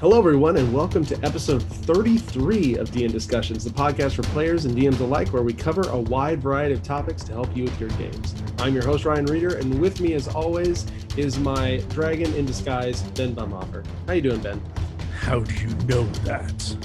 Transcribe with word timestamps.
Hello, 0.00 0.16
everyone, 0.16 0.56
and 0.56 0.72
welcome 0.72 1.04
to 1.04 1.16
episode 1.24 1.60
33 1.60 2.76
of 2.76 2.88
DN 2.92 3.10
Discussions, 3.10 3.64
the 3.64 3.70
podcast 3.70 4.14
for 4.14 4.22
players 4.22 4.64
and 4.64 4.76
DMs 4.76 5.00
alike, 5.00 5.32
where 5.32 5.42
we 5.42 5.52
cover 5.52 5.82
a 5.88 5.98
wide 5.98 6.40
variety 6.40 6.72
of 6.72 6.84
topics 6.84 7.24
to 7.24 7.32
help 7.32 7.56
you 7.56 7.64
with 7.64 7.80
your 7.80 7.88
games. 7.90 8.32
I'm 8.60 8.74
your 8.74 8.84
host, 8.84 9.04
Ryan 9.04 9.26
Reeder, 9.26 9.56
and 9.56 9.80
with 9.80 10.00
me, 10.00 10.12
as 10.14 10.28
always, 10.28 10.86
is 11.16 11.40
my 11.40 11.78
dragon 11.88 12.32
in 12.34 12.46
disguise, 12.46 13.02
Ben 13.16 13.34
Bumhofer. 13.34 13.84
How 14.06 14.12
you 14.12 14.22
doing, 14.22 14.40
Ben? 14.40 14.62
How 15.18 15.40
do 15.40 15.52
you 15.52 15.74
know 15.86 16.04
that? 16.22 16.76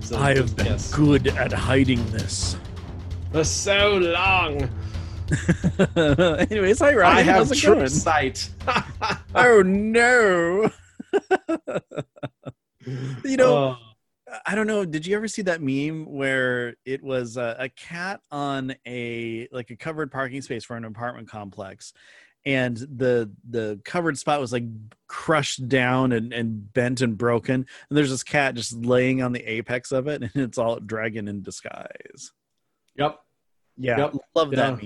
So, 0.00 0.16
I 0.16 0.34
have 0.36 0.56
been 0.56 0.64
yes. 0.64 0.90
good 0.94 1.26
at 1.26 1.52
hiding 1.52 2.02
this. 2.12 2.56
For 3.30 3.44
so 3.44 3.98
long. 3.98 4.70
Anyways, 5.96 6.78
hi 6.78 6.94
Ryan. 6.94 7.18
I 7.18 7.20
have 7.20 7.36
How's 7.36 7.52
it 7.52 7.56
true 7.56 7.74
going? 7.74 7.88
sight. 7.88 8.48
Oh 9.34 9.60
no. 9.62 10.70
you 13.24 13.36
know, 13.36 13.56
Oh, 13.56 13.76
I 14.46 14.54
don't 14.54 14.66
know. 14.66 14.84
Did 14.84 15.06
you 15.06 15.16
ever 15.16 15.28
see 15.28 15.42
that 15.42 15.62
meme 15.62 16.04
where 16.04 16.74
it 16.84 17.02
was 17.02 17.36
a, 17.36 17.56
a 17.58 17.68
cat 17.70 18.20
on 18.30 18.74
a 18.86 19.48
like 19.52 19.70
a 19.70 19.76
covered 19.76 20.12
parking 20.12 20.42
space 20.42 20.64
for 20.64 20.76
an 20.76 20.84
apartment 20.84 21.30
complex, 21.30 21.94
and 22.44 22.76
the 22.76 23.30
the 23.48 23.80
covered 23.86 24.18
spot 24.18 24.40
was 24.40 24.52
like 24.52 24.64
crushed 25.06 25.66
down 25.68 26.12
and, 26.12 26.32
and 26.34 26.72
bent 26.74 27.00
and 27.00 27.16
broken, 27.16 27.54
and 27.54 27.96
there's 27.96 28.10
this 28.10 28.22
cat 28.22 28.54
just 28.54 28.74
laying 28.84 29.22
on 29.22 29.32
the 29.32 29.42
apex 29.50 29.92
of 29.92 30.08
it, 30.08 30.22
and 30.22 30.30
it's 30.34 30.58
all 30.58 30.78
dragon 30.78 31.26
in 31.26 31.42
disguise. 31.42 32.32
yep. 32.96 33.18
Yeah, 33.78 33.98
Yep. 33.98 34.14
love 34.34 34.52
Yeah. 34.52 34.70
that 34.72 34.80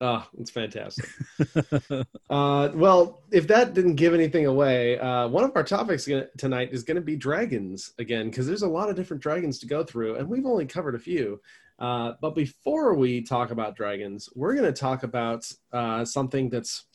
Oh, 0.00 0.26
it's 0.38 0.50
fantastic. 0.50 1.08
Uh, 2.30 2.70
well, 2.74 3.22
if 3.30 3.46
that 3.46 3.74
didn't 3.74 3.94
give 3.94 4.12
anything 4.12 4.46
away, 4.46 4.98
uh, 4.98 5.28
one 5.28 5.44
of 5.44 5.52
our 5.54 5.62
topics 5.62 6.04
gonna- 6.08 6.26
tonight 6.36 6.70
is 6.72 6.82
going 6.82 6.96
to 6.96 7.00
be 7.00 7.14
dragons 7.14 7.92
again, 8.00 8.28
because 8.28 8.44
there's 8.44 8.62
a 8.62 8.68
lot 8.68 8.88
of 8.90 8.96
different 8.96 9.22
dragons 9.22 9.58
to 9.60 9.66
go 9.66 9.84
through, 9.84 10.16
and 10.16 10.28
we've 10.28 10.46
only 10.46 10.66
covered 10.66 10.96
a 10.96 10.98
few. 10.98 11.40
Uh, 11.78 12.14
but 12.20 12.34
before 12.34 12.94
we 12.94 13.20
talk 13.22 13.52
about 13.52 13.76
dragons, 13.76 14.28
we're 14.34 14.54
going 14.54 14.66
to 14.66 14.72
talk 14.72 15.04
about 15.04 15.48
uh, 15.72 16.04
something 16.04 16.48
that's 16.48 16.86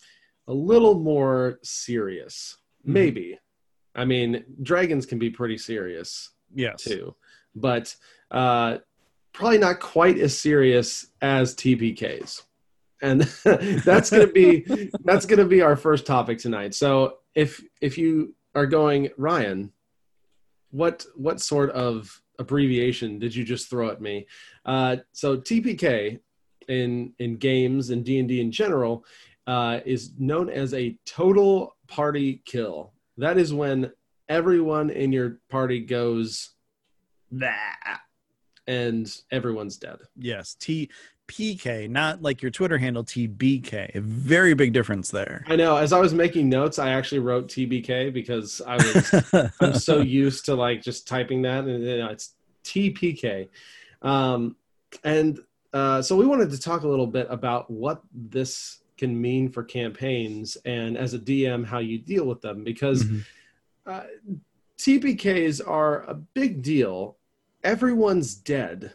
a 0.47 0.53
little 0.53 0.95
more 0.99 1.59
serious. 1.63 2.57
Mhm. 2.85 2.93
Maybe. 2.93 3.39
I 3.95 4.03
mean, 4.03 4.43
dragons 4.61 5.05
can 5.05 5.19
be 5.19 5.29
pretty 5.29 5.57
serious 5.57 6.31
yes. 6.53 6.83
too, 6.83 7.15
but 7.55 7.95
uh, 8.31 8.79
probably 9.31 9.57
not 9.59 9.79
quite 9.79 10.17
as 10.17 10.37
serious 10.37 11.07
as 11.21 11.55
TPKs. 11.55 12.41
And 13.01 13.21
that's 13.43 14.09
gonna 14.09 14.27
be 14.27 14.91
that's 15.03 15.25
gonna 15.25 15.45
be 15.45 15.61
our 15.61 15.75
first 15.75 16.05
topic 16.05 16.39
tonight. 16.39 16.75
So 16.75 17.19
if 17.35 17.63
if 17.81 17.97
you 17.97 18.35
are 18.55 18.65
going 18.65 19.09
Ryan, 19.17 19.71
what 20.71 21.05
what 21.15 21.41
sort 21.41 21.71
of 21.71 22.21
abbreviation 22.39 23.19
did 23.19 23.35
you 23.35 23.43
just 23.43 23.69
throw 23.69 23.89
at 23.89 24.01
me? 24.01 24.27
Uh, 24.65 24.97
so 25.11 25.37
TPK 25.37 26.19
in 26.67 27.13
in 27.19 27.37
games 27.37 27.89
and 27.89 28.03
D 28.03 28.19
and 28.19 28.27
D 28.27 28.41
in 28.41 28.51
general 28.51 29.05
uh, 29.47 29.79
is 29.85 30.11
known 30.17 30.49
as 30.49 30.73
a 30.73 30.97
total 31.05 31.75
party 31.87 32.41
kill. 32.45 32.93
That 33.17 33.37
is 33.37 33.53
when 33.53 33.91
everyone 34.29 34.91
in 34.91 35.11
your 35.11 35.39
party 35.49 35.79
goes 35.79 36.51
that 37.31 38.01
and 38.67 39.11
everyone's 39.31 39.77
dead. 39.77 39.97
Yes. 40.15 40.55
T 40.59 40.89
PK, 41.29 41.87
not 41.89 42.21
like 42.21 42.41
your 42.41 42.51
Twitter 42.51 42.77
handle 42.77 43.03
TBK. 43.03 43.95
A 43.95 44.01
very 44.01 44.53
big 44.53 44.73
difference 44.73 45.11
there. 45.11 45.45
I 45.47 45.55
know. 45.55 45.77
As 45.77 45.93
I 45.93 45.99
was 45.99 46.13
making 46.13 46.49
notes, 46.49 46.79
I 46.79 46.89
actually 46.89 47.19
wrote 47.19 47.47
TBK 47.47 48.11
because 48.11 48.61
I 48.67 48.75
was 48.75 49.51
I'm 49.61 49.73
so 49.75 50.01
used 50.01 50.45
to 50.45 50.55
like 50.55 50.81
just 50.81 51.07
typing 51.07 51.43
that, 51.43 51.63
and 51.65 51.83
you 51.83 51.97
know, 51.99 52.07
it's 52.09 52.33
TPK. 52.65 53.47
Um, 54.01 54.55
and 55.03 55.39
uh, 55.73 56.01
so 56.01 56.15
we 56.17 56.25
wanted 56.25 56.49
to 56.51 56.59
talk 56.59 56.81
a 56.81 56.87
little 56.87 57.07
bit 57.07 57.27
about 57.29 57.69
what 57.69 58.01
this 58.13 58.79
can 58.97 59.19
mean 59.21 59.49
for 59.49 59.63
campaigns, 59.63 60.57
and 60.65 60.97
as 60.97 61.13
a 61.13 61.19
DM, 61.19 61.63
how 61.65 61.79
you 61.79 61.97
deal 61.99 62.25
with 62.25 62.41
them, 62.41 62.63
because 62.63 63.03
Mhm. 63.05 63.21
uh, 63.85 64.03
TPKs 64.77 65.61
are 65.65 66.03
a 66.03 66.13
big 66.15 66.61
deal. 66.61 67.17
Everyone's 67.63 68.33
dead. 68.35 68.93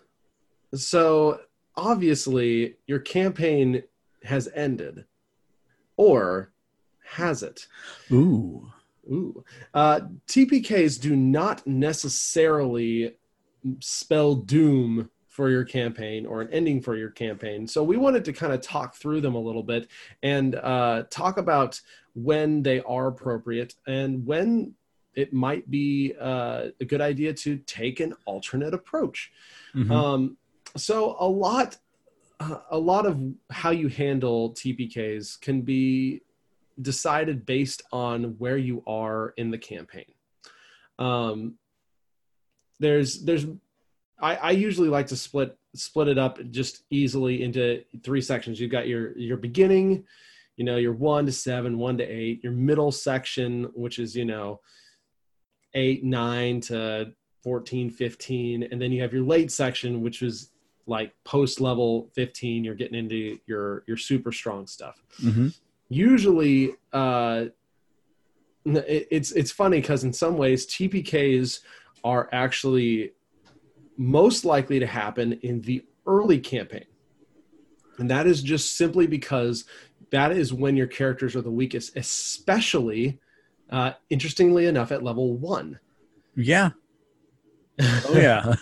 So 0.75 1.41
obviously, 1.77 2.77
your 2.87 2.99
campaign 2.99 3.83
has 4.25 4.49
ended. 4.55 5.05
Or 5.97 6.51
has 7.05 7.43
it? 7.43 7.67
Ooh. 8.11 8.73
Ooh. 9.11 9.45
Uh, 9.73 10.01
TPKs 10.27 11.01
do 11.01 11.15
not 11.15 11.67
necessarily 11.67 13.17
spell 13.81 14.35
doom 14.35 15.11
for 15.29 15.51
your 15.51 15.65
campaign 15.65 16.27
or 16.27 16.43
an 16.43 16.49
ending 16.53 16.81
for 16.81 16.97
your 16.97 17.11
campaign. 17.11 17.67
So 17.67 17.83
we 17.83 17.97
wanted 17.97 18.25
to 18.27 18.33
kind 18.33 18.53
of 18.53 18.61
talk 18.61 18.95
through 18.95 19.21
them 19.21 19.35
a 19.35 19.41
little 19.41 19.65
bit 19.65 19.89
and 20.23 20.55
uh, 20.55 21.05
talk 21.11 21.39
about 21.39 21.81
when 22.15 22.62
they 22.62 22.81
are 22.83 23.09
appropriate 23.09 23.75
and 23.87 24.25
when 24.25 24.75
it 25.15 25.33
might 25.33 25.69
be 25.71 26.15
uh, 26.21 26.67
a 26.81 26.85
good 26.85 27.01
idea 27.01 27.33
to 27.33 27.56
take 27.59 28.01
an 28.01 28.15
alternate 28.27 28.75
approach. 28.75 29.33
Mhm. 29.75 29.91
Um, 29.91 30.37
so 30.77 31.17
a 31.19 31.29
lot, 31.29 31.77
uh, 32.41 32.59
a 32.71 32.79
lot 32.79 33.07
of 33.07 33.21
how 33.51 33.71
you 33.71 33.89
handle 33.89 34.53
TPKs 34.53 35.41
can 35.41 35.62
be 35.62 36.23
decided 36.81 37.47
based 37.47 37.83
on 37.93 38.37
where 38.39 38.59
you 38.59 38.83
are 38.87 39.35
in 39.37 39.51
the 39.51 39.59
campaign. 39.59 40.12
Um, 40.99 41.55
there's, 42.81 43.23
there's, 43.25 43.47
I, 44.21 44.37
I 44.37 44.51
usually 44.53 44.89
like 44.89 45.09
to 45.09 45.17
split 45.17 45.57
split 45.75 46.09
it 46.09 46.19
up 46.19 46.39
just 46.51 46.85
easily 46.91 47.43
into 47.43 47.83
three 48.05 48.21
sections. 48.21 48.61
You've 48.61 48.71
got 48.71 48.87
your 48.87 49.17
your 49.19 49.37
beginning, 49.37 50.05
you 50.56 50.65
know, 50.65 50.77
your 50.77 50.93
one 50.93 51.27
to 51.27 51.33
seven, 51.33 51.79
one 51.79 51.99
to 51.99 52.05
eight. 52.05 52.43
Your 52.43 52.53
middle 52.53 52.93
section, 52.93 53.65
which 53.75 53.99
is 53.99 54.15
you 54.15 54.25
know, 54.25 54.61
eight, 55.75 56.05
nine 56.05 56.61
to 56.62 57.12
14, 57.43 57.91
15. 57.91 58.62
And 58.62 58.81
then 58.81 58.93
you 58.93 59.03
have 59.03 59.12
your 59.12 59.25
late 59.25 59.51
section, 59.51 60.01
which 60.01 60.23
is 60.23 60.51
like 60.87 61.12
post 61.25 61.61
level 61.61 62.11
15. 62.15 62.65
You're 62.65 62.75
getting 62.75 62.99
into 62.99 63.39
your 63.47 63.84
your 63.87 63.97
super 63.97 64.33
strong 64.33 64.67
stuff. 64.67 65.03
Mhm. 65.22 65.56
Usually, 65.89 66.72
uh, 66.93 67.47
it, 68.65 69.09
it's 69.11 69.33
it's 69.33 69.50
funny 69.50 69.81
because 69.81 70.05
in 70.05 70.12
some 70.12 70.37
ways 70.37 70.67
TPKs 70.67 71.61
are 72.03 72.28
actually 72.33 73.12
most 73.97 74.44
likely 74.44 74.78
to 74.78 74.87
happen 74.87 75.34
in 75.43 75.61
the 75.62 75.84
early 76.06 76.39
campaign, 76.39 76.87
and 77.99 78.11
that 78.11 78.27
is 78.27 78.43
just 78.43 78.77
simply 78.77 79.06
because 79.06 79.65
that 80.11 80.33
is 80.33 80.53
when 80.53 80.77
your 80.77 80.87
characters 80.87 81.34
are 81.34 81.43
the 81.43 81.50
weakest, 81.50 81.97
especially 81.97 83.19
uh, 83.71 83.93
interestingly 84.11 84.67
enough 84.67 84.93
at 84.93 85.03
level 85.03 85.37
one. 85.37 85.78
Yeah. 86.37 86.71
Oh 88.07 88.15
yeah. 88.15 88.55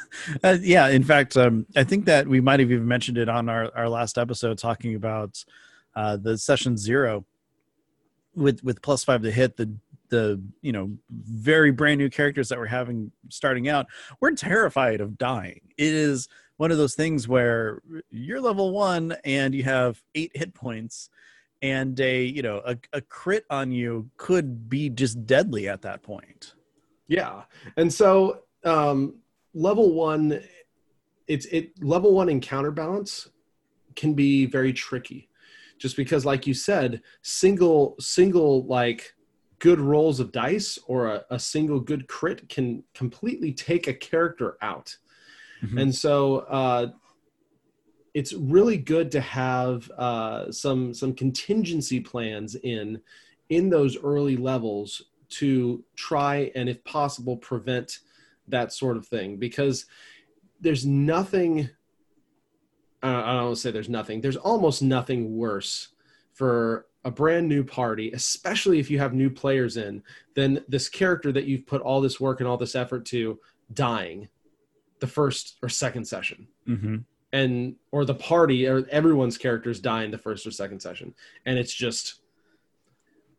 Uh, 0.43 0.57
yeah. 0.61 0.89
In 0.89 1.03
fact, 1.03 1.37
um, 1.37 1.67
I 1.77 1.85
think 1.85 2.07
that 2.07 2.27
we 2.27 2.41
might 2.41 2.61
have 2.61 2.71
even 2.71 2.89
mentioned 2.89 3.19
it 3.19 3.29
on 3.29 3.49
our, 3.49 3.71
our 3.77 3.89
last 3.89 4.17
episode 4.17 4.57
talking 4.57 4.95
about 4.95 5.45
uh, 5.95 6.17
the 6.17 6.39
session 6.39 6.77
zero 6.77 7.25
with 8.35 8.65
with 8.65 8.81
plus 8.81 9.05
five 9.05 9.23
to 9.23 9.31
hit 9.31 9.57
the 9.57 9.71
the 10.09 10.41
you 10.63 10.73
know 10.73 10.91
very 11.11 11.71
brand 11.71 11.99
new 11.99 12.09
characters 12.09 12.49
that 12.49 12.59
we're 12.59 12.67
having 12.67 13.11
starting 13.29 13.69
out 13.69 13.87
we're 14.21 14.31
terrified 14.31 15.01
of 15.01 15.19
dying 15.19 15.61
it 15.77 15.93
is 15.93 16.29
one 16.57 16.71
of 16.71 16.79
those 16.79 16.95
things 16.95 17.29
where 17.29 17.83
you're 18.11 18.41
level 18.41 18.73
one 18.73 19.15
and 19.25 19.55
you 19.55 19.63
have 19.63 20.03
eight 20.15 20.31
hit 20.35 20.55
points 20.55 21.11
and 21.63 21.99
a 22.01 22.25
you 22.25 22.43
know 22.43 22.63
a, 22.65 22.77
a 22.93 23.01
crit 23.01 23.45
on 23.51 23.71
you 23.71 24.09
could 24.17 24.69
be 24.69 24.89
just 24.89 25.27
deadly 25.27 25.69
at 25.69 25.83
that 25.83 26.03
point 26.03 26.55
Yeah, 27.09 27.43
and 27.77 27.93
so 27.93 28.43
um, 28.65 29.17
level 29.55 29.93
one, 29.95 30.41
it's 31.27 31.47
it 31.47 31.83
level 31.83 32.13
one 32.15 32.29
encounter 32.29 32.71
balance 32.71 33.29
can 33.97 34.15
be 34.15 34.47
very 34.47 34.73
tricky, 34.73 35.29
just 35.79 35.97
because, 35.97 36.25
like 36.25 36.47
you 36.47 36.55
said, 36.55 37.03
single 37.23 37.97
single 38.01 38.65
like 38.67 39.15
good 39.59 39.81
rolls 39.81 40.19
of 40.19 40.33
dice 40.33 40.79
or 40.87 41.07
a, 41.07 41.25
a 41.31 41.39
single 41.39 41.79
good 41.79 42.09
crit 42.09 42.49
can 42.49 42.83
completely 42.95 43.53
take 43.53 43.87
a 43.87 43.95
character 43.95 44.57
out, 44.61 44.97
Mhm. 45.63 45.81
and 45.81 45.95
so 45.95 46.39
uh, 46.39 46.91
it's 48.15 48.33
really 48.35 48.77
good 48.77 49.11
to 49.13 49.21
have 49.21 49.91
uh, 49.93 50.51
some 50.53 50.93
some 50.93 51.15
contingency 51.15 52.01
plans 52.01 52.55
in 52.57 53.01
in 53.49 53.71
those 53.71 53.97
early 54.03 54.37
levels 54.37 55.03
to 55.29 55.83
try 55.97 56.51
and 56.55 56.69
if 56.69 56.83
possible 56.85 57.37
prevent 57.37 58.01
that 58.49 58.73
sort 58.73 58.97
of 58.97 59.07
thing 59.07 59.37
because 59.37 59.87
there's 60.61 60.87
nothing 60.87 61.69
i 63.03 63.11
don't 63.13 63.45
want 63.45 63.57
to 63.57 63.61
say 63.61 63.71
there's 63.71 63.89
nothing 63.89 64.21
there's 64.21 64.37
almost 64.37 64.83
nothing 64.83 65.37
worse 65.37 65.89
for 66.33 66.87
a 67.05 67.11
brand 67.11 67.49
new 67.49 67.65
party, 67.65 68.13
especially 68.13 68.79
if 68.79 68.91
you 68.91 68.99
have 68.99 69.13
new 69.13 69.31
players 69.31 69.77
in, 69.77 70.03
than 70.35 70.65
this 70.69 70.89
character 70.89 71.33
that 71.33 71.45
you've 71.45 71.67
put 71.67 71.83
all 71.83 72.01
this 72.01 72.21
work 72.21 72.41
and 72.41 72.49
all 72.49 72.57
this 72.57 72.75
effort 72.75 73.05
to 73.07 73.39
dying 73.73 74.29
the 75.01 75.07
first 75.07 75.57
or 75.63 75.69
second 75.69 76.07
session. 76.07 76.47
Mm-hmm. 76.69 76.97
And 77.33 77.77
or 77.91 78.05
the 78.05 78.15
party 78.15 78.67
or 78.67 78.87
everyone's 78.91 79.39
characters 79.39 79.81
die 79.81 80.05
in 80.05 80.11
the 80.11 80.19
first 80.19 80.47
or 80.47 80.51
second 80.51 80.81
session. 80.81 81.15
And 81.47 81.59
it's 81.59 81.73
just 81.73 82.21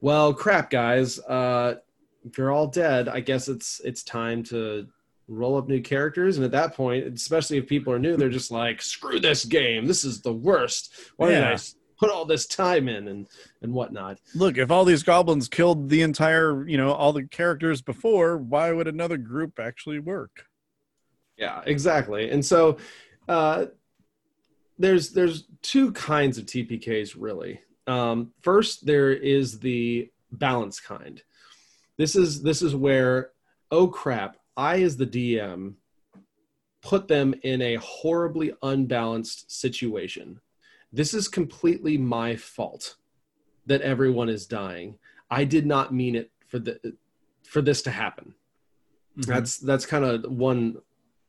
well, 0.02 0.34
crap, 0.34 0.72
guys. 0.72 1.20
Uh 1.20 1.76
if 2.26 2.38
you're 2.38 2.52
all 2.52 2.68
dead, 2.68 3.08
I 3.08 3.20
guess 3.20 3.48
it's 3.48 3.82
it's 3.84 4.04
time 4.04 4.44
to 4.44 4.88
roll 5.28 5.58
up 5.58 5.68
new 5.68 5.82
characters. 5.82 6.38
And 6.38 6.46
at 6.46 6.52
that 6.52 6.76
point, 6.76 7.06
especially 7.06 7.58
if 7.58 7.68
people 7.68 7.94
are 7.94 8.00
new, 8.00 8.18
they're 8.18 8.30
just 8.30 8.52
like, 8.52 8.82
screw 8.82 9.20
this 9.20 9.46
game. 9.46 9.86
This 9.86 10.04
is 10.04 10.22
the 10.22 10.34
worst. 10.34 10.94
Why 11.16 11.30
did 11.30 11.44
I 11.44 11.58
put 11.98 12.10
all 12.10 12.26
this 12.26 12.46
time 12.46 12.88
in 12.88 13.08
and 13.08 13.28
and 13.62 13.74
whatnot? 13.74 14.20
Look, 14.36 14.58
if 14.58 14.72
all 14.72 14.86
these 14.86 15.04
goblins 15.04 15.48
killed 15.48 15.90
the 15.90 16.02
entire, 16.02 16.68
you 16.68 16.78
know, 16.78 16.92
all 16.92 17.14
the 17.14 17.24
characters 17.24 17.82
before, 17.82 18.38
why 18.38 18.72
would 18.72 18.88
another 18.88 19.18
group 19.18 19.60
actually 19.60 20.00
work? 20.00 20.46
Yeah, 21.38 21.62
exactly. 21.66 22.30
And 22.30 22.46
so 22.46 22.78
uh, 23.28 23.66
there's 24.78 25.12
there's 25.12 25.46
two 25.62 25.92
kinds 25.94 26.38
of 26.38 26.46
TPKs 26.46 27.16
really. 27.18 27.62
Um, 27.88 28.32
first, 28.42 28.86
there 28.86 29.12
is 29.12 29.60
the 29.60 30.10
balance 30.32 30.80
kind. 30.80 31.22
This 31.98 32.16
is 32.16 32.42
this 32.42 32.62
is 32.62 32.76
where 32.76 33.32
oh 33.72 33.88
crap, 33.88 34.38
I 34.56 34.82
as 34.82 34.98
the 34.98 35.08
DM 35.08 35.76
put 36.82 37.08
them 37.08 37.34
in 37.44 37.62
a 37.62 37.76
horribly 37.76 38.54
unbalanced 38.62 39.52
situation. 39.52 40.40
This 40.92 41.14
is 41.14 41.28
completely 41.28 41.98
my 41.98 42.36
fault 42.36 42.98
that 43.66 43.82
everyone 43.82 44.30
is 44.30 44.46
dying. 44.46 44.98
I 45.32 45.46
did 45.46 45.66
not 45.66 45.94
mean 45.94 46.16
it 46.16 46.32
for 46.48 46.60
the 46.60 46.96
for 47.44 47.62
this 47.62 47.82
to 47.84 47.92
happen. 47.92 48.36
Mm-hmm. 49.18 49.32
That's 49.32 49.58
that's 49.58 49.86
kind 49.86 50.06
of 50.06 50.32
one 50.32 50.78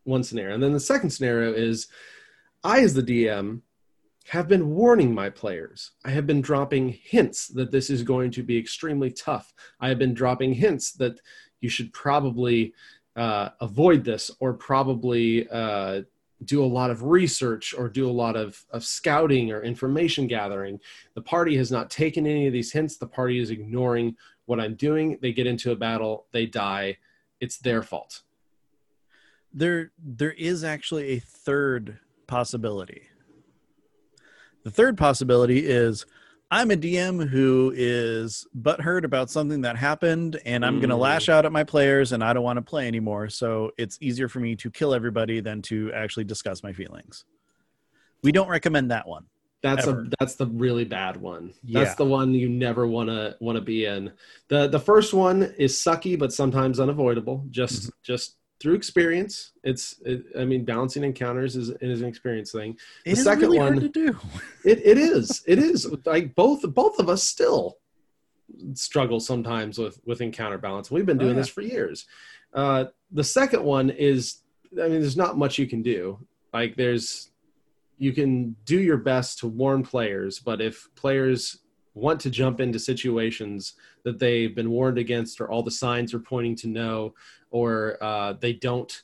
one 0.05 0.23
scenario. 0.23 0.55
And 0.55 0.63
then 0.63 0.73
the 0.73 0.81
second 0.81 1.11
scenario 1.11 1.53
is 1.53 1.89
I 2.63 2.81
as 2.81 2.95
the 2.95 3.03
DM 3.03 3.61
have 4.29 4.49
been 4.49 4.71
warning 4.71 5.15
my 5.15 5.31
players. 5.31 5.93
I 6.05 6.11
have 6.11 6.27
been 6.27 6.41
dropping 6.41 6.89
hints 6.89 7.49
that 7.49 7.71
this 7.71 7.91
is 7.91 8.03
going 8.03 8.31
to 8.33 8.43
be 8.43 8.59
extremely 8.59 9.11
tough. 9.11 9.53
I 9.81 9.89
have 9.89 9.99
been 9.99 10.15
dropping 10.15 10.55
hints 10.55 10.93
that 10.93 11.21
you 11.61 11.69
should 11.69 11.93
probably 11.93 12.75
uh, 13.17 13.51
avoid 13.61 14.05
this 14.05 14.31
or 14.41 14.55
probably 14.55 15.49
uh, 15.51 16.03
do 16.45 16.65
a 16.65 16.67
lot 16.67 16.91
of 16.91 17.03
research 17.05 17.75
or 17.77 17.89
do 17.89 18.09
a 18.09 18.13
lot 18.13 18.37
of, 18.37 18.65
of 18.71 18.85
scouting 18.85 19.53
or 19.53 19.63
information 19.63 20.27
gathering. 20.27 20.81
The 21.15 21.23
party 21.23 21.57
has 21.59 21.71
not 21.71 21.91
taken 21.91 22.27
any 22.27 22.47
of 22.47 22.53
these 22.53 22.73
hints. 22.73 22.97
The 22.97 23.07
party 23.07 23.39
is 23.39 23.51
ignoring 23.51 24.17
what 24.47 24.61
I'm 24.61 24.75
doing. 24.75 25.19
They 25.23 25.33
get 25.33 25.47
into 25.47 25.71
a 25.73 25.77
battle, 25.77 26.27
they 26.33 26.47
die. 26.47 26.99
It's 27.41 27.59
their 27.59 27.83
fault. 27.83 28.23
there 29.53 29.93
there 29.99 30.33
is 30.33 30.65
actually 30.65 31.13
a 31.13 31.21
third 31.21 31.99
possibility. 32.27 33.09
The 34.65 34.71
third 34.71 34.97
possibility 34.99 35.65
is 35.67 36.05
I'm 36.51 36.71
a 36.71 36.77
DM 36.77 37.27
who 37.29 37.73
is 37.75 38.47
butthurt 38.61 39.05
about 39.05 39.31
something 39.31 39.63
that 39.63 39.77
happened, 39.77 40.41
and 40.45 40.65
I'm 40.65 40.77
going 40.79 40.91
to 40.91 40.95
Mm. 40.95 41.01
lash 41.01 41.29
out 41.29 41.45
at 41.47 41.53
my 41.53 41.65
players, 41.65 42.13
and 42.13 42.23
I 42.23 42.33
don't 42.33 42.45
want 42.45 42.59
to 42.59 42.63
play 42.63 42.87
anymore. 42.87 43.29
So 43.29 43.73
it's 43.77 43.99
easier 44.01 44.29
for 44.29 44.41
me 44.41 44.55
to 44.57 44.71
kill 44.71 44.95
everybody 44.95 45.41
than 45.41 45.63
to 45.63 45.93
actually 45.93 46.25
discuss 46.25 46.63
my 46.63 46.73
feelings. 46.73 47.25
We 48.23 48.31
don't 48.33 48.49
recommend 48.49 48.91
that 48.91 49.07
one. 49.09 49.25
That's 49.63 49.87
Ever. 49.87 50.03
a 50.03 50.09
that's 50.21 50.35
the 50.37 50.47
really 50.47 50.85
bad 50.85 51.17
one. 51.17 51.55
That's 51.65 51.91
Yeah. 51.91 51.95
the 51.97 52.05
one 52.05 52.35
you 52.35 52.49
never 52.51 52.87
want 52.87 53.09
to 53.09 53.35
want 53.41 53.57
to 53.57 53.63
be 53.63 53.87
in. 53.87 54.13
The 54.49 54.69
the 54.69 54.79
first 54.79 55.15
one 55.15 55.43
is 55.59 55.73
sucky 55.75 56.19
but 56.19 56.33
sometimes 56.35 56.79
unavoidable 56.79 57.47
just 57.51 57.85
Mm-hmm. 57.85 57.91
just 58.03 58.37
through 58.61 58.75
experience. 58.75 59.53
It's 59.63 60.01
it, 60.05 60.25
I 60.39 60.45
mean 60.45 60.65
balancing 60.65 61.05
encounters 61.05 61.57
is 61.57 61.71
is 61.81 62.01
an 62.03 62.09
experience 62.09 62.53
thing. 62.53 62.73
It 63.05 63.15
The 63.15 63.19
is 63.21 63.25
second 63.25 63.43
really 63.51 63.59
one- 63.59 63.81
to 63.81 63.89
do. 63.89 64.17
It 64.65 64.81
it 64.85 64.99
is. 64.99 65.43
It 65.47 65.59
is 65.59 65.93
like 66.05 66.35
both 66.35 66.63
both 66.75 66.99
of 66.99 67.09
us 67.09 67.23
still 67.23 67.79
struggle 68.75 69.21
sometimes 69.21 69.79
with 69.79 69.99
with 70.05 70.21
encounter 70.21 70.59
balance. 70.59 70.91
We've 70.91 71.07
been 71.07 71.17
Oh, 71.19 71.21
doing 71.21 71.35
yeah. 71.35 71.41
this 71.41 71.49
for 71.49 71.63
years. 71.63 72.07
Uh, 72.53 72.87
the 73.11 73.25
second 73.25 73.65
one 73.65 73.91
is 73.91 74.39
I 74.75 74.89
mean 74.89 75.01
there's 75.01 75.17
not 75.17 75.37
much 75.39 75.59
you 75.59 75.67
can 75.67 75.83
do. 75.83 76.19
Like 76.53 76.77
there's 76.77 77.31
you 77.99 78.13
can 78.13 78.57
do 78.65 78.81
your 78.81 78.97
best 78.97 79.39
to 79.41 79.47
warn 79.47 79.83
players, 79.83 80.39
but 80.41 80.61
if 80.61 80.89
players 80.97 81.59
want 81.95 82.21
to 82.21 82.31
jump 82.31 82.61
into 82.61 82.79
situations 82.79 83.75
that 84.03 84.19
they've 84.19 84.55
been 84.55 84.71
warned 84.71 84.99
against 84.99 85.41
or 85.41 85.49
all 85.51 85.63
the 85.63 85.71
signs 85.71 86.13
are 86.13 86.19
pointing 86.19 86.57
to 86.57 86.69
no 86.69 87.15
or 87.51 87.97
uh, 88.03 88.33
they 88.41 88.53
don't 88.53 89.03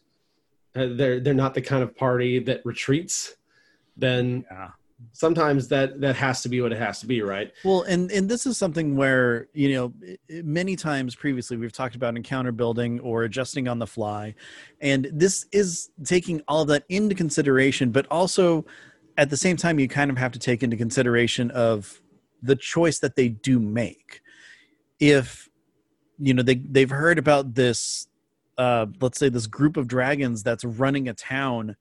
uh, 0.77 0.89
they're 0.93 1.21
they're 1.21 1.35
not 1.35 1.55
the 1.55 1.63
kind 1.63 1.83
of 1.83 1.97
party 1.97 2.39
that 2.39 2.61
retreats 2.65 3.37
then 3.97 4.45
Yeah. 4.51 4.71
sometimes 5.13 5.67
that 5.69 6.01
that 6.01 6.15
has 6.17 6.43
to 6.43 6.49
be 6.49 6.61
what 6.61 6.73
it 6.73 6.79
has 6.79 7.01
to 7.01 7.07
be 7.07 7.23
right 7.23 7.53
Well, 7.65 7.83
and 7.83 8.11
and 8.11 8.29
this 8.29 8.45
is 8.47 8.57
something 8.59 8.97
where 8.97 9.49
you 9.55 9.73
know 9.75 9.93
i- 10.07 10.19
i- 10.33 10.43
many 10.43 10.77
times 10.77 11.15
previously 11.15 11.57
we've 11.57 11.73
talked 11.73 11.95
about 11.95 12.17
encounter 12.17 12.53
building 12.53 13.01
or 13.01 13.23
adjusting 13.25 13.67
on 13.69 13.79
the 13.79 13.87
fly, 13.87 14.35
and 14.81 15.09
this 15.13 15.47
is 15.53 15.91
taking 16.05 16.43
all 16.49 16.63
of 16.63 16.69
that 16.69 16.85
into 16.89 17.15
consideration, 17.15 17.91
but 17.91 18.07
also 18.11 18.65
at 19.17 19.31
the 19.31 19.37
same 19.37 19.57
time 19.57 19.79
you 19.79 19.89
kind 19.89 20.11
of 20.11 20.19
have 20.19 20.33
to 20.33 20.39
take 20.39 20.63
into 20.63 20.77
consideration 20.77 21.51
of 21.53 22.01
the 22.43 22.57
choice 22.57 22.99
that 23.01 23.17
they 23.17 23.29
do 23.29 23.59
make. 23.59 24.21
If 24.99 25.49
you 26.19 26.35
know 26.35 26.43
they 26.43 26.57
they've 26.57 26.91
heard 26.91 27.19
about 27.19 27.55
this, 27.55 28.09
uh, 28.59 28.87
let's 29.01 29.19
say 29.19 29.29
this 29.29 29.47
group 29.47 29.77
of 29.77 29.89
dragons 29.89 30.43
that's 30.43 30.65
running 30.65 31.09
a 31.09 31.15
town, 31.15 31.77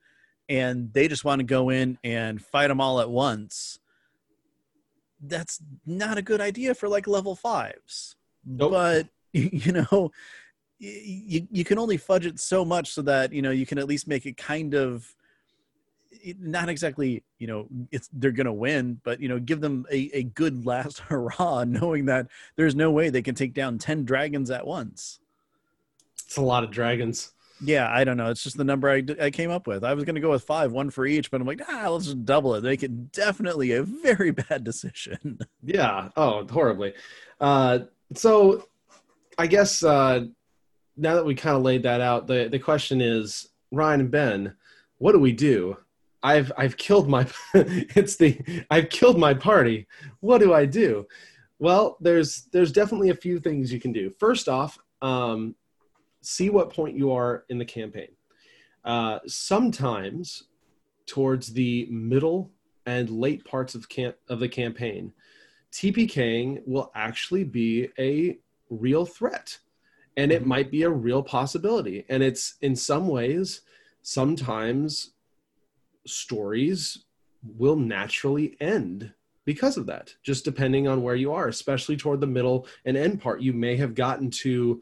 and 0.48 0.94
they 0.94 1.08
just 1.08 1.26
want 1.26 1.40
to 1.40 1.46
go 1.46 1.70
in 1.70 1.98
and 2.04 2.42
fight 2.42 2.68
them 2.68 2.80
all 2.82 3.00
at 3.02 3.10
once 3.10 3.80
that's 5.22 5.62
not 5.86 6.18
a 6.18 6.22
good 6.22 6.42
idea 6.42 6.74
for 6.74 6.88
like 6.88 7.08
level 7.08 7.36
fives. 7.36 8.16
Nope. 8.46 8.72
But 8.72 9.08
you 9.34 9.72
know, 9.72 10.12
you 10.80 11.48
you 11.52 11.64
can 11.64 11.78
only 11.78 11.98
fudge 11.98 12.26
it 12.26 12.40
so 12.40 12.64
much 12.64 12.92
so 12.92 13.02
that 13.04 13.34
you 13.34 13.42
know 13.42 13.52
you 13.52 13.66
can 13.66 13.78
at 13.78 13.88
least 13.88 14.08
make 14.08 14.26
it 14.26 14.38
kind 14.38 14.74
of 14.74 15.16
not 16.40 16.70
exactly 16.70 17.24
you 17.38 17.48
know 17.48 17.68
it's 17.92 18.10
they're 18.14 18.32
gonna 18.32 18.54
win, 18.54 19.00
but 19.04 19.20
you 19.20 19.28
know 19.30 19.40
give 19.40 19.62
them 19.62 19.86
a, 19.92 20.10
a 20.14 20.24
good 20.24 20.66
last 20.72 21.00
hurrah, 21.00 21.64
knowing 21.66 22.06
that 22.06 22.28
there's 22.56 22.76
no 22.76 22.92
way 22.92 23.10
they 23.10 23.22
can 23.22 23.36
take 23.36 23.54
down 23.54 23.78
ten 23.78 24.06
dragons 24.06 24.50
at 24.52 24.66
once. 24.66 25.20
it's 26.26 26.38
a 26.38 26.42
lot 26.42 26.64
of 26.64 26.72
dragons 26.72 27.34
Yeah, 27.62 27.90
I 27.92 28.04
don't 28.06 28.16
know. 28.18 28.30
It's 28.32 28.42
just 28.44 28.56
the 28.58 28.64
number 28.64 28.90
I, 28.90 29.04
I 29.22 29.30
came 29.32 29.52
up 29.52 29.68
with. 29.68 29.84
I 29.84 29.94
was 29.94 30.06
going 30.06 30.16
to 30.16 30.22
go 30.22 30.32
with 30.32 30.44
five, 30.44 30.72
one 30.72 30.90
for 30.90 31.06
each, 31.06 31.30
but 31.30 31.42
I'm 31.42 31.48
like, 31.48 31.62
ah, 31.68 31.90
let's 31.90 32.06
just 32.06 32.24
double 32.24 32.56
it. 32.56 32.64
Make 32.64 32.84
it 32.84 33.12
definitely 33.12 33.74
a 33.74 33.84
very 33.84 34.32
bad 34.44 34.64
decision. 34.64 35.40
yeah 35.64 36.08
oh 36.16 36.46
horribly 36.48 36.94
uh 37.42 37.80
so 38.16 38.68
i 39.38 39.46
guess 39.48 39.84
uh 39.84 40.26
now 40.98 41.16
that 41.16 41.26
we 41.26 41.36
kind 41.36 41.56
of 41.56 41.64
laid 41.64 41.84
that 41.84 42.02
out 42.02 42.28
the 42.28 42.48
the 42.50 42.60
question 42.60 43.02
is 43.02 43.50
ryan 43.72 44.00
and 44.02 44.12
ben 44.12 44.54
what 44.98 45.12
do 45.14 45.20
we 45.20 45.32
do 45.32 45.78
i've 46.24 46.52
i've 46.58 46.78
killed 46.78 47.10
my 47.10 47.26
it's 47.54 48.16
the 48.18 48.40
i've 48.70 48.90
killed 48.90 49.18
my 49.20 49.34
party. 49.34 49.88
What 50.20 50.40
do 50.40 50.54
i 50.54 50.66
do? 50.66 51.08
Well 51.60 51.98
there's 52.02 52.48
there's 52.52 52.72
definitely 52.72 53.10
a 53.10 53.16
few 53.16 53.40
things 53.40 53.72
you 53.72 53.80
can 53.80 53.92
do. 53.92 54.10
First 54.20 54.48
off 54.50 54.78
um 55.02 55.56
see 56.22 56.50
what 56.50 56.74
point 56.74 56.98
you 56.98 57.12
are 57.12 57.46
in 57.50 57.58
the 57.58 57.66
campaign. 57.66 58.10
Uh 58.84 59.20
sometimes 59.28 60.44
towards 61.06 61.54
the 61.54 61.88
middle 61.90 62.52
and 62.86 63.10
late 63.10 63.44
parts 63.46 63.76
of 63.76 63.90
camp 63.90 64.16
of 64.30 64.40
the 64.40 64.50
campaign 64.50 65.12
tpking 65.72 66.62
will 66.66 66.92
actually 66.96 67.44
be 67.44 67.90
a 68.00 68.38
real 68.70 69.06
threat 69.06 69.58
and 70.18 70.32
it 70.32 70.44
Mhm. 70.44 70.48
might 70.48 70.72
be 70.72 70.84
a 70.84 70.90
real 70.90 71.24
possibility. 71.24 72.06
And 72.10 72.22
it's 72.24 72.56
in 72.62 72.76
some 72.76 73.08
ways 73.08 73.62
sometimes 74.02 75.12
stories 76.10 77.06
will 77.44 77.76
naturally 77.76 78.58
end 78.60 79.14
because 79.46 79.78
of 79.78 79.88
that 79.88 80.14
just 80.22 80.46
depending 80.46 80.88
on 80.88 81.02
where 81.02 81.16
you 81.16 81.34
are 81.34 81.48
especially 81.48 81.98
toward 81.98 82.22
the 82.22 82.28
middle 82.28 82.68
and 82.86 82.96
end 82.96 83.22
part. 83.22 83.42
You 83.42 83.54
may 83.54 83.78
have 83.78 83.96
gotten 83.96 84.30
to 84.32 84.82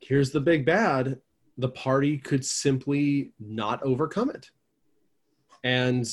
here's 0.00 0.30
the 0.30 0.40
big 0.40 0.64
bad. 0.64 1.20
The 1.58 1.68
party 1.68 2.18
could 2.18 2.44
simply 2.44 3.32
not 3.38 3.82
overcome 3.82 4.30
it. 4.30 4.50
And 5.62 6.06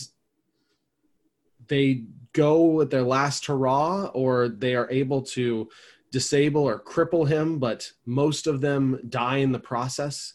they 1.67 2.03
go 2.34 2.65
with 2.65 2.91
their 2.91 3.03
last 3.03 3.46
hurrah 3.46 4.12
or 4.13 4.50
they 4.50 4.75
are 4.75 4.89
able 4.91 5.22
to 5.22 5.70
disable 6.12 6.63
or 6.63 6.79
cripple 6.79 7.27
him 7.27 7.58
but 7.58 7.91
most 8.05 8.48
of 8.48 8.62
them 8.62 9.00
die 9.10 9.38
in 9.38 9.51
the 9.51 9.60
process. 9.60 10.34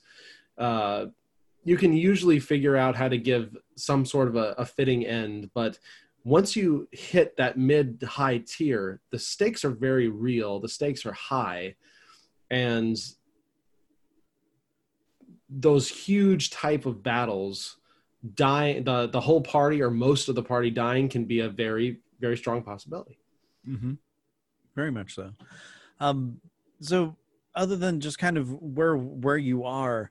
Uh, 0.59 1.07
you 1.65 1.77
can 1.77 1.93
usually 1.93 2.41
figure 2.41 2.77
out 2.77 2.97
how 2.97 3.09
to 3.09 3.19
give 3.19 3.57
some 3.77 4.05
sort 4.05 4.29
of 4.29 4.37
a, 4.37 4.55
a 4.59 4.65
fitting 4.65 5.05
end 5.07 5.51
but 5.55 5.79
once 6.25 6.55
you 6.55 6.87
hit 6.93 7.37
that 7.37 7.57
mid 7.57 8.03
high 8.07 8.39
tier, 8.39 9.01
the 9.11 9.19
stakes 9.19 9.65
are 9.65 9.71
very 9.71 10.09
real. 10.09 10.61
The 10.61 10.69
stakes 10.69 11.07
are 11.07 11.13
high, 11.13 11.77
and 12.51 12.97
those 15.49 15.89
huge 15.89 16.51
type 16.51 16.87
of 16.87 17.03
battles 17.03 17.79
dying 18.35 18.85
the 18.85 19.09
the 19.09 19.21
whole 19.21 19.41
party 19.41 19.83
or 19.83 19.91
most 19.91 20.29
of 20.29 20.35
the 20.35 20.43
party 20.43 20.71
dying 20.71 21.09
can 21.09 21.25
be 21.25 21.41
a 21.41 21.49
very 21.49 21.99
very 22.21 22.37
strong 22.37 22.63
possibility 22.63 23.19
mm-hmm. 23.67 23.95
very 24.77 24.91
much 24.91 25.15
so 25.15 25.33
um 26.01 26.39
so 26.81 27.17
other 27.55 27.77
than 27.77 27.99
just 27.99 28.19
kind 28.19 28.37
of 28.37 28.53
where 28.63 28.95
where 28.95 29.39
you 29.39 29.65
are 29.65 30.11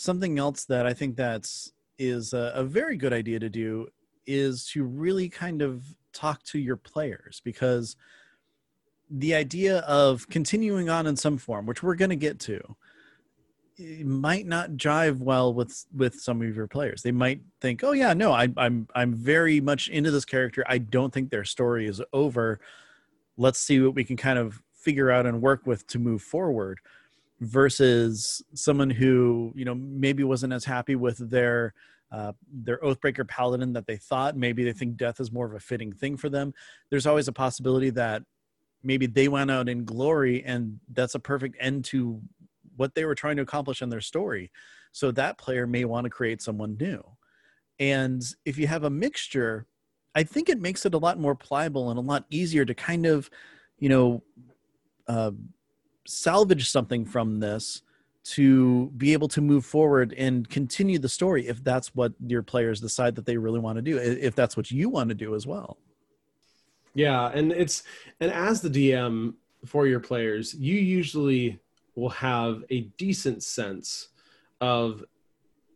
something 0.00 0.38
else 0.38 0.64
that 0.64 0.86
i 0.86 0.92
think 0.92 1.16
that's 1.16 1.72
is 1.98 2.32
a, 2.32 2.52
a 2.54 2.64
very 2.64 2.96
good 2.96 3.12
idea 3.12 3.38
to 3.38 3.50
do 3.50 3.86
is 4.26 4.66
to 4.66 4.84
really 4.84 5.28
kind 5.28 5.62
of 5.62 5.84
talk 6.12 6.42
to 6.44 6.58
your 6.58 6.76
players 6.76 7.40
because 7.44 7.96
the 9.10 9.34
idea 9.34 9.78
of 9.80 10.28
continuing 10.28 10.88
on 10.88 11.06
in 11.06 11.16
some 11.16 11.36
form 11.36 11.66
which 11.66 11.82
we're 11.82 11.94
going 11.94 12.10
to 12.10 12.16
get 12.16 12.38
to 12.38 12.60
might 14.04 14.46
not 14.46 14.72
jive 14.72 15.18
well 15.18 15.52
with 15.54 15.86
with 15.94 16.20
some 16.20 16.42
of 16.42 16.54
your 16.54 16.66
players. 16.66 17.02
They 17.02 17.12
might 17.12 17.40
think, 17.60 17.82
"Oh 17.82 17.92
yeah, 17.92 18.12
no, 18.12 18.32
I, 18.32 18.48
I'm 18.56 18.86
I'm 18.94 19.14
very 19.14 19.60
much 19.60 19.88
into 19.88 20.10
this 20.10 20.24
character. 20.24 20.64
I 20.68 20.78
don't 20.78 21.12
think 21.12 21.30
their 21.30 21.44
story 21.44 21.86
is 21.86 22.02
over. 22.12 22.60
Let's 23.36 23.58
see 23.58 23.80
what 23.80 23.94
we 23.94 24.04
can 24.04 24.16
kind 24.16 24.38
of 24.38 24.60
figure 24.74 25.10
out 25.10 25.26
and 25.26 25.40
work 25.40 25.66
with 25.66 25.86
to 25.88 25.98
move 25.98 26.22
forward." 26.22 26.78
Versus 27.40 28.42
someone 28.54 28.90
who 28.90 29.52
you 29.54 29.64
know 29.64 29.74
maybe 29.74 30.24
wasn't 30.24 30.52
as 30.52 30.64
happy 30.64 30.94
with 30.94 31.16
their 31.30 31.72
uh, 32.12 32.32
their 32.52 32.78
Oathbreaker 32.78 33.26
Paladin 33.26 33.72
that 33.72 33.86
they 33.86 33.96
thought. 33.96 34.36
Maybe 34.36 34.64
they 34.64 34.72
think 34.72 34.96
death 34.96 35.20
is 35.20 35.32
more 35.32 35.46
of 35.46 35.54
a 35.54 35.60
fitting 35.60 35.92
thing 35.92 36.16
for 36.16 36.28
them. 36.28 36.52
There's 36.90 37.06
always 37.06 37.28
a 37.28 37.32
possibility 37.32 37.90
that 37.90 38.22
maybe 38.82 39.06
they 39.06 39.28
went 39.28 39.50
out 39.50 39.68
in 39.68 39.84
glory 39.84 40.42
and 40.44 40.80
that's 40.92 41.14
a 41.14 41.20
perfect 41.20 41.56
end 41.60 41.84
to 41.84 42.20
what 42.76 42.94
they 42.94 43.04
were 43.04 43.14
trying 43.14 43.36
to 43.36 43.42
accomplish 43.42 43.82
in 43.82 43.90
their 43.90 44.00
story. 44.00 44.50
So 44.92 45.10
that 45.12 45.38
player 45.38 45.66
may 45.66 45.84
want 45.84 46.04
to 46.04 46.10
create 46.10 46.42
someone 46.42 46.76
new. 46.80 47.02
And 47.78 48.22
if 48.44 48.58
you 48.58 48.66
have 48.66 48.84
a 48.84 48.90
mixture, 48.90 49.66
I 50.14 50.24
think 50.24 50.48
it 50.48 50.60
makes 50.60 50.84
it 50.84 50.94
a 50.94 50.98
lot 50.98 51.18
more 51.18 51.34
pliable 51.34 51.90
and 51.90 51.98
a 51.98 52.02
lot 52.02 52.24
easier 52.30 52.64
to 52.64 52.74
kind 52.74 53.06
of, 53.06 53.30
you 53.78 53.88
know, 53.88 54.22
uh, 55.06 55.30
salvage 56.10 56.68
something 56.70 57.04
from 57.04 57.40
this 57.40 57.82
to 58.22 58.88
be 58.96 59.12
able 59.12 59.28
to 59.28 59.40
move 59.40 59.64
forward 59.64 60.14
and 60.16 60.48
continue 60.48 60.98
the 60.98 61.08
story 61.08 61.46
if 61.46 61.64
that's 61.64 61.94
what 61.94 62.12
your 62.26 62.42
players 62.42 62.80
decide 62.80 63.14
that 63.14 63.24
they 63.24 63.36
really 63.36 63.60
want 63.60 63.76
to 63.76 63.82
do, 63.82 63.96
if 63.96 64.34
that's 64.34 64.56
what 64.56 64.70
you 64.70 64.88
want 64.88 65.08
to 65.08 65.14
do 65.14 65.34
as 65.34 65.46
well. 65.46 65.78
Yeah, 66.94 67.30
and 67.32 67.52
it's 67.52 67.84
and 68.20 68.32
as 68.32 68.60
the 68.60 68.68
DM 68.68 69.34
for 69.64 69.86
your 69.86 70.00
players, 70.00 70.54
you 70.54 70.76
usually 70.76 71.60
will 71.94 72.10
have 72.10 72.64
a 72.70 72.82
decent 72.98 73.42
sense 73.42 74.08
of 74.60 75.04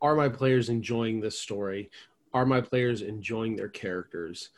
are 0.03 0.14
my 0.14 0.29
players 0.29 0.69
enjoying 0.69 1.21
this 1.21 1.38
story? 1.38 1.91
Are 2.35 2.45
my 2.45 2.61
players 2.61 3.00
enjoying 3.00 3.57
their 3.57 3.69
characters? 3.69 4.50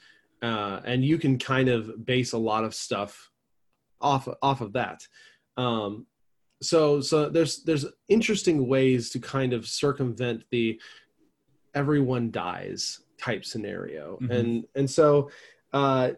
Uh, 0.42 0.80
and 0.84 1.04
you 1.04 1.18
can 1.18 1.38
kind 1.38 1.68
of 1.68 2.04
base 2.04 2.32
a 2.32 2.38
lot 2.38 2.64
of 2.64 2.74
stuff 2.74 3.30
off 4.00 4.28
off 4.42 4.60
of 4.60 4.72
that. 4.72 5.06
Um, 5.56 6.06
so 6.62 7.00
so 7.00 7.28
there's 7.28 7.62
there's 7.64 7.86
interesting 8.08 8.66
ways 8.66 9.10
to 9.10 9.18
kind 9.18 9.52
of 9.52 9.66
circumvent 9.66 10.44
the 10.50 10.80
everyone 11.74 12.30
dies 12.30 13.00
type 13.18 13.44
scenario, 13.44 14.18
mm-hmm. 14.20 14.32
and 14.32 14.64
and 14.74 14.90
so 14.90 15.30
uh, 15.72 16.10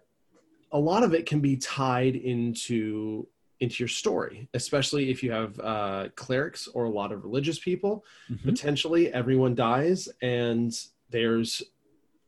a 0.72 0.78
lot 0.78 1.02
of 1.02 1.14
it 1.14 1.26
can 1.26 1.40
be 1.40 1.56
tied 1.56 2.16
into 2.16 3.26
into 3.60 3.82
your 3.82 3.88
story, 3.88 4.48
especially 4.54 5.10
if 5.10 5.22
you 5.22 5.32
have 5.32 5.58
uh, 5.60 6.08
clerics 6.14 6.68
or 6.68 6.84
a 6.84 6.90
lot 6.90 7.10
of 7.10 7.24
religious 7.24 7.58
people. 7.58 8.04
Mm-hmm. 8.30 8.48
Potentially, 8.48 9.12
everyone 9.12 9.54
dies, 9.54 10.08
and 10.22 10.72
there's 11.10 11.62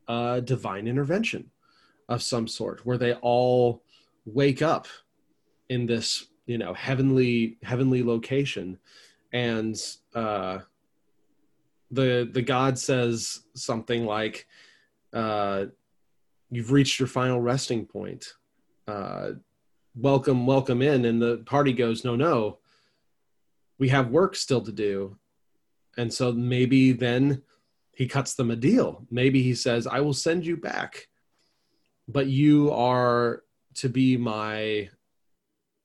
a 0.09 0.41
divine 0.41 0.89
intervention 0.89 1.51
of 2.09 2.23
some 2.23 2.49
sort 2.49 2.85
where 2.85 2.99
they 2.99 3.15
all 3.15 3.85
wake 4.25 4.61
up 4.61 4.89
in 5.69 5.87
this, 5.87 6.27
you 6.51 6.59
know, 6.59 6.75
heavenly 6.75 7.59
heavenly 7.63 8.03
location, 8.03 8.77
and 9.33 9.81
uh, 10.17 10.59
the 11.93 12.29
the 12.33 12.43
god 12.43 12.77
says 12.77 13.43
something 13.55 14.05
like, 14.05 14.49
uh, 15.13 15.67
"You've 16.51 16.73
reached 16.73 16.99
your 16.99 17.07
final 17.07 17.41
resting 17.41 17.87
point." 17.87 18.35
Uh, 18.89 19.33
welcome 19.95 20.45
welcome 20.45 20.83
in. 20.83 21.05
And 21.05 21.23
the 21.23 21.39
party 21.47 21.73
goes 21.73 22.05
no 22.05 22.17
no 22.17 22.59
we 23.79 23.89
have 23.89 24.11
work 24.11 24.37
still 24.37 24.61
to 24.61 24.73
do. 24.73 25.17
And 25.97 26.13
so 26.13 26.33
maybe 26.33 26.93
then 26.93 27.43
he 27.95 28.07
cuts 28.07 28.35
them 28.35 28.51
a 28.51 28.57
deal. 28.57 29.07
Maybe 29.11 29.43
he 29.43 29.55
says 29.55 29.87
i 29.87 30.01
will 30.01 30.15
send 30.15 30.45
you 30.47 30.57
back 30.57 31.07
but 32.09 32.27
you 32.27 32.73
are 32.73 33.45
to 33.75 33.89
be 33.89 34.17
my 34.17 34.89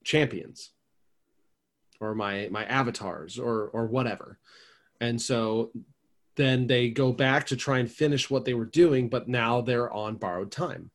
champions 0.06 0.72
or 2.00 2.16
my 2.16 2.48
my 2.50 2.64
avatars 2.66 3.38
or 3.38 3.68
or 3.74 3.88
whatever. 3.88 4.40
And 5.02 5.22
so 5.22 5.72
then 6.36 6.68
they 6.68 6.90
go 6.90 7.12
back 7.12 7.48
to 7.48 7.56
try 7.56 7.80
and 7.80 7.92
finish 7.92 8.30
what 8.30 8.46
they 8.46 8.54
were 8.54 8.66
doing 8.66 9.10
but 9.10 9.28
now 9.28 9.62
they're 9.62 9.92
on 9.92 10.16
borrowed 10.16 10.52
time. 10.52 10.92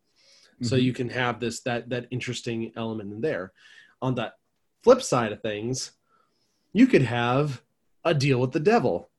So 0.62 0.76
mm-hmm. 0.76 0.85
you 0.85 0.93
can 0.93 1.09
have 1.11 1.40
this 1.40 1.61
that 1.62 1.90
that 1.90 2.07
interesting 2.11 2.73
element 2.76 3.12
in 3.12 3.21
there. 3.21 3.52
On 4.00 4.14
that 4.14 4.35
flip 4.83 5.02
side 5.02 5.33
of 5.33 5.43
things 5.43 5.93
you 6.73 6.87
could 6.87 7.02
have 7.02 7.62
a 8.05 8.14
deal 8.14 8.40
with 8.40 8.52
the 8.52 8.61
devil. 8.61 9.11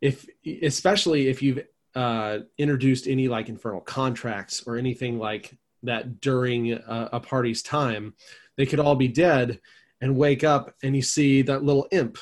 If 0.00 0.26
especially 0.62 1.28
if 1.28 1.42
you've 1.42 1.64
uh, 1.94 2.38
introduced 2.58 3.06
any 3.06 3.28
like 3.28 3.48
infernal 3.48 3.80
contracts 3.80 4.64
or 4.66 4.76
anything 4.76 5.18
like 5.18 5.56
that 5.82 6.20
during 6.20 6.72
a, 6.72 7.10
a 7.12 7.20
party's 7.20 7.62
time 7.62 8.14
they 8.56 8.66
could 8.66 8.80
all 8.80 8.94
be 8.94 9.08
dead 9.08 9.60
and 10.00 10.16
wake 10.16 10.44
up 10.44 10.74
and 10.82 10.94
you 10.96 11.02
see 11.02 11.42
that 11.42 11.64
little 11.64 11.86
imp 11.92 12.18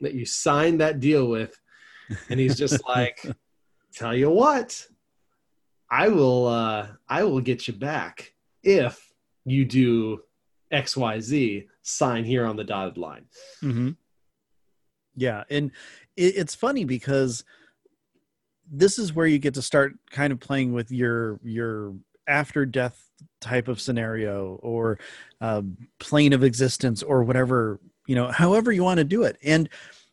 that 0.00 0.14
you 0.14 0.24
signed 0.24 0.80
that 0.80 1.00
deal 1.00 1.26
with 1.26 1.58
and 2.28 2.40
he's 2.40 2.56
just 2.56 2.80
like 2.88 3.24
tell 3.94 4.14
you 4.14 4.30
what 4.30 4.86
I 5.90 6.08
will 6.08 6.46
uh 6.46 6.88
I 7.08 7.24
will 7.24 7.40
get 7.40 7.68
you 7.68 7.74
back 7.74 8.34
if 8.62 9.12
you 9.44 9.64
do 9.64 10.20
XYZ 10.72 11.66
sign 11.82 12.24
here 12.24 12.44
on 12.46 12.56
the 12.56 12.64
dotted 12.64 12.98
line. 12.98 13.26
Mm-hmm. 13.62 13.90
Yeah, 15.16 15.44
and 15.48 15.70
it, 16.16 16.36
it's 16.36 16.54
funny 16.54 16.84
because 16.84 17.44
this 18.70 18.98
is 18.98 19.12
where 19.12 19.26
you 19.26 19.38
get 19.38 19.54
to 19.54 19.62
start 19.62 19.92
kind 20.10 20.32
of 20.32 20.40
playing 20.40 20.72
with 20.72 20.90
your 20.90 21.38
your 21.44 21.94
after 22.26 22.66
death 22.66 23.10
type 23.40 23.68
of 23.68 23.80
scenario 23.80 24.58
or 24.62 24.98
uh, 25.40 25.62
plane 25.98 26.32
of 26.32 26.42
existence 26.42 27.02
or 27.02 27.22
whatever 27.22 27.80
you 28.06 28.14
know 28.14 28.28
however 28.28 28.72
you 28.72 28.82
want 28.82 28.98
to 28.98 29.04
do 29.04 29.22
it 29.22 29.36
and 29.42 29.68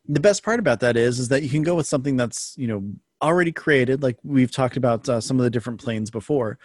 the 0.08 0.20
best 0.20 0.42
part 0.42 0.60
about 0.60 0.80
that 0.80 0.96
is 0.96 1.18
is 1.18 1.28
that 1.28 1.42
you 1.42 1.48
can 1.48 1.62
go 1.62 1.74
with 1.74 1.86
something 1.86 2.16
that's 2.16 2.54
you 2.56 2.66
know 2.66 2.82
already 3.22 3.52
created, 3.52 4.02
like 4.02 4.18
we've 4.24 4.50
talked 4.50 4.76
about 4.76 5.08
uh, 5.08 5.20
some 5.20 5.38
of 5.38 5.44
the 5.44 5.50
different 5.50 5.80
planes 5.82 6.10
before, 6.10 6.58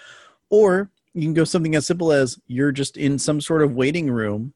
or 0.50 0.90
you 1.14 1.22
can 1.22 1.34
go 1.34 1.44
something 1.44 1.76
as 1.76 1.86
simple 1.86 2.12
as 2.12 2.40
you're 2.48 2.72
just 2.72 2.98
in 2.98 3.20
some 3.20 3.40
sort 3.40 3.62
of 3.62 3.74
waiting 3.74 4.10
room. 4.10 4.54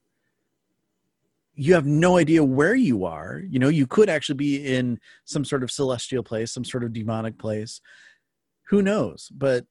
You 1.54 1.76
have 1.76 1.86
no 1.86 2.18
idea 2.18 2.44
where 2.44 2.76
you 2.76 3.06
are. 3.06 3.42
You 3.48 3.60
know, 3.60 3.70
you 3.70 3.86
could 3.86 4.10
actually 4.10 4.36
be 4.36 4.76
in 4.76 5.00
some 5.26 5.46
sort 5.46 5.64
of 5.64 5.72
celestial 5.72 6.24
place, 6.24 6.52
some 6.52 6.66
sort 6.66 6.84
of 6.84 6.94
demonic 6.94 7.38
place. 7.38 7.82
Who 8.70 8.82
knows? 8.82 9.30
But 9.34 9.66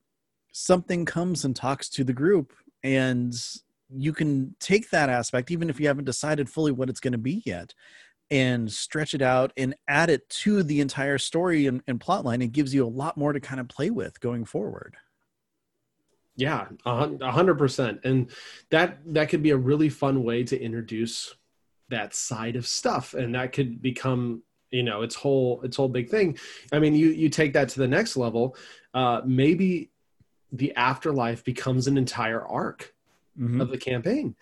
something 0.52 1.04
comes 1.04 1.45
and 1.45 1.54
talks 1.54 1.88
to 1.90 2.04
the 2.04 2.12
group, 2.12 2.52
and 2.83 3.35
you 3.92 4.12
can 4.12 4.54
take 4.61 4.90
that 4.90 5.09
aspect, 5.09 5.50
even 5.50 5.69
if 5.69 5.80
you 5.80 5.87
haven't 5.87 6.04
decided 6.04 6.49
fully 6.49 6.73
what 6.73 6.88
it's 6.88 7.00
going 7.00 7.12
to 7.12 7.19
be 7.19 7.42
yet, 7.45 7.75
and 8.30 8.71
stretch 8.71 9.14
it 9.14 9.23
out 9.23 9.52
and 9.57 9.75
add 9.88 10.09
it 10.09 10.28
to 10.28 10.62
the 10.62 10.80
entire 10.80 11.19
story 11.19 11.66
and, 11.66 11.83
and 11.87 12.00
plot 12.00 12.25
line 12.25 12.42
it 12.42 12.52
gives 12.52 12.73
you 12.73 12.87
a 12.87 12.88
lot 12.88 13.16
more 13.16 13.33
to 13.33 13.40
kind 13.40 13.61
of 13.61 13.69
play 13.69 13.90
with 13.90 14.21
going 14.21 14.45
forward. 14.45 14.97
Yeah 16.37 16.69
a 16.87 17.30
hundred 17.30 17.59
percent. 17.59 18.00
And 18.04 18.30
that 18.71 18.99
that 19.07 19.28
could 19.28 19.42
be 19.42 19.50
a 19.50 19.57
really 19.57 19.88
fun 19.88 20.23
way 20.23 20.45
to 20.45 20.61
introduce 20.61 21.35
that 21.88 22.14
side 22.14 22.54
of 22.54 22.66
stuff 22.66 23.14
and 23.14 23.35
that 23.35 23.52
could 23.52 23.83
become 23.83 24.42
you 24.71 24.85
know 24.85 25.02
its 25.02 25.16
whole 25.16 25.61
its 25.62 25.76
whole 25.76 25.88
big 25.88 26.09
thing. 26.09 26.38
I 26.73 26.78
mean 26.78 26.95
you 26.95 27.09
you 27.09 27.28
take 27.28 27.52
that 27.54 27.69
to 27.71 27.80
the 27.80 27.88
next 27.88 28.16
level 28.16 28.57
uh 28.95 29.23
maybe 29.25 29.89
the 30.52 30.75
afterlife 30.76 31.45
becomes 31.45 31.87
an 31.87 31.97
entire 31.97 32.45
arc 32.45 32.95
mm-hmm. 33.38 33.61
of 33.61 33.71
the 33.71 33.78
campaign. 33.78 34.35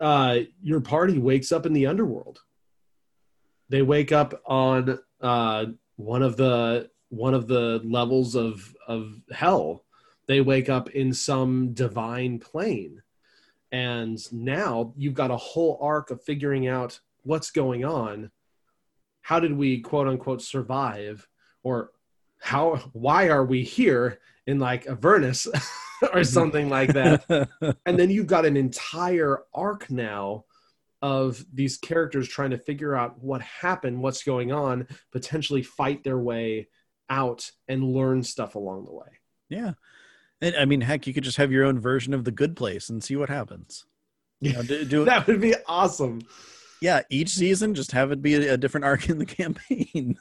Uh 0.00 0.40
your 0.62 0.80
party 0.80 1.18
wakes 1.18 1.52
up 1.52 1.66
in 1.66 1.72
the 1.72 1.86
underworld. 1.86 2.40
They 3.72 3.80
wake 3.80 4.12
up 4.12 4.42
on 4.44 4.98
uh, 5.22 5.66
one 5.96 6.22
of 6.22 6.36
the 6.36 6.90
one 7.08 7.32
of 7.32 7.46
the 7.46 7.80
levels 7.84 8.34
of 8.34 8.74
of 8.86 9.14
hell. 9.32 9.84
They 10.26 10.42
wake 10.42 10.68
up 10.68 10.90
in 10.90 11.14
some 11.14 11.72
divine 11.72 12.38
plane. 12.38 13.02
And 13.70 14.18
now 14.30 14.92
you've 14.96 15.14
got 15.14 15.30
a 15.30 15.36
whole 15.38 15.78
arc 15.80 16.10
of 16.10 16.22
figuring 16.22 16.68
out 16.68 17.00
what's 17.22 17.50
going 17.50 17.82
on. 17.82 18.30
How 19.22 19.40
did 19.40 19.56
we 19.56 19.80
quote 19.80 20.06
unquote 20.06 20.42
survive? 20.42 21.26
Or 21.62 21.92
how 22.42 22.74
why 22.92 23.28
are 23.28 23.44
we 23.44 23.62
here 23.62 24.18
in 24.46 24.58
like 24.58 24.86
avernus 24.86 25.46
or 26.12 26.24
something 26.24 26.68
like 26.68 26.92
that? 26.92 27.48
And 27.86 27.98
then 27.98 28.10
you've 28.10 28.26
got 28.26 28.44
an 28.44 28.56
entire 28.56 29.44
arc 29.54 29.90
now 29.90 30.44
of 31.00 31.44
these 31.52 31.78
characters 31.78 32.28
trying 32.28 32.50
to 32.50 32.58
figure 32.58 32.94
out 32.94 33.22
what 33.22 33.42
happened 33.42 34.00
what's 34.02 34.22
going 34.22 34.52
on 34.52 34.86
potentially 35.12 35.62
fight 35.62 36.04
their 36.04 36.18
way 36.18 36.68
out 37.08 37.50
and 37.68 37.84
learn 37.84 38.22
stuff 38.22 38.56
along 38.56 38.84
the 38.84 38.92
way. 38.92 39.08
Yeah. 39.48 39.72
And, 40.40 40.56
i 40.56 40.64
mean 40.64 40.80
heck 40.80 41.06
you 41.06 41.14
could 41.14 41.24
just 41.24 41.36
have 41.36 41.52
your 41.52 41.64
own 41.64 41.78
version 41.78 42.12
of 42.12 42.24
the 42.24 42.32
good 42.32 42.56
place 42.56 42.88
and 42.88 43.02
see 43.02 43.14
what 43.14 43.28
happens. 43.28 43.84
You 44.40 44.54
know, 44.54 44.62
do, 44.62 44.84
do 44.84 45.04
that 45.04 45.28
would 45.28 45.40
be 45.40 45.54
awesome. 45.66 46.22
Yeah 46.80 47.02
each 47.08 47.30
season 47.30 47.74
just 47.74 47.92
have 47.92 48.10
it 48.10 48.20
be 48.20 48.34
a, 48.34 48.54
a 48.54 48.56
different 48.56 48.84
arc 48.84 49.08
in 49.08 49.18
the 49.18 49.26
campaign 49.26 50.18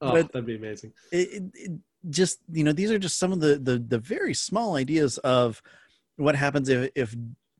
oh 0.00 0.12
but 0.12 0.32
that'd 0.32 0.46
be 0.46 0.56
amazing. 0.56 0.92
it, 1.12 1.28
it, 1.28 1.42
it, 1.54 1.72
just 2.10 2.40
you 2.52 2.64
know 2.64 2.72
these 2.72 2.90
are 2.90 2.98
just 2.98 3.18
some 3.18 3.32
of 3.32 3.40
the 3.40 3.58
the, 3.58 3.78
the 3.78 3.98
very 3.98 4.34
small 4.34 4.76
ideas 4.76 5.18
of 5.18 5.62
what 6.16 6.36
happens 6.36 6.68
if 6.68 6.90
if 6.94 7.14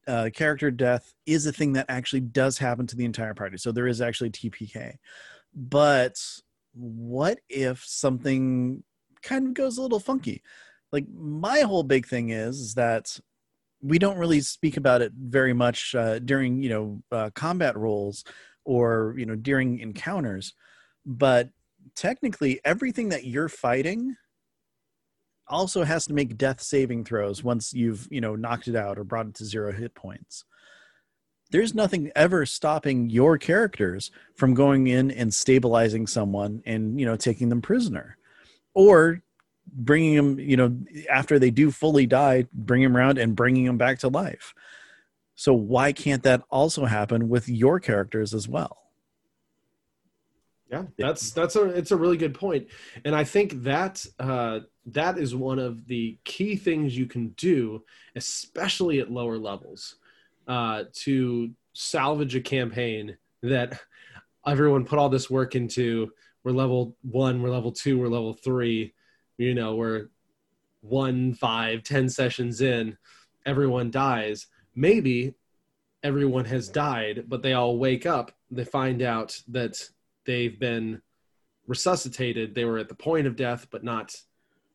uh, 0.07 0.29
character 0.35 0.71
death 0.71 1.15
is 1.25 1.47
a 1.47 1.53
thing 1.53 1.73
that 1.73 1.87
actually 1.89 2.21
does 2.21 2.59
happen 2.59 2.87
to 2.87 2.95
the 2.95 3.07
entire 3.07 3.33
party. 3.33 3.57
So 3.57 3.73
there 3.73 3.87
is 3.87 4.03
actually 4.03 4.31
tpk 4.31 4.99
but 5.55 6.17
what 6.73 7.39
if 7.49 7.85
something 7.85 8.83
kind 9.23 9.47
of 9.49 9.55
goes 9.55 9.79
a 9.79 9.83
little 9.83 10.01
funky? 10.01 10.43
Like 10.93 11.07
my 11.13 11.61
whole 11.61 11.83
big 11.83 12.07
thing 12.07 12.31
is, 12.31 12.59
is 12.59 12.75
that 12.75 13.19
we 13.81 13.99
don't 13.99 14.19
really 14.19 14.41
speak 14.41 14.77
about 14.77 15.03
it 15.03 15.13
very 15.17 15.53
much 15.53 15.95
uh, 15.95 16.19
during 16.19 16.63
you 16.63 16.69
know 16.69 17.03
uh, 17.13 17.31
combat 17.35 17.77
roles 17.77 18.25
or 18.65 19.15
you 19.17 19.27
know 19.27 19.37
during 19.37 19.79
encounters. 19.79 20.55
But 21.07 21.51
technically 21.95 22.61
everything 22.65 23.09
that 23.11 23.25
you're 23.25 23.49
fighting 23.49 24.17
also 25.49 25.85
has 25.85 26.07
to 26.07 26.15
make 26.15 26.39
death 26.39 26.61
saving 26.61 27.05
throws 27.05 27.45
once 27.45 27.75
you've 27.75 28.09
you 28.11 28.21
know 28.21 28.35
knocked 28.35 28.69
it 28.69 28.77
out 28.77 28.99
or 28.99 29.05
brought 29.05 29.27
it 29.27 29.35
to 29.35 29.45
zero 29.45 29.73
hit 29.73 29.95
points 29.95 30.45
there's 31.51 31.75
nothing 31.75 32.11
ever 32.17 32.47
stopping 32.47 33.11
your 33.11 33.37
characters 33.37 34.11
from 34.37 34.55
going 34.55 34.87
in 34.87 35.11
and 35.11 35.33
stabilizing 35.33 36.07
someone 36.07 36.63
and 36.65 36.99
you 36.99 37.05
know 37.05 37.17
taking 37.17 37.49
them 37.49 37.61
prisoner 37.61 38.17
or 38.75 39.23
bringing 39.67 40.17
them, 40.17 40.39
you 40.39 40.57
know, 40.57 40.77
after 41.11 41.39
they 41.39 41.51
do 41.51 41.71
fully 41.71 42.07
die, 42.07 42.47
bring 42.53 42.83
them 42.83 42.97
around 42.97 43.19
and 43.19 43.37
bringing 43.37 43.65
them 43.65 43.79
back 43.79 43.99
to 44.01 44.09
life. 44.09 44.55
So 45.35 45.53
why 45.53 45.93
can't 45.93 46.23
that 46.23 46.43
also 46.51 46.85
happen 46.85 47.29
with 47.29 47.49
your 47.49 47.81
characters 47.81 48.35
as 48.35 48.49
well? 48.49 48.84
Yeah, 50.75 50.85
that's 50.99 51.31
that's 51.31 51.57
a 51.57 51.65
it's 51.67 51.93
a 51.93 51.97
really 51.97 52.17
good 52.17 52.35
point, 52.35 52.67
and 53.05 53.15
I 53.15 53.23
think 53.23 53.63
that 53.63 54.05
uh, 54.19 54.61
that 54.87 55.19
is 55.19 55.35
one 55.35 55.59
of 55.59 55.87
the 55.87 56.19
key 56.25 56.57
things 56.57 56.97
you 56.97 57.07
can 57.07 57.29
do, 57.31 57.85
especially 58.17 58.99
at 58.99 59.11
lower 59.11 59.39
levels, 59.39 59.97
uh, 60.49 60.85
to 61.05 61.51
salvage 61.75 62.35
a 62.35 62.41
campaign 62.41 63.17
that 63.43 63.81
everyone 64.47 64.85
put 64.85 64.99
all 64.99 65.09
this 65.09 65.31
work 65.31 65.55
into. 65.55 66.11
We're 66.43 66.53
level 66.53 66.97
one, 67.03 67.41
we're 67.41 67.51
level 67.51 67.73
two, 67.73 67.99
we're 67.99 68.09
level 68.09 68.35
three, 68.35 68.95
you 69.39 69.55
know 69.55 69.77
we're 69.77 70.09
one 70.81 71.35
five 71.35 71.85
ten 71.85 72.09
sessions 72.09 72.61
in 72.61 72.99
everyone 73.47 73.91
dies. 73.91 74.49
Maybe 74.75 75.35
everyone 76.03 76.45
has 76.45 76.69
died 76.69 77.25
but 77.29 77.43
they 77.43 77.55
all 77.55 77.79
wake 77.79 78.05
up 78.05 78.31
they 78.51 78.65
find 78.65 79.03
out 79.03 79.41
that 79.49 79.89
they've 80.27 80.59
been 80.59 81.01
resuscitated. 81.67 82.55
They 82.55 82.65
were 82.65 82.79
at 82.79 82.89
the 82.89 82.95
point 82.95 83.27
of 83.27 83.37
death 83.37 83.69
but 83.71 83.85
not 83.85 84.17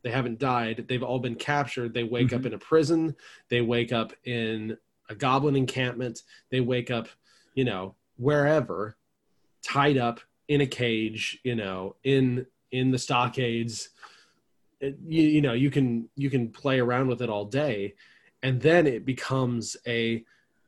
they 0.02 0.12
haven't 0.12 0.40
died. 0.40 0.86
They've 0.88 1.04
all 1.04 1.20
been 1.20 1.36
captured. 1.36 1.94
They 1.94 2.04
wake 2.04 2.28
mm-hmm. 2.28 2.38
up 2.38 2.46
in 2.46 2.54
a 2.54 2.58
prison. 2.58 3.16
They 3.50 3.60
wake 3.62 3.92
up 3.92 4.14
in 4.24 4.78
a 5.10 5.16
goblin 5.16 5.56
encampment. 5.56 6.22
They 6.52 6.62
wake 6.62 6.92
up 6.92 7.08
you 7.56 7.66
know 7.66 7.96
wherever 8.18 8.96
tied 9.62 9.98
up 9.98 10.20
in 10.48 10.62
a 10.62 10.68
cage 10.68 11.40
you 11.44 11.56
know 11.56 11.96
in 12.04 12.46
in 12.72 12.92
the 12.92 12.98
stockades. 12.98 13.90
It, 14.80 14.98
you, 15.06 15.24
you 15.24 15.42
know 15.42 15.54
you 15.54 15.70
can 15.70 16.10
you 16.16 16.30
can 16.30 16.50
play 16.50 16.80
around 16.80 17.08
with 17.08 17.22
it 17.22 17.30
all 17.30 17.46
day. 17.46 17.96
And 18.42 18.62
then 18.62 18.88
it 18.88 19.06
becomes 19.06 19.76
a 19.86 20.24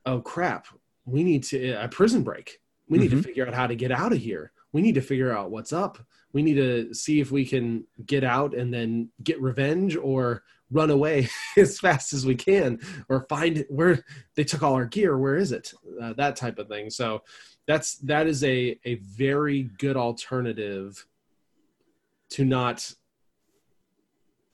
oh 0.06 0.20
crap 0.20 0.68
we 1.06 1.24
need 1.24 1.44
to 1.44 1.72
a 1.72 1.88
prison 1.88 2.24
break. 2.24 2.60
We 2.90 2.98
need 2.98 3.12
mm-hmm. 3.12 3.22
to 3.22 3.28
figure 3.28 3.48
out 3.48 3.54
how 3.54 3.68
to 3.68 3.76
get 3.76 3.92
out 3.92 4.12
of 4.12 4.20
here 4.20 4.52
we 4.74 4.82
need 4.82 4.96
to 4.96 5.02
figure 5.02 5.36
out 5.36 5.52
what's 5.52 5.74
up. 5.74 5.98
We 6.34 6.44
need 6.44 6.56
to 6.56 6.94
see 6.94 7.20
if 7.20 7.32
we 7.32 7.46
can 7.46 7.86
get 8.06 8.24
out 8.24 8.54
and 8.56 8.74
then 8.74 9.10
get 9.24 9.42
revenge 9.42 9.98
or 9.98 10.44
run 10.72 10.90
away 10.90 11.30
as 11.58 11.80
fast 11.80 12.14
as 12.14 12.26
we 12.26 12.36
can 12.36 12.80
or 13.10 13.26
find 13.30 13.66
where 13.70 14.04
they 14.36 14.44
took 14.44 14.64
all 14.64 14.74
our 14.74 14.86
gear. 14.86 15.18
Where 15.18 15.36
is 15.36 15.52
it? 15.52 15.74
Uh, 16.02 16.14
that 16.14 16.36
type 16.36 16.58
of 16.58 16.68
thing. 16.68 16.90
So 16.90 17.24
that's 17.68 17.96
that 18.00 18.28
is 18.28 18.44
a 18.44 18.80
a 18.86 18.96
very 18.96 19.64
good 19.64 19.98
alternative 19.98 21.06
to 22.30 22.46
not 22.46 22.94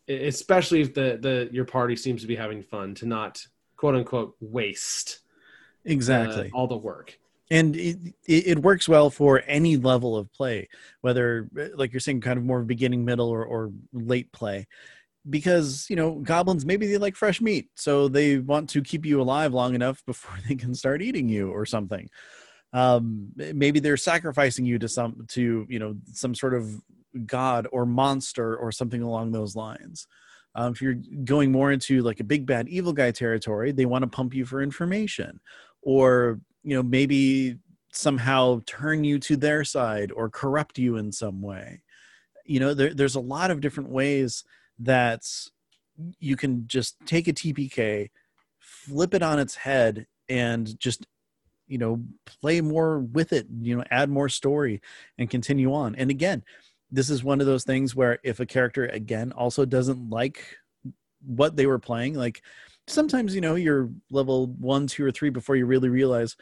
especially 0.08 0.82
if 0.82 0.94
the 0.94 1.18
the 1.22 1.50
your 1.52 1.66
party 1.66 1.96
seems 1.96 2.22
to 2.22 2.28
be 2.28 2.36
having 2.36 2.64
fun 2.64 2.96
to 2.96 3.06
not 3.06 3.46
quote 3.76 3.96
unquote 3.96 4.36
waste 4.40 5.20
exactly. 5.86 6.50
uh, 6.52 6.58
all 6.58 6.68
the 6.68 6.78
work 6.78 7.18
and 7.50 7.76
it, 7.76 7.98
it 8.26 8.60
works 8.60 8.90
well 8.90 9.10
for 9.10 9.42
any 9.48 9.78
level 9.78 10.16
of 10.16 10.32
play 10.34 10.68
whether 11.02 11.50
like 11.76 11.94
you're 11.94 12.00
saying 12.00 12.22
kind 12.22 12.38
of 12.38 12.46
more 12.46 12.62
beginning 12.64 13.06
middle 13.06 13.30
or, 13.30 13.44
or 13.46 13.72
late 13.94 14.32
play. 14.32 14.68
Because 15.30 15.88
you 15.90 15.98
know 15.98 16.16
goblins 16.16 16.66
maybe 16.66 16.88
they 16.88 16.98
like 16.98 17.16
fresh 17.16 17.42
meat 17.42 17.70
so 17.76 18.08
they 18.08 18.38
want 18.38 18.70
to 18.70 18.82
keep 18.82 19.06
you 19.06 19.22
alive 19.22 19.54
long 19.54 19.76
enough 19.76 20.02
before 20.06 20.38
they 20.48 20.56
can 20.56 20.74
start 20.74 21.02
eating 21.02 21.28
you 21.28 21.52
or 21.52 21.66
something. 21.66 22.10
Um 22.74 23.30
maybe 23.36 23.80
they're 23.80 23.98
sacrificing 23.98 24.66
you 24.66 24.80
to 24.80 24.88
some 24.88 25.26
to 25.30 25.66
you 25.70 25.80
know 25.80 25.96
some 26.14 26.34
sort 26.34 26.54
of 26.54 26.82
god 27.26 27.68
or 27.72 27.86
monster 27.86 28.56
or 28.56 28.72
something 28.72 29.02
along 29.02 29.32
those 29.32 29.56
lines. 29.56 30.08
Um, 30.56 30.74
if 30.74 30.82
you're 30.82 30.98
going 31.24 31.52
more 31.52 31.72
into 31.72 32.02
like 32.02 32.20
a 32.20 32.24
big 32.24 32.46
bad 32.46 32.68
evil 32.68 32.94
guy 32.94 33.12
territory, 33.12 33.72
they 33.72 33.86
want 33.86 34.04
to 34.04 34.10
pump 34.10 34.34
you 34.34 34.44
for 34.44 34.62
information, 34.62 35.40
or 35.84 36.40
you 36.68 36.76
know 36.76 36.84
maybe 36.84 37.56
somehow 37.94 38.60
turn 38.66 39.06
you 39.06 39.18
to 39.20 39.38
their 39.38 39.64
side 39.64 40.12
or 40.12 40.30
corrupt 40.30 40.78
you 40.78 40.98
in 40.98 41.14
some 41.14 41.42
way. 41.42 41.82
You 42.44 42.60
know, 42.60 42.74
there, 42.74 42.94
there's 42.94 43.16
a 43.16 43.22
lot 43.22 43.52
of 43.52 43.62
different 43.62 43.90
ways 43.90 44.44
that 44.80 45.22
you 46.20 46.36
can 46.36 46.68
just 46.68 46.98
take 47.06 47.30
a 47.30 47.34
TPK, 47.34 48.10
flip 48.60 49.14
it 49.14 49.24
on 49.24 49.40
its 49.40 49.56
head, 49.56 50.08
and 50.28 50.78
just 50.78 51.08
you 51.68 51.78
know 51.78 52.04
play 52.26 52.60
more 52.60 53.00
with 53.00 53.32
it. 53.32 53.48
You 53.62 53.78
know, 53.78 53.86
add 53.90 54.10
more 54.10 54.28
story 54.28 54.82
and 55.18 55.30
continue 55.30 55.74
on. 55.74 55.96
And 55.96 56.12
again, 56.12 56.44
this 56.92 57.10
is 57.10 57.24
one 57.24 57.40
of 57.40 57.48
those 57.48 57.64
things 57.64 57.96
where 57.96 58.20
if 58.24 58.42
a 58.42 58.46
character 58.46 58.88
again 58.88 59.32
also 59.32 59.64
doesn't 59.64 60.10
like 60.10 60.58
what 61.26 61.56
they 61.56 61.66
were 61.66 61.80
playing 61.80 62.14
like 62.14 62.42
sometimes 62.88 63.36
you 63.36 63.42
know 63.42 63.56
you're 63.56 63.90
level 64.10 64.48
one 64.60 64.88
two 64.88 65.06
or 65.06 65.12
three 65.12 65.30
before 65.30 65.56
you 65.56 65.66
really 65.66 65.90
realize 65.90 66.36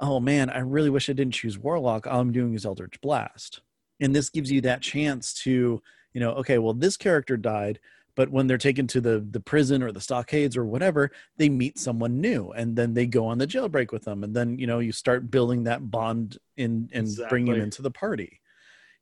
oh 0.00 0.18
man 0.18 0.50
i 0.50 0.58
really 0.58 0.90
wish 0.90 1.08
i 1.08 1.12
didn't 1.12 1.34
choose 1.34 1.58
warlock. 1.58 2.06
All 2.06 2.20
i'm 2.20 2.32
doing 2.32 2.54
is 2.54 2.66
eldritch 2.66 3.00
blast. 3.00 3.60
And 4.00 4.14
this 4.14 4.28
gives 4.28 4.50
you 4.50 4.60
that 4.62 4.82
chance 4.82 5.34
to 5.44 5.82
you 6.12 6.20
know 6.20 6.32
okay 6.32 6.58
well 6.58 6.74
this 6.74 6.96
character 6.96 7.36
died 7.36 7.78
but 8.16 8.30
when 8.30 8.46
they're 8.46 8.58
taken 8.58 8.86
to 8.88 9.00
the 9.00 9.26
the 9.30 9.40
prison 9.40 9.82
or 9.82 9.92
the 9.92 10.00
stockades 10.00 10.56
or 10.56 10.64
whatever 10.64 11.10
they 11.36 11.48
meet 11.48 11.78
someone 11.78 12.20
new 12.20 12.50
and 12.52 12.76
then 12.76 12.94
they 12.94 13.06
go 13.06 13.26
on 13.26 13.38
the 13.38 13.46
jailbreak 13.46 13.92
with 13.92 14.04
them. 14.04 14.24
And 14.24 14.34
then 14.34 14.58
you 14.58 14.66
know 14.66 14.78
you 14.78 14.92
start 14.92 15.30
building 15.30 15.64
that 15.64 15.90
bond 15.90 16.38
in 16.56 16.88
and 16.92 17.06
exactly. 17.06 17.28
bring 17.28 17.44
them 17.46 17.60
into 17.60 17.82
the 17.82 17.90
party. 17.90 18.40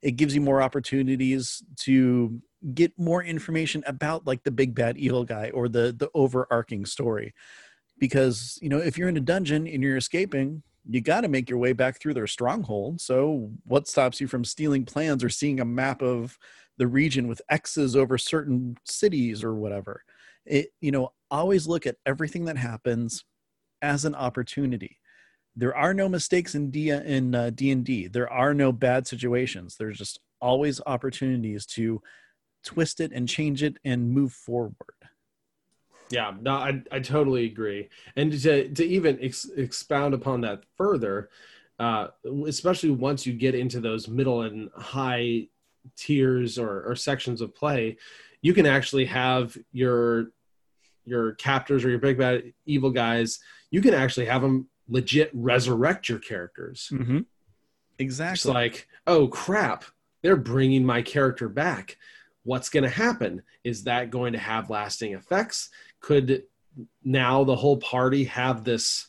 It 0.01 0.11
gives 0.11 0.35
you 0.35 0.41
more 0.41 0.61
opportunities 0.61 1.63
to 1.81 2.41
get 2.73 2.97
more 2.97 3.23
information 3.23 3.83
about 3.85 4.25
like 4.25 4.43
the 4.43 4.51
big 4.51 4.73
bad 4.73 4.97
evil 4.97 5.23
guy 5.23 5.49
or 5.53 5.67
the 5.67 5.93
the 5.97 6.09
overarching 6.13 6.85
story 6.85 7.33
because 7.99 8.57
you 8.61 8.69
know 8.69 8.77
if 8.77 8.97
you're 8.97 9.09
in 9.09 9.17
a 9.17 9.21
dungeon 9.21 9.67
and 9.67 9.83
you're 9.83 9.97
escaping 9.97 10.63
you 10.89 11.01
got 11.01 11.21
to 11.21 11.27
make 11.27 11.49
your 11.49 11.59
way 11.59 11.73
back 11.73 11.99
through 11.99 12.13
their 12.13 12.27
stronghold 12.27 12.99
so 13.01 13.49
what 13.65 13.87
stops 13.87 14.21
you 14.21 14.27
from 14.27 14.45
stealing 14.45 14.85
plans 14.85 15.23
or 15.23 15.29
seeing 15.29 15.59
a 15.59 15.65
map 15.65 16.01
of 16.01 16.37
the 16.77 16.87
region 16.87 17.27
with 17.27 17.41
x's 17.49 17.95
over 17.95 18.17
certain 18.17 18.77
cities 18.85 19.43
or 19.43 19.55
whatever 19.55 20.03
it 20.45 20.67
you 20.81 20.91
know 20.91 21.11
always 21.29 21.67
look 21.67 21.85
at 21.85 21.97
everything 22.05 22.45
that 22.45 22.57
happens 22.57 23.25
as 23.81 24.05
an 24.05 24.15
opportunity 24.15 24.99
there 25.55 25.75
are 25.75 25.93
no 25.93 26.09
mistakes 26.09 26.55
in 26.55 26.71
D 26.71 26.89
in 26.89 27.35
uh, 27.35 27.51
D 27.51 27.71
and 27.71 27.85
D. 27.85 28.07
There 28.07 28.31
are 28.31 28.53
no 28.53 28.71
bad 28.71 29.07
situations. 29.07 29.75
There's 29.77 29.97
just 29.97 30.19
always 30.41 30.81
opportunities 30.85 31.65
to 31.67 32.01
twist 32.63 32.99
it 32.99 33.11
and 33.11 33.27
change 33.27 33.63
it 33.63 33.77
and 33.83 34.09
move 34.09 34.33
forward. 34.33 34.73
Yeah, 36.09 36.33
no, 36.41 36.53
I, 36.53 36.81
I 36.91 36.99
totally 36.99 37.45
agree. 37.45 37.89
And 38.15 38.31
to, 38.41 38.69
to 38.69 38.85
even 38.85 39.17
ex- 39.21 39.49
expound 39.55 40.13
upon 40.13 40.41
that 40.41 40.63
further, 40.77 41.29
uh, 41.79 42.07
especially 42.45 42.91
once 42.91 43.25
you 43.25 43.33
get 43.33 43.55
into 43.55 43.79
those 43.79 44.07
middle 44.07 44.43
and 44.43 44.69
high 44.75 45.47
tiers 45.95 46.59
or, 46.59 46.83
or 46.83 46.95
sections 46.95 47.41
of 47.41 47.55
play, 47.55 47.97
you 48.41 48.53
can 48.53 48.65
actually 48.65 49.05
have 49.05 49.57
your 49.71 50.27
your 51.05 51.33
captors 51.33 51.83
or 51.83 51.89
your 51.89 51.99
big 51.99 52.17
bad 52.17 52.53
evil 52.65 52.89
guys. 52.89 53.39
You 53.71 53.81
can 53.81 53.93
actually 53.93 54.27
have 54.27 54.41
them 54.41 54.67
legit 54.87 55.31
resurrect 55.33 56.07
your 56.07 56.19
characters. 56.19 56.89
Mm-hmm. 56.93 57.19
Exactly. 57.99 58.33
It's 58.33 58.45
like, 58.45 58.87
oh 59.07 59.27
crap, 59.27 59.83
they're 60.21 60.35
bringing 60.35 60.85
my 60.85 61.01
character 61.01 61.49
back. 61.49 61.97
What's 62.43 62.69
going 62.69 62.83
to 62.83 62.89
happen? 62.89 63.41
Is 63.63 63.83
that 63.85 64.09
going 64.11 64.33
to 64.33 64.39
have 64.39 64.69
lasting 64.69 65.13
effects? 65.13 65.69
Could 66.01 66.43
now 67.03 67.43
the 67.43 67.55
whole 67.55 67.77
party 67.77 68.25
have 68.25 68.63
this 68.63 69.07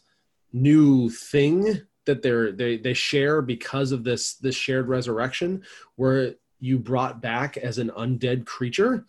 new 0.53 1.11
thing 1.11 1.83
that 2.07 2.23
they're 2.23 2.53
they 2.53 2.77
they 2.77 2.95
share 2.95 3.43
because 3.43 3.93
of 3.93 4.05
this 4.05 4.35
this 4.35 4.55
shared 4.55 4.89
resurrection 4.89 5.63
where 5.97 6.35
you 6.61 6.79
brought 6.79 7.21
back 7.21 7.57
as 7.57 7.79
an 7.79 7.91
undead 7.97 8.47
creature 8.47 9.05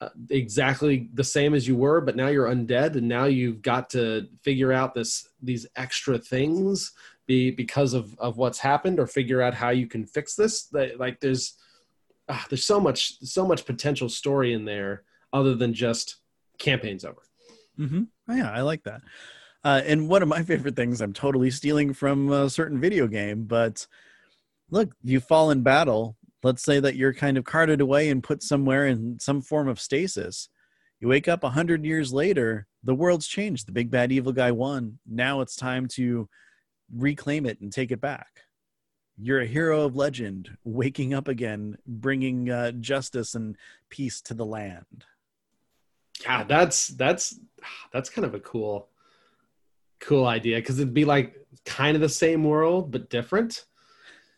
uh, 0.00 0.08
exactly 0.30 1.10
the 1.14 1.24
same 1.24 1.54
as 1.54 1.66
you 1.66 1.76
were 1.76 2.00
but 2.00 2.16
now 2.16 2.28
you're 2.28 2.46
undead 2.46 2.96
and 2.96 3.08
now 3.08 3.24
you've 3.24 3.60
got 3.60 3.90
to 3.90 4.26
figure 4.42 4.72
out 4.72 4.94
this 4.94 5.28
these 5.42 5.66
extra 5.76 6.18
things 6.18 6.92
be 7.26 7.50
because 7.50 7.92
of 7.92 8.18
of 8.18 8.36
what's 8.36 8.58
happened 8.58 8.98
or 8.98 9.06
figure 9.06 9.42
out 9.42 9.54
how 9.54 9.70
you 9.70 9.86
can 9.86 10.06
fix 10.06 10.34
this 10.34 10.64
That 10.66 10.98
like 10.98 11.20
there's 11.20 11.54
uh, 12.28 12.42
there's 12.48 12.66
so 12.66 12.80
much 12.80 13.18
so 13.20 13.46
much 13.46 13.64
potential 13.64 14.08
story 14.08 14.52
in 14.52 14.64
there 14.64 15.02
other 15.32 15.54
than 15.54 15.72
just 15.72 16.16
campaign's 16.58 17.04
over. 17.04 17.22
Mm-hmm. 17.78 18.02
oh, 18.28 18.34
yeah 18.34 18.50
i 18.50 18.62
like 18.62 18.82
that. 18.84 19.02
Uh, 19.64 19.80
and 19.84 20.08
one 20.08 20.22
of 20.22 20.28
my 20.28 20.42
favorite 20.50 20.76
things 20.76 21.00
i'm 21.00 21.12
totally 21.12 21.50
stealing 21.50 21.92
from 21.92 22.30
a 22.32 22.50
certain 22.50 22.80
video 22.80 23.06
game 23.06 23.44
but 23.44 23.86
look 24.70 24.92
you 25.02 25.20
fall 25.20 25.50
in 25.50 25.62
battle. 25.62 26.16
Let's 26.44 26.62
say 26.62 26.78
that 26.78 26.94
you're 26.94 27.14
kind 27.14 27.36
of 27.36 27.44
carted 27.44 27.80
away 27.80 28.10
and 28.10 28.22
put 28.22 28.44
somewhere 28.44 28.86
in 28.86 29.18
some 29.18 29.42
form 29.42 29.66
of 29.66 29.80
stasis. 29.80 30.48
You 31.00 31.08
wake 31.08 31.26
up 31.26 31.42
a 31.42 31.50
hundred 31.50 31.84
years 31.84 32.12
later 32.12 32.66
the 32.84 32.94
world's 32.94 33.26
changed. 33.26 33.66
The 33.66 33.72
big 33.72 33.90
bad 33.90 34.12
evil 34.12 34.32
guy 34.32 34.52
won. 34.52 34.98
Now 35.06 35.40
it's 35.40 35.56
time 35.56 35.86
to 35.88 36.28
reclaim 36.94 37.44
it 37.46 37.60
and 37.60 37.72
take 37.72 37.90
it 37.90 38.00
back. 38.00 38.44
You're 39.20 39.40
a 39.40 39.46
hero 39.46 39.82
of 39.82 39.96
legend, 39.96 40.56
waking 40.64 41.12
up 41.12 41.26
again, 41.26 41.76
bringing 41.86 42.50
uh, 42.50 42.72
justice 42.72 43.34
and 43.34 43.56
peace 43.90 44.20
to 44.22 44.34
the 44.34 44.46
land. 44.46 45.04
Yeah, 46.22 46.44
that's 46.44 46.88
that's 46.88 47.38
that's 47.92 48.10
kind 48.10 48.24
of 48.24 48.34
a 48.34 48.40
cool, 48.40 48.88
cool 50.00 50.26
idea 50.26 50.58
because 50.58 50.78
it'd 50.78 50.94
be 50.94 51.04
like 51.04 51.34
kind 51.64 51.96
of 51.96 52.00
the 52.00 52.08
same 52.08 52.44
world 52.44 52.90
but 52.90 53.10
different. 53.10 53.64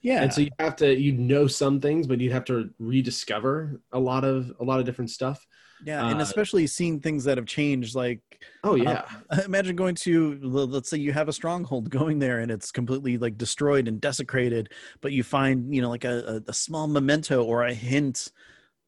Yeah, 0.03 0.23
and 0.23 0.33
so 0.33 0.41
you 0.41 0.51
have 0.59 0.77
to 0.77 0.99
you 0.99 1.13
know 1.13 1.47
some 1.47 1.81
things, 1.81 2.07
but 2.07 2.21
you'd 2.21 2.33
have 2.33 2.47
to 2.47 2.71
rediscover 2.79 3.81
a 3.93 3.99
lot 3.99 4.25
of 4.25 4.53
a 4.61 4.65
lot 4.65 4.81
of 4.81 4.87
different 4.87 5.11
stuff. 5.11 5.47
Yeah, 5.85 6.07
and 6.09 6.21
uh, 6.21 6.23
especially 6.23 6.67
seeing 6.67 7.01
things 7.01 7.25
that 7.25 7.39
have 7.39 7.47
changed. 7.47 7.95
Like, 7.95 8.21
oh 8.65 8.75
yeah, 8.75 9.05
uh, 9.31 9.43
imagine 9.45 9.77
going 9.77 9.95
to 9.97 10.39
let's 10.43 10.91
say 10.91 10.99
you 10.99 11.13
have 11.13 11.29
a 11.29 11.33
stronghold, 11.33 11.91
going 11.91 12.19
there 12.19 12.41
and 12.41 12.51
it's 12.51 12.71
completely 12.71 13.19
like 13.19 13.39
destroyed 13.39 13.89
and 13.89 14.01
desecrated, 14.01 14.71
but 15.01 15.13
you 15.13 15.23
find 15.23 15.75
you 15.75 15.83
know 15.83 15.89
like 15.89 16.05
a, 16.05 16.43
a 16.47 16.53
small 16.53 16.87
memento 16.87 17.43
or 17.43 17.65
a 17.65 17.75
hint 17.75 18.33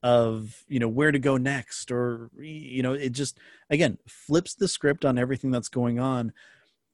of 0.03 0.65
you 0.69 0.81
know 0.81 0.89
where 0.89 1.13
to 1.13 1.19
go 1.19 1.37
next, 1.37 1.91
or 1.91 2.31
you 2.39 2.83
know 2.83 2.93
it 2.93 3.13
just 3.13 3.39
again 3.71 3.99
flips 4.07 4.55
the 4.55 4.69
script 4.69 5.05
on 5.05 5.19
everything 5.19 5.51
that's 5.51 5.69
going 5.69 5.99
on, 5.99 6.33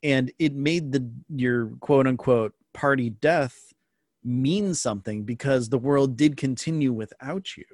and 0.03 0.31
it 0.39 0.55
made 0.55 0.93
the 0.93 1.11
your 1.35 1.69
quote 1.81 2.07
unquote 2.07 2.55
party 2.75 3.11
death 3.11 3.73
mean 4.25 4.75
something 4.75 5.25
because 5.25 5.69
the 5.69 5.79
world 5.79 6.17
did 6.17 6.37
continue 6.37 6.93
without 6.93 7.57
you. 7.57 7.65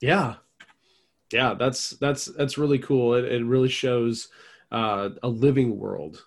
Yeah, 0.00 0.36
yeah 1.32 1.54
that's 1.54 1.90
that's 1.90 2.26
that's 2.26 2.58
really 2.58 2.78
cool. 2.78 3.14
It, 3.14 3.24
it 3.24 3.44
really 3.44 3.68
shows 3.68 4.28
uh, 4.70 5.10
a 5.22 5.28
living 5.28 5.78
world 5.78 6.24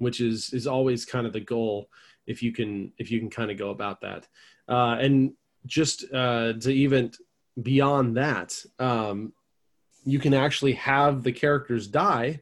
which 0.00 0.20
is 0.20 0.52
is 0.52 0.66
always 0.66 1.04
kind 1.04 1.26
of 1.26 1.32
the 1.32 1.40
goal 1.40 1.88
if 2.26 2.42
you 2.42 2.52
can 2.52 2.92
if 2.98 3.10
you 3.10 3.20
can 3.20 3.30
kind 3.30 3.50
of 3.50 3.58
go 3.58 3.70
about 3.70 4.00
that. 4.00 4.26
Uh, 4.68 4.96
and 4.98 5.32
just 5.66 6.04
uh, 6.12 6.54
to 6.54 6.72
even 6.72 7.12
beyond 7.62 8.16
that 8.16 8.56
um, 8.78 9.32
you 10.04 10.18
can 10.18 10.32
actually 10.32 10.72
have 10.72 11.22
the 11.22 11.32
characters 11.32 11.86
die 11.86 12.40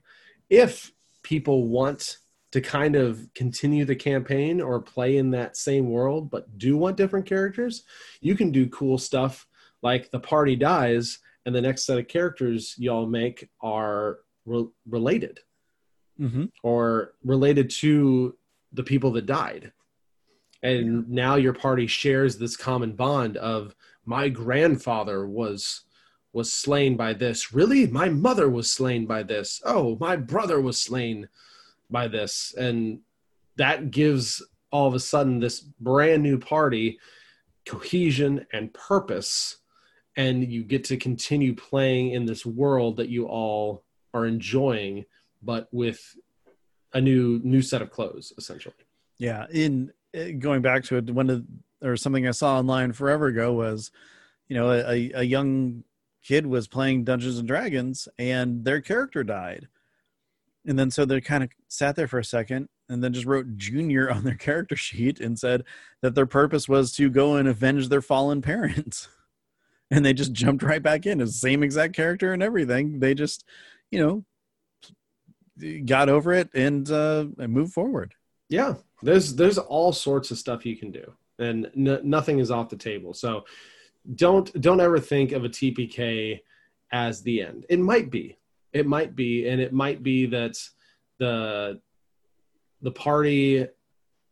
if 0.48 0.92
people 1.22 1.66
want 1.66 2.18
to 2.52 2.60
kind 2.60 2.96
of 2.96 3.28
continue 3.34 3.84
the 3.84 3.96
campaign 3.96 4.60
or 4.60 4.80
play 4.80 5.16
in 5.16 5.30
that 5.30 5.56
same 5.56 5.90
world 5.90 6.30
but 6.30 6.58
do 6.58 6.76
want 6.76 6.96
different 6.96 7.26
characters. 7.26 7.82
You 8.20 8.36
can 8.36 8.52
do 8.52 8.68
cool 8.68 8.98
stuff 8.98 9.46
like 9.82 10.10
the 10.10 10.20
party 10.20 10.54
dies 10.54 11.18
and 11.46 11.54
the 11.54 11.60
next 11.60 11.84
set 11.84 11.98
of 11.98 12.08
characters 12.08 12.74
y'all 12.78 13.06
make 13.06 13.48
are 13.60 14.18
re- 14.44 14.68
related. 14.86 15.40
Mm-hmm. 16.20 16.46
or 16.64 17.12
related 17.22 17.70
to 17.70 18.36
the 18.72 18.82
people 18.82 19.12
that 19.12 19.26
died. 19.26 19.70
And 20.64 21.08
now 21.08 21.36
your 21.36 21.52
party 21.52 21.86
shares 21.86 22.36
this 22.36 22.56
common 22.56 22.94
bond 22.96 23.36
of 23.36 23.76
my 24.04 24.28
grandfather 24.28 25.28
was 25.28 25.82
was 26.32 26.52
slain 26.52 26.96
by 26.96 27.12
this. 27.12 27.52
Really? 27.54 27.86
My 27.86 28.08
mother 28.08 28.48
was 28.50 28.72
slain 28.72 29.06
by 29.06 29.22
this. 29.22 29.62
Oh 29.64 29.96
my 30.00 30.16
brother 30.16 30.60
was 30.60 30.80
slain 30.80 31.28
by 31.88 32.08
this. 32.08 32.52
And 32.58 32.98
that 33.54 33.92
gives 33.92 34.44
all 34.72 34.88
of 34.88 34.94
a 34.94 35.00
sudden 35.00 35.38
this 35.38 35.60
brand 35.60 36.24
new 36.24 36.36
party 36.36 36.98
cohesion 37.64 38.44
and 38.52 38.74
purpose 38.74 39.58
and 40.18 40.52
you 40.52 40.62
get 40.62 40.84
to 40.84 40.98
continue 40.98 41.54
playing 41.54 42.10
in 42.10 42.26
this 42.26 42.44
world 42.44 42.98
that 42.98 43.08
you 43.08 43.26
all 43.26 43.82
are 44.12 44.26
enjoying 44.26 45.06
but 45.42 45.68
with 45.72 46.16
a 46.92 47.00
new 47.00 47.40
new 47.42 47.62
set 47.62 47.80
of 47.80 47.90
clothes 47.90 48.32
essentially. 48.36 48.74
Yeah 49.18 49.46
in 49.50 49.92
eh, 50.12 50.32
going 50.32 50.60
back 50.60 50.84
to 50.84 50.96
it 50.96 51.10
one 51.10 51.30
of 51.30 51.44
or 51.82 51.96
something 51.96 52.26
i 52.26 52.32
saw 52.32 52.58
online 52.58 52.92
forever 52.92 53.28
ago 53.28 53.52
was 53.52 53.90
you 54.48 54.56
know 54.56 54.70
a, 54.72 55.12
a 55.12 55.22
young 55.22 55.84
kid 56.28 56.46
was 56.46 56.68
playing 56.68 57.04
dungeons 57.04 57.38
and 57.38 57.48
dragons 57.48 58.06
and 58.18 58.64
their 58.64 58.82
character 58.82 59.24
died. 59.24 59.66
And 60.66 60.78
then 60.78 60.90
so 60.90 61.06
they 61.06 61.22
kind 61.22 61.42
of 61.42 61.50
sat 61.68 61.96
there 61.96 62.06
for 62.06 62.18
a 62.18 62.24
second 62.24 62.68
and 62.90 63.02
then 63.02 63.14
just 63.14 63.24
wrote 63.24 63.56
junior 63.56 64.10
on 64.12 64.24
their 64.24 64.34
character 64.34 64.76
sheet 64.76 65.20
and 65.20 65.38
said 65.38 65.64
that 66.02 66.14
their 66.14 66.26
purpose 66.26 66.68
was 66.68 66.92
to 66.96 67.08
go 67.08 67.36
and 67.36 67.48
avenge 67.48 67.88
their 67.88 68.02
fallen 68.02 68.42
parents 68.42 69.08
and 69.90 70.04
they 70.04 70.12
just 70.12 70.32
jumped 70.32 70.62
right 70.62 70.82
back 70.82 71.06
in 71.06 71.20
as 71.20 71.32
the 71.32 71.38
same 71.38 71.62
exact 71.62 71.94
character 71.94 72.32
and 72.32 72.42
everything. 72.42 73.00
They 73.00 73.14
just, 73.14 73.44
you 73.90 74.04
know, 74.04 74.24
got 75.84 76.08
over 76.08 76.32
it 76.32 76.50
and 76.54 76.90
uh, 76.90 77.26
and 77.38 77.52
moved 77.52 77.72
forward. 77.72 78.14
Yeah, 78.48 78.74
there's 79.02 79.34
there's 79.34 79.58
all 79.58 79.92
sorts 79.92 80.30
of 80.30 80.38
stuff 80.38 80.66
you 80.66 80.76
can 80.76 80.90
do, 80.90 81.12
and 81.38 81.70
n- 81.76 82.00
nothing 82.04 82.38
is 82.38 82.50
off 82.50 82.68
the 82.68 82.76
table. 82.76 83.14
So 83.14 83.44
don't 84.14 84.60
don't 84.60 84.80
ever 84.80 84.98
think 84.98 85.32
of 85.32 85.44
a 85.44 85.48
TPK 85.48 86.40
as 86.92 87.22
the 87.22 87.42
end. 87.42 87.66
It 87.68 87.80
might 87.80 88.10
be, 88.10 88.38
it 88.72 88.86
might 88.86 89.14
be, 89.16 89.48
and 89.48 89.60
it 89.60 89.72
might 89.72 90.02
be 90.02 90.26
that 90.26 90.58
the 91.18 91.80
the 92.82 92.92
party 92.92 93.66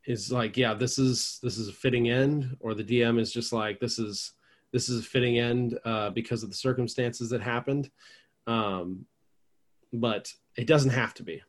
is 0.06 0.30
like, 0.30 0.56
yeah, 0.56 0.74
this 0.74 0.98
is 0.98 1.38
this 1.42 1.58
is 1.58 1.68
a 1.68 1.72
fitting 1.72 2.10
end, 2.10 2.56
or 2.60 2.74
the 2.74 2.84
DM 2.84 3.18
is 3.18 3.32
just 3.32 3.52
like, 3.52 3.80
this 3.80 3.98
is 3.98 4.32
this 4.76 4.90
is 4.90 5.00
a 5.00 5.08
fitting 5.08 5.38
end 5.38 5.78
uh, 5.86 6.10
because 6.10 6.42
of 6.42 6.50
the 6.50 6.54
circumstances 6.54 7.30
that 7.30 7.40
happened. 7.40 7.88
Um, 8.46 9.06
but 9.90 10.30
it 10.54 10.66
doesn't 10.66 10.90
have 10.90 11.14
to 11.14 11.22
be. 11.22 11.42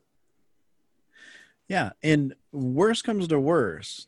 Yeah, 1.68 1.90
and 2.02 2.36
worst 2.54 3.04
comes 3.04 3.28
to 3.28 3.38
worst, 3.38 4.08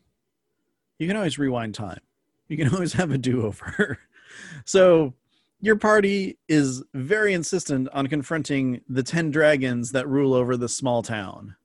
you 0.99 1.07
can 1.07 1.17
always 1.17 1.37
rewind 1.37 1.75
time. 1.75 1.99
You 2.47 2.55
can 2.55 2.69
always 2.73 2.93
have 2.93 3.11
a 3.11 3.17
do-over. 3.17 3.99
so 4.65 5.13
your 5.59 5.75
party 5.75 6.37
is 6.47 6.81
very 6.93 7.33
insistent 7.33 7.89
on 7.91 8.07
confronting 8.07 8.79
the 8.87 9.03
10 9.03 9.31
dragons 9.31 9.91
that 9.91 10.07
rule 10.07 10.33
over 10.33 10.55
the 10.55 10.69
small 10.69 11.03
town. 11.03 11.57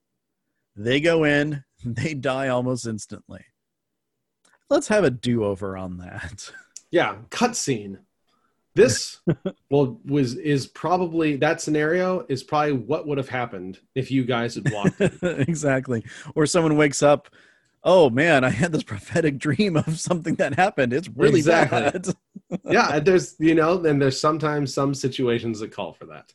They 0.74 0.98
go 0.98 1.22
in, 1.22 1.62
they 1.84 2.14
die 2.14 2.48
almost 2.48 2.84
instantly. 2.84 3.44
Let's 4.68 4.88
have 4.88 5.04
a 5.04 5.10
do-over 5.10 5.76
on 5.76 5.98
that. 5.98 6.50
Yeah 6.94 7.16
cutscene 7.30 7.98
this 8.74 9.20
well 9.70 10.00
was 10.04 10.36
is 10.36 10.66
probably 10.66 11.36
that 11.36 11.60
scenario 11.60 12.24
is 12.28 12.42
probably 12.42 12.72
what 12.72 13.06
would 13.06 13.18
have 13.18 13.28
happened 13.28 13.78
if 13.94 14.10
you 14.10 14.24
guys 14.24 14.54
had 14.54 14.70
walked 14.72 15.00
exactly 15.48 16.04
or 16.34 16.46
someone 16.46 16.76
wakes 16.76 17.02
up 17.02 17.28
oh 17.84 18.10
man 18.10 18.44
i 18.44 18.48
had 18.48 18.72
this 18.72 18.82
prophetic 18.82 19.38
dream 19.38 19.76
of 19.76 19.98
something 19.98 20.34
that 20.36 20.54
happened 20.54 20.92
it's 20.92 21.08
really 21.08 21.38
exactly. 21.38 21.80
bad 21.80 22.06
yeah, 22.70 22.98
there's 22.98 23.36
you 23.38 23.54
know, 23.54 23.82
and 23.84 24.00
there's 24.00 24.20
sometimes 24.20 24.72
some 24.72 24.94
situations 24.94 25.60
that 25.60 25.72
call 25.72 25.92
for 25.92 26.06
that. 26.06 26.32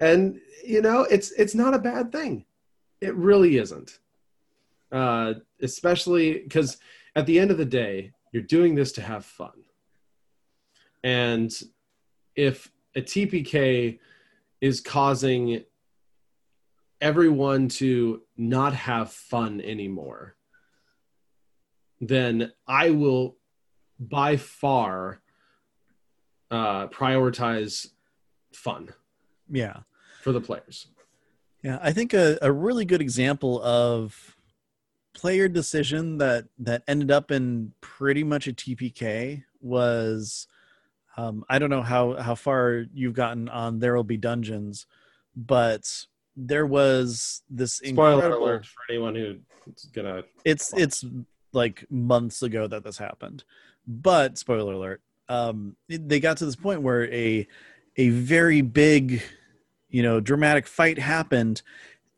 And 0.00 0.40
you 0.64 0.82
know, 0.82 1.02
it's 1.02 1.30
it's 1.32 1.54
not 1.54 1.74
a 1.74 1.78
bad 1.78 2.12
thing. 2.12 2.44
It 3.00 3.14
really 3.14 3.58
isn't. 3.58 3.98
Uh, 4.90 5.34
especially 5.60 6.40
because 6.40 6.76
at 7.16 7.26
the 7.26 7.38
end 7.38 7.50
of 7.50 7.58
the 7.58 7.64
day, 7.64 8.12
you're 8.32 8.42
doing 8.42 8.74
this 8.74 8.92
to 8.92 9.02
have 9.02 9.24
fun. 9.24 9.52
And 11.04 11.52
if 12.34 12.70
a 12.96 13.02
TPK 13.02 13.98
is 14.60 14.80
causing 14.80 15.64
everyone 17.00 17.68
to 17.68 18.22
not 18.36 18.74
have 18.74 19.12
fun 19.12 19.60
anymore, 19.60 20.36
then 22.00 22.52
I 22.66 22.90
will 22.90 23.36
by 23.98 24.36
far 24.36 25.20
uh, 26.50 26.88
prioritize 26.88 27.88
fun. 28.52 28.90
Yeah. 29.50 29.80
For 30.22 30.32
the 30.32 30.40
players. 30.40 30.86
Yeah, 31.62 31.78
I 31.80 31.92
think 31.92 32.12
a, 32.12 32.38
a 32.42 32.50
really 32.50 32.84
good 32.84 33.00
example 33.00 33.62
of 33.62 34.36
player 35.14 35.48
decision 35.48 36.18
that 36.18 36.46
that 36.58 36.82
ended 36.88 37.10
up 37.10 37.30
in 37.30 37.72
pretty 37.80 38.24
much 38.24 38.48
a 38.48 38.52
TPK 38.52 39.44
was 39.60 40.46
um, 41.16 41.44
I 41.48 41.58
don't 41.58 41.70
know 41.70 41.82
how 41.82 42.14
how 42.14 42.34
far 42.34 42.86
you've 42.94 43.14
gotten 43.14 43.48
on 43.48 43.78
There 43.78 43.94
Will 43.94 44.04
Be 44.04 44.16
Dungeons, 44.16 44.86
but 45.36 46.06
there 46.36 46.66
was 46.66 47.42
this 47.50 47.74
spoiler 47.74 48.14
incredible, 48.14 48.44
alert 48.46 48.66
for 48.66 48.80
anyone 48.88 49.14
who's 49.14 49.84
gonna. 49.92 50.22
It's 50.44 50.72
it's 50.74 51.04
like 51.52 51.84
months 51.90 52.42
ago 52.42 52.66
that 52.66 52.82
this 52.84 52.96
happened, 52.96 53.44
but 53.86 54.38
spoiler 54.38 54.72
alert, 54.72 55.02
um, 55.28 55.76
they 55.88 56.20
got 56.20 56.38
to 56.38 56.46
this 56.46 56.56
point 56.56 56.82
where 56.82 57.12
a 57.12 57.46
a 57.96 58.08
very 58.08 58.62
big, 58.62 59.22
you 59.90 60.02
know, 60.02 60.18
dramatic 60.18 60.66
fight 60.66 60.98
happened, 60.98 61.60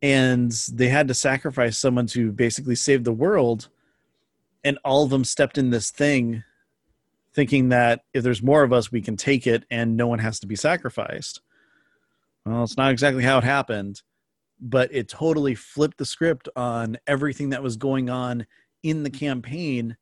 and 0.03 0.53
they 0.73 0.89
had 0.89 1.09
to 1.09 1.15
sacrifice 1.15 1.79
someone 1.79 2.07
to 2.09 2.33
basically 2.33 2.75
save 2.75 3.05
the 3.05 3.13
world, 3.13 3.69
and 4.63 4.79
all 4.85 5.05
of 5.05 5.11
them 5.11 5.25
stepped 5.25 5.59
in 5.59 5.71
this 5.71 5.91
thing 5.91 6.45
thinking 7.35 7.71
that 7.71 8.03
if 8.15 8.23
there's 8.23 8.43
more 8.43 8.63
of 8.63 8.73
us, 8.73 8.93
we 8.93 9.03
can 9.03 9.17
take 9.17 9.47
it 9.47 9.65
and 9.71 9.97
no 9.97 10.07
one 10.07 10.21
has 10.21 10.39
to 10.39 10.47
be 10.47 10.55
sacrificed. 10.57 11.41
Well, 12.47 12.63
it's 12.63 12.77
not 12.77 12.93
exactly 12.93 13.25
how 13.25 13.39
it 13.39 13.45
happened, 13.45 14.03
but 14.61 14.95
it 14.95 15.09
totally 15.09 15.55
flipped 15.55 15.99
the 15.99 16.07
script 16.07 16.49
on 16.55 16.97
everything 17.07 17.51
that 17.51 17.63
was 17.63 17.77
going 17.77 18.09
on 18.09 18.47
in 18.83 19.03
the 19.03 19.11
campaign. 19.11 19.97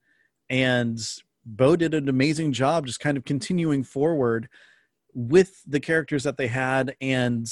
And 0.51 1.01
Bo 1.47 1.75
did 1.75 1.95
an 1.95 2.09
amazing 2.09 2.53
job 2.53 2.87
just 2.87 3.01
kind 3.01 3.17
of 3.17 3.25
continuing 3.25 3.83
forward 3.83 4.49
with 5.15 5.63
the 5.67 5.81
characters 5.81 6.25
that 6.25 6.37
they 6.37 6.49
had 6.49 6.95
and, 7.01 7.51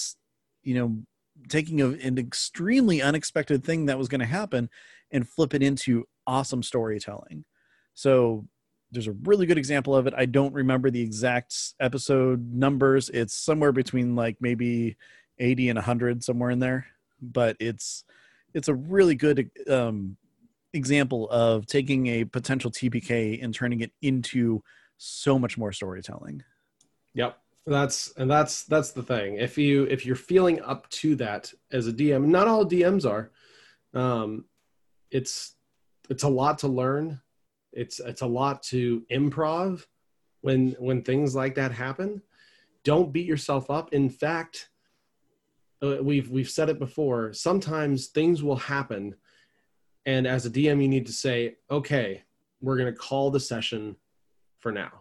you 0.62 0.74
know, 0.74 1.03
taking 1.48 1.81
a, 1.81 1.88
an 1.88 2.18
extremely 2.18 3.03
unexpected 3.03 3.64
thing 3.64 3.87
that 3.87 3.98
was 3.98 4.09
going 4.09 4.20
to 4.20 4.26
happen 4.26 4.68
and 5.11 5.29
flip 5.29 5.55
it 5.55 5.62
into 5.62 6.07
awesome 6.26 6.62
storytelling. 6.62 7.44
So 7.94 8.46
there's 8.92 9.07
a 9.07 9.12
really 9.12 9.46
good 9.46 9.59
example 9.59 9.94
of 9.94 10.07
it. 10.07 10.14
I 10.16 10.26
don't 10.26 10.55
remember 10.55 10.90
the 10.90 11.00
exact 11.00 11.74
episode 11.81 12.53
numbers. 12.53 13.09
It's 13.11 13.35
somewhere 13.35 13.72
between 13.72 14.16
like 14.16 14.37
maybe 14.40 14.96
80 15.38 15.70
and 15.70 15.76
100 15.76 16.24
somewhere 16.24 16.50
in 16.50 16.59
there, 16.59 16.87
but 17.20 17.57
it's 17.61 18.05
it's 18.53 18.68
a 18.68 18.74
really 18.74 19.14
good 19.14 19.48
um, 19.68 20.16
example 20.72 21.29
of 21.31 21.66
taking 21.66 22.09
a 22.09 22.24
potential 22.24 22.70
TPK 22.70 23.42
and 23.42 23.55
turning 23.55 23.81
it 23.81 23.92
into 24.03 24.62
so 24.98 25.38
much 25.38 25.57
more 25.57 25.72
storytelling. 25.72 26.42
Yep. 27.14 27.38
That's 27.66 28.12
and 28.16 28.31
that's 28.31 28.64
that's 28.64 28.92
the 28.92 29.03
thing. 29.03 29.37
If 29.37 29.59
you 29.59 29.85
if 29.85 30.07
you're 30.07 30.16
feeling 30.16 30.61
up 30.62 30.88
to 30.90 31.14
that 31.16 31.53
as 31.70 31.87
a 31.87 31.92
DM, 31.92 32.27
not 32.27 32.49
all 32.49 32.64
DMs 32.64 33.09
are. 33.09 33.31
Um, 33.92 34.46
it's 35.11 35.55
it's 36.09 36.23
a 36.23 36.29
lot 36.29 36.59
to 36.61 36.68
learn 36.68 37.20
it's 37.73 38.01
it's 38.01 38.23
a 38.23 38.27
lot 38.27 38.62
to 38.64 39.05
improv 39.11 39.87
when 40.40 40.73
when 40.79 41.03
things 41.03 41.35
like 41.35 41.55
that 41.55 41.73
happen. 41.73 42.23
Don't 42.85 43.12
beat 43.12 43.27
yourself 43.27 43.70
up. 43.70 43.92
In 43.92 44.09
fact, 44.09 44.70
uh, 45.83 45.99
we've 46.03 46.31
we've 46.31 46.51
said 46.51 46.68
it 46.68 46.79
before. 46.79 47.33
Sometimes 47.33 48.09
things 48.09 48.42
will 48.42 48.57
happen, 48.57 49.14
and 50.07 50.27
as 50.27 50.46
a 50.46 50.51
DM, 50.51 50.83
you 50.83 50.88
need 50.88 51.07
to 51.07 51.12
say, 51.12 51.57
"Okay, 51.70 52.23
we're 52.61 52.77
going 52.77 52.92
to 52.92 52.99
call 52.99 53.31
the 53.31 53.40
session 53.40 53.96
for 54.59 54.73
now." 54.73 54.99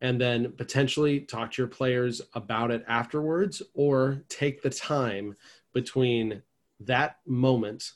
And 0.00 0.20
then 0.20 0.52
potentially 0.52 1.20
talk 1.20 1.52
to 1.52 1.62
your 1.62 1.68
players 1.68 2.20
about 2.34 2.70
it 2.70 2.84
afterwards 2.86 3.62
or 3.74 4.22
take 4.28 4.62
the 4.62 4.70
time 4.70 5.34
between 5.72 6.42
that 6.80 7.16
moment 7.26 7.92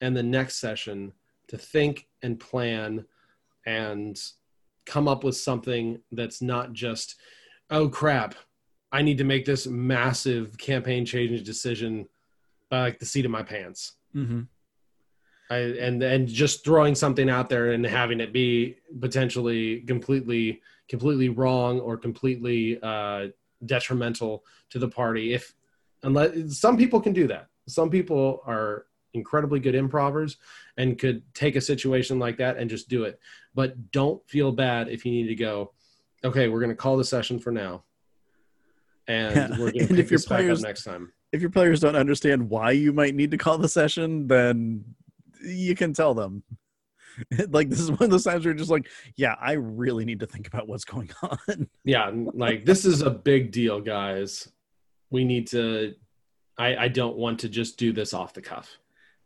and 0.00 0.16
the 0.16 0.22
next 0.22 0.58
session 0.58 1.12
to 1.48 1.56
think 1.56 2.06
and 2.22 2.38
plan 2.38 3.04
and 3.66 4.20
come 4.84 5.08
up 5.08 5.24
with 5.24 5.36
something 5.36 6.00
that's 6.12 6.40
not 6.42 6.72
just, 6.72 7.16
oh 7.70 7.88
crap, 7.88 8.34
I 8.92 9.02
need 9.02 9.18
to 9.18 9.24
make 9.24 9.44
this 9.44 9.66
massive 9.66 10.56
campaign 10.58 11.04
change 11.04 11.42
decision 11.44 12.08
by 12.70 12.80
like 12.80 12.98
the 12.98 13.06
seat 13.06 13.24
of 13.24 13.30
my 13.30 13.42
pants. 13.42 13.94
Mm-hmm. 14.14 14.42
I, 15.50 15.56
and 15.56 16.02
and 16.02 16.28
just 16.28 16.62
throwing 16.62 16.94
something 16.94 17.30
out 17.30 17.48
there 17.48 17.72
and 17.72 17.84
having 17.84 18.20
it 18.20 18.32
be 18.34 18.76
potentially 19.00 19.80
completely 19.80 20.60
completely 20.88 21.28
wrong 21.28 21.80
or 21.80 21.96
completely 21.96 22.78
uh, 22.82 23.28
detrimental 23.64 24.44
to 24.70 24.78
the 24.78 24.88
party. 24.88 25.34
If 25.34 25.54
unless 26.02 26.58
some 26.58 26.76
people 26.76 27.00
can 27.00 27.12
do 27.12 27.26
that, 27.28 27.48
some 27.66 27.90
people 27.90 28.42
are 28.46 28.86
incredibly 29.14 29.60
good 29.60 29.74
improvers 29.74 30.36
and 30.76 30.98
could 30.98 31.22
take 31.34 31.56
a 31.56 31.60
situation 31.60 32.18
like 32.18 32.36
that 32.38 32.56
and 32.56 32.70
just 32.70 32.88
do 32.88 33.04
it. 33.04 33.18
But 33.54 33.90
don't 33.90 34.26
feel 34.28 34.52
bad 34.52 34.88
if 34.88 35.04
you 35.04 35.12
need 35.12 35.28
to 35.28 35.34
go, 35.34 35.72
okay, 36.24 36.48
we're 36.48 36.60
going 36.60 36.70
to 36.70 36.76
call 36.76 36.96
the 36.96 37.04
session 37.04 37.38
for 37.38 37.50
now. 37.50 37.84
And 39.06 39.34
yeah. 39.34 39.48
we're 39.58 39.72
going 39.72 39.88
to 39.88 39.94
pick 39.94 40.08
this 40.08 40.26
players, 40.26 40.60
back 40.60 40.64
up 40.64 40.68
next 40.68 40.84
time. 40.84 41.12
If 41.32 41.40
your 41.40 41.50
players 41.50 41.80
don't 41.80 41.96
understand 41.96 42.48
why 42.48 42.72
you 42.72 42.92
might 42.92 43.14
need 43.14 43.30
to 43.30 43.38
call 43.38 43.58
the 43.58 43.68
session, 43.68 44.26
then 44.26 44.84
you 45.42 45.74
can 45.74 45.92
tell 45.92 46.14
them. 46.14 46.42
like 47.48 47.68
this 47.68 47.80
is 47.80 47.90
one 47.90 48.04
of 48.04 48.10
those 48.10 48.24
times 48.24 48.44
where 48.44 48.52
you're 48.52 48.58
just 48.58 48.70
like, 48.70 48.88
yeah, 49.16 49.34
I 49.40 49.52
really 49.52 50.04
need 50.04 50.20
to 50.20 50.26
think 50.26 50.46
about 50.46 50.68
what's 50.68 50.84
going 50.84 51.10
on. 51.22 51.68
yeah, 51.84 52.10
like 52.12 52.64
this 52.64 52.84
is 52.84 53.02
a 53.02 53.10
big 53.10 53.52
deal, 53.52 53.80
guys. 53.80 54.48
We 55.10 55.24
need 55.24 55.46
to 55.48 55.94
I, 56.58 56.76
I 56.76 56.88
don't 56.88 57.16
want 57.16 57.40
to 57.40 57.48
just 57.48 57.78
do 57.78 57.92
this 57.92 58.12
off 58.12 58.34
the 58.34 58.42
cuff. 58.42 58.78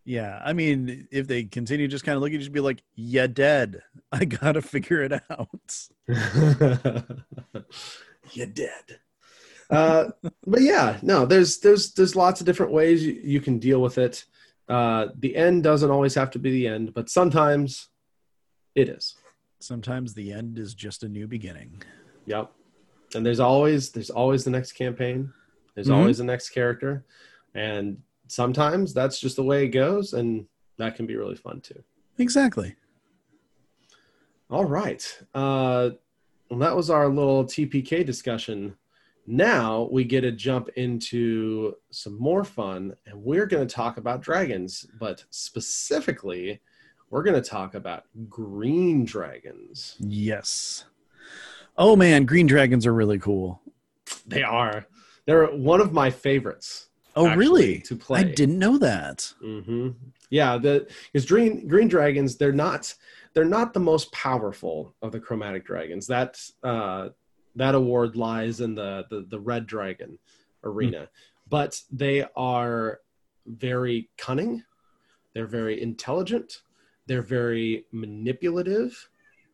Yeah, 0.05 0.41
I 0.45 0.53
mean, 0.53 1.09
if 1.11 1.27
they 1.29 1.45
continue 1.45 1.89
just 1.89 2.05
kind 2.05 2.17
of 2.17 2.23
looking, 2.23 2.41
just 2.41 2.53
be 2.53 2.61
like, 2.61 2.83
"Yeah, 2.97 3.29
dead. 3.29 3.83
I 4.11 4.25
gotta 4.25 4.61
figure 4.63 5.03
it 5.03 5.13
out." 5.31 5.89
you 8.33 8.47
dead. 8.47 8.99
Uh, 9.71 10.11
but 10.47 10.61
yeah, 10.61 10.99
no, 11.03 11.25
there's 11.25 11.59
there's 11.61 11.93
there's 11.95 12.17
lots 12.17 12.41
of 12.41 12.47
different 12.47 12.73
ways 12.73 13.05
you, 13.05 13.21
you 13.23 13.41
can 13.41 13.59
deal 13.59 13.81
with 13.81 13.97
it. 13.97 14.25
Uh, 14.73 15.09
the 15.19 15.37
end 15.37 15.63
doesn't 15.63 15.91
always 15.91 16.15
have 16.15 16.31
to 16.31 16.39
be 16.39 16.51
the 16.51 16.67
end, 16.67 16.95
but 16.95 17.11
sometimes 17.11 17.89
it 18.75 18.89
is. 18.89 19.17
Sometimes 19.61 20.15
the 20.15 20.33
end 20.33 20.59
is 20.59 20.73
just 20.73 21.03
a 21.03 21.09
new 21.11 21.27
beginning. 21.27 21.83
Yep. 22.25 22.51
And 23.15 23.27
there's 23.27 23.39
always 23.39 23.91
there's 23.91 24.09
always 24.09 24.45
the 24.45 24.51
next 24.51 24.73
campaign. 24.73 25.31
There's 25.75 25.89
mm-hmm. 25.89 25.97
always 25.97 26.17
the 26.17 26.25
next 26.25 26.49
character, 26.51 27.05
and 27.55 27.99
sometimes 28.29 28.95
that's 28.95 29.21
just 29.21 29.37
the 29.37 29.43
way 29.43 29.65
it 29.67 29.69
goes, 29.69 30.15
and 30.15 30.47
that 30.79 30.97
can 30.97 31.05
be 31.05 31.17
really 31.17 31.37
fun 31.37 31.61
too. 31.61 31.83
Exactly. 32.17 32.75
All 34.49 34.65
right. 34.65 35.03
Uh, 35.35 35.91
well, 36.49 36.61
that 36.61 36.75
was 36.75 36.89
our 36.89 37.11
little 37.11 37.45
TPK 37.45 38.07
discussion. 38.07 38.75
Now 39.27 39.89
we 39.91 40.05
get 40.05 40.23
to 40.23 40.33
jump 40.33 40.69
into 40.77 41.75
some 41.91 42.19
more 42.19 42.45
fun, 42.45 42.95
and 43.07 43.23
we're 43.23 43.47
going 43.47 43.67
to 43.67 43.75
talk 43.75 43.97
about 43.97 44.21
dragons, 44.21 44.87
but 44.99 45.25
specifically, 45.31 46.61
we're 47.11 47.23
going 47.23 47.41
to 47.41 47.49
talk 47.49 47.75
about 47.75 48.05
green 48.29 49.05
dragons. 49.05 49.97
Yes. 50.01 50.85
Oh 51.77 51.95
man, 51.95 52.25
green 52.25 52.47
dragons 52.47 52.87
are 52.87 52.95
really 52.95 53.19
cool. 53.19 53.61
They 54.27 54.43
are. 54.43 54.87
They're 55.27 55.47
one 55.47 55.81
of 55.81 55.93
my 55.93 56.11
favorites. 56.11 56.89
Oh, 57.15 57.35
really? 57.35 57.81
To 57.83 57.97
play, 57.97 58.21
I 58.21 58.23
didn't 58.25 58.59
know 58.59 58.79
that. 58.79 59.33
Mm-hmm. 59.43 59.91
Yeah, 60.31 60.57
the 60.57 60.89
because 61.13 61.27
green 61.27 61.69
green 61.69 61.89
dragons 61.89 62.37
they're 62.37 62.53
not 62.53 62.95
they're 63.35 63.45
not 63.45 63.75
the 63.75 63.81
most 63.81 64.11
powerful 64.13 64.95
of 65.03 65.13
the 65.13 65.21
chromatic 65.21 65.65
dragons. 65.65 66.07
That 66.07 66.41
uh, 66.63 67.11
that 67.57 67.75
award 67.75 68.17
lies 68.17 68.61
in 68.61 68.75
the 68.75 69.05
the, 69.11 69.27
the 69.29 69.41
red 69.41 69.67
dragon 69.67 70.19
arena, 70.65 71.01
mm. 71.01 71.09
but 71.49 71.81
they 71.91 72.25
are 72.37 73.01
very 73.47 74.11
cunning. 74.17 74.63
They're 75.35 75.47
very 75.47 75.81
intelligent. 75.81 76.63
They're 77.07 77.23
very 77.23 77.87
manipulative. 77.93 79.09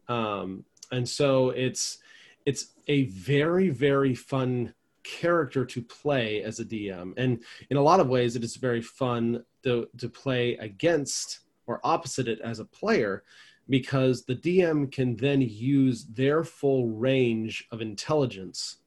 Um, 0.09 0.65
and 0.91 1.09
so 1.09 1.51
it's 1.51 1.99
it's 2.47 2.75
a 2.87 3.05
very 3.05 3.71
very 3.71 4.15
fun 4.15 4.75
character 5.05 5.65
to 5.65 5.83
play 5.83 6.43
as 6.43 6.61
a 6.61 6.65
DM. 6.65 7.15
And 7.17 7.43
in 7.71 7.77
a 7.77 7.83
lot 7.83 8.01
of 8.01 8.09
ways, 8.09 8.37
it 8.37 8.45
is 8.45 8.57
very 8.57 8.83
fun 8.83 9.45
to, 9.65 9.89
to 9.99 10.09
play 10.09 10.57
against 10.57 11.41
or 11.67 11.81
opposite 11.85 12.29
it 12.29 12.41
as 12.41 12.59
a 12.59 12.65
player 12.65 13.23
because 13.69 14.25
the 14.25 14.35
DM 14.35 14.91
can 14.91 15.17
then 15.17 15.41
use 15.41 16.05
their 16.05 16.45
full 16.45 16.89
range 16.89 17.67
of 17.71 17.81
intelligence 17.81 18.79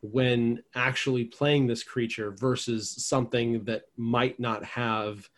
when 0.00 0.62
actually 0.74 1.24
playing 1.24 1.66
this 1.66 1.82
creature 1.82 2.30
versus 2.30 2.90
something 2.90 3.64
that 3.64 3.82
might 3.96 4.38
not 4.38 4.64
have 4.64 5.28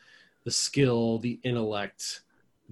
the 0.45 0.51
skill, 0.51 1.19
the 1.19 1.41
intellect, 1.43 2.23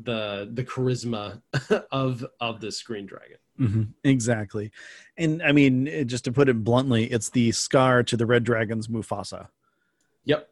the 0.03 0.51
the 0.53 0.65
charisma 0.65 1.41
of 1.91 2.25
of 2.41 2.61
this 2.61 2.83
green 2.83 3.07
dragon. 3.07 3.39
Mm-hmm, 3.59 3.83
exactly. 4.05 4.71
And 5.17 5.43
I 5.43 5.53
mean, 5.53 6.07
just 6.07 6.25
to 6.25 6.33
put 6.33 6.49
it 6.49 6.63
bluntly, 6.63 7.05
it's 7.05 7.31
the 7.31 7.53
scar 7.53 8.03
to 8.03 8.17
the 8.17 8.27
Red 8.27 8.45
Dragon's 8.45 8.89
Mufasa. 8.89 9.49
Yep. 10.25 10.51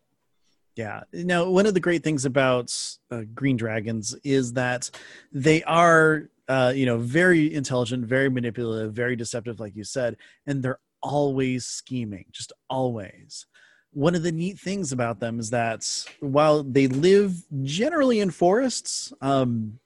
Yeah. 0.77 1.03
Now, 1.13 1.49
one 1.49 1.67
of 1.67 1.75
the 1.75 1.81
great 1.81 2.03
things 2.03 2.25
about 2.25 2.75
uh, 3.11 3.23
Green 3.33 3.57
Dragons 3.57 4.15
is 4.25 4.55
that 4.55 4.91
they 5.33 5.63
are, 5.65 6.29
uh, 6.49 6.73
you 6.75 6.85
know, 6.85 6.99
very 6.99 7.55
intelligent, 7.55 8.07
very 8.07 8.29
manipulative, 8.29 8.93
very 8.93 9.15
deceptive, 9.15 9.61
like 9.61 9.77
you 9.77 9.85
said, 9.85 10.17
and 10.47 10.63
they're 10.63 10.81
always 11.01 11.65
scheming, 11.65 12.25
just 12.33 12.53
always. 12.69 13.47
One 13.93 14.17
of 14.17 14.25
the 14.25 14.33
neat 14.33 14.59
things 14.59 14.91
about 14.91 15.21
them 15.21 15.39
is 15.39 15.51
that 15.51 15.87
while 16.19 16.65
they 16.65 16.89
live 16.89 17.37
generally 17.63 18.19
in 18.19 18.33
forests, 18.33 19.13
um, 19.21 19.79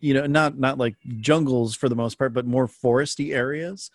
you 0.00 0.14
know 0.14 0.26
not 0.26 0.58
not 0.58 0.78
like 0.78 0.96
jungles 1.18 1.76
for 1.76 1.88
the 1.88 1.94
most 1.94 2.16
part 2.18 2.32
but 2.32 2.46
more 2.46 2.66
foresty 2.66 3.34
areas 3.34 3.90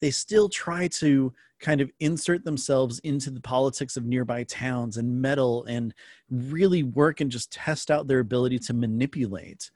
they 0.00 0.10
still 0.10 0.48
try 0.48 0.88
to 0.88 1.32
kind 1.60 1.80
of 1.80 1.90
insert 1.98 2.44
themselves 2.44 3.00
into 3.00 3.30
the 3.30 3.40
politics 3.40 3.96
of 3.96 4.04
nearby 4.04 4.44
towns 4.44 4.96
and 4.96 5.20
meddle 5.20 5.64
and 5.64 5.92
really 6.30 6.84
work 6.84 7.20
and 7.20 7.30
just 7.30 7.52
test 7.52 7.90
out 7.90 8.06
their 8.06 8.20
ability 8.20 8.58
to 8.60 8.72
manipulate. 8.72 9.70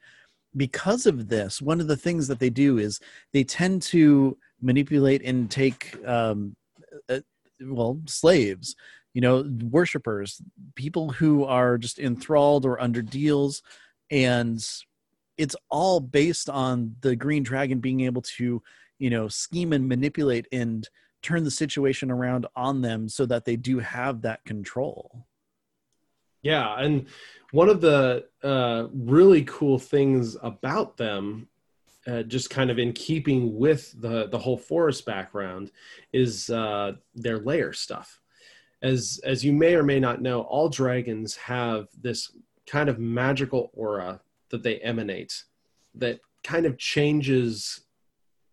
Because 0.56 1.06
of 1.06 1.28
this 1.28 1.62
one 1.62 1.80
of 1.80 1.88
the 1.88 1.96
things 1.96 2.28
that 2.28 2.38
they 2.38 2.50
do 2.50 2.78
is 2.78 3.00
they 3.32 3.42
tend 3.42 3.82
to 3.82 4.36
manipulate 4.60 5.22
and 5.24 5.50
take 5.50 5.96
um, 6.06 6.54
uh, 7.08 7.20
well 7.60 7.98
slaves 8.06 8.76
you 9.14 9.20
know 9.20 9.44
worshippers 9.70 10.40
people 10.74 11.10
who 11.10 11.44
are 11.44 11.78
just 11.78 11.98
enthralled 11.98 12.64
or 12.64 12.80
under 12.80 13.02
deals. 13.02 13.62
And 14.10 14.64
it's 15.38 15.56
all 15.70 16.00
based 16.00 16.50
on 16.50 16.96
the 17.00 17.16
green 17.16 17.42
dragon 17.42 17.80
being 17.80 18.00
able 18.00 18.22
to 18.22 18.62
you 19.02 19.10
know 19.10 19.26
scheme 19.26 19.72
and 19.72 19.88
manipulate 19.88 20.46
and 20.52 20.88
turn 21.22 21.42
the 21.44 21.50
situation 21.50 22.10
around 22.10 22.46
on 22.56 22.80
them 22.82 23.08
so 23.08 23.26
that 23.26 23.44
they 23.44 23.56
do 23.56 23.78
have 23.80 24.22
that 24.22 24.44
control. 24.44 25.26
Yeah 26.42 26.74
and 26.78 27.06
one 27.50 27.68
of 27.68 27.80
the 27.80 28.26
uh, 28.42 28.86
really 28.94 29.42
cool 29.42 29.78
things 29.78 30.36
about 30.42 30.96
them 30.96 31.48
uh, 32.06 32.22
just 32.22 32.50
kind 32.50 32.70
of 32.70 32.78
in 32.78 32.92
keeping 32.92 33.56
with 33.56 34.00
the 34.00 34.28
the 34.28 34.38
whole 34.38 34.58
forest 34.58 35.04
background 35.04 35.70
is 36.12 36.50
uh, 36.50 36.92
their 37.14 37.38
lair 37.38 37.72
stuff. 37.72 38.20
As 38.82 39.20
as 39.24 39.44
you 39.44 39.52
may 39.52 39.74
or 39.74 39.82
may 39.82 40.00
not 40.00 40.22
know 40.22 40.42
all 40.42 40.68
dragons 40.68 41.36
have 41.36 41.88
this 42.00 42.32
kind 42.66 42.88
of 42.88 42.98
magical 42.98 43.70
aura 43.74 44.20
that 44.50 44.62
they 44.62 44.78
emanate 44.78 45.44
that 45.94 46.20
kind 46.42 46.66
of 46.66 46.78
changes 46.78 47.82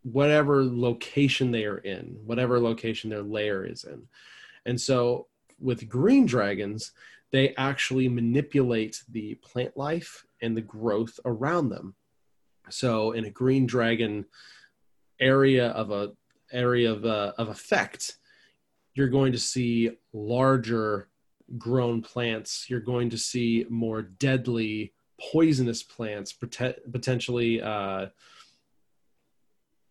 whatever 0.03 0.63
location 0.63 1.51
they 1.51 1.65
are 1.65 1.79
in, 1.79 2.17
whatever 2.25 2.59
location 2.59 3.09
their 3.09 3.23
lair 3.23 3.65
is 3.65 3.83
in. 3.83 4.03
And 4.65 4.79
so 4.79 5.27
with 5.59 5.89
green 5.89 6.25
dragons, 6.25 6.91
they 7.31 7.53
actually 7.55 8.07
manipulate 8.07 9.03
the 9.09 9.35
plant 9.35 9.77
life 9.77 10.25
and 10.41 10.55
the 10.55 10.61
growth 10.61 11.19
around 11.25 11.69
them. 11.69 11.95
So 12.69 13.11
in 13.11 13.25
a 13.25 13.29
green 13.29 13.65
dragon 13.65 14.25
area 15.19 15.69
of 15.69 15.91
a 15.91 16.11
area 16.51 16.91
of, 16.91 17.05
uh, 17.05 17.33
of 17.37 17.49
effect, 17.49 18.17
you're 18.95 19.09
going 19.09 19.31
to 19.31 19.39
see 19.39 19.91
larger 20.13 21.09
grown 21.57 22.01
plants. 22.01 22.65
You're 22.69 22.79
going 22.79 23.09
to 23.11 23.17
see 23.17 23.65
more 23.69 24.01
deadly 24.01 24.93
poisonous 25.31 25.83
plants, 25.83 26.33
potentially 26.33 27.61
uh, 27.61 28.07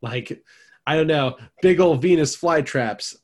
like 0.03 0.43
I 0.89 0.97
don't 0.97 1.07
know, 1.07 1.37
big 1.61 1.81
old 1.81 2.01
Venus 2.01 2.35
flytraps 2.35 3.15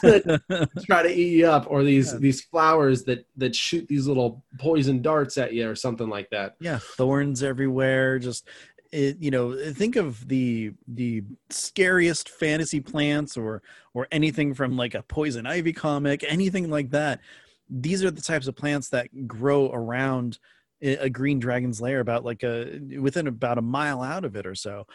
that 0.00 0.70
try 0.86 1.02
to 1.02 1.14
eat 1.14 1.36
you 1.36 1.46
up, 1.46 1.66
or 1.68 1.84
these 1.84 2.14
yeah. 2.14 2.18
these 2.18 2.40
flowers 2.40 3.04
that 3.04 3.26
that 3.36 3.54
shoot 3.54 3.86
these 3.88 4.06
little 4.06 4.42
poison 4.58 5.02
darts 5.02 5.36
at 5.36 5.52
you, 5.52 5.68
or 5.68 5.74
something 5.74 6.08
like 6.08 6.30
that. 6.30 6.54
Yeah, 6.60 6.78
thorns 6.96 7.42
everywhere. 7.42 8.18
Just 8.18 8.48
it, 8.90 9.18
you 9.20 9.30
know, 9.30 9.54
think 9.72 9.96
of 9.96 10.26
the 10.26 10.72
the 10.88 11.24
scariest 11.50 12.30
fantasy 12.30 12.80
plants, 12.80 13.36
or 13.36 13.60
or 13.92 14.08
anything 14.10 14.54
from 14.54 14.74
like 14.74 14.94
a 14.94 15.02
poison 15.02 15.46
ivy 15.46 15.74
comic, 15.74 16.24
anything 16.26 16.70
like 16.70 16.88
that. 16.92 17.20
These 17.68 18.02
are 18.02 18.10
the 18.10 18.22
types 18.22 18.46
of 18.46 18.56
plants 18.56 18.88
that 18.88 19.28
grow 19.28 19.70
around 19.70 20.38
a 20.80 21.10
green 21.10 21.38
dragon's 21.38 21.82
lair 21.82 22.00
about 22.00 22.24
like 22.24 22.42
a 22.44 22.80
within 22.98 23.26
about 23.26 23.58
a 23.58 23.62
mile 23.62 24.02
out 24.02 24.24
of 24.24 24.36
it 24.36 24.46
or 24.46 24.54
so 24.54 24.86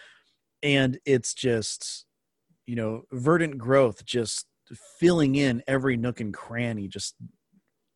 and 0.64 1.00
it's 1.06 1.34
just 1.34 2.06
you 2.66 2.76
know 2.76 3.04
verdant 3.12 3.58
growth 3.58 4.06
just 4.06 4.46
filling 5.00 5.36
in 5.36 5.64
every 5.68 5.98
nook 5.98 6.20
and 6.20 6.34
cranny 6.34 6.88
just 6.88 7.16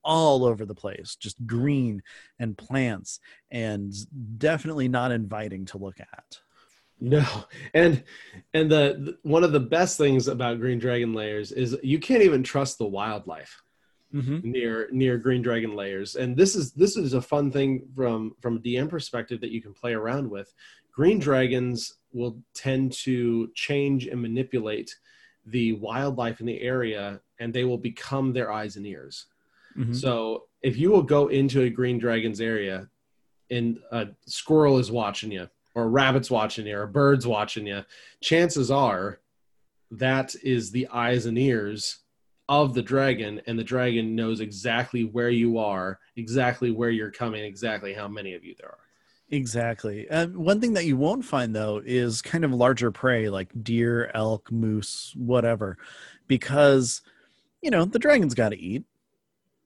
all 0.04 0.44
over 0.44 0.66
the 0.66 0.76
place 0.76 1.16
just 1.16 1.46
green 1.46 2.02
and 2.40 2.58
plants 2.58 3.20
and 3.52 3.94
definitely 4.38 4.88
not 4.88 5.12
inviting 5.12 5.66
to 5.66 5.78
look 5.78 6.00
at. 6.00 6.40
No. 7.00 7.26
And 7.74 8.04
and 8.54 8.72
the 8.72 9.18
one 9.24 9.44
of 9.44 9.52
the 9.52 9.60
best 9.60 9.98
things 9.98 10.28
about 10.28 10.60
green 10.60 10.80
dragon 10.80 11.14
lairs 11.14 11.52
is 11.52 11.78
you 11.84 12.00
can't 12.00 12.24
even 12.24 12.44
trust 12.44 12.78
the 12.78 12.86
wildlife 12.86 13.62
mm-hmm. 14.14 14.40
near 14.50 14.88
near 14.92 15.18
green 15.18 15.42
dragon 15.42 15.76
lairs. 15.76 16.16
And 16.16 16.38
this 16.38 16.56
is 16.56 16.72
this 16.72 16.96
is 16.96 17.14
a 17.14 17.22
fun 17.22 17.52
thing 17.52 17.88
from 17.96 18.36
from 18.42 18.58
a 18.58 18.60
dm 18.60 18.90
perspective 18.90 19.42
that 19.42 19.52
you 19.52 19.62
can 19.62 19.74
play 19.74 19.94
around 19.94 20.30
with 20.30 20.54
green 20.94 21.20
dragons 21.20 21.96
will 22.14 22.38
tend 22.54 22.92
to 22.92 23.50
change 23.56 24.06
and 24.08 24.22
manipulate 24.22 24.96
the 25.48 25.74
wildlife 25.74 26.40
in 26.40 26.46
the 26.46 26.62
area 26.62 27.20
and 27.40 27.54
they 27.54 27.66
will 27.66 27.78
become 27.78 28.32
their 28.32 28.52
eyes 28.52 28.78
and 28.78 28.86
ears 28.86 29.26
mm-hmm. 29.78 29.94
so 29.94 30.44
if 30.62 30.78
you 30.78 30.90
will 30.90 31.04
go 31.04 31.28
into 31.28 31.64
a 31.64 31.70
green 31.70 31.98
dragon's 31.98 32.40
area 32.40 32.88
and 33.52 33.80
a 33.92 34.08
squirrel 34.26 34.78
is 34.78 34.92
watching 34.92 35.32
you 35.32 35.48
or 35.76 35.84
a 35.84 35.88
rabbit's 35.88 36.32
watching 36.32 36.66
you 36.66 36.78
or 36.78 36.84
a 36.84 36.88
bird's 36.88 37.28
watching 37.28 37.68
you 37.68 37.84
chances 38.22 38.72
are 38.72 39.20
that 39.92 40.34
is 40.44 40.72
the 40.72 40.88
eyes 40.88 41.26
and 41.26 41.38
ears 41.38 42.00
of 42.50 42.74
the 42.74 42.82
dragon 42.82 43.42
and 43.48 43.58
the 43.58 43.64
dragon 43.64 44.16
knows 44.16 44.40
exactly 44.40 45.04
where 45.04 45.30
you 45.30 45.58
are 45.58 46.00
exactly 46.16 46.72
where 46.72 46.90
you're 46.90 47.12
coming 47.12 47.44
exactly 47.44 47.94
how 47.94 48.08
many 48.08 48.34
of 48.34 48.44
you 48.44 48.56
there 48.60 48.70
are 48.70 48.78
exactly 49.30 50.08
um, 50.10 50.34
one 50.34 50.62
thing 50.62 50.74
that 50.74 50.86
you 50.86 50.96
won't 50.96 51.26
find 51.26 51.56
though 51.56 51.82
is 51.84 52.22
kind 52.22 52.44
of 52.44 52.54
larger 52.54 52.92
prey 52.92 53.30
like 53.30 53.50
deer 53.64 54.12
elk 54.14 54.52
moose 54.52 55.14
whatever 55.18 55.78
because 56.28 57.02
you 57.64 57.72
know 57.72 57.86
the 57.86 58.00
dragon's 58.00 58.36
got 58.36 58.50
to 58.50 58.60
eat. 58.60 58.84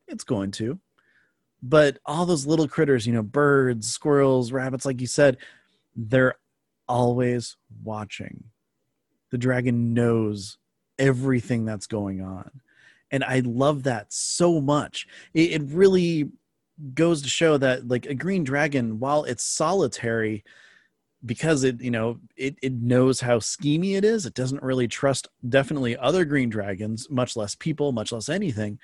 It's 0.07 0.23
going 0.23 0.51
to. 0.51 0.79
But 1.61 1.97
all 2.05 2.25
those 2.25 2.45
little 2.45 2.67
critters 2.67 3.05
you 3.05 3.13
know 3.13 3.23
birds 3.23 3.87
squirrels 3.87 4.51
rabbits 4.51 4.85
like 4.85 5.01
you 5.01 5.07
said 5.07 5.37
they're 5.95 6.35
always 6.87 7.57
watching. 7.83 8.43
The 9.31 9.37
dragon 9.37 9.93
knows 9.93 10.57
everything 10.99 11.65
that's 11.65 11.85
going 11.85 12.21
on 12.21 12.49
and 13.11 13.23
i 13.23 13.39
love 13.45 13.83
that 13.83 14.11
so 14.11 14.59
much. 14.59 15.07
It, 15.33 15.51
it, 15.51 15.61
really 15.65 16.29
goes 16.93 17.21
to 17.21 17.29
show 17.29 17.57
that 17.57 17.87
like 17.87 18.05
a 18.05 18.13
green 18.13 18.43
dragon 18.43 18.99
while 18.99 19.23
it's 19.23 19.43
solitary 19.43 20.43
because 21.25 21.63
it 21.63 21.81
you 21.81 21.91
know 21.91 22.19
it, 22.35 22.57
it 22.61 22.73
knows 22.73 23.19
how 23.19 23.39
schemy 23.39 23.95
it 23.95 24.05
is 24.05 24.25
it 24.25 24.35
doesn't 24.35 24.61
really 24.61 24.87
trust 24.87 25.27
definitely 25.49 25.97
other 25.97 26.23
green 26.23 26.49
dragons 26.49 27.09
much 27.09 27.35
less 27.35 27.55
people 27.55 27.91
much 27.91 28.11
less 28.11 28.29
anything 28.29 28.77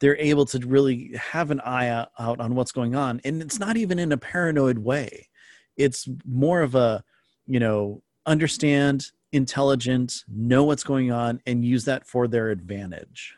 they're 0.00 0.16
able 0.16 0.46
to 0.46 0.58
really 0.60 1.12
have 1.16 1.50
an 1.50 1.60
eye 1.60 1.88
out 1.88 2.10
on 2.18 2.54
what's 2.54 2.72
going 2.72 2.94
on 2.94 3.20
and 3.24 3.42
it's 3.42 3.58
not 3.58 3.76
even 3.76 3.98
in 3.98 4.12
a 4.12 4.16
paranoid 4.16 4.78
way 4.78 5.28
it's 5.76 6.08
more 6.24 6.62
of 6.62 6.74
a 6.74 7.04
you 7.46 7.60
know 7.60 8.02
understand 8.24 9.06
intelligent 9.32 10.24
know 10.28 10.64
what's 10.64 10.84
going 10.84 11.12
on 11.12 11.40
and 11.46 11.64
use 11.64 11.84
that 11.84 12.06
for 12.06 12.26
their 12.26 12.50
advantage 12.50 13.34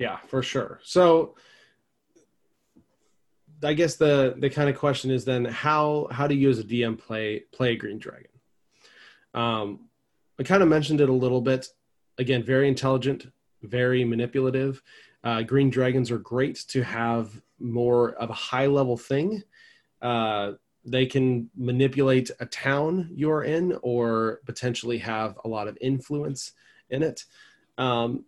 yeah, 0.00 0.16
for 0.26 0.42
sure. 0.42 0.80
So 0.82 1.34
I 3.62 3.74
guess 3.74 3.96
the 3.96 4.34
the 4.38 4.50
kind 4.50 4.70
of 4.70 4.78
question 4.78 5.10
is 5.10 5.24
then 5.24 5.44
how 5.44 6.08
how 6.10 6.26
do 6.26 6.34
you 6.34 6.48
as 6.48 6.58
a 6.58 6.64
DM 6.64 6.98
play 6.98 7.40
play 7.52 7.72
a 7.72 7.76
green 7.76 7.98
dragon? 7.98 8.30
Um, 9.34 9.88
I 10.38 10.42
kind 10.42 10.62
of 10.62 10.68
mentioned 10.68 11.00
it 11.00 11.08
a 11.08 11.12
little 11.14 11.40
bit. 11.40 11.68
Again, 12.18 12.42
very 12.42 12.68
intelligent, 12.68 13.26
very 13.62 14.04
manipulative. 14.04 14.82
Uh, 15.22 15.42
green 15.42 15.70
dragons 15.70 16.10
are 16.10 16.18
great 16.18 16.56
to 16.68 16.82
have 16.82 17.40
more 17.58 18.12
of 18.14 18.30
a 18.30 18.34
high 18.34 18.66
level 18.66 18.96
thing. 18.96 19.42
Uh, 20.00 20.52
they 20.84 21.04
can 21.04 21.50
manipulate 21.54 22.30
a 22.40 22.46
town 22.46 23.10
you're 23.12 23.44
in 23.44 23.78
or 23.82 24.40
potentially 24.46 24.96
have 24.98 25.38
a 25.44 25.48
lot 25.48 25.68
of 25.68 25.76
influence 25.80 26.52
in 26.88 27.02
it. 27.02 27.24
Um, 27.76 28.24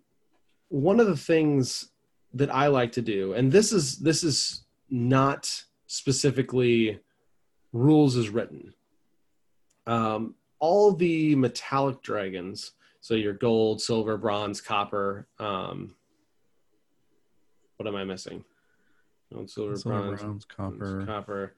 one 0.68 1.01
of 1.01 1.07
the 1.07 1.16
things 1.16 1.91
that 2.35 2.55
I 2.55 2.66
like 2.66 2.93
to 2.93 3.03
do, 3.03 3.33
and 3.33 3.51
this 3.51 3.72
is 3.72 3.99
this 3.99 4.22
is 4.22 4.64
not 4.93 5.64
specifically 5.86 7.01
rules 7.72 8.16
as 8.16 8.28
written. 8.28 8.74
Um, 9.86 10.34
all 10.61 10.93
the 10.93 11.34
metallic 11.34 12.03
dragons, 12.03 12.72
so 13.01 13.14
your 13.14 13.32
gold, 13.32 13.80
silver, 13.80 14.16
bronze, 14.16 14.61
copper. 14.61 15.26
Um, 15.40 15.97
what 17.78 17.88
am 17.88 17.97
I 17.97 18.05
missing? 18.05 18.45
Gold, 19.32 19.51
silver, 19.51 19.74
Silver, 19.76 19.99
bronze, 20.16 20.20
bronze, 20.22 20.45
copper, 20.45 21.05
copper. 21.07 21.55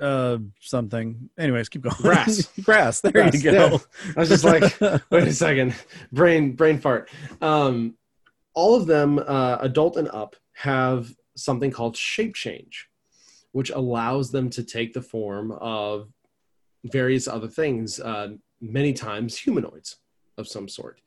uh, 0.00 0.38
something. 0.60 1.28
Anyways, 1.36 1.68
keep 1.68 1.82
going. 1.82 1.96
Brass. 2.00 2.46
Brass. 2.64 3.00
There 3.02 3.10
Brass, 3.12 3.34
you 3.34 3.42
go. 3.42 3.52
yeah. 3.52 3.78
I 4.16 4.20
was 4.20 4.28
just 4.28 4.44
like, 4.44 4.62
wait 5.10 5.28
a 5.28 5.32
second, 5.32 5.74
brain 6.12 6.52
brain 6.52 6.78
fart. 6.78 7.10
Um, 7.42 7.96
all 8.54 8.76
of 8.76 8.86
them, 8.86 9.18
uh, 9.18 9.58
adult 9.60 9.96
and 9.96 10.08
up, 10.08 10.36
have 10.52 11.12
something 11.36 11.70
called 11.70 11.96
shape 11.96 12.34
change, 12.34 12.88
which 13.52 13.70
allows 13.70 14.30
them 14.30 14.50
to 14.50 14.62
take 14.62 14.92
the 14.92 15.02
form 15.02 15.52
of 15.52 16.08
various 16.84 17.26
other 17.28 17.48
things. 17.48 18.00
Uh, 18.00 18.28
many 18.60 18.92
times 18.92 19.36
humanoids 19.38 19.96
of 20.38 20.48
some 20.48 20.68
sort. 20.68 21.00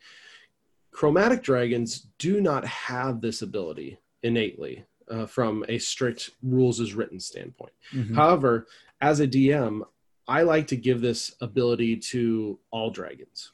Chromatic 0.92 1.44
dragons 1.44 2.08
do 2.18 2.42
not 2.42 2.66
have 2.66 3.22
this 3.22 3.42
ability 3.42 3.98
innately 4.24 4.84
uh, 5.10 5.26
from 5.26 5.64
a 5.70 5.78
strict 5.78 6.32
rules 6.44 6.80
as 6.80 6.94
written 6.94 7.20
standpoint. 7.20 7.72
Mhm. 7.94 8.16
However, 8.16 8.68
as 9.02 9.20
a 9.20 9.28
DM, 9.28 9.84
I 10.28 10.42
like 10.42 10.68
to 10.68 10.76
give 10.76 11.00
this 11.02 11.36
ability 11.40 11.98
to 11.98 12.60
all 12.72 12.90
dragons, 12.90 13.52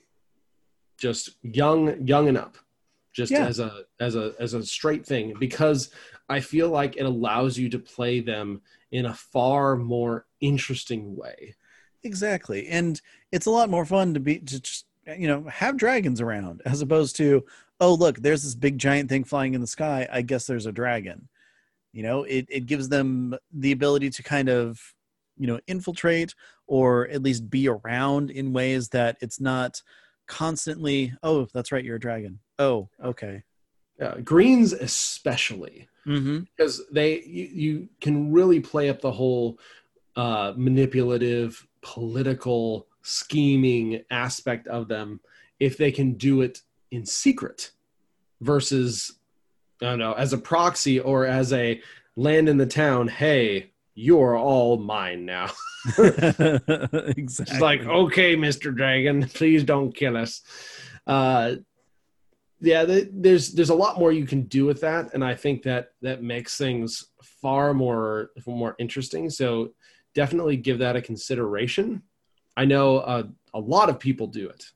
just 0.98 1.32
young, 1.44 2.08
young 2.08 2.28
and 2.28 2.38
up, 2.38 2.58
just 3.12 3.32
Yeah. 3.32 3.46
as 3.46 3.60
a 3.60 3.86
as 4.00 4.16
a 4.16 4.34
as 4.40 4.54
a 4.56 4.66
straight 4.66 5.06
thing, 5.06 5.34
because 5.40 5.92
I 6.30 6.40
feel 6.40 6.70
like 6.70 6.96
it 6.98 7.06
allows 7.06 7.58
you 7.58 7.70
to 7.70 7.80
play 7.80 8.20
them 8.20 8.62
in 8.92 9.06
a 9.06 9.14
far 9.14 9.76
more 9.76 10.26
interesting 10.40 11.16
way. 11.16 11.56
Exactly. 12.04 12.68
And 12.68 13.02
it's 13.32 13.46
a 13.46 13.52
lot 13.52 13.70
more 13.70 13.86
fun 13.86 14.14
to 14.14 14.20
be 14.20 14.40
to 14.40 14.60
just 14.60 14.86
you 15.18 15.28
know 15.28 15.44
have 15.44 15.78
dragons 15.78 16.22
around 16.22 16.62
as 16.66 16.82
opposed 16.82 17.16
to 17.18 17.44
oh 17.80 17.94
look 17.94 18.18
there's 18.20 18.44
this 18.44 18.56
big 18.56 18.78
giant 18.78 19.10
thing 19.10 19.24
flying 19.24 19.54
in 19.54 19.62
the 19.62 19.68
sky 19.68 20.08
i 20.12 20.22
guess 20.22 20.48
there's 20.48 20.66
a 20.66 20.72
dragon 20.72 21.28
you 21.92 22.04
know 22.04 22.24
it, 22.24 22.46
it 22.50 22.66
gives 22.66 22.90
them 22.90 23.36
the 23.52 23.72
ability 23.72 24.10
to 24.10 24.24
kind 24.24 24.50
of 24.50 24.80
you 25.38 25.48
know 25.48 25.60
infiltrate 25.68 26.34
or 26.68 27.08
at 27.10 27.22
least 27.22 27.50
be 27.50 27.68
around 27.68 28.32
in 28.32 28.54
ways 28.54 28.90
that 28.90 29.18
it's 29.22 29.40
not 29.40 29.82
constantly 30.28 31.14
oh 31.22 31.48
that's 31.54 31.72
right 31.72 31.84
you're 31.84 31.98
a 31.98 32.00
dragon 32.00 32.40
oh 32.60 32.88
okay 33.04 33.44
Uh, 34.02 34.16
greens, 34.24 34.74
especially, 34.74 35.88
mm-hmm. 36.08 36.40
because 36.40 36.82
they 36.92 37.22
you, 37.22 37.46
you 37.54 37.90
can 38.02 38.32
really 38.32 38.60
play 38.60 38.90
up 38.90 39.02
the 39.02 39.12
whole 39.12 39.60
uh, 40.16 40.54
manipulative 40.56 41.66
political 41.82 42.88
scheming 43.02 44.02
aspect 44.10 44.68
of 44.68 44.88
them 44.88 45.20
if 45.60 45.78
they 45.78 45.92
can 45.92 46.14
do 46.14 46.42
it 46.42 46.62
in 46.92 47.06
secret 47.06 47.72
versus 48.40 49.20
i 49.82 49.86
don't 49.86 50.00
know 50.00 50.14
as 50.14 50.32
a 50.32 50.38
proxy 50.38 51.02
or 51.02 51.26
as 51.26 51.52
a 51.52 51.82
land 52.16 52.48
in 52.48 52.56
the 52.56 52.66
town 52.66 53.10
hey 53.10 53.70
you're 53.94 54.38
all 54.38 54.78
mine 54.78 55.26
now 55.26 55.52
exactly 55.98 57.54
She's 57.54 57.60
like, 57.60 57.82
okay, 57.82 58.36
Mr. 58.36 58.74
Dragon, 58.76 59.28
please 59.34 59.64
don't 59.64 59.94
kill 59.94 60.16
us. 60.16 60.42
Uh, 61.06 61.56
yeah, 62.64 62.86
there's 63.12 63.52
there's 63.52 63.72
a 63.72 63.76
lot 63.76 64.00
more 64.00 64.14
you 64.14 64.26
can 64.26 64.44
do 64.44 64.66
with 64.66 64.80
that, 64.82 65.14
and 65.14 65.24
I 65.24 65.36
think 65.36 65.64
that 65.64 65.92
that 66.02 66.24
makes 66.24 66.58
things 66.58 67.08
far 67.22 67.74
more 67.74 68.32
more 68.48 68.76
interesting. 68.80 69.30
So 69.30 69.74
definitely 70.16 70.56
give 70.56 70.80
that 70.80 70.96
a 70.96 71.02
consideration. 71.02 72.04
I 72.56 72.64
know 72.64 73.00
uh, 73.00 73.24
a 73.54 73.60
lot 73.60 73.90
of 73.90 74.00
people 74.00 74.28
do 74.28 74.48
it, 74.48 74.72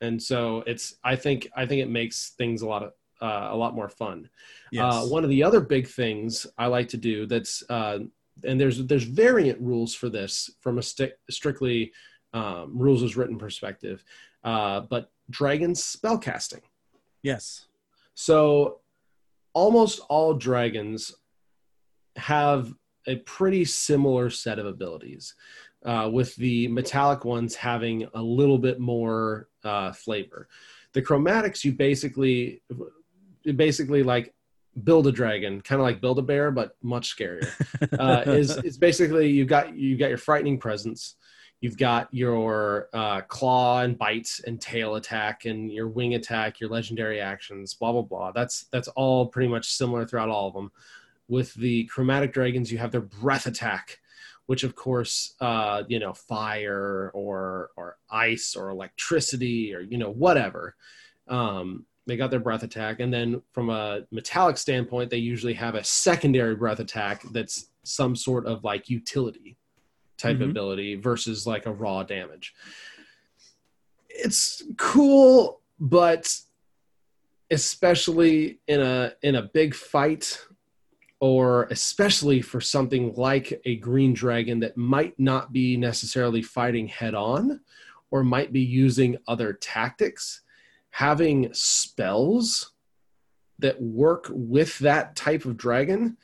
and 0.00 0.20
so 0.20 0.64
it's 0.66 0.96
I 1.04 1.14
think 1.14 1.48
I 1.54 1.64
think 1.64 1.80
it 1.80 1.88
makes 1.88 2.30
things 2.30 2.62
a 2.62 2.66
lot 2.66 2.82
of 2.82 2.92
uh, 3.20 3.50
a 3.52 3.56
lot 3.56 3.76
more 3.76 3.88
fun. 3.88 4.28
yes. 4.72 4.82
Uh, 4.82 5.06
one 5.06 5.22
of 5.22 5.30
the 5.30 5.44
other 5.44 5.60
big 5.60 5.86
things 5.86 6.44
I 6.58 6.66
like 6.66 6.88
to 6.88 6.96
do 6.96 7.26
that's 7.26 7.62
uh, 7.70 8.00
and 8.42 8.60
there's 8.60 8.84
there's 8.86 9.04
variant 9.04 9.60
rules 9.60 9.94
for 9.94 10.08
this 10.08 10.50
from 10.60 10.78
a 10.78 10.82
sti- 10.82 11.12
strictly 11.30 11.92
um, 12.34 12.76
rules 12.76 13.04
as 13.04 13.16
written 13.16 13.38
perspective, 13.38 14.02
uh, 14.42 14.80
but 14.80 15.12
dragons 15.30 15.80
spellcasting. 15.80 16.62
Yes 17.22 17.66
So 18.14 18.80
almost 19.54 20.00
all 20.08 20.34
dragons 20.34 21.12
have 22.16 22.72
a 23.06 23.16
pretty 23.16 23.64
similar 23.64 24.30
set 24.30 24.58
of 24.58 24.66
abilities, 24.66 25.34
uh, 25.84 26.08
with 26.12 26.34
the 26.36 26.68
metallic 26.68 27.24
ones 27.24 27.54
having 27.54 28.06
a 28.14 28.22
little 28.22 28.58
bit 28.58 28.78
more 28.78 29.48
uh, 29.64 29.92
flavor. 29.92 30.48
The 30.92 31.02
chromatics, 31.02 31.64
you 31.64 31.72
basically, 31.72 32.62
you 33.42 33.52
basically 33.54 34.02
like 34.02 34.34
build 34.84 35.06
a 35.06 35.12
dragon, 35.12 35.60
kind 35.60 35.80
of 35.80 35.84
like 35.84 36.00
build 36.00 36.18
a 36.18 36.22
bear, 36.22 36.50
but 36.50 36.76
much 36.82 37.16
scarier. 37.16 37.48
Uh, 37.98 38.22
is 38.26 38.56
is 38.58 38.78
basically 38.78 39.28
you 39.28 39.44
got 39.44 39.76
you 39.76 39.98
got 39.98 40.08
your 40.08 40.18
frightening 40.18 40.58
presence. 40.58 41.16
You've 41.62 41.78
got 41.78 42.08
your 42.10 42.88
uh, 42.92 43.20
claw 43.20 43.82
and 43.82 43.96
bite 43.96 44.40
and 44.48 44.60
tail 44.60 44.96
attack 44.96 45.44
and 45.44 45.70
your 45.70 45.86
wing 45.86 46.14
attack, 46.14 46.58
your 46.58 46.68
legendary 46.68 47.20
actions, 47.20 47.72
blah 47.72 47.92
blah 47.92 48.02
blah. 48.02 48.32
That's 48.32 48.64
that's 48.72 48.88
all 48.88 49.28
pretty 49.28 49.48
much 49.48 49.72
similar 49.72 50.04
throughout 50.04 50.28
all 50.28 50.48
of 50.48 50.54
them. 50.54 50.72
With 51.28 51.54
the 51.54 51.84
chromatic 51.84 52.32
dragons, 52.32 52.72
you 52.72 52.78
have 52.78 52.90
their 52.90 53.00
breath 53.00 53.46
attack, 53.46 54.00
which 54.46 54.64
of 54.64 54.74
course, 54.74 55.36
uh, 55.40 55.84
you 55.86 56.00
know, 56.00 56.12
fire 56.12 57.12
or 57.14 57.70
or 57.76 57.96
ice 58.10 58.56
or 58.56 58.70
electricity 58.70 59.72
or 59.72 59.82
you 59.82 59.98
know 59.98 60.10
whatever. 60.10 60.74
Um, 61.28 61.86
they 62.08 62.16
got 62.16 62.32
their 62.32 62.40
breath 62.40 62.64
attack, 62.64 62.98
and 62.98 63.14
then 63.14 63.40
from 63.52 63.70
a 63.70 64.00
metallic 64.10 64.58
standpoint, 64.58 65.10
they 65.10 65.18
usually 65.18 65.54
have 65.54 65.76
a 65.76 65.84
secondary 65.84 66.56
breath 66.56 66.80
attack 66.80 67.22
that's 67.30 67.68
some 67.84 68.16
sort 68.16 68.46
of 68.46 68.64
like 68.64 68.90
utility 68.90 69.56
type 70.22 70.38
Mhm. 70.38 70.50
ability 70.50 70.94
versus 70.94 71.46
like 71.46 71.66
a 71.66 71.72
raw 71.72 72.04
damage. 72.04 72.54
It's 74.08 74.62
cool, 74.76 75.60
but 75.80 76.38
especially 77.50 78.60
in 78.68 78.80
a 78.80 79.14
in 79.22 79.34
a 79.34 79.42
big 79.42 79.74
fight 79.74 80.46
or 81.20 81.64
especially 81.64 82.40
for 82.40 82.60
something 82.60 83.14
like 83.14 83.60
a 83.64 83.76
green 83.76 84.12
dragon 84.14 84.60
that 84.60 84.76
might 84.76 85.18
not 85.18 85.52
be 85.52 85.76
necessarily 85.76 86.42
fighting 86.42 86.88
head 86.88 87.14
on 87.14 87.60
or 88.10 88.24
might 88.24 88.52
be 88.52 88.60
using 88.60 89.16
other 89.28 89.52
tactics 89.52 90.42
having 90.90 91.52
spells 91.52 92.72
that 93.58 93.80
work 93.80 94.26
with 94.30 94.78
that 94.78 95.14
type 95.14 95.44
of 95.44 95.56
dragon 95.56 96.16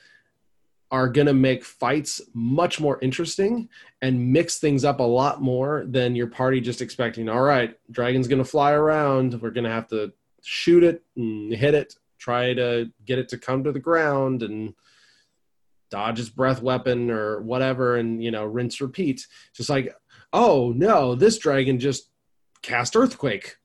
are 0.90 1.08
going 1.08 1.26
to 1.26 1.34
make 1.34 1.64
fights 1.64 2.20
much 2.32 2.80
more 2.80 2.98
interesting 3.02 3.68
and 4.00 4.32
mix 4.32 4.58
things 4.58 4.84
up 4.84 5.00
a 5.00 5.02
lot 5.02 5.42
more 5.42 5.84
than 5.86 6.16
your 6.16 6.26
party 6.26 6.60
just 6.60 6.80
expecting. 6.80 7.28
All 7.28 7.42
right 7.42 7.76
dragon's 7.90 8.28
going 8.28 8.42
to 8.42 8.48
fly 8.48 8.72
around. 8.72 9.40
We're 9.40 9.50
going 9.50 9.64
to 9.64 9.70
have 9.70 9.88
to 9.88 10.12
shoot 10.42 10.82
it 10.82 11.02
and 11.16 11.52
hit 11.52 11.74
it 11.74 11.94
try 12.18 12.52
to 12.52 12.90
get 13.04 13.18
it 13.18 13.28
to 13.28 13.38
come 13.38 13.64
to 13.64 13.72
the 13.72 13.80
ground 13.80 14.42
and 14.42 14.74
dodge 15.90 16.18
his 16.18 16.28
breath 16.28 16.60
weapon 16.60 17.10
or 17.10 17.40
whatever 17.40 17.96
and 17.96 18.22
you 18.22 18.30
know 18.30 18.44
rinse 18.44 18.80
repeat. 18.80 19.26
Just 19.54 19.70
like 19.70 19.94
oh 20.32 20.72
no 20.76 21.14
this 21.14 21.38
dragon 21.38 21.78
just 21.78 22.10
cast 22.62 22.96
earthquake 22.96 23.56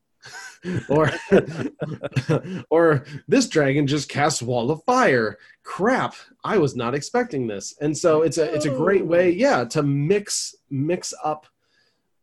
or 0.89 1.09
or 2.70 3.05
this 3.28 3.47
dragon 3.47 3.88
just 3.88 4.09
casts 4.09 4.41
wall 4.41 4.72
of 4.72 4.84
fire. 4.84 5.38
Crap 5.64 6.16
i 6.43 6.57
was 6.57 6.76
not 6.76 6.93
expecting 6.93 7.47
this. 7.47 7.76
And 7.82 7.97
so 7.97 8.22
it's 8.22 8.38
a 8.38 8.53
it's 8.53 8.66
a 8.66 8.70
great 8.70 9.05
way 9.05 9.32
yeah 9.32 9.64
to 9.66 9.84
mix 9.84 10.55
mix 10.70 11.14
up 11.24 11.47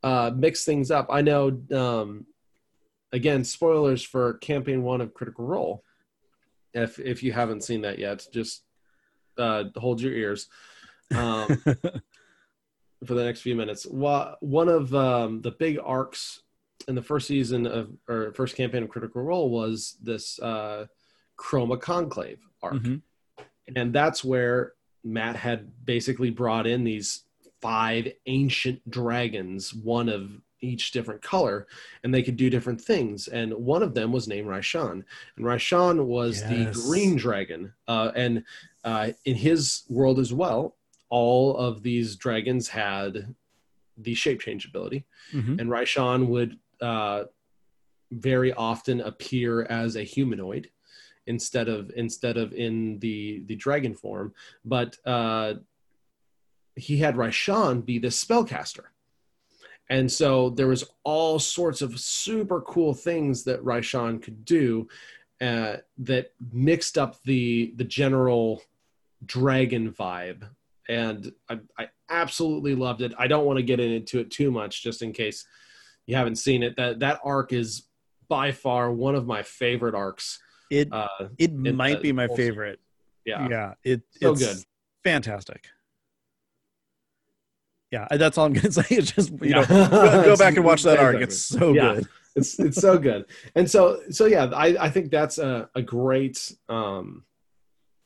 uh 0.03 0.31
mix 0.35 0.65
things 0.65 0.91
up. 0.91 1.07
I 1.11 1.23
know 1.23 1.61
um 1.73 2.27
again 3.13 3.45
spoilers 3.45 4.03
for 4.03 4.35
campaign 4.35 4.83
one 4.83 5.01
of 5.01 5.15
critical 5.15 5.47
role 5.47 5.85
if 6.73 6.99
if 6.99 7.23
you 7.23 7.33
haven't 7.33 7.65
seen 7.65 7.83
that 7.83 7.99
yet 7.99 8.27
just 8.33 8.63
uh 9.39 9.65
hold 9.77 10.01
your 10.01 10.13
ears 10.13 10.49
um 11.15 11.63
for 13.05 13.15
the 13.15 13.25
next 13.25 13.41
few 13.41 13.55
minutes. 13.55 13.85
One 13.85 14.69
of 14.69 14.95
um, 14.95 15.41
the 15.43 15.53
big 15.53 15.79
arcs 15.83 16.43
in 16.89 16.95
the 16.95 17.03
first 17.03 17.27
season 17.27 17.67
of 17.67 17.91
or 18.09 18.33
first 18.35 18.57
campaign 18.57 18.83
of 18.83 18.89
Critical 18.89 19.23
Role 19.23 19.51
was 19.51 19.97
this 20.03 20.39
uh, 20.41 20.87
Chroma 21.39 21.81
Conclave 21.81 22.41
arc, 22.63 22.75
mm-hmm. 22.75 23.45
and 23.77 23.93
that's 23.93 24.25
where 24.25 24.75
Matt 25.05 25.37
had 25.37 25.71
basically 25.85 26.31
brought 26.31 26.67
in 26.67 26.85
these 26.85 27.25
five 27.61 28.09
ancient 28.27 28.89
dragons, 28.91 29.75
one 29.75 30.09
of 30.09 30.31
each 30.63 30.93
different 30.93 31.23
color, 31.23 31.67
and 32.05 32.15
they 32.15 32.23
could 32.23 32.37
do 32.37 32.51
different 32.51 32.81
things. 32.81 33.29
And 33.29 33.53
one 33.55 33.83
of 33.83 33.95
them 33.95 34.13
was 34.13 34.29
named 34.29 34.47
Raishan, 34.49 35.05
and 35.37 35.45
Raishan 35.45 36.05
was 36.05 36.41
yes. 36.41 36.51
the 36.51 36.83
green 36.83 37.17
dragon. 37.17 37.73
Uh, 37.89 38.13
and 38.15 38.45
uh, 38.85 39.11
in 39.25 39.37
his 39.37 39.83
world 39.89 40.19
as 40.19 40.33
well, 40.33 40.77
all 41.09 41.57
of 41.57 41.83
these 41.83 42.17
dragons 42.17 42.69
had 42.69 43.35
the 43.97 44.15
shape 44.15 44.41
change 44.41 44.65
ability, 44.65 45.05
mm-hmm. 45.33 45.59
and 45.59 45.71
Raishan 45.71 46.29
would 46.29 46.59
uh, 46.81 47.25
very 48.11 48.53
often 48.53 49.01
appear 49.01 49.63
as 49.63 49.97
a 49.97 50.03
humanoid 50.03 50.71
instead 51.27 51.69
of 51.69 51.91
instead 51.97 52.37
of 52.37 52.53
in 52.53 52.99
the 52.99 53.43
the 53.47 53.57
dragon 53.57 53.95
form. 53.95 54.35
But 54.65 54.97
uh, 55.05 55.55
he 56.75 56.99
had 56.99 57.17
Raishan 57.17 57.85
be 57.85 57.99
the 57.99 58.09
spellcaster. 58.09 58.87
And 59.89 60.11
so 60.11 60.51
there 60.51 60.69
was 60.69 60.85
all 61.03 61.39
sorts 61.39 61.83
of 61.83 61.99
super 61.99 62.61
cool 62.61 62.95
things 62.95 63.43
that 63.45 63.65
Raishan 63.65 64.23
could 64.23 64.45
do 64.45 64.89
uh, 65.41 65.79
that 65.99 66.33
mixed 66.53 66.97
up 66.97 67.23
the 67.25 67.73
the 67.77 67.85
general 67.85 68.63
dragon 69.25 69.93
vibe. 69.93 70.45
And 70.89 71.33
I, 71.49 71.61
I 71.79 71.89
absolutely 72.09 72.75
loved 72.75 73.03
it. 73.03 73.13
I 73.19 73.27
don't 73.29 73.47
want 73.47 73.59
to 73.59 73.63
get 73.63 73.79
into 73.81 74.19
it 74.19 74.31
too 74.31 74.51
much, 74.51 74.83
just 74.83 75.03
in 75.03 75.13
case 75.13 75.45
you 76.11 76.17
haven't 76.17 76.37
seen 76.37 76.65
it. 76.65 76.77
That 76.77 76.99
that 77.01 77.21
arc 77.25 77.53
is 77.53 77.85
by 78.29 78.51
far 78.51 78.91
one 78.91 79.15
of 79.15 79.27
my 79.27 79.45
favorite 79.45 79.95
arcs. 79.95 80.41
It 80.69 80.93
uh, 80.93 81.29
it 81.39 81.53
might 81.53 82.03
be 82.03 82.11
my 82.11 82.27
favorite. 82.27 82.81
Yeah, 83.25 83.49
yeah. 83.49 83.75
It 83.85 84.03
so 84.21 84.33
it's 84.33 84.45
good, 84.45 84.65
fantastic. 85.05 85.69
Yeah, 87.93 88.09
that's 88.11 88.37
all 88.39 88.47
I'm 88.47 88.53
gonna 88.53 88.73
say. 88.73 88.87
It's 88.91 89.13
just 89.13 89.31
you 89.41 89.51
know 89.51 89.65
go, 89.65 89.89
go 89.89 90.37
back 90.37 90.57
and 90.57 90.65
watch 90.71 90.83
that 90.83 90.99
arc. 90.99 91.17
It's 91.21 91.39
so 91.41 91.73
yeah. 91.73 91.95
good. 91.95 92.09
it's 92.35 92.59
it's 92.59 92.81
so 92.81 92.99
good. 92.99 93.27
And 93.55 93.71
so 93.71 94.01
so 94.11 94.27
yeah, 94.27 94.47
I 94.47 94.87
I 94.87 94.91
think 94.91 95.13
that's 95.13 95.39
a 95.39 95.71
a 95.77 95.83
great 95.83 96.53
um 96.69 97.25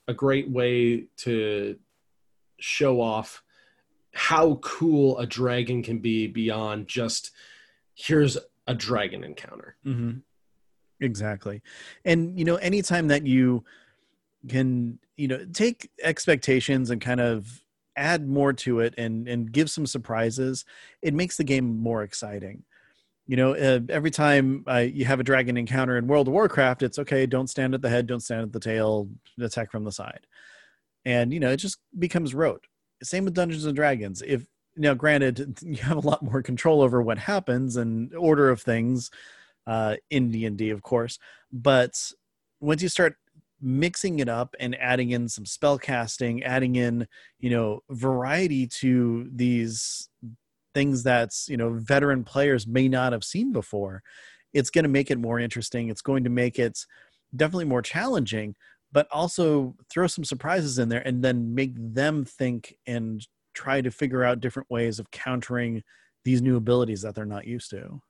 a 0.08 0.12
great 0.12 0.50
way 0.50 1.06
to 1.16 1.76
show 2.60 3.00
off 3.00 3.42
how 4.12 4.56
cool 4.56 5.18
a 5.18 5.26
dragon 5.26 5.82
can 5.82 6.00
be 6.00 6.26
beyond 6.26 6.86
just 6.86 7.30
here's 7.94 8.36
a 8.66 8.74
dragon 8.74 9.24
encounter. 9.24 9.76
Mm-hmm. 9.86 10.18
Exactly. 11.00 11.62
And, 12.04 12.38
you 12.38 12.44
know, 12.44 12.56
anytime 12.56 13.08
that 13.08 13.26
you 13.26 13.64
can, 14.48 14.98
you 15.16 15.28
know, 15.28 15.44
take 15.52 15.90
expectations 16.02 16.90
and 16.90 17.00
kind 17.00 17.20
of 17.20 17.62
add 17.96 18.28
more 18.28 18.52
to 18.52 18.80
it 18.80 18.94
and, 18.98 19.28
and 19.28 19.52
give 19.52 19.70
some 19.70 19.86
surprises, 19.86 20.64
it 21.02 21.14
makes 21.14 21.36
the 21.36 21.44
game 21.44 21.78
more 21.78 22.02
exciting. 22.02 22.64
You 23.26 23.36
know, 23.36 23.54
uh, 23.54 23.80
every 23.88 24.10
time 24.10 24.64
uh, 24.66 24.78
you 24.78 25.04
have 25.06 25.20
a 25.20 25.24
dragon 25.24 25.56
encounter 25.56 25.96
in 25.96 26.06
World 26.06 26.28
of 26.28 26.34
Warcraft, 26.34 26.82
it's 26.82 26.98
okay, 26.98 27.26
don't 27.26 27.48
stand 27.48 27.74
at 27.74 27.82
the 27.82 27.88
head, 27.88 28.06
don't 28.06 28.20
stand 28.20 28.42
at 28.42 28.52
the 28.52 28.60
tail, 28.60 29.08
attack 29.40 29.70
from 29.70 29.84
the 29.84 29.92
side. 29.92 30.26
And, 31.04 31.32
you 31.32 31.40
know, 31.40 31.50
it 31.50 31.56
just 31.56 31.78
becomes 31.98 32.34
rote. 32.34 32.66
Same 33.02 33.24
with 33.24 33.34
Dungeons 33.34 33.64
and 33.64 33.76
Dragons. 33.76 34.22
If 34.26 34.46
now 34.76 34.94
granted 34.94 35.58
you 35.62 35.76
have 35.76 35.96
a 35.96 36.08
lot 36.08 36.22
more 36.22 36.42
control 36.42 36.82
over 36.82 37.02
what 37.02 37.18
happens 37.18 37.76
and 37.76 38.14
order 38.14 38.50
of 38.50 38.60
things 38.60 39.10
uh, 39.66 39.96
in 40.10 40.30
d&d 40.30 40.70
of 40.70 40.82
course 40.82 41.18
but 41.52 42.12
once 42.60 42.82
you 42.82 42.88
start 42.88 43.16
mixing 43.60 44.18
it 44.18 44.28
up 44.28 44.54
and 44.60 44.76
adding 44.78 45.12
in 45.12 45.28
some 45.28 45.46
spell 45.46 45.78
casting 45.78 46.42
adding 46.42 46.76
in 46.76 47.06
you 47.38 47.48
know 47.48 47.80
variety 47.90 48.66
to 48.66 49.28
these 49.34 50.08
things 50.74 51.02
that's 51.02 51.48
you 51.48 51.56
know 51.56 51.70
veteran 51.72 52.24
players 52.24 52.66
may 52.66 52.88
not 52.88 53.12
have 53.12 53.24
seen 53.24 53.52
before 53.52 54.02
it's 54.54 54.70
going 54.70 54.84
to 54.84 54.88
make 54.88 55.10
it 55.10 55.18
more 55.18 55.40
interesting. 55.40 55.90
It's 55.90 56.00
going 56.00 56.24
to 56.24 56.30
make 56.30 56.58
it 56.58 56.86
definitely 57.36 57.66
more 57.66 57.82
challenging 57.82 58.54
but 58.92 59.08
also 59.10 59.74
throw 59.90 60.06
some 60.06 60.24
surprises 60.24 60.78
in 60.78 60.88
there 60.88 61.04
and 61.04 61.20
then 61.20 61.52
make 61.52 61.72
them 61.74 62.24
think 62.24 62.76
and 62.86 63.26
try 63.54 63.80
to 63.80 63.90
figure 63.90 64.24
out 64.24 64.40
different 64.40 64.70
ways 64.70 64.98
of 64.98 65.10
countering 65.10 65.82
these 66.24 66.42
new 66.42 66.56
abilities 66.56 67.02
that 67.02 67.14
they're 67.14 67.24
not 67.24 67.46
used 67.46 67.70
to. 67.70 68.00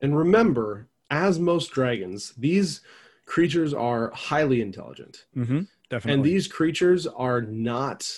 And 0.00 0.16
remember, 0.16 0.88
as 1.10 1.38
most 1.38 1.70
dragons, 1.70 2.32
these 2.36 2.80
creatures 3.26 3.74
are 3.74 4.10
highly 4.14 4.60
intelligent. 4.60 5.26
Mm-hmm, 5.36 5.62
definitely. 5.90 6.12
And 6.12 6.24
these 6.24 6.46
creatures 6.46 7.06
are 7.06 7.42
not 7.42 8.08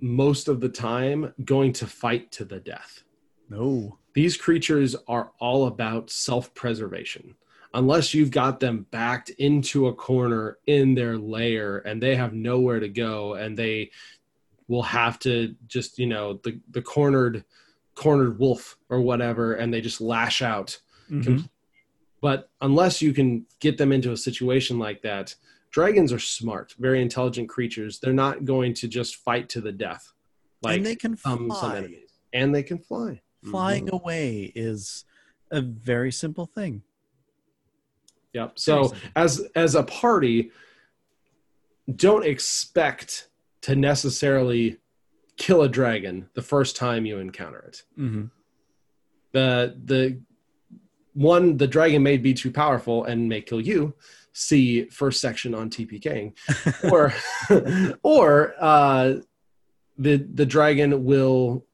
most 0.00 0.48
of 0.48 0.60
the 0.60 0.68
time 0.68 1.32
going 1.44 1.72
to 1.74 1.86
fight 1.86 2.30
to 2.32 2.44
the 2.44 2.60
death. 2.60 3.02
No. 3.48 3.98
These 4.14 4.36
creatures 4.36 4.96
are 5.06 5.32
all 5.38 5.66
about 5.66 6.10
self 6.10 6.54
preservation. 6.54 7.34
Unless 7.74 8.14
you've 8.14 8.30
got 8.30 8.60
them 8.60 8.86
backed 8.90 9.28
into 9.30 9.88
a 9.88 9.94
corner 9.94 10.56
in 10.66 10.94
their 10.94 11.18
lair 11.18 11.78
and 11.78 12.02
they 12.02 12.16
have 12.16 12.32
nowhere 12.32 12.80
to 12.80 12.88
go 12.88 13.34
and 13.34 13.58
they 13.58 13.90
will 14.68 14.82
have 14.82 15.18
to 15.18 15.54
just 15.66 15.98
you 15.98 16.06
know 16.06 16.34
the 16.44 16.58
the 16.70 16.82
cornered 16.82 17.44
cornered 17.94 18.38
wolf 18.38 18.78
or 18.88 19.00
whatever 19.00 19.54
and 19.54 19.74
they 19.74 19.80
just 19.80 20.00
lash 20.00 20.40
out 20.40 20.78
mm-hmm. 21.10 21.38
but 22.20 22.48
unless 22.60 23.02
you 23.02 23.12
can 23.12 23.44
get 23.58 23.76
them 23.76 23.90
into 23.90 24.12
a 24.12 24.16
situation 24.16 24.78
like 24.78 25.02
that 25.02 25.34
dragons 25.70 26.12
are 26.12 26.18
smart 26.18 26.74
very 26.78 27.02
intelligent 27.02 27.48
creatures. 27.48 27.98
They're 27.98 28.12
not 28.12 28.44
going 28.44 28.74
to 28.74 28.88
just 28.88 29.16
fight 29.16 29.48
to 29.50 29.60
the 29.60 29.72
death 29.72 30.12
like 30.62 30.78
and 30.78 30.86
they 30.86 30.96
can 30.96 31.16
fly. 31.16 31.32
Um, 31.32 31.50
some 31.50 31.76
enemies. 31.76 32.10
And 32.32 32.54
they 32.54 32.62
can 32.62 32.78
fly. 32.78 33.20
Flying 33.44 33.86
mm-hmm. 33.86 33.96
away 33.96 34.52
is 34.54 35.04
a 35.50 35.60
very 35.60 36.12
simple 36.12 36.46
thing. 36.46 36.82
Yep. 38.34 38.58
So 38.58 38.92
as 39.16 39.46
as 39.54 39.74
a 39.74 39.82
party 39.82 40.50
don't 41.94 42.24
expect 42.24 43.27
to 43.68 43.76
necessarily 43.76 44.78
kill 45.36 45.60
a 45.60 45.68
dragon 45.68 46.26
the 46.32 46.40
first 46.40 46.74
time 46.74 47.04
you 47.04 47.18
encounter 47.18 47.58
it. 47.58 47.82
Mm-hmm. 47.98 48.24
The 49.32 49.76
the 49.84 50.22
one 51.12 51.58
the 51.58 51.66
dragon 51.66 52.02
may 52.02 52.16
be 52.16 52.32
too 52.32 52.50
powerful 52.50 53.04
and 53.04 53.28
may 53.28 53.42
kill 53.42 53.60
you. 53.60 53.92
See 54.32 54.84
first 54.86 55.20
section 55.20 55.54
on 55.54 55.68
TPKing, 55.68 56.32
or 56.90 57.12
or 58.02 58.54
uh, 58.58 59.16
the 59.98 60.16
the 60.16 60.46
dragon 60.46 61.04
will 61.04 61.66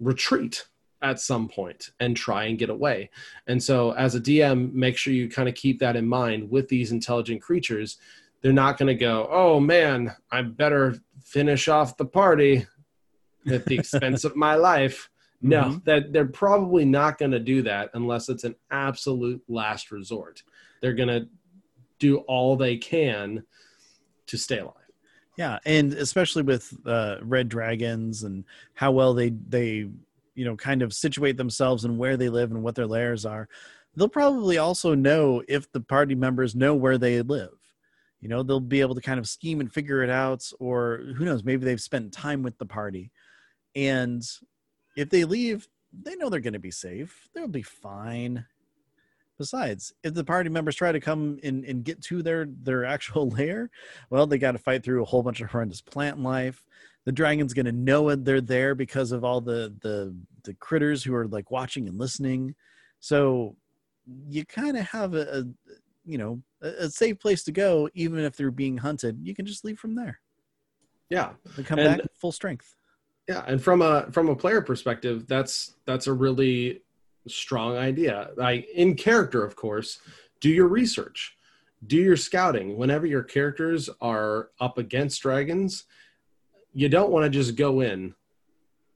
retreat 0.00 0.64
at 1.02 1.20
some 1.20 1.46
point 1.46 1.90
and 2.00 2.16
try 2.16 2.44
and 2.44 2.58
get 2.58 2.70
away. 2.70 3.10
And 3.46 3.62
so, 3.62 3.90
as 3.90 4.14
a 4.14 4.20
DM, 4.20 4.72
make 4.72 4.96
sure 4.96 5.12
you 5.12 5.28
kind 5.28 5.50
of 5.50 5.54
keep 5.54 5.78
that 5.80 5.94
in 5.94 6.06
mind 6.06 6.50
with 6.50 6.68
these 6.68 6.90
intelligent 6.90 7.42
creatures. 7.42 7.98
They're 8.40 8.52
not 8.52 8.78
going 8.78 8.86
to 8.86 8.94
go, 8.94 9.28
oh 9.30 9.60
man, 9.60 10.14
I 10.30 10.40
better 10.40 10.96
finish 11.24 11.68
off 11.68 11.96
the 11.96 12.04
party 12.04 12.66
at 13.50 13.64
the 13.64 13.74
expense 13.78 14.24
of 14.24 14.36
my 14.36 14.54
life. 14.54 15.10
No, 15.46 15.64
mm-hmm. 15.64 15.78
that 15.84 16.10
they're 16.10 16.24
probably 16.24 16.86
not 16.86 17.18
going 17.18 17.32
to 17.32 17.38
do 17.38 17.60
that 17.62 17.90
unless 17.92 18.30
it's 18.30 18.44
an 18.44 18.54
absolute 18.70 19.42
last 19.46 19.90
resort. 19.90 20.42
They're 20.80 20.94
going 20.94 21.10
to 21.10 21.28
do 21.98 22.18
all 22.20 22.56
they 22.56 22.78
can 22.78 23.44
to 24.28 24.38
stay 24.38 24.60
alive. 24.60 24.72
Yeah, 25.36 25.58
and 25.66 25.92
especially 25.92 26.44
with 26.44 26.72
uh, 26.86 27.16
red 27.20 27.50
dragons 27.50 28.22
and 28.22 28.44
how 28.72 28.92
well 28.92 29.12
they 29.12 29.30
they 29.30 29.90
you 30.34 30.44
know 30.46 30.56
kind 30.56 30.80
of 30.80 30.94
situate 30.94 31.36
themselves 31.36 31.84
and 31.84 31.98
where 31.98 32.16
they 32.16 32.30
live 32.30 32.50
and 32.50 32.62
what 32.62 32.74
their 32.74 32.86
lairs 32.86 33.26
are, 33.26 33.46
they'll 33.96 34.08
probably 34.08 34.56
also 34.56 34.94
know 34.94 35.42
if 35.46 35.70
the 35.72 35.80
party 35.80 36.14
members 36.14 36.54
know 36.54 36.74
where 36.74 36.96
they 36.96 37.20
live 37.20 37.52
you 38.24 38.30
know 38.30 38.42
they'll 38.42 38.58
be 38.58 38.80
able 38.80 38.94
to 38.94 39.02
kind 39.02 39.20
of 39.20 39.28
scheme 39.28 39.60
and 39.60 39.70
figure 39.70 40.02
it 40.02 40.08
out 40.08 40.42
or 40.58 41.02
who 41.14 41.26
knows 41.26 41.44
maybe 41.44 41.66
they've 41.66 41.80
spent 41.80 42.10
time 42.10 42.42
with 42.42 42.56
the 42.56 42.64
party. 42.64 43.12
And 43.76 44.22
if 44.96 45.10
they 45.10 45.24
leave 45.24 45.68
they 45.92 46.16
know 46.16 46.28
they're 46.28 46.40
going 46.40 46.54
to 46.54 46.58
be 46.58 46.72
safe. 46.72 47.28
They'll 47.34 47.46
be 47.46 47.62
fine. 47.62 48.46
Besides 49.38 49.92
if 50.02 50.14
the 50.14 50.24
party 50.24 50.48
members 50.48 50.74
try 50.74 50.90
to 50.90 51.00
come 51.00 51.38
and, 51.44 51.66
and 51.66 51.84
get 51.84 52.00
to 52.04 52.22
their 52.22 52.46
their 52.46 52.84
actual 52.96 53.28
lair 53.28 53.70
well 54.08 54.26
they 54.26 54.38
got 54.38 54.52
to 54.52 54.58
fight 54.58 54.82
through 54.82 55.02
a 55.02 55.06
whole 55.06 55.22
bunch 55.22 55.42
of 55.42 55.50
horrendous 55.50 55.82
plant 55.82 56.18
life. 56.18 56.64
The 57.04 57.12
dragon's 57.12 57.52
going 57.52 57.66
to 57.66 57.72
know 57.72 58.08
it 58.08 58.24
they're 58.24 58.40
there 58.40 58.74
because 58.74 59.12
of 59.12 59.22
all 59.22 59.42
the 59.42 59.74
the 59.82 60.16
the 60.44 60.54
critters 60.54 61.04
who 61.04 61.14
are 61.14 61.28
like 61.28 61.50
watching 61.50 61.88
and 61.88 61.98
listening. 61.98 62.54
So 63.00 63.56
you 64.30 64.46
kind 64.46 64.78
of 64.78 64.86
have 64.86 65.14
a, 65.14 65.40
a 65.40 65.44
you 66.06 66.16
know 66.16 66.40
a, 66.64 66.90
safe 66.90 67.18
place 67.18 67.44
to 67.44 67.52
go, 67.52 67.88
even 67.94 68.20
if 68.20 68.36
they're 68.36 68.50
being 68.50 68.78
hunted. 68.78 69.18
You 69.22 69.34
can 69.34 69.46
just 69.46 69.64
leave 69.64 69.78
from 69.78 69.94
there. 69.94 70.20
Yeah, 71.10 71.30
and 71.56 71.66
come 71.66 71.78
and 71.78 71.98
back 71.98 72.06
full 72.14 72.32
strength. 72.32 72.74
Yeah, 73.28 73.44
and 73.46 73.62
from 73.62 73.82
a 73.82 74.10
from 74.10 74.28
a 74.28 74.36
player 74.36 74.60
perspective, 74.60 75.26
that's 75.26 75.74
that's 75.86 76.06
a 76.06 76.12
really 76.12 76.82
strong 77.28 77.76
idea. 77.76 78.30
Like 78.36 78.68
in 78.74 78.94
character, 78.94 79.44
of 79.44 79.56
course, 79.56 79.98
do 80.40 80.48
your 80.48 80.68
research, 80.68 81.36
do 81.86 81.96
your 81.96 82.16
scouting. 82.16 82.76
Whenever 82.76 83.06
your 83.06 83.22
characters 83.22 83.88
are 84.00 84.50
up 84.60 84.78
against 84.78 85.22
dragons, 85.22 85.84
you 86.72 86.88
don't 86.88 87.10
want 87.10 87.24
to 87.24 87.30
just 87.30 87.56
go 87.56 87.80
in 87.80 88.14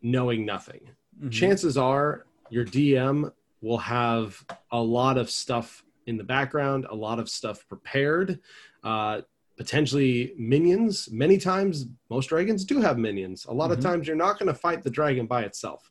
knowing 0.02 0.44
nothing. 0.44 0.90
Mm-hmm. 1.18 1.30
Chances 1.30 1.76
are 1.76 2.26
your 2.50 2.64
DM 2.64 3.32
will 3.60 3.78
have 3.78 4.44
a 4.70 4.80
lot 4.80 5.18
of 5.18 5.30
stuff 5.30 5.84
in 6.08 6.16
the 6.16 6.24
background, 6.24 6.86
a 6.90 6.94
lot 6.94 7.20
of 7.20 7.28
stuff 7.28 7.68
prepared. 7.68 8.40
Uh, 8.82 9.20
potentially 9.58 10.32
minions. 10.38 11.10
Many 11.10 11.36
times, 11.36 11.86
most 12.08 12.28
dragons 12.28 12.64
do 12.64 12.80
have 12.80 12.96
minions. 12.96 13.44
A 13.44 13.52
lot 13.52 13.70
mm-hmm. 13.70 13.78
of 13.78 13.84
times, 13.84 14.06
you're 14.06 14.16
not 14.16 14.38
going 14.38 14.46
to 14.46 14.54
fight 14.54 14.82
the 14.82 14.90
dragon 14.90 15.26
by 15.26 15.42
itself. 15.42 15.90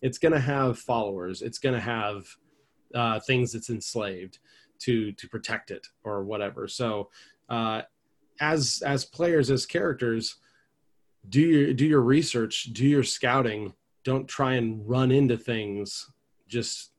It's 0.00 0.18
going 0.18 0.32
to 0.32 0.40
have 0.40 0.78
followers. 0.78 1.42
It's 1.42 1.58
going 1.58 1.74
to 1.74 1.80
have 1.80 2.26
uh, 2.94 3.20
things 3.20 3.52
that's 3.52 3.70
enslaved 3.70 4.38
to 4.80 5.12
to 5.12 5.28
protect 5.28 5.70
it 5.70 5.86
or 6.02 6.24
whatever. 6.24 6.66
So, 6.66 7.10
uh, 7.48 7.82
as 8.40 8.82
as 8.84 9.04
players, 9.04 9.50
as 9.50 9.66
characters, 9.66 10.36
do 11.28 11.40
your 11.40 11.74
do 11.74 11.86
your 11.86 12.00
research, 12.00 12.70
do 12.72 12.86
your 12.86 13.04
scouting. 13.04 13.74
Don't 14.04 14.26
try 14.26 14.54
and 14.54 14.88
run 14.88 15.12
into 15.12 15.36
things 15.36 16.10
just 16.48 16.91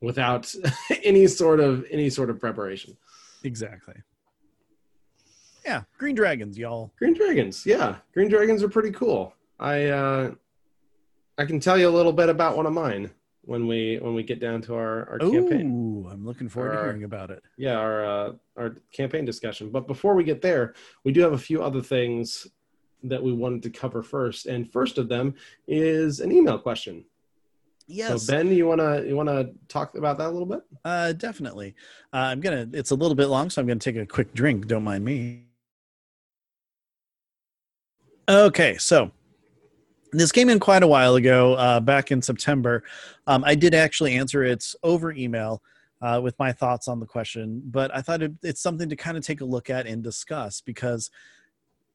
without 0.00 0.52
any 1.04 1.26
sort 1.26 1.60
of 1.60 1.84
any 1.90 2.10
sort 2.10 2.30
of 2.30 2.40
preparation. 2.40 2.96
Exactly. 3.44 3.94
Yeah, 5.64 5.82
green 5.98 6.14
dragons, 6.14 6.58
y'all. 6.58 6.92
Green 6.98 7.14
dragons, 7.14 7.66
yeah, 7.66 7.96
green 8.14 8.28
dragons 8.28 8.62
are 8.62 8.68
pretty 8.68 8.90
cool. 8.90 9.34
I 9.58 9.86
uh, 9.86 10.30
I 11.38 11.44
can 11.44 11.60
tell 11.60 11.78
you 11.78 11.88
a 11.88 11.90
little 11.90 12.12
bit 12.12 12.28
about 12.28 12.56
one 12.56 12.66
of 12.66 12.72
mine 12.72 13.10
when 13.42 13.66
we 13.66 13.98
when 14.00 14.14
we 14.14 14.22
get 14.22 14.40
down 14.40 14.62
to 14.62 14.74
our, 14.74 15.08
our 15.10 15.22
Ooh, 15.22 15.32
campaign. 15.32 16.06
I'm 16.10 16.24
looking 16.24 16.48
forward 16.48 16.70
our, 16.70 16.76
to 16.76 16.82
hearing 16.84 17.04
about 17.04 17.30
it. 17.30 17.42
Yeah, 17.56 17.74
our 17.74 18.04
uh, 18.04 18.32
our 18.56 18.76
campaign 18.92 19.24
discussion. 19.24 19.70
But 19.70 19.86
before 19.86 20.14
we 20.14 20.24
get 20.24 20.42
there, 20.42 20.74
we 21.04 21.12
do 21.12 21.20
have 21.20 21.32
a 21.32 21.38
few 21.38 21.62
other 21.62 21.82
things 21.82 22.46
that 23.02 23.22
we 23.22 23.32
wanted 23.32 23.62
to 23.62 23.70
cover 23.70 24.02
first. 24.02 24.46
And 24.46 24.70
first 24.70 24.98
of 24.98 25.08
them 25.08 25.34
is 25.66 26.20
an 26.20 26.32
email 26.32 26.58
question. 26.58 27.04
Yes. 27.90 28.22
So 28.22 28.32
Ben, 28.32 28.52
you 28.52 28.66
wanna 28.66 29.02
you 29.02 29.16
wanna 29.16 29.50
talk 29.66 29.96
about 29.96 30.16
that 30.18 30.28
a 30.28 30.30
little 30.30 30.46
bit? 30.46 30.60
Uh, 30.84 31.12
definitely. 31.12 31.74
Uh, 32.12 32.18
I'm 32.18 32.40
gonna. 32.40 32.68
It's 32.72 32.92
a 32.92 32.94
little 32.94 33.16
bit 33.16 33.26
long, 33.26 33.50
so 33.50 33.60
I'm 33.60 33.66
gonna 33.66 33.80
take 33.80 33.96
a 33.96 34.06
quick 34.06 34.32
drink. 34.32 34.68
Don't 34.68 34.84
mind 34.84 35.04
me. 35.04 35.46
Okay, 38.28 38.78
so 38.78 39.10
this 40.12 40.30
came 40.30 40.48
in 40.48 40.60
quite 40.60 40.84
a 40.84 40.86
while 40.86 41.16
ago, 41.16 41.54
uh, 41.54 41.80
back 41.80 42.12
in 42.12 42.22
September. 42.22 42.84
Um, 43.26 43.42
I 43.44 43.56
did 43.56 43.74
actually 43.74 44.14
answer 44.14 44.44
it 44.44 44.64
over 44.84 45.10
email 45.10 45.60
uh, 46.00 46.20
with 46.22 46.38
my 46.38 46.52
thoughts 46.52 46.86
on 46.86 47.00
the 47.00 47.06
question, 47.06 47.60
but 47.64 47.92
I 47.92 48.02
thought 48.02 48.22
it, 48.22 48.32
it's 48.44 48.62
something 48.62 48.88
to 48.88 48.94
kind 48.94 49.16
of 49.16 49.24
take 49.24 49.40
a 49.40 49.44
look 49.44 49.68
at 49.68 49.88
and 49.88 50.00
discuss 50.00 50.60
because 50.60 51.10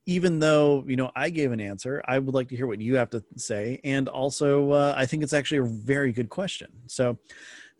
even 0.05 0.39
though 0.39 0.83
you 0.87 0.95
know 0.95 1.11
I 1.15 1.29
gave 1.29 1.51
an 1.51 1.59
answer, 1.59 2.03
I 2.05 2.19
would 2.19 2.35
like 2.35 2.49
to 2.49 2.55
hear 2.55 2.67
what 2.67 2.79
you 2.79 2.95
have 2.95 3.09
to 3.11 3.23
say, 3.37 3.79
and 3.83 4.07
also 4.07 4.71
uh, 4.71 4.93
I 4.95 5.05
think 5.05 5.23
it's 5.23 5.33
actually 5.33 5.59
a 5.59 5.63
very 5.63 6.11
good 6.11 6.29
question. 6.29 6.71
So 6.87 7.17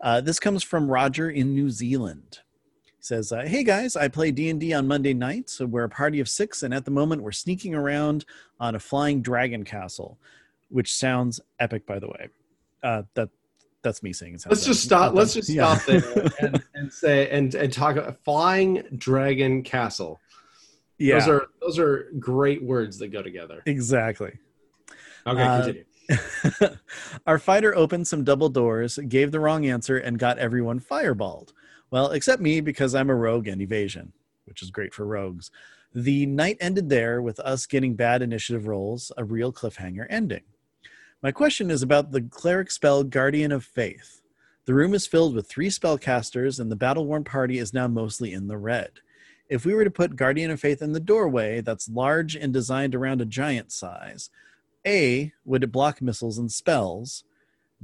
uh, 0.01 0.21
this 0.21 0.39
comes 0.39 0.63
from 0.63 0.89
Roger 0.89 1.29
in 1.29 1.53
New 1.53 1.69
Zealand. 1.69 2.39
He 2.85 2.91
says 3.01 3.31
uh, 3.31 3.43
hey 3.43 3.63
guys 3.63 3.95
i 3.95 4.07
play 4.07 4.31
d&d 4.31 4.73
on 4.73 4.87
monday 4.87 5.13
nights. 5.13 5.53
So 5.53 5.65
we're 5.65 5.83
a 5.83 5.89
party 5.89 6.19
of 6.19 6.27
six 6.27 6.63
and 6.63 6.73
at 6.73 6.85
the 6.85 6.91
moment 6.91 7.21
we're 7.21 7.31
sneaking 7.31 7.75
around 7.75 8.25
on 8.59 8.75
a 8.75 8.79
flying 8.79 9.21
dragon 9.21 9.63
castle 9.63 10.17
which 10.69 10.93
sounds 10.93 11.39
epic 11.59 11.85
by 11.85 11.99
the 11.99 12.07
way. 12.07 12.29
Uh, 12.83 13.03
that 13.13 13.29
that's 13.83 14.01
me 14.01 14.11
saying 14.11 14.33
it 14.33 14.43
let's 14.47 14.65
just 14.65 14.83
stop 14.83 15.13
let's 15.13 15.33
just 15.33 15.51
stop 15.51 15.79
yeah. 15.87 15.99
there 15.99 16.31
and, 16.39 16.63
and, 16.73 16.91
say 16.91 17.29
and 17.29 17.53
and 17.53 17.71
talk 17.71 17.95
about 17.95 18.17
flying 18.23 18.83
dragon 18.97 19.61
castle 19.61 20.19
yeah 20.97 21.19
those 21.19 21.27
are 21.27 21.47
those 21.61 21.79
are 21.79 22.11
great 22.19 22.63
words 22.63 22.97
that 22.97 23.09
go 23.09 23.21
together 23.21 23.61
exactly 23.65 24.33
okay 25.27 25.41
uh, 25.41 25.63
continue 25.63 25.83
our 27.25 27.39
fighter 27.39 27.75
opened 27.75 28.07
some 28.07 28.23
double 28.23 28.49
doors 28.49 28.99
gave 29.07 29.31
the 29.31 29.39
wrong 29.39 29.65
answer 29.65 29.97
and 29.97 30.19
got 30.19 30.37
everyone 30.37 30.79
fireballed 30.79 31.51
well, 31.91 32.11
except 32.11 32.41
me 32.41 32.61
because 32.61 32.95
I'm 32.95 33.09
a 33.09 33.15
rogue 33.15 33.47
and 33.47 33.61
evasion, 33.61 34.11
which 34.45 34.61
is 34.61 34.71
great 34.71 34.93
for 34.93 35.05
rogues. 35.05 35.51
The 35.93 36.25
night 36.25 36.57
ended 36.59 36.89
there 36.89 37.21
with 37.21 37.39
us 37.39 37.65
getting 37.65 37.95
bad 37.95 38.21
initiative 38.21 38.67
rolls, 38.67 39.11
a 39.17 39.23
real 39.23 39.53
cliffhanger 39.53 40.05
ending. 40.09 40.43
My 41.23 41.31
question 41.31 41.71
is 41.71 41.81
about 41.81 42.11
the 42.11 42.21
cleric 42.21 42.69
spell 42.69 43.03
Guardian 43.03 43.51
of 43.51 43.63
Faith. 43.63 44.21
The 44.65 44.73
room 44.73 44.93
is 44.93 45.07
filled 45.07 45.35
with 45.35 45.47
three 45.47 45.69
spellcasters, 45.69 46.59
and 46.59 46.71
the 46.71 46.75
battle 46.75 47.05
worn 47.05 47.23
party 47.23 47.59
is 47.59 47.73
now 47.73 47.87
mostly 47.87 48.33
in 48.33 48.47
the 48.47 48.57
red. 48.57 48.91
If 49.47 49.65
we 49.65 49.73
were 49.73 49.83
to 49.83 49.91
put 49.91 50.15
Guardian 50.15 50.51
of 50.51 50.59
Faith 50.59 50.81
in 50.81 50.93
the 50.93 50.99
doorway 50.99 51.61
that's 51.61 51.89
large 51.89 52.35
and 52.35 52.51
designed 52.51 52.95
around 52.95 53.21
a 53.21 53.25
giant 53.25 53.71
size, 53.71 54.29
A, 54.87 55.33
would 55.43 55.63
it 55.63 55.71
block 55.71 56.01
missiles 56.01 56.37
and 56.37 56.51
spells? 56.51 57.23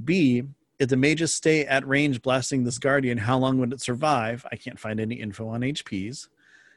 B, 0.02 0.42
if 0.78 0.88
the 0.88 0.96
mages 0.96 1.32
stay 1.32 1.64
at 1.64 1.86
range 1.86 2.22
blasting 2.22 2.64
this 2.64 2.78
guardian, 2.78 3.18
how 3.18 3.38
long 3.38 3.58
would 3.58 3.72
it 3.72 3.80
survive? 3.80 4.44
I 4.50 4.56
can't 4.56 4.80
find 4.80 4.98
any 4.98 5.14
info 5.14 5.48
on 5.48 5.60
HPs. 5.60 6.28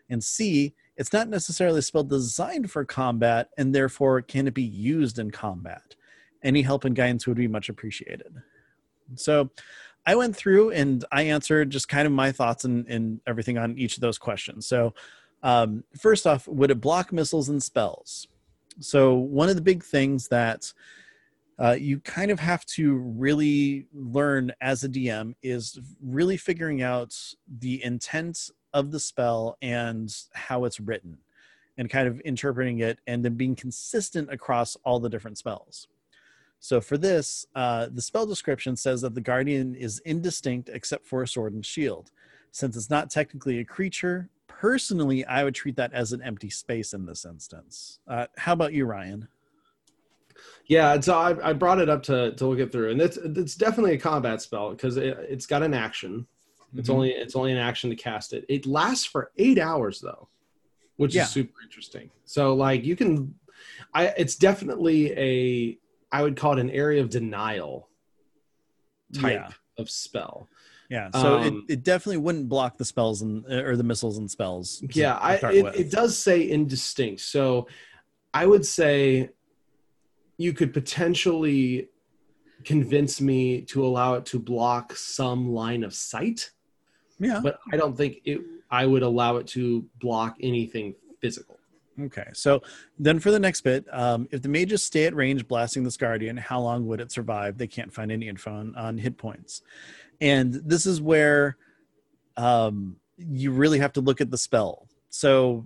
And 0.09 0.23
C, 0.23 0.75
it's 0.97 1.11
not 1.11 1.29
necessarily 1.29 1.79
a 1.79 1.81
spell 1.81 2.03
designed 2.03 2.69
for 2.69 2.85
combat, 2.85 3.49
and 3.57 3.73
therefore 3.73 4.21
can 4.21 4.47
it 4.47 4.53
be 4.53 4.63
used 4.63 5.17
in 5.17 5.31
combat? 5.31 5.95
Any 6.43 6.61
help 6.61 6.85
and 6.85 6.95
guidance 6.95 7.25
would 7.25 7.37
be 7.37 7.47
much 7.47 7.69
appreciated. 7.69 8.41
So 9.15 9.49
I 10.05 10.15
went 10.15 10.35
through 10.35 10.71
and 10.71 11.03
I 11.11 11.23
answered 11.23 11.69
just 11.69 11.89
kind 11.89 12.05
of 12.05 12.11
my 12.11 12.31
thoughts 12.31 12.65
and, 12.65 12.87
and 12.87 13.19
everything 13.25 13.57
on 13.57 13.77
each 13.77 13.97
of 13.97 14.01
those 14.01 14.17
questions. 14.17 14.67
So 14.67 14.93
um, 15.43 15.83
first 15.99 16.27
off, 16.27 16.47
would 16.47 16.71
it 16.71 16.81
block 16.81 17.11
missiles 17.11 17.49
and 17.49 17.61
spells? 17.61 18.27
So 18.79 19.15
one 19.15 19.49
of 19.49 19.55
the 19.55 19.61
big 19.61 19.83
things 19.83 20.27
that 20.27 20.71
uh, 21.57 21.77
you 21.79 21.99
kind 21.99 22.31
of 22.31 22.39
have 22.39 22.65
to 22.65 22.95
really 22.95 23.87
learn 23.93 24.51
as 24.59 24.83
a 24.83 24.89
DM 24.89 25.33
is 25.41 25.79
really 26.01 26.35
figuring 26.35 26.81
out 26.81 27.15
the 27.59 27.83
intent 27.83 28.49
of 28.73 28.91
the 28.91 28.99
spell 28.99 29.57
and 29.61 30.13
how 30.33 30.65
it's 30.65 30.79
written 30.79 31.17
and 31.77 31.89
kind 31.89 32.07
of 32.07 32.21
interpreting 32.25 32.79
it 32.79 32.99
and 33.07 33.23
then 33.23 33.35
being 33.35 33.55
consistent 33.55 34.31
across 34.31 34.75
all 34.83 34.99
the 34.99 35.09
different 35.09 35.37
spells. 35.37 35.87
So 36.59 36.81
for 36.81 36.97
this, 36.97 37.45
uh, 37.55 37.87
the 37.91 38.01
spell 38.01 38.25
description 38.25 38.75
says 38.75 39.01
that 39.01 39.13
the 39.13 39.21
guardian 39.21 39.75
is 39.75 39.99
indistinct 39.99 40.69
except 40.69 41.05
for 41.05 41.21
a 41.21 41.27
sword 41.27 41.53
and 41.53 41.65
shield. 41.65 42.11
Since 42.51 42.75
it's 42.75 42.89
not 42.89 43.09
technically 43.09 43.59
a 43.59 43.65
creature, 43.65 44.29
personally, 44.47 45.25
I 45.25 45.43
would 45.43 45.55
treat 45.55 45.75
that 45.75 45.93
as 45.93 46.13
an 46.13 46.21
empty 46.21 46.49
space 46.49 46.93
in 46.93 47.05
this 47.05 47.25
instance. 47.25 47.99
Uh, 48.07 48.27
how 48.37 48.53
about 48.53 48.73
you, 48.73 48.85
Ryan? 48.85 49.27
Yeah, 50.67 50.99
so 50.99 51.13
I, 51.17 51.49
I 51.49 51.53
brought 51.53 51.79
it 51.79 51.89
up 51.89 52.01
to 52.03 52.33
to 52.33 52.47
look 52.47 52.59
it 52.59 52.71
through, 52.71 52.91
and 52.91 53.01
it's 53.01 53.17
it's 53.17 53.55
definitely 53.55 53.93
a 53.93 53.99
combat 53.99 54.41
spell 54.41 54.71
because 54.71 54.97
it, 54.97 55.17
it's 55.29 55.45
got 55.45 55.61
an 55.61 55.73
action. 55.73 56.25
It's 56.75 56.89
mm-hmm. 56.89 56.95
only 56.95 57.11
it's 57.11 57.35
only 57.35 57.51
an 57.51 57.57
action 57.57 57.89
to 57.89 57.95
cast 57.95 58.33
it. 58.33 58.45
It 58.49 58.65
lasts 58.65 59.05
for 59.05 59.31
eight 59.37 59.59
hours 59.59 60.01
though, 60.01 60.27
which 60.97 61.13
yeah. 61.13 61.23
is 61.23 61.29
super 61.29 61.61
interesting. 61.63 62.09
So 62.25 62.55
like 62.55 62.83
you 62.83 62.95
can, 62.95 63.35
I 63.93 64.07
it's 64.17 64.35
definitely 64.35 65.11
a 65.17 65.77
I 66.11 66.23
would 66.23 66.37
call 66.37 66.53
it 66.53 66.59
an 66.59 66.69
area 66.69 67.01
of 67.01 67.09
denial 67.09 67.89
type 69.13 69.45
yeah. 69.49 69.49
of 69.77 69.89
spell. 69.89 70.47
Yeah, 70.89 71.09
so 71.11 71.39
um, 71.39 71.65
it, 71.67 71.73
it 71.73 71.83
definitely 71.83 72.17
wouldn't 72.17 72.47
block 72.47 72.77
the 72.77 72.85
spells 72.85 73.21
and 73.21 73.45
or 73.51 73.75
the 73.75 73.83
missiles 73.83 74.19
and 74.19 74.29
spells. 74.29 74.83
Yeah, 74.93 75.15
I, 75.15 75.35
it, 75.35 75.75
it 75.75 75.91
does 75.91 76.17
say 76.17 76.49
indistinct. 76.49 77.21
So 77.21 77.67
I 78.33 78.45
would 78.45 78.65
say 78.65 79.29
you 80.37 80.53
could 80.53 80.73
potentially 80.73 81.89
convince 82.63 83.19
me 83.19 83.61
to 83.61 83.85
allow 83.85 84.15
it 84.15 84.25
to 84.27 84.39
block 84.39 84.95
some 84.95 85.49
line 85.49 85.83
of 85.83 85.93
sight. 85.93 86.51
Yeah. 87.19 87.39
But 87.41 87.59
I 87.71 87.77
don't 87.77 87.97
think 87.97 88.17
it 88.25 88.41
I 88.69 88.85
would 88.85 89.03
allow 89.03 89.37
it 89.37 89.47
to 89.47 89.85
block 89.99 90.37
anything 90.41 90.95
physical. 91.21 91.54
Okay. 92.01 92.27
So 92.33 92.61
then 92.99 93.19
for 93.19 93.31
the 93.31 93.39
next 93.39 93.61
bit, 93.61 93.85
um, 93.91 94.27
if 94.31 94.41
the 94.41 94.49
mages 94.49 94.83
stay 94.83 95.05
at 95.05 95.15
range 95.15 95.47
blasting 95.47 95.83
this 95.83 95.97
guardian, 95.97 96.35
how 96.35 96.59
long 96.59 96.87
would 96.87 96.99
it 96.99 97.11
survive? 97.11 97.57
They 97.57 97.67
can't 97.67 97.93
find 97.93 98.11
any 98.11 98.27
info 98.27 98.51
on, 98.51 98.75
on 98.75 98.97
hit 98.97 99.17
points. 99.17 99.61
And 100.19 100.53
this 100.53 100.85
is 100.85 101.01
where 101.01 101.57
um, 102.37 102.97
you 103.17 103.51
really 103.51 103.79
have 103.79 103.93
to 103.93 104.01
look 104.01 104.19
at 104.19 104.29
the 104.29 104.37
spell. 104.37 104.87
So 105.09 105.65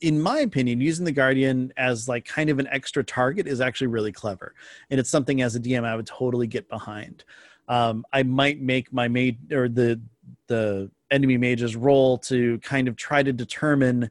in 0.00 0.20
my 0.20 0.40
opinion, 0.40 0.80
using 0.80 1.04
the 1.04 1.12
Guardian 1.12 1.72
as 1.76 2.08
like 2.08 2.24
kind 2.24 2.50
of 2.50 2.58
an 2.58 2.68
extra 2.70 3.02
target 3.02 3.46
is 3.46 3.60
actually 3.60 3.86
really 3.88 4.12
clever, 4.12 4.54
and 4.90 5.00
it's 5.00 5.10
something 5.10 5.40
as 5.40 5.56
a 5.56 5.60
DM 5.60 5.84
I 5.84 5.96
would 5.96 6.06
totally 6.06 6.46
get 6.46 6.68
behind. 6.68 7.24
Um, 7.68 8.04
I 8.12 8.22
might 8.22 8.60
make 8.60 8.92
my 8.92 9.08
mage 9.08 9.38
or 9.52 9.68
the 9.68 10.00
the 10.48 10.90
enemy 11.10 11.38
mage's 11.38 11.76
role 11.76 12.18
to 12.18 12.58
kind 12.58 12.88
of 12.88 12.96
try 12.96 13.22
to 13.22 13.32
determine 13.32 14.10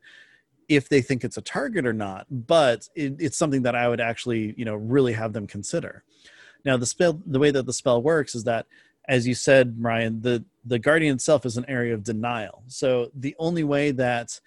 if 0.67 0.89
they 0.89 1.01
think 1.01 1.23
it's 1.23 1.37
a 1.37 1.41
target 1.41 1.85
or 1.85 1.93
not, 1.93 2.25
but 2.29 2.89
it, 2.95 3.15
it's 3.19 3.37
something 3.37 3.63
that 3.63 3.75
I 3.75 3.87
would 3.87 4.01
actually, 4.01 4.53
you 4.57 4.65
know, 4.65 4.75
really 4.75 5.13
have 5.13 5.33
them 5.33 5.47
consider. 5.47 6.03
Now, 6.63 6.77
the 6.77 6.85
spell, 6.85 7.21
the 7.25 7.39
way 7.39 7.51
that 7.51 7.65
the 7.65 7.73
spell 7.73 8.01
works 8.01 8.33
is 8.35 8.43
that, 8.45 8.65
as 9.07 9.27
you 9.27 9.35
said, 9.35 9.75
Ryan, 9.79 10.21
the 10.21 10.43
the 10.65 10.79
guardian 10.79 11.15
itself 11.15 11.45
is 11.45 11.57
an 11.57 11.65
area 11.67 11.93
of 11.93 12.03
denial. 12.03 12.63
So 12.67 13.11
the 13.13 13.35
only 13.37 13.63
way 13.63 13.91
that 13.91 14.39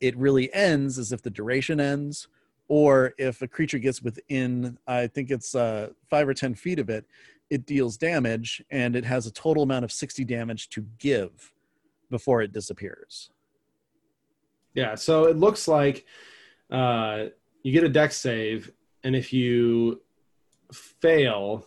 it 0.00 0.16
really 0.16 0.52
ends 0.52 0.98
is 0.98 1.12
if 1.12 1.22
the 1.22 1.30
duration 1.30 1.78
ends, 1.78 2.26
or 2.66 3.14
if 3.18 3.40
a 3.40 3.46
creature 3.46 3.78
gets 3.78 4.02
within, 4.02 4.78
I 4.86 5.06
think 5.06 5.30
it's 5.30 5.54
uh, 5.54 5.90
five 6.08 6.28
or 6.28 6.34
ten 6.34 6.54
feet 6.54 6.80
of 6.80 6.90
it, 6.90 7.04
it 7.50 7.66
deals 7.66 7.96
damage, 7.96 8.62
and 8.70 8.96
it 8.96 9.04
has 9.04 9.26
a 9.26 9.30
total 9.30 9.62
amount 9.62 9.84
of 9.84 9.92
sixty 9.92 10.24
damage 10.24 10.70
to 10.70 10.84
give 10.98 11.52
before 12.10 12.42
it 12.42 12.52
disappears. 12.52 13.30
Yeah, 14.74 14.94
so 14.94 15.24
it 15.24 15.36
looks 15.36 15.66
like 15.68 16.06
uh, 16.70 17.26
you 17.62 17.72
get 17.72 17.84
a 17.84 17.88
dex 17.88 18.16
save, 18.16 18.70
and 19.02 19.16
if 19.16 19.32
you 19.32 20.00
fail, 20.72 21.66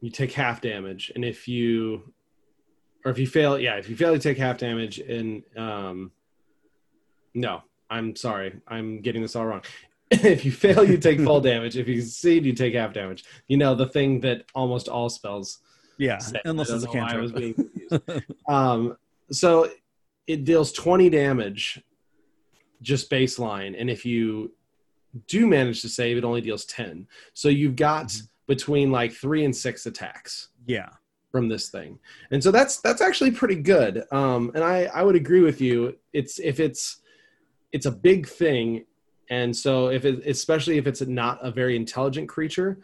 you 0.00 0.10
take 0.10 0.32
half 0.32 0.60
damage, 0.60 1.10
and 1.14 1.24
if 1.24 1.48
you 1.48 2.12
or 3.04 3.10
if 3.10 3.18
you 3.18 3.26
fail, 3.26 3.58
yeah, 3.58 3.76
if 3.76 3.88
you 3.88 3.96
fail, 3.96 4.12
you 4.12 4.18
take 4.18 4.38
half 4.38 4.58
damage. 4.58 4.98
And 4.98 5.42
um, 5.56 6.12
no, 7.34 7.62
I'm 7.88 8.14
sorry, 8.16 8.60
I'm 8.68 9.00
getting 9.00 9.22
this 9.22 9.36
all 9.36 9.46
wrong. 9.46 9.62
if 10.10 10.44
you 10.44 10.52
fail, 10.52 10.84
you 10.84 10.98
take 10.98 11.20
full 11.20 11.40
damage. 11.52 11.76
If 11.76 11.88
you 11.88 12.00
succeed, 12.02 12.44
you 12.44 12.52
take 12.52 12.74
half 12.74 12.92
damage. 12.92 13.24
You 13.48 13.56
know 13.56 13.74
the 13.74 13.86
thing 13.86 14.20
that 14.20 14.44
almost 14.54 14.88
all 14.88 15.08
spells. 15.08 15.58
Yeah, 15.98 16.18
unless 16.44 16.70
it's 16.70 16.84
a 16.84 16.88
cantrip. 16.88 17.20
was 17.20 17.32
being 17.32 17.54
confused. 17.54 18.24
um, 18.48 18.96
so 19.30 19.70
it 20.30 20.44
deals 20.44 20.72
20 20.72 21.10
damage 21.10 21.82
just 22.82 23.10
baseline. 23.10 23.78
And 23.78 23.90
if 23.90 24.06
you 24.06 24.52
do 25.26 25.46
manage 25.46 25.82
to 25.82 25.88
save 25.88 26.16
it 26.16 26.24
only 26.24 26.40
deals 26.40 26.64
10 26.66 27.06
so 27.34 27.48
you've 27.48 27.74
got 27.74 28.06
mm-hmm. 28.06 28.26
between 28.46 28.92
like 28.92 29.12
three 29.12 29.44
and 29.44 29.54
six 29.54 29.86
attacks 29.86 30.50
yeah. 30.66 30.88
from 31.32 31.48
this 31.48 31.68
thing. 31.68 31.98
And 32.30 32.42
so 32.42 32.52
that's 32.52 32.80
that's 32.80 33.02
actually 33.02 33.32
pretty 33.32 33.56
good. 33.56 34.04
Um 34.12 34.52
and 34.54 34.62
i 34.62 34.84
i 34.94 35.02
would 35.02 35.16
agree 35.16 35.40
with 35.40 35.60
you. 35.60 35.96
It's 36.12 36.38
if 36.38 36.60
it's 36.60 36.98
it's 37.72 37.86
a 37.86 37.90
big 37.90 38.28
thing 38.28 38.84
and 39.30 39.56
so 39.56 39.88
if 39.88 40.04
it 40.04 40.24
especially 40.26 40.78
if 40.78 40.86
it's 40.86 41.00
not 41.02 41.38
a 41.42 41.50
very 41.50 41.74
intelligent 41.74 42.28
creature 42.28 42.78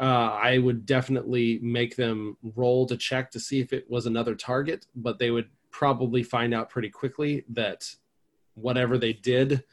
uh, 0.00 0.38
I 0.42 0.56
would 0.56 0.86
definitely 0.86 1.60
make 1.62 1.94
them 1.94 2.38
roll 2.56 2.86
to 2.86 2.96
check 2.96 3.30
to 3.32 3.40
see 3.40 3.60
if 3.60 3.74
it 3.74 3.84
was 3.90 4.06
another 4.06 4.34
target, 4.34 4.86
but 4.96 5.18
they 5.18 5.30
would 5.30 5.50
probably 5.70 6.22
find 6.22 6.54
out 6.54 6.70
pretty 6.70 6.90
quickly 6.90 7.44
that 7.48 7.94
whatever 8.54 8.98
they 8.98 9.12
did 9.12 9.64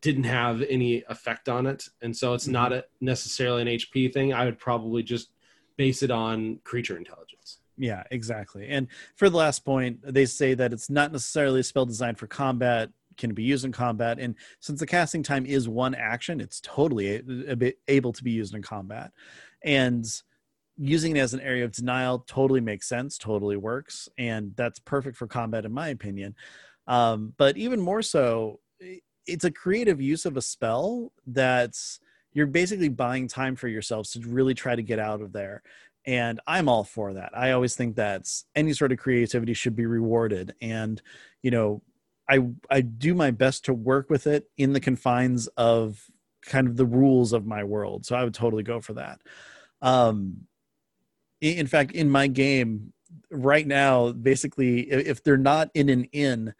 didn't 0.00 0.24
have 0.24 0.62
any 0.62 1.02
effect 1.08 1.48
on 1.48 1.66
it. 1.66 1.88
And 2.02 2.16
so 2.16 2.34
it's 2.34 2.46
not 2.46 2.72
a, 2.72 2.84
necessarily 3.00 3.62
an 3.62 3.68
hp 3.68 4.12
thing. 4.12 4.32
I 4.32 4.44
would 4.44 4.58
probably 4.58 5.02
just 5.02 5.30
base 5.76 6.02
it 6.02 6.10
on 6.10 6.60
creature 6.64 6.96
intelligence. 6.96 7.58
Yeah 7.76 8.04
exactly. 8.10 8.68
And 8.68 8.88
for 9.16 9.28
the 9.28 9.36
last 9.36 9.64
point 9.64 10.00
they 10.02 10.26
say 10.26 10.54
that 10.54 10.72
it's 10.72 10.90
not 10.90 11.12
necessarily 11.12 11.60
a 11.60 11.64
spell 11.64 11.86
designed 11.86 12.18
for 12.18 12.26
combat 12.26 12.90
can 13.16 13.32
be 13.32 13.42
used 13.42 13.64
in 13.64 13.72
combat. 13.72 14.18
And 14.18 14.34
since 14.60 14.78
the 14.78 14.86
casting 14.86 15.22
time 15.22 15.46
is 15.46 15.68
one 15.68 15.94
action 15.94 16.40
it's 16.40 16.60
totally 16.60 17.22
able 17.88 18.12
to 18.12 18.24
be 18.24 18.30
used 18.30 18.54
in 18.54 18.62
combat. 18.62 19.12
And 19.62 20.06
using 20.76 21.16
it 21.16 21.20
as 21.20 21.34
an 21.34 21.40
area 21.40 21.64
of 21.64 21.72
denial 21.72 22.24
totally 22.26 22.60
makes 22.60 22.88
sense, 22.88 23.18
totally 23.18 23.56
works, 23.56 24.08
and 24.18 24.52
that's 24.56 24.78
perfect 24.78 25.16
for 25.16 25.26
combat, 25.26 25.64
in 25.64 25.72
my 25.72 25.88
opinion. 25.88 26.34
Um, 26.86 27.32
but 27.36 27.56
even 27.56 27.80
more 27.80 28.02
so, 28.02 28.60
it's 29.26 29.44
a 29.44 29.50
creative 29.50 30.00
use 30.00 30.24
of 30.26 30.36
a 30.36 30.42
spell 30.42 31.12
that's 31.26 32.00
you're 32.32 32.46
basically 32.46 32.90
buying 32.90 33.26
time 33.26 33.56
for 33.56 33.66
yourselves 33.66 34.10
to 34.10 34.20
really 34.20 34.54
try 34.54 34.76
to 34.76 34.82
get 34.82 34.98
out 34.98 35.22
of 35.22 35.32
there. 35.32 35.62
And 36.04 36.38
I'm 36.46 36.68
all 36.68 36.84
for 36.84 37.14
that. 37.14 37.30
I 37.34 37.52
always 37.52 37.74
think 37.74 37.96
that 37.96 38.28
any 38.54 38.72
sort 38.74 38.92
of 38.92 38.98
creativity 38.98 39.54
should 39.54 39.74
be 39.74 39.86
rewarded. 39.86 40.54
And, 40.60 41.00
you 41.42 41.50
know, 41.50 41.82
I 42.28 42.46
I 42.70 42.82
do 42.82 43.14
my 43.14 43.30
best 43.30 43.64
to 43.64 43.74
work 43.74 44.10
with 44.10 44.26
it 44.26 44.48
in 44.56 44.72
the 44.72 44.80
confines 44.80 45.46
of 45.56 46.04
kind 46.44 46.68
of 46.68 46.76
the 46.76 46.86
rules 46.86 47.32
of 47.32 47.46
my 47.46 47.64
world. 47.64 48.06
So 48.06 48.14
I 48.14 48.22
would 48.22 48.34
totally 48.34 48.62
go 48.62 48.80
for 48.80 48.92
that. 48.94 49.20
Um, 49.82 50.46
in 51.40 51.66
fact 51.66 51.92
in 51.92 52.10
my 52.10 52.26
game 52.26 52.92
right 53.30 53.66
now 53.66 54.12
basically 54.12 54.80
if 54.90 55.22
they're 55.22 55.36
not 55.36 55.70
in 55.74 55.88
an 55.88 56.04
inn 56.12 56.54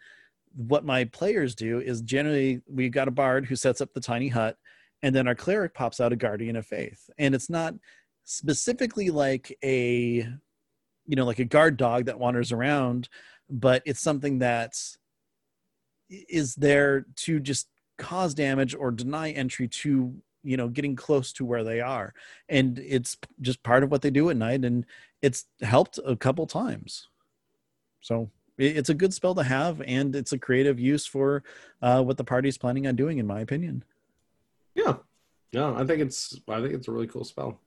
what 0.55 0.85
my 0.85 1.05
players 1.05 1.53
do 1.55 1.79
is 1.79 2.01
generally 2.01 2.61
we've 2.67 2.91
got 2.91 3.07
a 3.07 3.11
bard 3.11 3.45
who 3.45 3.55
sets 3.55 3.79
up 3.81 3.93
the 3.93 3.99
tiny 3.99 4.27
hut 4.27 4.57
and 5.03 5.15
then 5.15 5.27
our 5.27 5.35
cleric 5.35 5.73
pops 5.73 5.99
out 5.99 6.13
a 6.13 6.15
guardian 6.15 6.55
of 6.55 6.65
faith. 6.65 7.09
And 7.17 7.35
it's 7.35 7.49
not 7.49 7.75
specifically 8.23 9.09
like 9.09 9.57
a 9.63 10.27
you 11.05 11.15
know 11.15 11.25
like 11.25 11.39
a 11.39 11.45
guard 11.45 11.77
dog 11.77 12.03
that 12.05 12.19
wanders 12.19 12.51
around 12.51 13.07
but 13.49 13.81
it's 13.85 14.01
something 14.01 14.39
that 14.39 14.73
is 16.09 16.53
there 16.55 17.05
to 17.15 17.39
just 17.39 17.69
cause 17.97 18.33
damage 18.33 18.75
or 18.75 18.91
deny 18.91 19.31
entry 19.31 19.69
to 19.69 20.13
you 20.47 20.55
know 20.57 20.69
getting 20.69 20.95
close 20.95 21.33
to 21.33 21.45
where 21.45 21.63
they 21.63 21.81
are. 21.81 22.13
And 22.47 22.79
it's 22.79 23.17
just 23.41 23.61
part 23.63 23.83
of 23.83 23.91
what 23.91 24.01
they 24.01 24.09
do 24.09 24.29
at 24.29 24.37
night 24.37 24.63
and 24.63 24.85
it's 25.21 25.45
helped 25.61 25.99
a 26.05 26.15
couple 26.15 26.45
times. 26.47 27.09
So 28.01 28.29
it's 28.57 28.89
a 28.89 28.93
good 28.93 29.13
spell 29.13 29.35
to 29.35 29.43
have 29.43 29.81
and 29.81 30.15
it's 30.15 30.31
a 30.31 30.37
creative 30.37 30.79
use 30.79 31.05
for 31.05 31.43
uh, 31.81 32.01
what 32.01 32.17
the 32.17 32.23
party's 32.23 32.57
planning 32.57 32.87
on 32.87 32.95
doing 32.95 33.17
in 33.17 33.27
my 33.27 33.41
opinion. 33.41 33.83
Yeah. 34.73 34.95
Yeah 35.51 35.73
i 35.75 35.83
think 35.85 36.01
it's 36.01 36.39
i 36.47 36.61
think 36.61 36.73
it's 36.73 36.87
a 36.87 36.91
really 36.91 37.07
cool 37.07 37.25
spell. 37.25 37.59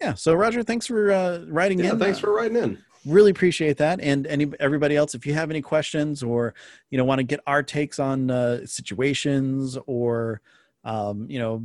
Yeah 0.00 0.14
so 0.14 0.34
roger 0.34 0.62
thanks 0.62 0.86
for 0.86 1.10
uh, 1.10 1.44
writing 1.48 1.78
yeah, 1.78 1.92
in 1.92 1.98
thanks 1.98 2.18
for 2.18 2.32
writing 2.34 2.56
in. 2.56 2.78
really 3.06 3.30
appreciate 3.30 3.76
that. 3.78 4.00
And 4.00 4.26
any 4.26 4.52
everybody 4.60 4.96
else 4.96 5.14
if 5.14 5.26
you 5.26 5.34
have 5.34 5.50
any 5.50 5.62
questions 5.62 6.22
or 6.22 6.54
you 6.90 6.98
know 6.98 7.04
want 7.04 7.18
to 7.18 7.24
get 7.24 7.40
our 7.46 7.62
takes 7.62 7.98
on 7.98 8.30
uh, 8.30 8.66
situations 8.66 9.78
or 9.86 10.40
um, 10.84 11.26
you 11.28 11.38
know, 11.38 11.64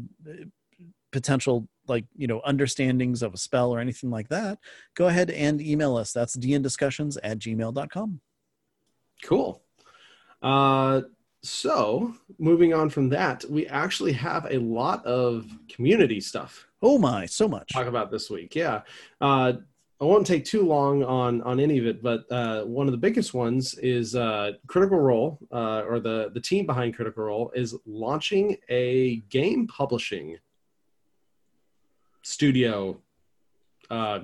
potential 1.11 1.67
like 1.87 2.05
you 2.15 2.27
know 2.27 2.41
understandings 2.45 3.21
of 3.23 3.33
a 3.33 3.37
spell 3.37 3.73
or 3.73 3.79
anything 3.79 4.09
like 4.09 4.27
that 4.27 4.59
go 4.95 5.07
ahead 5.07 5.29
and 5.29 5.61
email 5.61 5.95
us. 5.95 6.11
That's 6.11 6.35
dndiscussions 6.35 7.17
at 7.23 7.39
gmail.com 7.39 8.19
cool. 9.23 9.61
Uh, 10.41 11.01
so 11.41 12.13
moving 12.37 12.73
on 12.73 12.89
from 12.89 13.09
that 13.09 13.45
we 13.49 13.65
actually 13.67 14.11
have 14.11 14.45
a 14.49 14.57
lot 14.57 15.05
of 15.05 15.47
community 15.69 16.19
stuff. 16.19 16.67
Oh 16.81 16.97
my 16.97 17.25
so 17.27 17.47
much. 17.47 17.71
Talk 17.71 17.87
about 17.87 18.11
this 18.11 18.29
week 18.29 18.53
yeah. 18.55 18.81
Uh, 19.21 19.53
I 20.01 20.03
won't 20.03 20.27
take 20.27 20.43
too 20.43 20.63
long 20.63 21.03
on 21.03 21.41
on 21.43 21.59
any 21.59 21.77
of 21.77 21.85
it, 21.85 22.03
but 22.03 22.29
uh, 22.29 22.63
one 22.63 22.87
of 22.87 22.91
the 22.91 22.97
biggest 22.97 23.33
ones 23.33 23.75
is 23.75 24.13
uh, 24.13 24.51
Critical 24.67 24.99
Role, 24.99 25.39
uh, 25.53 25.83
or 25.87 25.99
the 25.99 26.31
the 26.33 26.41
team 26.41 26.65
behind 26.65 26.95
Critical 26.95 27.23
Role 27.23 27.51
is 27.55 27.75
launching 27.85 28.57
a 28.67 29.17
game 29.29 29.67
publishing 29.67 30.37
studio. 32.23 32.99
Uh, 33.89 34.21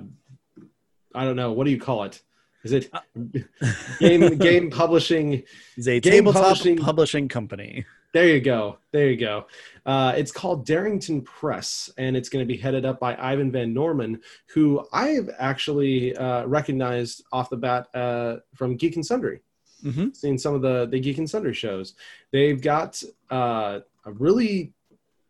I 1.14 1.24
don't 1.24 1.36
know 1.36 1.52
what 1.52 1.64
do 1.64 1.70
you 1.70 1.80
call 1.80 2.04
it. 2.04 2.22
Is 2.64 2.72
it 2.72 2.90
uh, 2.92 3.00
game 3.98 4.36
game 4.36 4.70
publishing? 4.70 5.42
Is 5.78 5.88
a 5.88 6.00
tabletop 6.00 6.42
publishing, 6.42 6.76
publishing 6.76 7.28
company. 7.28 7.86
There 8.12 8.28
you 8.28 8.40
go. 8.40 8.78
There 8.92 9.08
you 9.08 9.16
go. 9.16 9.46
Uh, 9.86 10.12
it's 10.14 10.30
called 10.30 10.66
Darrington 10.66 11.22
Press, 11.22 11.90
and 11.96 12.14
it's 12.14 12.28
going 12.28 12.46
to 12.46 12.46
be 12.46 12.58
headed 12.58 12.84
up 12.84 13.00
by 13.00 13.16
Ivan 13.18 13.50
Van 13.50 13.72
Norman, 13.72 14.20
who 14.48 14.86
I've 14.92 15.30
actually 15.38 16.14
uh, 16.16 16.44
recognized 16.44 17.24
off 17.32 17.48
the 17.48 17.56
bat 17.56 17.88
uh, 17.94 18.36
from 18.54 18.76
Geek 18.76 18.96
and 18.96 19.06
Sundry. 19.06 19.40
Mm-hmm. 19.82 20.10
Seen 20.12 20.38
some 20.38 20.54
of 20.54 20.60
the 20.60 20.86
the 20.86 21.00
Geek 21.00 21.18
and 21.18 21.28
Sundry 21.28 21.54
shows. 21.54 21.94
They've 22.32 22.60
got 22.60 23.02
uh, 23.30 23.80
a 24.04 24.12
really 24.12 24.74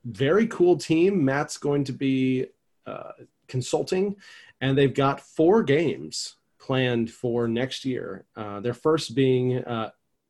very 0.05 0.49
cool 0.49 0.77
team. 0.77 1.25
Matt's 1.25 1.59
going 1.59 1.85
to 1.85 1.93
be 1.93 2.47
uh, 2.85 3.13
consulting, 3.47 4.17
and 4.61 4.77
they've 4.77 4.93
got 4.93 5.21
four 5.21 5.63
games 5.63 6.35
planned 6.59 7.13
for 7.13 7.47
next 7.47 7.85
year. 7.85 8.25
Uh, 8.37 8.59
their 8.59 8.75
first 8.75 9.15
being 9.15 9.63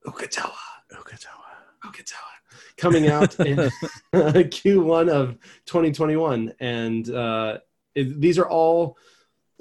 Uk'otoa. 0.07 0.53
Uk'otoa. 0.93 1.52
Uk'otoa 1.85 2.33
coming 2.77 3.09
out 3.09 3.39
in 3.41 3.57
Q1 4.13 5.09
of 5.09 5.39
2021. 5.67 6.53
And 6.61 7.11
uh, 7.11 7.59
it, 7.95 8.21
these 8.21 8.39
are 8.39 8.49
all, 8.49 8.97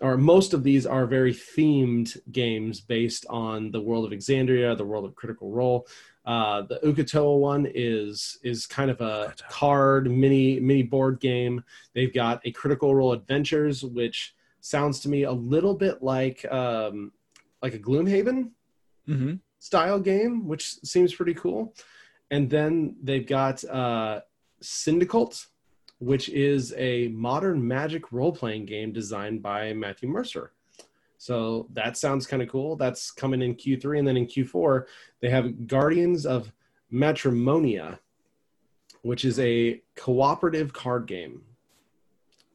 or 0.01 0.17
most 0.17 0.53
of 0.53 0.63
these 0.63 0.85
are 0.85 1.05
very 1.05 1.33
themed 1.33 2.17
games 2.31 2.81
based 2.81 3.25
on 3.29 3.71
the 3.71 3.81
world 3.81 4.05
of 4.05 4.17
Exandria, 4.17 4.77
the 4.77 4.85
world 4.85 5.05
of 5.05 5.15
Critical 5.15 5.51
Role. 5.51 5.87
Uh, 6.25 6.61
the 6.63 6.79
Uk'otoa 6.83 7.39
one 7.39 7.67
is 7.73 8.37
is 8.43 8.67
kind 8.67 8.91
of 8.91 9.01
a 9.01 9.33
card 9.49 10.09
mini 10.09 10.59
mini 10.59 10.83
board 10.83 11.19
game. 11.19 11.63
They've 11.93 12.13
got 12.13 12.41
a 12.45 12.51
Critical 12.51 12.93
Role 12.93 13.13
Adventures, 13.13 13.83
which 13.83 14.35
sounds 14.59 14.99
to 14.99 15.09
me 15.09 15.23
a 15.23 15.31
little 15.31 15.73
bit 15.73 16.03
like 16.03 16.45
um, 16.51 17.11
like 17.61 17.73
a 17.73 17.79
Gloomhaven. 17.79 18.51
Mm-hmm. 19.09 19.33
style 19.57 19.99
game, 19.99 20.47
which 20.47 20.75
seems 20.83 21.13
pretty 21.13 21.33
cool. 21.33 21.73
And 22.31 22.49
then 22.49 22.95
they've 23.03 23.27
got 23.27 23.63
uh, 23.65 24.21
Syndicult, 24.63 25.47
which 25.99 26.29
is 26.29 26.73
a 26.77 27.09
modern 27.09 27.65
magic 27.65 28.11
role 28.11 28.31
playing 28.31 28.65
game 28.65 28.93
designed 28.93 29.43
by 29.43 29.73
Matthew 29.73 30.09
Mercer. 30.09 30.53
So 31.17 31.67
that 31.73 31.97
sounds 31.97 32.25
kind 32.25 32.41
of 32.41 32.49
cool. 32.49 32.75
That's 32.75 33.11
coming 33.11 33.43
in 33.43 33.53
Q3. 33.53 33.99
And 33.99 34.07
then 34.07 34.17
in 34.17 34.25
Q4, 34.25 34.85
they 35.19 35.29
have 35.29 35.67
Guardians 35.67 36.25
of 36.25 36.51
Matrimonia, 36.91 37.99
which 39.03 39.25
is 39.25 39.37
a 39.39 39.81
cooperative 39.95 40.73
card 40.73 41.05
game 41.05 41.43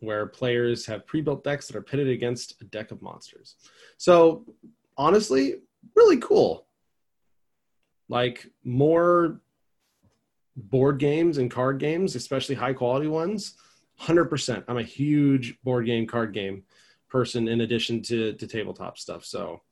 where 0.01 0.27
players 0.27 0.85
have 0.87 1.07
pre-built 1.07 1.45
decks 1.45 1.67
that 1.67 1.77
are 1.77 1.83
pitted 1.83 2.09
against 2.09 2.61
a 2.61 2.65
deck 2.65 2.91
of 2.91 3.01
monsters. 3.03 3.57
So 3.99 4.45
honestly, 4.97 5.57
really 5.95 6.19
cool. 6.19 6.67
Like 8.09 8.51
more 8.65 9.41
board 10.57 10.99
games 10.99 11.39
and 11.39 11.51
card 11.51 11.79
games, 11.79 12.17
especially 12.17 12.55
high 12.55 12.73
quality 12.73 13.07
ones. 13.07 13.55
100%. 14.01 14.65
I'm 14.69 14.79
a 14.79 14.83
huge 14.83 15.59
board 15.63 15.87
game 15.87 16.07
card 16.07 16.33
game 16.33 16.65
person 17.09 17.49
in 17.49 17.61
addition 17.63 18.03
to 18.03 18.33
to 18.35 18.47
tabletop 18.47 18.99
stuff. 18.99 19.25
So 19.25 19.63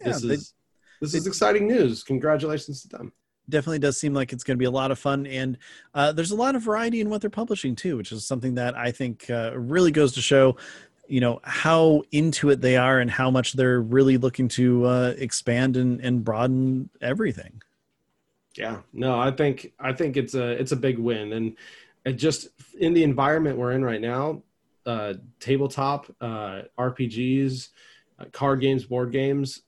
yeah, 0.00 0.08
this 0.08 0.24
is 0.24 0.54
this 1.00 1.14
is 1.14 1.26
exciting 1.26 1.66
news. 1.66 2.02
Congratulations 2.02 2.82
to 2.82 2.88
them. 2.88 3.12
Definitely 3.48 3.78
does 3.78 3.98
seem 3.98 4.12
like 4.12 4.32
it's 4.32 4.44
going 4.44 4.56
to 4.56 4.58
be 4.58 4.66
a 4.66 4.70
lot 4.70 4.90
of 4.90 4.98
fun, 4.98 5.26
and 5.26 5.56
uh, 5.94 6.12
there's 6.12 6.32
a 6.32 6.36
lot 6.36 6.54
of 6.54 6.62
variety 6.62 7.00
in 7.00 7.08
what 7.08 7.22
they're 7.22 7.30
publishing 7.30 7.74
too, 7.74 7.96
which 7.96 8.12
is 8.12 8.26
something 8.26 8.54
that 8.54 8.76
I 8.76 8.90
think 8.90 9.30
uh, 9.30 9.52
really 9.54 9.90
goes 9.90 10.12
to 10.12 10.20
show, 10.20 10.56
you 11.08 11.20
know, 11.20 11.40
how 11.44 12.02
into 12.12 12.50
it 12.50 12.60
they 12.60 12.76
are 12.76 13.00
and 13.00 13.10
how 13.10 13.30
much 13.30 13.54
they're 13.54 13.80
really 13.80 14.18
looking 14.18 14.48
to 14.48 14.84
uh, 14.84 15.14
expand 15.16 15.78
and, 15.78 15.98
and 16.00 16.22
broaden 16.22 16.90
everything. 17.00 17.62
Yeah, 18.58 18.80
no, 18.92 19.18
I 19.18 19.30
think 19.30 19.72
I 19.78 19.92
think 19.92 20.16
it's 20.16 20.34
a 20.34 20.50
it's 20.50 20.72
a 20.72 20.76
big 20.76 20.98
win, 20.98 21.32
and 21.32 21.56
it 22.04 22.14
just 22.14 22.48
in 22.78 22.92
the 22.92 23.04
environment 23.04 23.56
we're 23.56 23.72
in 23.72 23.84
right 23.84 24.00
now, 24.00 24.42
uh, 24.84 25.14
tabletop 25.38 26.06
uh, 26.20 26.62
RPGs, 26.76 27.68
uh, 28.18 28.24
card 28.32 28.60
games, 28.60 28.84
board 28.84 29.12
games 29.12 29.62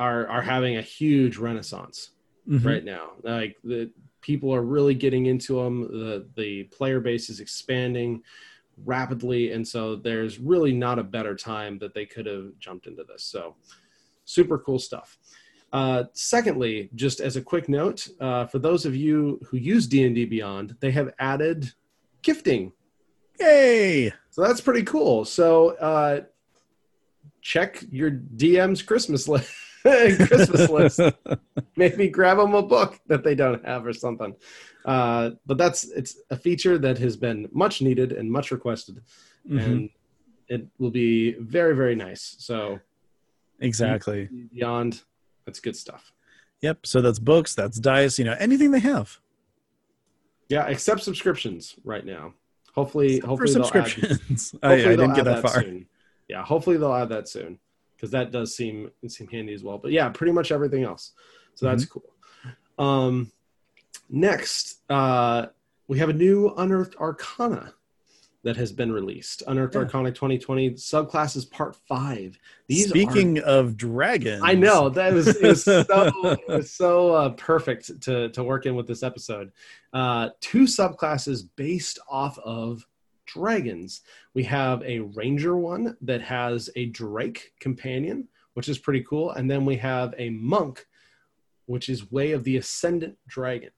are 0.00 0.26
are 0.26 0.42
having 0.42 0.78
a 0.78 0.82
huge 0.82 1.36
renaissance 1.36 2.10
mm-hmm. 2.48 2.66
right 2.66 2.84
now. 2.84 3.12
Like 3.22 3.56
the 3.62 3.90
people 4.20 4.52
are 4.52 4.62
really 4.62 4.94
getting 4.94 5.26
into 5.26 5.62
them. 5.62 5.82
The 5.82 6.26
the 6.36 6.64
player 6.64 6.98
base 6.98 7.30
is 7.30 7.38
expanding 7.38 8.22
rapidly, 8.84 9.52
and 9.52 9.66
so 9.66 9.94
there's 9.94 10.40
really 10.40 10.72
not 10.72 10.98
a 10.98 11.04
better 11.04 11.36
time 11.36 11.78
that 11.78 11.94
they 11.94 12.06
could 12.06 12.26
have 12.26 12.50
jumped 12.58 12.88
into 12.88 13.04
this. 13.04 13.22
So 13.22 13.54
super 14.24 14.58
cool 14.58 14.80
stuff. 14.80 15.18
Uh, 15.72 16.04
secondly, 16.12 16.88
just 16.94 17.20
as 17.20 17.36
a 17.36 17.42
quick 17.42 17.68
note, 17.68 18.08
uh, 18.20 18.46
for 18.46 18.58
those 18.58 18.86
of 18.86 18.96
you 18.96 19.40
who 19.46 19.56
use 19.56 19.86
D&D 19.86 20.24
Beyond, 20.24 20.76
they 20.80 20.90
have 20.90 21.12
added 21.18 21.72
gifting. 22.22 22.72
Yay! 23.38 24.12
So 24.30 24.42
that's 24.42 24.60
pretty 24.60 24.82
cool. 24.82 25.24
So 25.24 25.70
uh, 25.76 26.22
check 27.42 27.84
your 27.90 28.10
DM's 28.10 28.82
Christmas 28.82 29.28
list. 29.28 29.52
Christmas 29.82 30.68
list. 30.98 31.00
Maybe 31.76 32.08
grab 32.08 32.38
them 32.38 32.54
a 32.54 32.62
book 32.62 32.98
that 33.06 33.22
they 33.22 33.34
don't 33.34 33.64
have 33.64 33.86
or 33.86 33.92
something. 33.92 34.34
Uh, 34.84 35.30
but 35.46 35.58
that's 35.58 35.84
it's 35.84 36.16
a 36.30 36.36
feature 36.36 36.78
that 36.78 36.98
has 36.98 37.16
been 37.16 37.48
much 37.52 37.82
needed 37.82 38.12
and 38.12 38.30
much 38.30 38.50
requested, 38.50 39.02
mm-hmm. 39.48 39.58
and 39.58 39.90
it 40.48 40.66
will 40.78 40.90
be 40.90 41.32
very 41.34 41.76
very 41.76 41.94
nice. 41.94 42.36
So 42.38 42.80
exactly 43.60 44.28
beyond 44.52 45.02
that's 45.48 45.60
good 45.60 45.76
stuff. 45.76 46.12
Yep. 46.60 46.86
So 46.86 47.00
that's 47.00 47.18
books. 47.18 47.54
That's 47.54 47.78
dice. 47.78 48.18
You 48.18 48.26
know 48.26 48.36
anything 48.38 48.70
they 48.70 48.80
have. 48.80 49.18
Yeah, 50.50 50.66
except 50.66 51.02
subscriptions 51.02 51.74
right 51.84 52.04
now. 52.04 52.34
Hopefully, 52.74 53.20
hopefully 53.20 53.38
for 53.38 53.46
subscriptions. 53.46 54.54
Add, 54.62 54.70
hopefully 54.70 54.90
I, 54.90 54.92
I 54.92 54.96
didn't 54.96 55.14
get 55.14 55.24
that, 55.24 55.42
that 55.42 55.50
far. 55.50 55.62
Soon. 55.62 55.86
Yeah, 56.28 56.44
hopefully 56.44 56.76
they'll 56.76 56.92
add 56.92 57.08
that 57.08 57.26
soon 57.26 57.58
because 57.96 58.10
that 58.10 58.30
does 58.30 58.54
seem 58.54 58.90
seem 59.06 59.26
handy 59.28 59.54
as 59.54 59.62
well. 59.62 59.78
But 59.78 59.92
yeah, 59.92 60.10
pretty 60.10 60.32
much 60.32 60.52
everything 60.52 60.84
else. 60.84 61.12
So 61.54 61.64
that's 61.64 61.86
mm-hmm. 61.86 62.00
cool. 62.76 62.86
Um, 62.86 63.32
next, 64.10 64.82
uh, 64.90 65.46
we 65.86 65.98
have 65.98 66.10
a 66.10 66.12
new 66.12 66.52
Unearthed 66.58 66.96
Arcana 66.96 67.72
that 68.48 68.56
has 68.56 68.72
been 68.72 68.90
released. 68.90 69.42
Unearthed 69.46 69.74
yeah. 69.74 69.82
Arcana 69.82 70.10
2020 70.10 70.70
subclasses 70.70 71.50
part 71.50 71.76
five. 71.86 72.38
These 72.66 72.88
Speaking 72.88 73.40
are, 73.40 73.42
of 73.42 73.76
dragons, 73.76 74.40
I 74.42 74.54
know 74.54 74.88
that 74.88 75.12
was 75.12 75.28
it 75.28 75.42
was 75.42 75.64
so 75.64 75.84
it 76.24 76.48
was 76.48 76.70
so 76.70 77.12
uh, 77.12 77.28
perfect 77.32 78.00
to 78.04 78.30
to 78.30 78.42
work 78.42 78.64
in 78.64 78.74
with 78.74 78.86
this 78.86 79.02
episode. 79.02 79.52
Uh, 79.92 80.30
two 80.40 80.62
subclasses 80.62 81.46
based 81.56 81.98
off 82.08 82.38
of 82.38 82.86
dragons. 83.26 84.00
We 84.32 84.44
have 84.44 84.82
a 84.82 85.00
ranger 85.00 85.58
one 85.58 85.98
that 86.00 86.22
has 86.22 86.70
a 86.74 86.86
drake 86.86 87.52
companion, 87.60 88.28
which 88.54 88.70
is 88.70 88.78
pretty 88.78 89.04
cool, 89.04 89.32
and 89.32 89.50
then 89.50 89.66
we 89.66 89.76
have 89.76 90.14
a 90.16 90.30
monk, 90.30 90.86
which 91.66 91.90
is 91.90 92.10
way 92.10 92.32
of 92.32 92.44
the 92.44 92.56
ascendant 92.56 93.18
dragon 93.26 93.72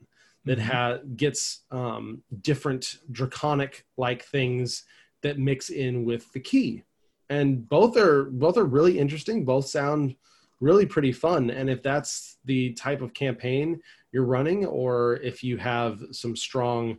that 0.44 0.58
mm-hmm. 0.58 0.68
has 0.70 1.00
gets 1.16 1.60
um, 1.70 2.22
different 2.40 2.98
draconic 3.12 3.86
like 3.96 4.24
things 4.24 4.84
that 5.22 5.38
mix 5.38 5.70
in 5.70 6.04
with 6.04 6.32
the 6.32 6.40
ki. 6.40 6.82
And 7.28 7.68
both 7.68 7.96
are 7.96 8.24
both 8.24 8.56
are 8.56 8.64
really 8.64 8.98
interesting. 8.98 9.44
Both 9.44 9.66
sound 9.66 10.16
really 10.60 10.86
pretty 10.86 11.12
fun. 11.12 11.50
And 11.50 11.70
if 11.70 11.82
that's 11.82 12.38
the 12.44 12.72
type 12.72 13.00
of 13.00 13.14
campaign 13.14 13.80
you're 14.12 14.24
running 14.24 14.66
or 14.66 15.16
if 15.16 15.44
you 15.44 15.56
have 15.56 16.02
some 16.10 16.34
strong 16.34 16.98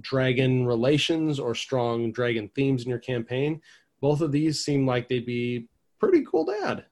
dragon 0.00 0.64
relations 0.64 1.38
or 1.40 1.54
strong 1.54 2.12
dragon 2.12 2.48
themes 2.54 2.84
in 2.84 2.90
your 2.90 2.98
campaign 2.98 3.60
both 4.00 4.20
of 4.20 4.32
these 4.32 4.64
seem 4.64 4.86
like 4.86 5.08
they'd 5.08 5.26
be 5.26 5.66
pretty 5.98 6.24
cool 6.24 6.44
to 6.44 6.56
add. 6.64 6.84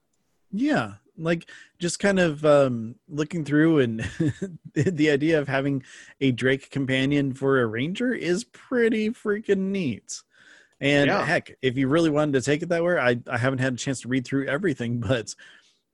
Yeah 0.50 0.94
like 1.16 1.48
just 1.78 1.98
kind 1.98 2.18
of 2.18 2.44
um, 2.44 2.96
looking 3.08 3.44
through 3.44 3.80
and 3.80 4.00
the 4.74 5.10
idea 5.10 5.38
of 5.38 5.48
having 5.48 5.82
a 6.20 6.32
drake 6.32 6.70
companion 6.70 7.34
for 7.34 7.60
a 7.60 7.66
ranger 7.66 8.12
is 8.12 8.44
pretty 8.44 9.10
freaking 9.10 9.70
neat. 9.70 10.22
And 10.80 11.08
yeah. 11.08 11.24
heck 11.24 11.56
if 11.62 11.76
you 11.76 11.88
really 11.88 12.10
wanted 12.10 12.32
to 12.32 12.40
take 12.42 12.62
it 12.62 12.68
that 12.70 12.82
way 12.82 12.98
I, 12.98 13.20
I 13.30 13.38
haven't 13.38 13.60
had 13.60 13.74
a 13.74 13.76
chance 13.76 14.00
to 14.00 14.08
read 14.08 14.26
through 14.26 14.48
everything 14.48 14.98
but 15.00 15.32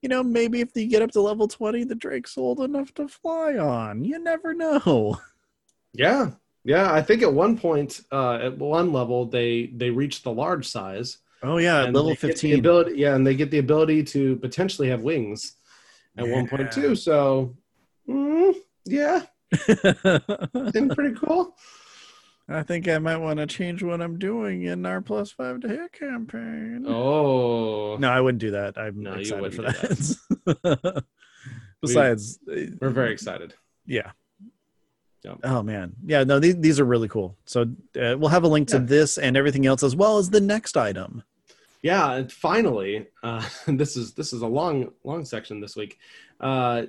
you 0.00 0.08
know 0.08 0.22
maybe 0.22 0.60
if 0.60 0.70
you 0.74 0.86
get 0.86 1.02
up 1.02 1.10
to 1.10 1.20
level 1.20 1.46
20 1.46 1.84
the 1.84 1.94
drake's 1.94 2.38
old 2.38 2.60
enough 2.60 2.94
to 2.94 3.08
fly 3.08 3.58
on. 3.58 4.04
You 4.04 4.18
never 4.18 4.54
know. 4.54 5.18
Yeah. 5.92 6.30
Yeah 6.64 6.92
i 6.92 7.02
think 7.02 7.22
at 7.22 7.32
one 7.32 7.56
point 7.56 8.02
uh, 8.12 8.34
at 8.34 8.58
one 8.58 8.92
level 8.92 9.26
they 9.26 9.66
they 9.74 9.90
reached 9.90 10.24
the 10.24 10.32
large 10.32 10.68
size 10.68 11.18
Oh 11.42 11.58
yeah, 11.58 11.84
and 11.84 11.94
level 11.94 12.14
fifteen. 12.14 12.58
Ability, 12.58 12.94
yeah, 12.96 13.14
and 13.14 13.26
they 13.26 13.34
get 13.34 13.50
the 13.50 13.58
ability 13.58 14.02
to 14.04 14.36
potentially 14.36 14.88
have 14.88 15.02
wings 15.02 15.56
at 16.16 16.26
yeah. 16.26 16.34
one 16.34 16.48
point 16.48 16.72
too. 16.72 16.96
So, 16.96 17.56
mm, 18.08 18.54
yeah, 18.84 19.22
seems 20.72 20.94
pretty 20.94 21.14
cool. 21.14 21.54
I 22.48 22.62
think 22.62 22.88
I 22.88 22.98
might 22.98 23.18
want 23.18 23.38
to 23.38 23.46
change 23.46 23.82
what 23.82 24.00
I'm 24.00 24.18
doing 24.18 24.62
in 24.62 24.86
our 24.86 25.02
plus 25.02 25.30
five 25.30 25.60
to 25.60 25.68
hit 25.68 25.92
campaign. 25.92 26.84
Oh 26.88 27.96
no, 27.98 28.08
I 28.10 28.20
wouldn't 28.20 28.40
do 28.40 28.52
that. 28.52 28.78
I'm 28.78 29.02
no, 29.02 29.12
excited 29.12 29.54
for 29.54 29.62
that. 29.62 29.80
that. 30.44 31.04
Besides, 31.82 32.38
we, 32.46 32.72
we're 32.80 32.90
very 32.90 33.12
excited. 33.12 33.54
Yeah. 33.86 34.12
Yeah. 35.24 35.34
Oh 35.44 35.62
man, 35.62 35.94
yeah. 36.04 36.24
No, 36.24 36.38
these 36.38 36.56
these 36.56 36.80
are 36.80 36.84
really 36.84 37.08
cool. 37.08 37.36
So 37.44 37.62
uh, 37.62 38.16
we'll 38.18 38.28
have 38.28 38.44
a 38.44 38.48
link 38.48 38.68
to 38.68 38.78
this 38.78 39.18
and 39.18 39.36
everything 39.36 39.66
else 39.66 39.82
as 39.82 39.96
well 39.96 40.18
as 40.18 40.30
the 40.30 40.40
next 40.40 40.76
item 40.76 41.22
yeah 41.82 42.12
and 42.12 42.32
finally 42.32 43.06
uh, 43.22 43.46
this 43.66 43.96
is 43.96 44.12
this 44.14 44.32
is 44.32 44.42
a 44.42 44.46
long 44.46 44.90
long 45.04 45.24
section 45.24 45.60
this 45.60 45.76
week 45.76 45.98
uh, 46.40 46.82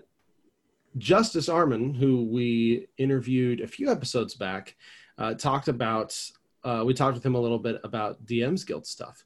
justice 0.98 1.50
arman 1.50 1.96
who 1.96 2.26
we 2.26 2.88
interviewed 2.98 3.62
a 3.62 3.68
few 3.68 3.92
episodes 3.92 4.36
back 4.36 4.76
uh, 5.18 5.34
talked 5.34 5.68
about 5.68 6.20
uh, 6.64 6.84
we 6.86 6.94
talked 6.94 7.14
with 7.14 7.26
him 7.26 7.36
a 7.36 7.40
little 7.40 7.60
bit 7.60 7.80
about 7.84 8.26
dm's 8.26 8.64
guild 8.64 8.86
stuff 8.86 9.26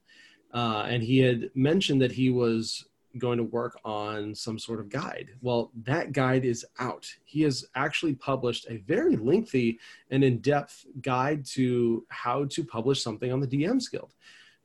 uh, 0.53 0.85
and 0.87 1.01
he 1.01 1.19
had 1.19 1.49
mentioned 1.55 2.01
that 2.01 2.11
he 2.11 2.29
was 2.29 2.85
going 3.17 3.37
to 3.37 3.43
work 3.43 3.79
on 3.85 4.33
some 4.33 4.57
sort 4.57 4.79
of 4.79 4.89
guide 4.89 5.29
well 5.41 5.71
that 5.83 6.11
guide 6.11 6.45
is 6.45 6.65
out 6.79 7.07
he 7.25 7.41
has 7.41 7.65
actually 7.75 8.13
published 8.15 8.65
a 8.69 8.77
very 8.77 9.15
lengthy 9.15 9.79
and 10.11 10.23
in-depth 10.23 10.85
guide 11.01 11.45
to 11.45 12.05
how 12.09 12.45
to 12.45 12.63
publish 12.63 13.03
something 13.03 13.31
on 13.31 13.39
the 13.39 13.47
dm's 13.47 13.87
guild 13.87 14.13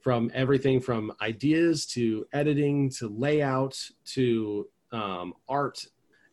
from 0.01 0.31
everything 0.33 0.81
from 0.81 1.13
ideas 1.21 1.85
to 1.85 2.27
editing 2.33 2.89
to 2.89 3.09
layout 3.09 3.79
to 4.05 4.67
um, 4.93 5.35
art 5.49 5.85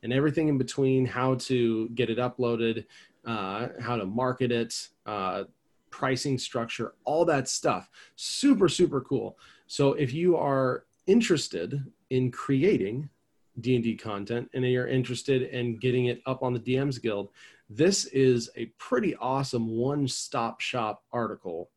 and 0.06 0.14
everything 0.14 0.48
in 0.48 0.58
between, 0.58 1.04
how 1.04 1.34
to 1.34 1.90
get 1.90 2.12
it 2.12 2.20
uploaded, 2.20 2.86
uh, 3.26 3.70
how 3.82 3.98
to 3.98 4.06
market 4.06 4.52
it, 4.52 4.90
uh, 5.08 5.44
pricing 5.90 6.38
structure, 6.38 6.94
all 7.06 7.26
that 7.26 7.48
stuff. 7.48 7.90
Super, 8.16 8.70
super 8.70 9.02
cool. 9.02 9.38
So 9.66 9.94
if 9.94 10.14
you 10.14 10.38
are 10.38 10.86
interested 11.08 11.84
in 12.10 12.32
creating 12.32 13.10
D&D 13.60 13.96
content 13.96 14.50
and 14.54 14.66
you're 14.66 14.88
interested 14.88 15.44
in 15.44 15.78
getting 15.78 16.08
it 16.08 16.22
up 16.26 16.44
on 16.44 16.54
the 16.54 16.60
DMs 16.60 17.02
Guild, 17.02 17.30
this 17.70 18.06
is 18.06 18.50
a 18.56 18.66
pretty 18.78 19.16
awesome 19.16 19.70
one-stop 19.70 20.62
shop 20.62 21.04
article 21.12 21.70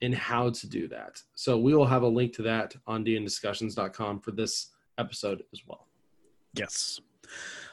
in 0.00 0.12
how 0.12 0.50
to 0.50 0.68
do 0.68 0.88
that. 0.88 1.22
So 1.34 1.58
we 1.58 1.74
will 1.74 1.86
have 1.86 2.02
a 2.02 2.08
link 2.08 2.34
to 2.34 2.42
that 2.42 2.76
on 2.86 3.04
dndiscussions.com 3.04 4.20
for 4.20 4.32
this 4.32 4.68
episode 4.98 5.44
as 5.52 5.62
well. 5.66 5.86
Yes. 6.54 7.00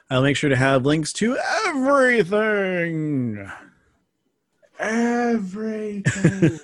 I'll 0.09 0.21
make 0.21 0.37
sure 0.37 0.49
to 0.49 0.55
have 0.55 0.85
links 0.85 1.13
to 1.13 1.37
everything. 1.65 3.49
Everything. 4.79 6.59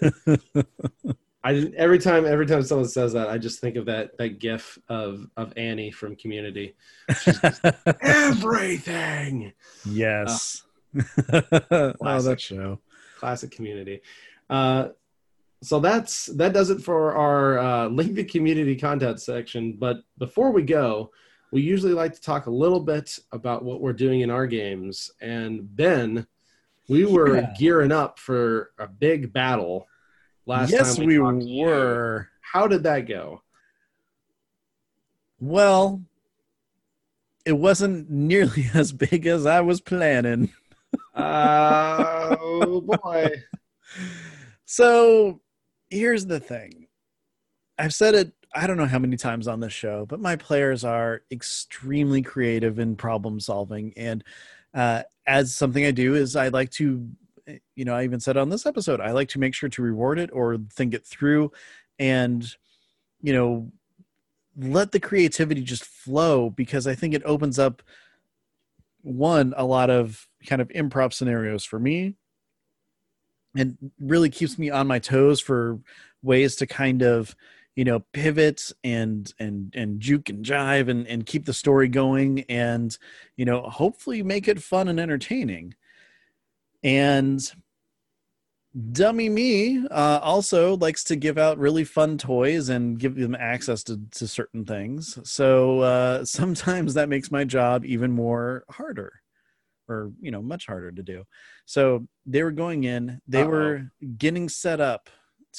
I 1.50 1.72
every 1.78 1.98
time 1.98 2.26
every 2.26 2.46
time 2.46 2.62
someone 2.62 2.88
says 2.88 3.14
that, 3.14 3.28
I 3.28 3.40
just 3.40 3.60
think 3.60 3.76
of 3.76 3.88
that 3.88 4.16
that 4.20 4.40
gif 4.40 4.78
of 4.88 5.28
of 5.36 5.52
Annie 5.58 5.90
from 5.90 6.16
Community. 6.16 6.76
Everything. 8.02 9.54
Yes. 9.86 10.64
Uh, 11.32 11.94
oh, 12.02 12.22
that 12.22 12.42
show. 12.42 12.80
Classic 13.20 13.52
Community. 13.52 14.02
Uh, 14.50 14.88
so 15.62 15.80
that's 15.80 16.26
that 16.38 16.52
does 16.52 16.72
it 16.72 16.82
for 16.82 17.14
our 17.16 17.60
uh, 17.60 17.88
link 17.88 18.16
the 18.16 18.24
community 18.24 18.76
content 18.76 19.22
section. 19.22 19.74
But 19.74 19.98
before 20.18 20.50
we 20.50 20.64
go, 20.64 21.12
we 21.52 21.62
usually 21.62 21.94
like 21.94 22.14
to 22.14 22.22
talk 22.22 22.48
a 22.48 22.52
little 22.52 22.80
bit 22.80 23.20
about 23.32 23.64
what 23.64 23.82
we're 23.82 23.94
doing 23.94 24.22
in 24.22 24.32
our 24.32 24.48
games. 24.48 25.12
And 25.22 25.76
Ben, 25.76 26.26
we 26.88 27.06
were 27.06 27.36
yeah. 27.38 27.54
gearing 27.60 27.92
up 27.92 28.18
for 28.18 28.72
a 28.80 28.88
big 28.88 29.32
battle 29.32 29.88
last 30.50 30.72
yes, 30.72 30.96
time. 30.96 31.04
Yes, 31.04 31.08
we, 31.08 31.20
we 31.20 31.64
were. 31.64 32.28
How 32.42 32.68
did 32.68 32.84
that 32.84 33.08
go? 33.08 33.42
Well, 35.40 36.02
it 37.46 37.54
wasn't 37.54 38.10
nearly 38.10 38.66
as 38.74 38.92
big 38.92 39.26
as 39.26 39.46
I 39.46 39.62
was 39.62 39.80
planning. 39.80 40.52
Uh, 41.16 42.36
oh 42.40 42.82
boy. 42.82 43.32
So 44.72 45.42
here's 45.90 46.28
the 46.28 46.40
thing. 46.40 46.86
I've 47.80 47.96
said 47.96 48.14
it 48.14 48.34
I 48.54 48.68
don't 48.68 48.78
know 48.78 48.86
how 48.86 49.00
many 49.00 49.18
times 49.18 49.48
on 49.48 49.60
this 49.60 49.74
show, 49.74 50.06
but 50.06 50.20
my 50.20 50.36
players 50.36 50.84
are 50.84 51.22
extremely 51.32 52.22
creative 52.22 52.80
in 52.80 52.96
problem 52.96 53.40
solving. 53.40 53.94
And 53.96 54.24
uh, 54.74 55.04
as 55.28 55.56
something 55.56 55.86
I 55.86 55.92
do 55.92 56.16
is 56.16 56.36
I 56.36 56.48
like 56.48 56.72
to, 56.72 57.08
you 57.80 57.86
know, 57.86 57.96
I 57.96 58.04
even 58.04 58.20
said 58.20 58.36
on 58.36 58.50
this 58.50 58.66
episode, 58.66 59.00
I 59.00 59.12
like 59.12 59.30
to 59.30 59.40
make 59.40 59.56
sure 59.56 59.70
to 59.70 59.82
reward 59.82 60.20
it 60.20 60.30
or 60.34 60.58
think 60.70 60.94
it 60.94 61.06
through 61.06 61.54
and, 61.98 62.46
you 63.22 63.32
know, 63.32 63.72
let 64.58 64.92
the 64.92 65.00
creativity 65.00 65.62
just 65.62 65.86
flow 65.86 66.50
because 66.50 66.86
I 66.86 66.94
think 66.94 67.14
it 67.14 67.22
opens 67.24 67.58
up 67.58 67.82
one, 69.02 69.54
a 69.56 69.64
lot 69.64 69.90
of 69.90 70.28
kind 70.46 70.62
of 70.62 70.68
improv 70.70 71.14
scenarios 71.14 71.64
for 71.64 71.80
me 71.80 72.16
and 73.56 73.78
really 73.98 74.30
keeps 74.30 74.60
me 74.60 74.70
on 74.70 74.86
my 74.86 75.00
toes 75.00 75.40
for 75.40 75.80
ways 76.22 76.58
to 76.58 76.68
kind 76.68 77.02
of 77.02 77.34
you 77.78 77.86
know 77.86 78.02
pivot 78.12 78.74
and 78.84 79.34
and 79.40 79.74
and 79.74 80.02
juke 80.02 80.28
and 80.28 80.44
jive 80.44 80.90
and 80.90 81.08
and 81.08 81.26
keep 81.26 81.46
the 81.46 81.54
story 81.54 81.88
going 81.88 82.42
and 82.50 82.98
you 83.38 83.46
know 83.46 83.62
hopefully 83.62 84.22
make 84.22 84.50
it 84.50 84.62
fun 84.62 84.90
and 84.90 85.00
entertaining. 85.00 85.74
And 86.84 87.42
dummy 88.92 89.30
me 89.30 89.86
uh, 89.90 90.20
also 90.22 90.78
likes 90.78 91.04
to 91.06 91.16
give 91.16 91.38
out 91.38 91.58
really 91.58 91.84
fun 91.84 92.18
toys 92.18 92.70
and 92.70 93.00
give 93.00 93.16
them 93.16 93.36
access 93.36 93.84
to, 93.84 94.00
to 94.12 94.28
certain 94.28 94.66
things. 94.66 95.18
So 95.24 95.82
uh, 95.82 96.26
sometimes 96.26 96.94
that 96.94 97.10
makes 97.10 97.32
my 97.32 97.44
job 97.44 97.86
even 97.86 98.12
more 98.12 98.66
harder 98.70 99.22
or 99.88 100.12
you 100.22 100.30
know 100.30 100.42
much 100.42 100.68
harder 100.68 100.92
to 100.92 101.04
do. 101.04 101.24
So 101.66 102.08
they 102.26 102.44
were 102.44 102.52
going 102.52 102.84
in 102.84 103.20
they 103.28 103.42
Uh-oh. 103.42 103.48
were 103.48 103.92
getting 104.18 104.48
set 104.48 104.80
up 104.80 105.10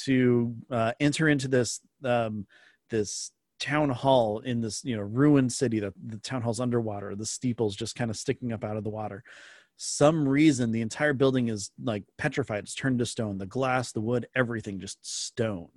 to 0.05 0.55
uh, 0.69 0.93
enter 0.99 1.27
into 1.27 1.47
this 1.49 1.81
um, 2.05 2.47
this 2.89 3.31
town 3.59 3.89
hall 3.89 4.39
in 4.39 4.61
this 4.61 4.83
you 4.85 4.95
know 4.95 5.01
ruined 5.03 5.51
city. 5.51 5.81
That 5.81 5.93
the 6.01 6.17
town 6.17 6.41
hall's 6.41 6.61
underwater. 6.61 7.13
The 7.15 7.25
steeples 7.25 7.75
just 7.75 7.95
kind 7.95 8.09
of 8.09 8.15
sticking 8.15 8.53
up 8.53 8.63
out 8.63 8.77
of 8.77 8.85
the 8.85 8.89
water 8.89 9.23
some 9.83 10.29
reason 10.29 10.71
the 10.71 10.81
entire 10.81 11.11
building 11.11 11.47
is 11.47 11.71
like 11.83 12.03
petrified. 12.15 12.65
It's 12.65 12.75
turned 12.75 12.99
to 12.99 13.05
stone. 13.07 13.39
The 13.39 13.47
glass 13.47 13.91
the 13.91 13.99
wood 13.99 14.27
everything 14.35 14.79
just 14.79 15.03
stone. 15.03 15.71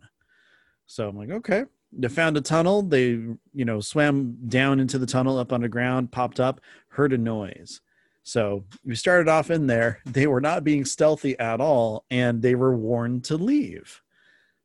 So 0.84 1.08
i'm 1.08 1.16
like 1.16 1.30
okay. 1.30 1.64
They 1.90 2.08
found 2.08 2.36
a 2.36 2.42
tunnel. 2.42 2.82
They 2.82 3.12
you 3.12 3.64
know 3.64 3.80
swam 3.80 4.36
down 4.46 4.78
into 4.78 4.98
the 4.98 5.06
tunnel 5.06 5.38
up 5.38 5.54
underground 5.54 6.12
popped 6.12 6.38
up 6.38 6.60
heard 6.88 7.14
a 7.14 7.18
noise. 7.18 7.80
So 8.24 8.64
we 8.84 8.94
started 8.94 9.26
off 9.26 9.50
in 9.50 9.66
there. 9.66 10.00
They 10.04 10.26
were 10.26 10.42
not 10.42 10.64
being 10.64 10.84
stealthy 10.84 11.38
at 11.38 11.62
all 11.62 12.04
and 12.10 12.42
they 12.42 12.54
were 12.54 12.76
warned 12.76 13.24
to 13.24 13.38
leave. 13.38 14.02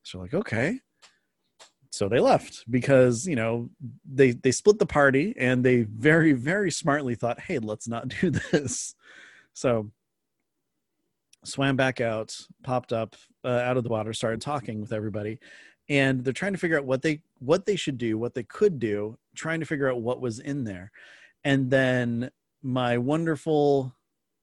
So 0.03 0.19
like 0.19 0.33
okay. 0.33 0.81
So 1.91 2.09
they 2.09 2.19
left 2.19 2.69
because 2.69 3.25
you 3.25 3.37
know 3.37 3.69
they 4.03 4.31
they 4.31 4.51
split 4.51 4.79
the 4.79 4.85
party 4.85 5.33
and 5.37 5.63
they 5.63 5.83
very 5.83 6.33
very 6.33 6.71
smartly 6.71 7.15
thought 7.15 7.39
hey 7.39 7.59
let's 7.59 7.87
not 7.87 8.09
do 8.21 8.31
this 8.31 8.95
so 9.53 9.89
swam 11.43 11.75
back 11.75 12.01
out 12.01 12.35
popped 12.63 12.91
up 12.93 13.15
uh, 13.45 13.47
out 13.47 13.77
of 13.77 13.83
the 13.83 13.89
water 13.89 14.13
started 14.13 14.41
talking 14.41 14.81
with 14.81 14.91
everybody 14.91 15.39
and 15.87 16.23
they're 16.23 16.33
trying 16.33 16.53
to 16.53 16.59
figure 16.59 16.77
out 16.77 16.85
what 16.85 17.01
they 17.01 17.21
what 17.39 17.65
they 17.65 17.75
should 17.75 17.97
do 17.97 18.17
what 18.17 18.33
they 18.33 18.43
could 18.43 18.79
do 18.79 19.17
trying 19.35 19.59
to 19.59 19.65
figure 19.65 19.89
out 19.89 20.01
what 20.01 20.21
was 20.21 20.39
in 20.39 20.63
there 20.63 20.91
and 21.43 21.69
then 21.69 22.29
my 22.61 22.97
wonderful 22.97 23.95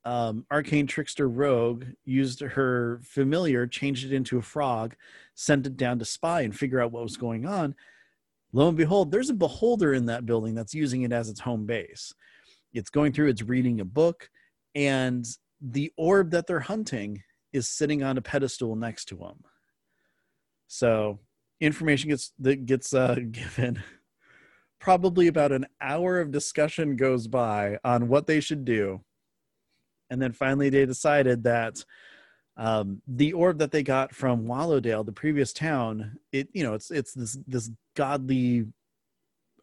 um, 0.06 0.46
arcane 0.52 0.86
trickster 0.86 1.28
rogue 1.28 1.84
used 2.04 2.40
her 2.40 3.00
familiar, 3.02 3.66
changed 3.66 4.06
it 4.06 4.14
into 4.14 4.38
a 4.38 4.42
frog, 4.42 4.94
sent 5.34 5.66
it 5.66 5.76
down 5.76 5.98
to 5.98 6.04
spy 6.04 6.42
and 6.42 6.56
figure 6.56 6.80
out 6.80 6.92
what 6.92 7.02
was 7.02 7.16
going 7.16 7.44
on. 7.44 7.74
Lo 8.52 8.68
and 8.68 8.76
behold, 8.76 9.10
there's 9.10 9.30
a 9.30 9.34
beholder 9.34 9.92
in 9.92 10.06
that 10.06 10.24
building 10.24 10.54
that's 10.54 10.74
using 10.74 11.02
it 11.02 11.12
as 11.12 11.28
its 11.28 11.40
home 11.40 11.66
base. 11.66 12.14
It's 12.72 12.88
going 12.88 13.12
through, 13.12 13.28
it's 13.28 13.42
reading 13.42 13.80
a 13.80 13.84
book, 13.84 14.30
and 14.76 15.26
the 15.60 15.92
orb 15.96 16.30
that 16.30 16.46
they're 16.46 16.60
hunting 16.60 17.22
is 17.52 17.68
sitting 17.68 18.04
on 18.04 18.16
a 18.16 18.22
pedestal 18.22 18.76
next 18.76 19.06
to 19.06 19.16
them. 19.16 19.42
So 20.68 21.18
information 21.60 22.10
gets 22.10 22.32
that 22.38 22.66
gets 22.66 22.94
uh, 22.94 23.16
given. 23.30 23.82
Probably 24.78 25.26
about 25.26 25.50
an 25.50 25.66
hour 25.80 26.20
of 26.20 26.30
discussion 26.30 26.94
goes 26.94 27.26
by 27.26 27.78
on 27.82 28.06
what 28.06 28.28
they 28.28 28.38
should 28.38 28.64
do 28.64 29.00
and 30.10 30.20
then 30.20 30.32
finally 30.32 30.70
they 30.70 30.86
decided 30.86 31.44
that 31.44 31.84
um, 32.56 33.02
the 33.06 33.32
orb 33.32 33.58
that 33.58 33.70
they 33.70 33.82
got 33.82 34.14
from 34.14 34.46
Wallowdale, 34.46 35.04
the 35.04 35.12
previous 35.12 35.52
town, 35.52 36.18
it 36.32 36.48
you 36.52 36.62
know 36.62 36.74
it's 36.74 36.90
it's 36.90 37.12
this 37.12 37.38
this 37.46 37.70
godly 37.94 38.66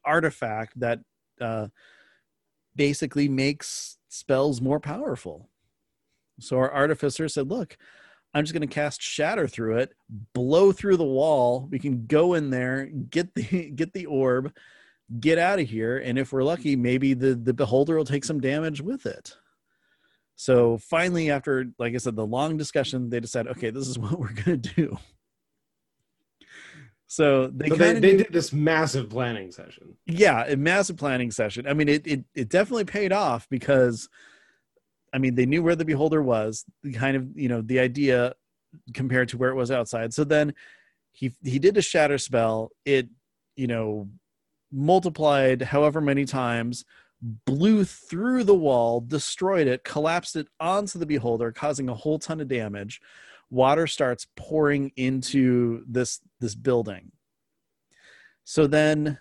artifact 0.05 0.79
that 0.79 0.99
uh, 1.41 1.67
basically 2.75 3.27
makes 3.27 3.97
spells 4.13 4.61
more 4.61 4.79
powerful. 4.79 5.49
So 6.39 6.57
our 6.57 6.71
artificer 6.71 7.27
said, 7.27 7.49
"Look, 7.49 7.77
I'm 8.33 8.43
just 8.43 8.53
going 8.53 8.67
to 8.67 8.73
cast 8.73 9.01
Shatter 9.01 9.47
through 9.47 9.77
it, 9.77 9.93
blow 10.33 10.71
through 10.71 10.97
the 10.97 11.03
wall. 11.03 11.67
We 11.69 11.79
can 11.79 12.05
go 12.05 12.33
in 12.33 12.49
there, 12.49 12.85
get 12.85 13.33
the 13.35 13.71
get 13.75 13.93
the 13.93 14.05
orb, 14.05 14.53
get 15.19 15.37
out 15.37 15.59
of 15.59 15.67
here, 15.67 15.97
and 15.97 16.17
if 16.17 16.31
we're 16.31 16.43
lucky, 16.43 16.75
maybe 16.75 17.13
the 17.13 17.35
the 17.35 17.53
beholder 17.53 17.97
will 17.97 18.05
take 18.05 18.25
some 18.25 18.39
damage 18.39 18.81
with 18.81 19.05
it." 19.05 19.35
So 20.35 20.77
finally, 20.77 21.29
after, 21.29 21.67
like 21.77 21.93
I 21.93 21.97
said, 21.97 22.15
the 22.15 22.25
long 22.25 22.57
discussion, 22.57 23.09
they 23.09 23.19
decided, 23.19 23.51
okay, 23.51 23.69
this 23.69 23.87
is 23.87 23.99
what 23.99 24.19
we're 24.19 24.33
going 24.33 24.61
to 24.61 24.73
do. 24.75 24.97
So 27.13 27.45
they 27.45 27.69
so 27.69 27.75
they, 27.75 27.93
they, 27.99 28.17
did 28.17 28.33
this 28.33 28.51
massive 28.51 29.07
planning 29.07 29.51
session. 29.51 29.95
Yeah, 30.07 30.45
a 30.47 30.57
massive 30.57 30.97
planning 30.97 31.29
session. 31.29 31.67
I 31.67 31.75
mean, 31.75 31.87
it, 31.87 32.07
it 32.07 32.25
it 32.33 32.49
definitely 32.49 32.85
paid 32.85 33.13
off 33.13 33.47
because, 33.49 34.09
I 35.13 35.19
mean, 35.19 35.35
they 35.35 35.45
knew 35.45 35.61
where 35.61 35.75
the 35.75 35.85
beholder 35.85 36.23
was, 36.23 36.65
the 36.81 36.91
kind 36.91 37.15
of 37.15 37.27
you 37.35 37.49
know 37.49 37.61
the 37.61 37.77
idea 37.77 38.33
compared 38.95 39.29
to 39.29 39.37
where 39.37 39.51
it 39.51 39.55
was 39.55 39.69
outside. 39.69 40.11
So 40.11 40.23
then 40.23 40.55
he 41.11 41.31
he 41.43 41.59
did 41.59 41.77
a 41.77 41.83
shatter 41.83 42.17
spell. 42.17 42.71
It 42.83 43.09
you 43.55 43.67
know 43.67 44.09
multiplied 44.71 45.61
however 45.61 46.01
many 46.01 46.25
times 46.25 46.83
blew 47.21 47.85
through 47.85 48.43
the 48.43 48.55
wall, 48.55 49.01
destroyed 49.01 49.67
it, 49.67 49.83
collapsed 49.83 50.35
it 50.35 50.47
onto 50.59 50.97
the 50.97 51.05
beholder, 51.05 51.51
causing 51.51 51.89
a 51.89 51.93
whole 51.93 52.17
ton 52.17 52.41
of 52.41 52.47
damage. 52.47 52.99
Water 53.53 53.85
starts 53.85 54.25
pouring 54.35 54.91
into 54.95 55.83
this 55.87 56.19
this 56.39 56.55
building. 56.55 57.11
So 58.45 58.65
then 58.65 59.19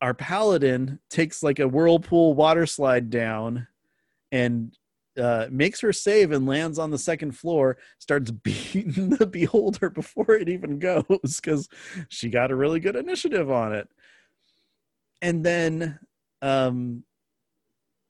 our 0.00 0.14
paladin 0.14 0.98
takes 1.08 1.44
like 1.44 1.60
a 1.60 1.68
whirlpool 1.68 2.34
water 2.34 2.66
slide 2.66 3.08
down 3.08 3.68
and 4.32 4.76
uh, 5.16 5.46
makes 5.48 5.80
her 5.80 5.92
save 5.92 6.32
and 6.32 6.44
lands 6.44 6.76
on 6.78 6.90
the 6.90 6.98
second 6.98 7.32
floor, 7.32 7.78
starts 8.00 8.30
beating 8.42 9.10
the 9.10 9.26
beholder 9.26 9.90
before 9.90 10.32
it 10.32 10.48
even 10.48 10.80
goes 10.80 11.40
because 11.40 11.68
she 12.08 12.28
got 12.28 12.50
a 12.50 12.56
really 12.56 12.80
good 12.80 12.96
initiative 12.96 13.48
on 13.48 13.72
it. 13.72 13.88
And 15.22 15.44
then 15.44 16.00
um, 16.42 17.04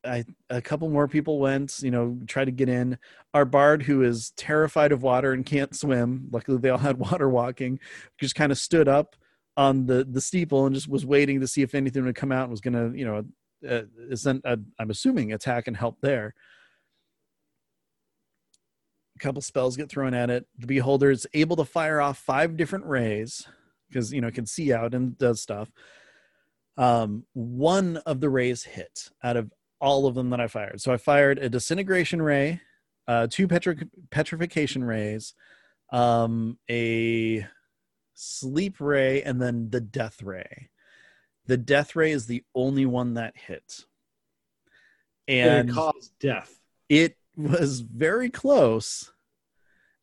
I 0.05 0.24
a 0.49 0.62
couple 0.62 0.88
more 0.88 1.09
people 1.09 1.38
went, 1.38 1.80
you 1.82 1.90
know, 1.90 2.18
tried 2.26 2.46
to 2.46 2.51
get 2.51 2.68
in. 2.68 2.99
Our 3.34 3.44
bard, 3.44 3.82
who 3.82 4.03
is 4.03 4.30
terrified 4.36 4.92
of 4.92 5.03
water 5.03 5.32
and 5.32 5.44
can't 5.44 5.74
swim, 5.74 6.28
luckily 6.30 6.59
they 6.59 6.70
all 6.70 6.78
had 6.78 6.99
water 7.11 7.28
walking, 7.28 7.80
just 8.18 8.34
kind 8.34 8.53
of 8.53 8.59
stood 8.59 8.88
up 8.88 9.16
on 9.57 9.86
the 9.86 10.07
the 10.09 10.20
steeple 10.20 10.66
and 10.66 10.74
just 10.74 10.88
was 10.88 11.05
waiting 11.05 11.40
to 11.40 11.49
see 11.49 11.62
if 11.62 11.74
anything 11.74 12.05
would 12.05 12.14
come 12.14 12.32
out 12.32 12.44
and 12.44 12.51
was 12.51 12.61
gonna, 12.61 12.90
you 12.94 13.05
know, 13.05 13.24
uh, 13.68 13.82
isn't 14.11 14.44
uh, 14.44 14.57
I'm 14.78 14.90
assuming 14.90 15.32
attack 15.32 15.66
and 15.66 15.76
help 15.76 15.99
there. 16.01 16.34
A 19.16 19.18
couple 19.18 19.42
spells 19.42 19.76
get 19.76 19.90
thrown 19.90 20.14
at 20.14 20.30
it. 20.30 20.46
The 20.59 20.68
beholder 20.68 21.11
is 21.11 21.26
able 21.34 21.57
to 21.57 21.64
fire 21.64 22.01
off 22.01 22.18
five 22.18 22.57
different 22.57 22.86
rays 22.86 23.49
because 23.88 24.12
you 24.12 24.20
know 24.20 24.30
can 24.30 24.46
see 24.46 24.72
out 24.72 24.94
and 24.94 25.18
does 25.18 25.42
stuff. 25.42 25.70
Um, 26.76 27.24
one 27.32 27.96
of 27.99 28.20
the 28.20 28.30
rays 28.30 28.62
hit 28.62 29.11
out 29.24 29.36
of 29.36 29.53
all 29.81 30.07
of 30.07 30.14
them 30.14 30.31
that 30.31 30.41
I 30.41 30.47
fired. 30.49 30.81
So 30.81 30.93
I 30.93 30.97
fired 30.97 31.39
a 31.39 31.49
disintegration 31.49 32.20
ray, 32.22 32.61
uh, 33.07 33.26
two 33.31 33.47
petri- 33.49 33.89
petrification 34.11 34.85
rays, 34.85 35.35
um, 35.93 36.59
a 36.70 37.47
sleep 38.14 38.81
ray, 38.81 39.22
and 39.22 39.41
then 39.41 39.70
the 39.70 39.81
death 39.81 40.22
ray. 40.22 40.70
The 41.47 41.57
death 41.57 41.97
ray 41.97 42.11
is 42.12 42.26
the 42.26 42.45
only 42.55 42.85
one 42.87 43.14
that 43.14 43.35
hit. 43.37 43.85
And 45.26 45.70
it 45.70 45.72
caused 45.72 46.12
death. 46.18 46.59
it 46.89 47.16
was 47.37 47.81
very 47.81 48.31
close. 48.31 49.12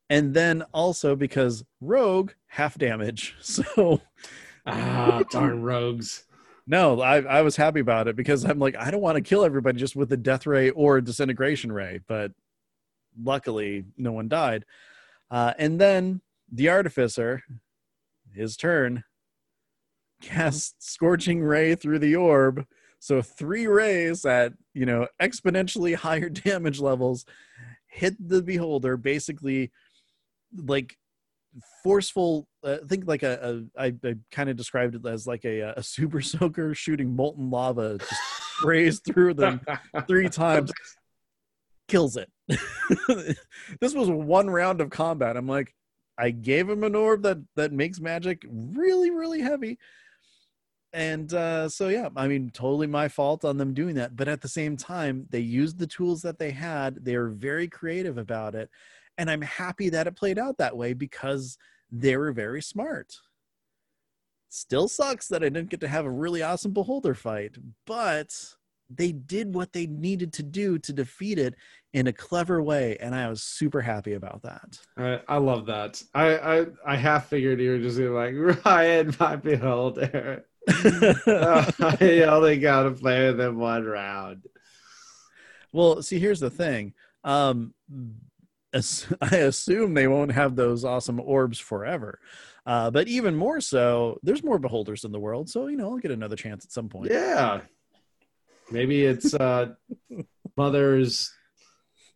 And 0.09 0.33
then 0.35 0.63
also 0.73 1.15
because 1.15 1.63
rogue 1.81 2.31
half 2.47 2.77
damage. 2.77 3.35
So 3.41 4.01
Ah, 4.67 5.21
darn 5.29 5.61
rogues. 5.63 6.24
No, 6.67 6.99
I, 7.01 7.21
I 7.21 7.41
was 7.41 7.55
happy 7.55 7.79
about 7.79 8.07
it 8.07 8.15
because 8.15 8.43
I'm 8.43 8.59
like, 8.59 8.75
I 8.75 8.89
don't 8.89 9.01
want 9.01 9.15
to 9.15 9.21
kill 9.21 9.45
everybody 9.45 9.79
just 9.79 9.95
with 9.95 10.11
a 10.11 10.17
death 10.17 10.47
ray 10.47 10.71
or 10.71 10.97
a 10.97 11.03
disintegration 11.03 11.71
ray, 11.71 11.99
but 12.07 12.31
luckily 13.21 13.85
no 13.97 14.11
one 14.11 14.27
died. 14.27 14.65
Uh, 15.29 15.53
and 15.57 15.79
then 15.79 16.21
the 16.51 16.69
artificer, 16.69 17.43
his 18.33 18.57
turn, 18.57 19.03
casts 20.21 20.73
scorching 20.79 21.41
ray 21.41 21.75
through 21.75 21.99
the 21.99 22.15
orb. 22.15 22.65
So 22.99 23.21
three 23.21 23.67
rays 23.67 24.25
at 24.25 24.53
you 24.73 24.85
know 24.85 25.07
exponentially 25.21 25.95
higher 26.07 26.29
damage 26.29 26.79
levels 26.79 27.25
hit 27.87 28.15
the 28.19 28.41
beholder, 28.41 28.97
basically 28.97 29.71
like 30.55 30.97
forceful 31.83 32.47
uh, 32.63 32.77
think 32.87 33.05
like 33.07 33.23
a, 33.23 33.63
a 33.77 33.81
I, 33.81 33.93
I 34.03 34.15
kind 34.31 34.49
of 34.49 34.55
described 34.55 34.95
it 34.95 35.05
as 35.05 35.25
like 35.27 35.45
a, 35.45 35.73
a 35.77 35.83
super 35.83 36.21
soaker 36.21 36.73
shooting 36.73 37.15
molten 37.15 37.49
lava 37.49 37.97
just 37.97 38.21
sprays 38.57 38.99
through 38.99 39.35
them 39.35 39.61
three 40.07 40.29
times 40.29 40.71
kills 41.87 42.17
it. 42.17 42.29
This 43.79 43.93
was 43.93 44.09
one 44.09 44.49
round 44.49 44.81
of 44.81 44.89
combat. 44.89 45.37
I'm 45.37 45.47
like 45.47 45.73
i 46.17 46.29
gave 46.29 46.69
him 46.69 46.85
an 46.85 46.95
orb 46.95 47.23
that 47.23 47.37
that 47.57 47.73
makes 47.73 47.99
magic 47.99 48.45
really 48.49 49.11
really 49.11 49.41
heavy. 49.41 49.77
And 50.93 51.33
uh, 51.33 51.67
so 51.67 51.89
yeah 51.89 52.09
i 52.15 52.27
mean 52.27 52.51
totally 52.51 52.87
my 52.87 53.07
fault 53.07 53.45
on 53.45 53.57
them 53.57 53.73
doing 53.73 53.95
that. 53.95 54.15
But 54.15 54.27
at 54.27 54.41
the 54.41 54.47
same 54.47 54.77
time 54.77 55.27
they 55.29 55.39
used 55.39 55.77
the 55.77 55.87
tools 55.87 56.21
that 56.21 56.39
they 56.39 56.51
had. 56.51 57.03
They 57.03 57.17
were 57.17 57.29
very 57.29 57.67
creative 57.67 58.17
about 58.17 58.55
it 58.55 58.69
and 59.17 59.29
i'm 59.29 59.41
happy 59.41 59.89
that 59.89 60.07
it 60.07 60.15
played 60.15 60.39
out 60.39 60.57
that 60.57 60.75
way 60.77 60.93
because 60.93 61.57
they 61.91 62.17
were 62.17 62.31
very 62.31 62.61
smart 62.61 63.15
still 64.49 64.87
sucks 64.87 65.27
that 65.27 65.43
i 65.43 65.49
didn't 65.49 65.69
get 65.69 65.79
to 65.79 65.87
have 65.87 66.05
a 66.05 66.11
really 66.11 66.41
awesome 66.41 66.71
beholder 66.73 67.13
fight 67.13 67.55
but 67.85 68.33
they 68.89 69.11
did 69.11 69.55
what 69.55 69.73
they 69.73 69.87
needed 69.87 70.31
to 70.31 70.43
do 70.43 70.77
to 70.77 70.93
defeat 70.93 71.39
it 71.39 71.55
in 71.93 72.07
a 72.07 72.13
clever 72.13 72.61
way 72.61 72.97
and 72.99 73.15
i 73.15 73.27
was 73.27 73.41
super 73.43 73.81
happy 73.81 74.13
about 74.13 74.41
that 74.43 74.77
I, 74.97 75.19
I 75.27 75.37
love 75.37 75.65
that. 75.65 76.01
I, 76.13 76.37
I 76.37 76.65
I 76.85 76.95
half 76.95 77.27
figured 77.27 77.59
you 77.59 77.71
were 77.71 77.79
just 77.79 77.97
gonna 77.97 78.09
be 78.09 78.15
like 78.15 78.65
Ryan, 78.65 79.15
my 79.19 79.35
beholder. 79.37 80.45
I 80.67 82.25
only 82.27 82.57
got 82.59 82.83
to 82.83 82.91
play 82.91 83.27
with 83.27 83.39
him 83.39 83.57
one 83.57 83.83
round. 83.85 84.43
well 85.71 86.01
see 86.01 86.19
here's 86.19 86.39
the 86.39 86.49
thing 86.49 86.93
um 87.23 87.73
i 89.21 89.35
assume 89.37 89.93
they 89.93 90.07
won't 90.07 90.31
have 90.31 90.55
those 90.55 90.83
awesome 90.83 91.19
orbs 91.19 91.59
forever 91.59 92.19
uh, 92.65 92.89
but 92.91 93.07
even 93.07 93.35
more 93.35 93.61
so 93.61 94.19
there's 94.23 94.43
more 94.43 94.59
beholders 94.59 95.03
in 95.03 95.11
the 95.11 95.19
world 95.19 95.49
so 95.49 95.67
you 95.67 95.77
know 95.77 95.91
i'll 95.91 95.97
get 95.97 96.11
another 96.11 96.35
chance 96.35 96.65
at 96.65 96.71
some 96.71 96.89
point 96.89 97.11
Yeah. 97.11 97.61
Maybe 98.71 99.03
it's 99.05 99.33
uh 99.35 99.73
mother's 100.57 101.31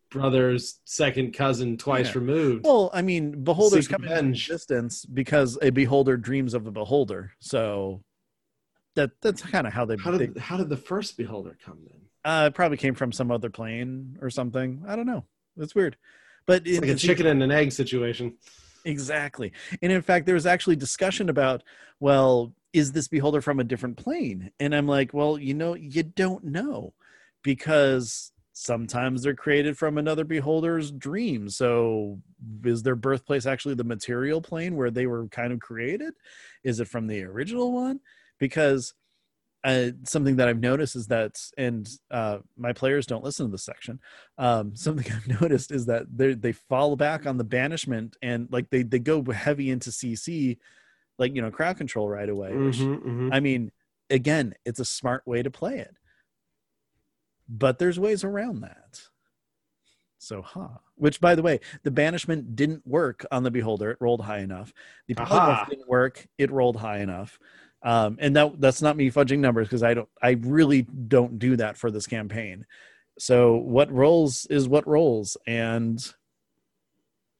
brother's 0.10 0.80
second 0.86 1.34
cousin 1.34 1.78
twice 1.78 2.08
Yeah. 2.08 2.14
removed. 2.16 2.66
Well, 2.66 2.90
I 2.94 3.04
mean, 3.04 3.44
beholders 3.44 3.86
Seek 3.86 3.92
come 3.96 4.04
into 4.06 4.30
existence 4.30 5.06
because 5.06 5.60
a 5.62 5.70
beholder 5.70 6.18
dreams 6.18 6.56
of 6.56 6.66
a 6.66 6.72
beholder. 6.72 7.34
So 7.40 8.02
that 8.96 9.12
that's 9.22 9.44
kind 9.44 9.68
of 9.68 9.74
how 9.74 9.86
they, 9.86 9.98
How 9.98 10.10
they 10.10 10.26
did 10.26 10.38
how 10.40 10.58
did 10.58 10.70
the 10.70 10.78
first 10.78 11.18
beholder 11.18 11.56
come 11.64 11.80
in? 11.86 12.02
uh, 12.30 12.46
it 12.48 12.56
probably 12.56 12.78
came 12.78 12.96
from 12.96 13.12
some 13.12 13.30
other 13.32 13.52
plane 13.52 14.18
or 14.22 14.32
something. 14.32 14.84
I 14.88 14.96
don't 14.96 15.06
know. 15.06 15.26
That's 15.56 15.76
weird. 15.76 15.98
But 16.50 16.66
in- 16.66 16.82
like 16.82 16.90
a 16.90 16.96
chicken 16.96 17.28
and 17.28 17.44
an 17.44 17.52
egg 17.52 17.72
situation. 17.72 18.34
Exactly. 18.84 19.54
And 19.84 19.92
in 19.92 20.02
fact, 20.02 20.26
there 20.26 20.34
was 20.34 20.48
actually 20.48 20.78
discussion 20.78 21.30
about, 21.30 21.62
well, 22.00 22.56
is 22.74 22.92
this 22.92 23.08
beholder 23.08 23.40
from 23.40 23.60
a 23.60 23.64
different 23.64 23.98
plane? 23.98 24.50
And 24.60 24.74
I'm 24.74 24.88
like, 24.88 25.14
well, 25.14 25.38
you 25.38 25.54
know, 25.54 25.76
you 25.76 26.02
don't 26.02 26.44
know 26.44 26.94
because 27.44 28.32
sometimes 28.54 29.22
they're 29.22 29.36
created 29.36 29.78
from 29.78 30.00
another 30.00 30.24
beholder's 30.24 30.90
dream. 30.92 31.50
So 31.50 32.20
is 32.64 32.82
their 32.82 32.96
birthplace 32.96 33.46
actually 33.46 33.76
the 33.76 33.84
material 33.84 34.42
plane 34.42 34.76
where 34.76 34.90
they 34.90 35.06
were 35.06 35.28
kind 35.28 35.54
of 35.54 35.60
created? 35.60 36.16
Is 36.64 36.80
it 36.80 36.88
from 36.88 37.06
the 37.06 37.24
original 37.26 37.72
one? 37.72 38.00
Because 38.40 38.96
uh, 39.64 39.92
something 40.04 40.38
that 40.38 40.48
I've 40.48 40.60
noticed 40.60 40.96
is 40.96 41.08
that, 41.08 41.42
and 41.58 41.90
uh, 42.12 42.40
my 42.58 42.72
players 42.74 43.06
don't 43.06 43.24
listen 43.24 43.46
to 43.48 43.52
this 43.52 43.64
section. 43.64 44.00
Um, 44.38 44.76
something 44.76 45.12
I've 45.12 45.42
noticed 45.42 45.72
is 45.72 45.86
that 45.88 46.06
they 46.16 46.34
they 46.34 46.52
fall 46.54 46.96
back 46.96 47.26
on 47.26 47.38
the 47.38 47.44
banishment 47.44 48.16
and 48.22 48.48
like 48.52 48.70
they 48.70 48.84
they 48.84 49.00
go 49.00 49.24
heavy 49.24 49.70
into 49.70 49.90
CC, 49.90 50.58
like 51.18 51.36
you 51.36 51.42
know 51.42 51.52
crowd 51.52 51.78
control 51.78 52.08
right 52.08 52.30
away. 52.30 52.56
which, 52.56 52.78
Mhm, 52.78 53.04
mhm. 53.04 53.30
I 53.34 53.40
mean, 53.40 53.72
again, 54.10 54.54
it's 54.66 54.80
a 54.80 54.86
smart 54.86 55.28
way 55.28 55.44
to 55.44 55.52
play 55.52 55.80
it, 55.80 55.96
but 57.48 57.80
there's 57.80 58.00
ways 58.00 58.24
around 58.24 58.62
that. 58.62 59.02
So, 60.22 60.42
huh. 60.42 60.68
Which, 60.96 61.22
by 61.22 61.34
the 61.34 61.42
way, 61.42 61.62
the 61.84 61.92
banishment 61.92 62.56
didn't 62.56 62.86
work 62.86 63.26
on 63.32 63.44
the 63.44 63.52
beholder. 63.52 63.92
It 63.92 63.98
rolled 64.02 64.22
high 64.22 64.40
enough. 64.40 64.74
The 65.08 65.16
polymorph 65.16 65.70
didn't 65.70 65.88
work. 65.88 66.28
It 66.38 66.52
rolled 66.52 66.76
high 66.76 67.00
enough. 67.00 67.40
Um, 67.82 68.18
and 68.20 68.36
that 68.36 68.60
that's 68.60 68.82
not 68.82 68.98
me 68.98 69.10
fudging 69.10 69.40
numbers 69.40 69.68
because 69.68 69.84
I 69.84 69.94
don't. 69.94 70.10
I 70.22 70.32
really 70.42 70.82
don't 70.82 71.40
do 71.40 71.56
that 71.58 71.78
for 71.78 71.92
this 71.92 72.08
campaign. 72.08 72.66
So 73.18 73.56
what 73.56 73.92
rolls 73.92 74.46
is 74.48 74.68
what 74.68 74.88
rolls, 74.88 75.38
and 75.48 76.02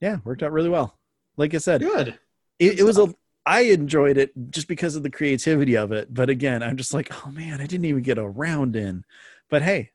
yeah, 0.00 0.18
worked 0.24 0.42
out 0.42 0.52
really 0.52 0.70
well. 0.70 0.96
Like 1.36 1.54
I 1.54 1.58
said, 1.58 1.82
Good. 1.82 2.18
it, 2.58 2.80
it 2.80 2.82
was 2.84 2.98
a 2.98 3.14
i 3.46 3.60
enjoyed 3.62 4.18
it 4.18 4.32
just 4.50 4.68
because 4.68 4.96
of 4.96 5.02
the 5.02 5.08
creativity 5.08 5.74
of 5.74 5.92
it 5.92 6.12
but 6.12 6.28
again 6.28 6.62
i'm 6.62 6.76
just 6.76 6.92
like 6.92 7.10
oh 7.10 7.30
man 7.30 7.58
i 7.58 7.64
didn't 7.64 7.86
even 7.86 8.02
get 8.02 8.18
a 8.18 8.28
round 8.28 8.76
in 8.76 9.02
but 9.48 9.62
hey 9.62 9.90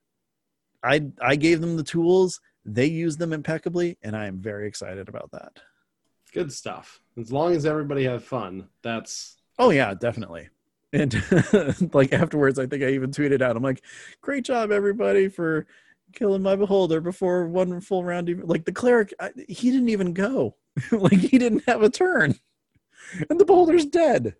i 0.81 1.05
i 1.21 1.35
gave 1.35 1.61
them 1.61 1.77
the 1.77 1.83
tools 1.83 2.41
they 2.65 2.87
used 2.87 3.19
them 3.19 3.31
impeccably 3.31 3.99
and 4.01 4.15
i 4.15 4.25
am 4.25 4.39
very 4.39 4.67
excited 4.67 5.07
about 5.07 5.29
that 5.31 5.59
Good 6.35 6.51
stuff. 6.51 6.99
As 7.17 7.31
long 7.31 7.53
as 7.53 7.65
everybody 7.65 8.03
have 8.03 8.21
fun, 8.21 8.67
that's 8.81 9.37
oh 9.59 9.69
yeah 9.69 9.93
definitely 9.93 10.49
and 10.93 11.13
like 11.93 12.13
afterwards 12.13 12.59
i 12.59 12.65
think 12.65 12.83
i 12.83 12.89
even 12.89 13.11
tweeted 13.11 13.41
out 13.41 13.55
i'm 13.55 13.63
like 13.63 13.83
great 14.21 14.43
job 14.43 14.71
everybody 14.71 15.27
for 15.27 15.65
killing 16.13 16.41
my 16.41 16.55
beholder 16.55 17.01
before 17.01 17.47
one 17.47 17.81
full 17.81 18.03
round 18.03 18.29
even 18.29 18.45
like 18.45 18.65
the 18.65 18.71
cleric 18.71 19.13
I, 19.19 19.31
he 19.47 19.71
didn't 19.71 19.89
even 19.89 20.13
go 20.13 20.55
like 20.91 21.19
he 21.19 21.37
didn't 21.37 21.63
have 21.67 21.83
a 21.83 21.89
turn 21.89 22.35
and 23.29 23.39
the 23.39 23.45
beholder's 23.45 23.85
dead 23.85 24.35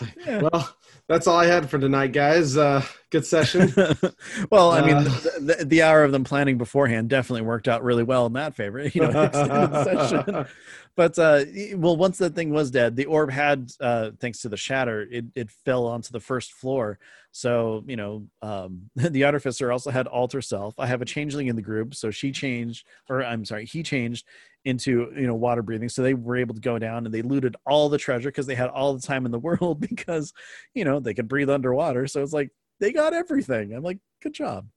like, 0.00 0.14
Yeah. 0.26 0.42
well, 0.42 0.76
that's 1.06 1.26
all 1.26 1.38
I 1.38 1.46
had 1.46 1.70
for 1.70 1.78
tonight, 1.78 2.12
guys. 2.12 2.56
Uh, 2.56 2.84
good 3.10 3.26
session. 3.26 3.72
well, 4.50 4.70
I 4.70 4.82
mean, 4.82 4.96
Uh, 4.96 5.02
the, 5.02 5.54
the, 5.58 5.64
the 5.64 5.82
hour 5.82 6.04
of 6.04 6.12
them 6.12 6.24
planning 6.24 6.58
beforehand 6.58 7.08
definitely 7.08 7.42
worked 7.42 7.68
out 7.68 7.82
really 7.82 8.02
well 8.02 8.26
in 8.26 8.34
that 8.34 8.54
favor. 8.54 8.80
You 8.94 9.02
know. 9.02 10.46
But 10.96 11.16
uh, 11.16 11.44
well, 11.76 11.96
once 11.96 12.18
that 12.18 12.34
thing 12.34 12.50
was 12.50 12.72
dead, 12.72 12.96
the 12.96 13.04
orb 13.04 13.30
had, 13.30 13.70
uh, 13.78 14.10
thanks 14.18 14.40
to 14.40 14.48
the 14.48 14.56
shatter, 14.56 15.06
it, 15.08 15.26
it 15.36 15.48
fell 15.48 15.86
onto 15.86 16.10
the 16.10 16.18
first 16.18 16.52
floor. 16.52 16.98
So 17.30 17.84
you 17.86 17.94
know, 17.94 18.26
um, 18.42 18.90
the 18.96 19.22
artificer 19.24 19.70
also 19.70 19.90
had 19.92 20.08
alter 20.08 20.40
self. 20.42 20.74
I 20.76 20.86
have 20.86 21.00
a 21.00 21.04
changeling 21.04 21.46
in 21.46 21.54
the 21.54 21.62
group, 21.62 21.94
so 21.94 22.10
she 22.10 22.32
changed, 22.32 22.84
or 23.08 23.22
I'm 23.22 23.44
sorry, 23.44 23.64
he 23.64 23.84
changed 23.84 24.26
into 24.64 25.12
you 25.14 25.28
know 25.28 25.36
water 25.36 25.62
breathing. 25.62 25.88
So 25.88 26.02
they 26.02 26.14
were 26.14 26.36
able 26.36 26.56
to 26.56 26.60
go 26.60 26.80
down 26.80 27.06
and 27.06 27.14
they 27.14 27.22
looted 27.22 27.54
all 27.64 27.88
the 27.88 27.98
treasure 27.98 28.30
because 28.30 28.46
they 28.46 28.56
had 28.56 28.68
all 28.70 28.94
the 28.94 29.06
time 29.06 29.24
in 29.24 29.30
the 29.30 29.38
world 29.38 29.80
because 29.80 30.32
you 30.74 30.84
know 30.84 30.98
they 30.98 31.14
could 31.14 31.28
breathe 31.28 31.50
underwater. 31.50 32.08
So 32.08 32.22
it's 32.22 32.32
like 32.32 32.50
they 32.80 32.92
got 32.92 33.12
everything. 33.14 33.72
I'm 33.74 33.82
like, 33.82 33.98
good 34.22 34.34
job. 34.34 34.68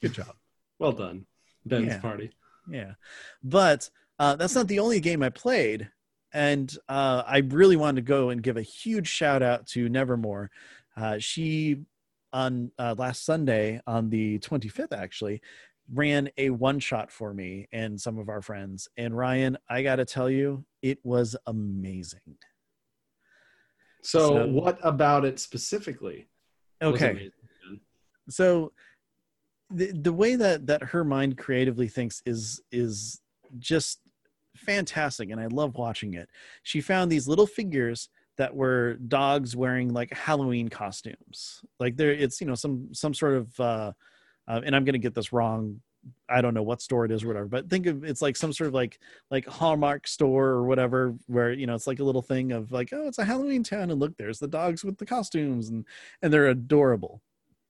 Good 0.00 0.12
job. 0.14 0.28
Well 0.78 0.92
done, 0.92 1.24
Ben's 1.64 1.86
Yeah. 1.86 2.00
party. 2.00 2.30
Yeah, 2.68 2.92
but 3.42 3.88
uh, 4.18 4.36
that's 4.36 4.54
not 4.54 4.68
the 4.68 4.78
only 4.80 5.00
game 5.00 5.22
I 5.22 5.30
played, 5.30 5.88
and 6.34 6.70
uh, 6.86 7.22
I 7.26 7.38
really 7.48 7.76
wanted 7.76 7.96
to 8.04 8.06
go 8.06 8.28
and 8.28 8.42
give 8.42 8.58
a 8.58 8.62
huge 8.62 9.08
shout 9.08 9.42
out 9.42 9.66
to 9.68 9.88
Nevermore. 9.88 10.50
Uh, 10.94 11.16
she 11.18 11.78
on 12.34 12.72
uh, 12.78 12.94
last 12.98 13.24
Sunday 13.24 13.80
on 13.86 14.10
the 14.10 14.38
25th 14.40 14.92
actually 14.92 15.40
ran 15.94 16.28
a 16.36 16.50
one 16.50 16.78
shot 16.78 17.10
for 17.10 17.32
me 17.32 17.68
and 17.72 17.98
some 17.98 18.18
of 18.18 18.28
our 18.28 18.42
friends. 18.42 18.86
And 18.98 19.16
Ryan, 19.16 19.56
I 19.70 19.82
got 19.82 19.96
to 19.96 20.04
tell 20.04 20.28
you, 20.28 20.66
it 20.82 20.98
was 21.04 21.36
amazing. 21.46 22.36
So, 24.02 24.18
So- 24.28 24.46
what 24.48 24.78
about 24.82 25.24
it 25.24 25.38
specifically? 25.40 26.28
Okay. 26.82 27.30
so 28.28 28.72
the 29.70 29.92
the 29.92 30.12
way 30.12 30.36
that 30.36 30.66
that 30.66 30.82
her 30.82 31.04
mind 31.04 31.36
creatively 31.38 31.88
thinks 31.88 32.22
is 32.24 32.60
is 32.70 33.20
just 33.58 34.00
fantastic 34.56 35.30
and 35.30 35.40
i 35.40 35.46
love 35.46 35.76
watching 35.76 36.14
it. 36.14 36.28
She 36.62 36.80
found 36.80 37.10
these 37.10 37.28
little 37.28 37.46
figures 37.46 38.08
that 38.38 38.54
were 38.54 38.94
dogs 39.08 39.56
wearing 39.56 39.92
like 39.92 40.12
halloween 40.12 40.68
costumes. 40.68 41.62
Like 41.80 41.96
there 41.96 42.12
it's 42.12 42.40
you 42.40 42.46
know 42.46 42.54
some 42.54 42.88
some 42.92 43.14
sort 43.14 43.34
of 43.34 43.60
uh, 43.60 43.92
uh 44.48 44.60
and 44.64 44.76
i'm 44.76 44.84
gonna 44.84 44.98
get 44.98 45.14
this 45.14 45.32
wrong 45.32 45.80
i 46.28 46.40
don't 46.40 46.54
know 46.54 46.62
what 46.62 46.82
store 46.82 47.04
it 47.04 47.10
is 47.10 47.24
or 47.24 47.28
whatever 47.28 47.46
but 47.46 47.68
think 47.68 47.86
of 47.86 48.04
it's 48.04 48.22
like 48.22 48.36
some 48.36 48.52
sort 48.52 48.68
of 48.68 48.74
like 48.74 48.98
like 49.30 49.46
hallmark 49.46 50.06
store 50.06 50.46
or 50.48 50.64
whatever 50.64 51.14
where 51.26 51.52
you 51.52 51.66
know 51.66 51.74
it's 51.74 51.86
like 51.86 52.00
a 52.00 52.04
little 52.04 52.22
thing 52.22 52.52
of 52.52 52.72
like 52.72 52.90
oh 52.92 53.06
it's 53.06 53.18
a 53.18 53.24
halloween 53.24 53.62
town 53.62 53.90
and 53.90 54.00
look 54.00 54.16
there's 54.16 54.38
the 54.38 54.48
dogs 54.48 54.84
with 54.84 54.98
the 54.98 55.06
costumes 55.06 55.68
and 55.68 55.84
and 56.22 56.32
they're 56.32 56.48
adorable. 56.48 57.22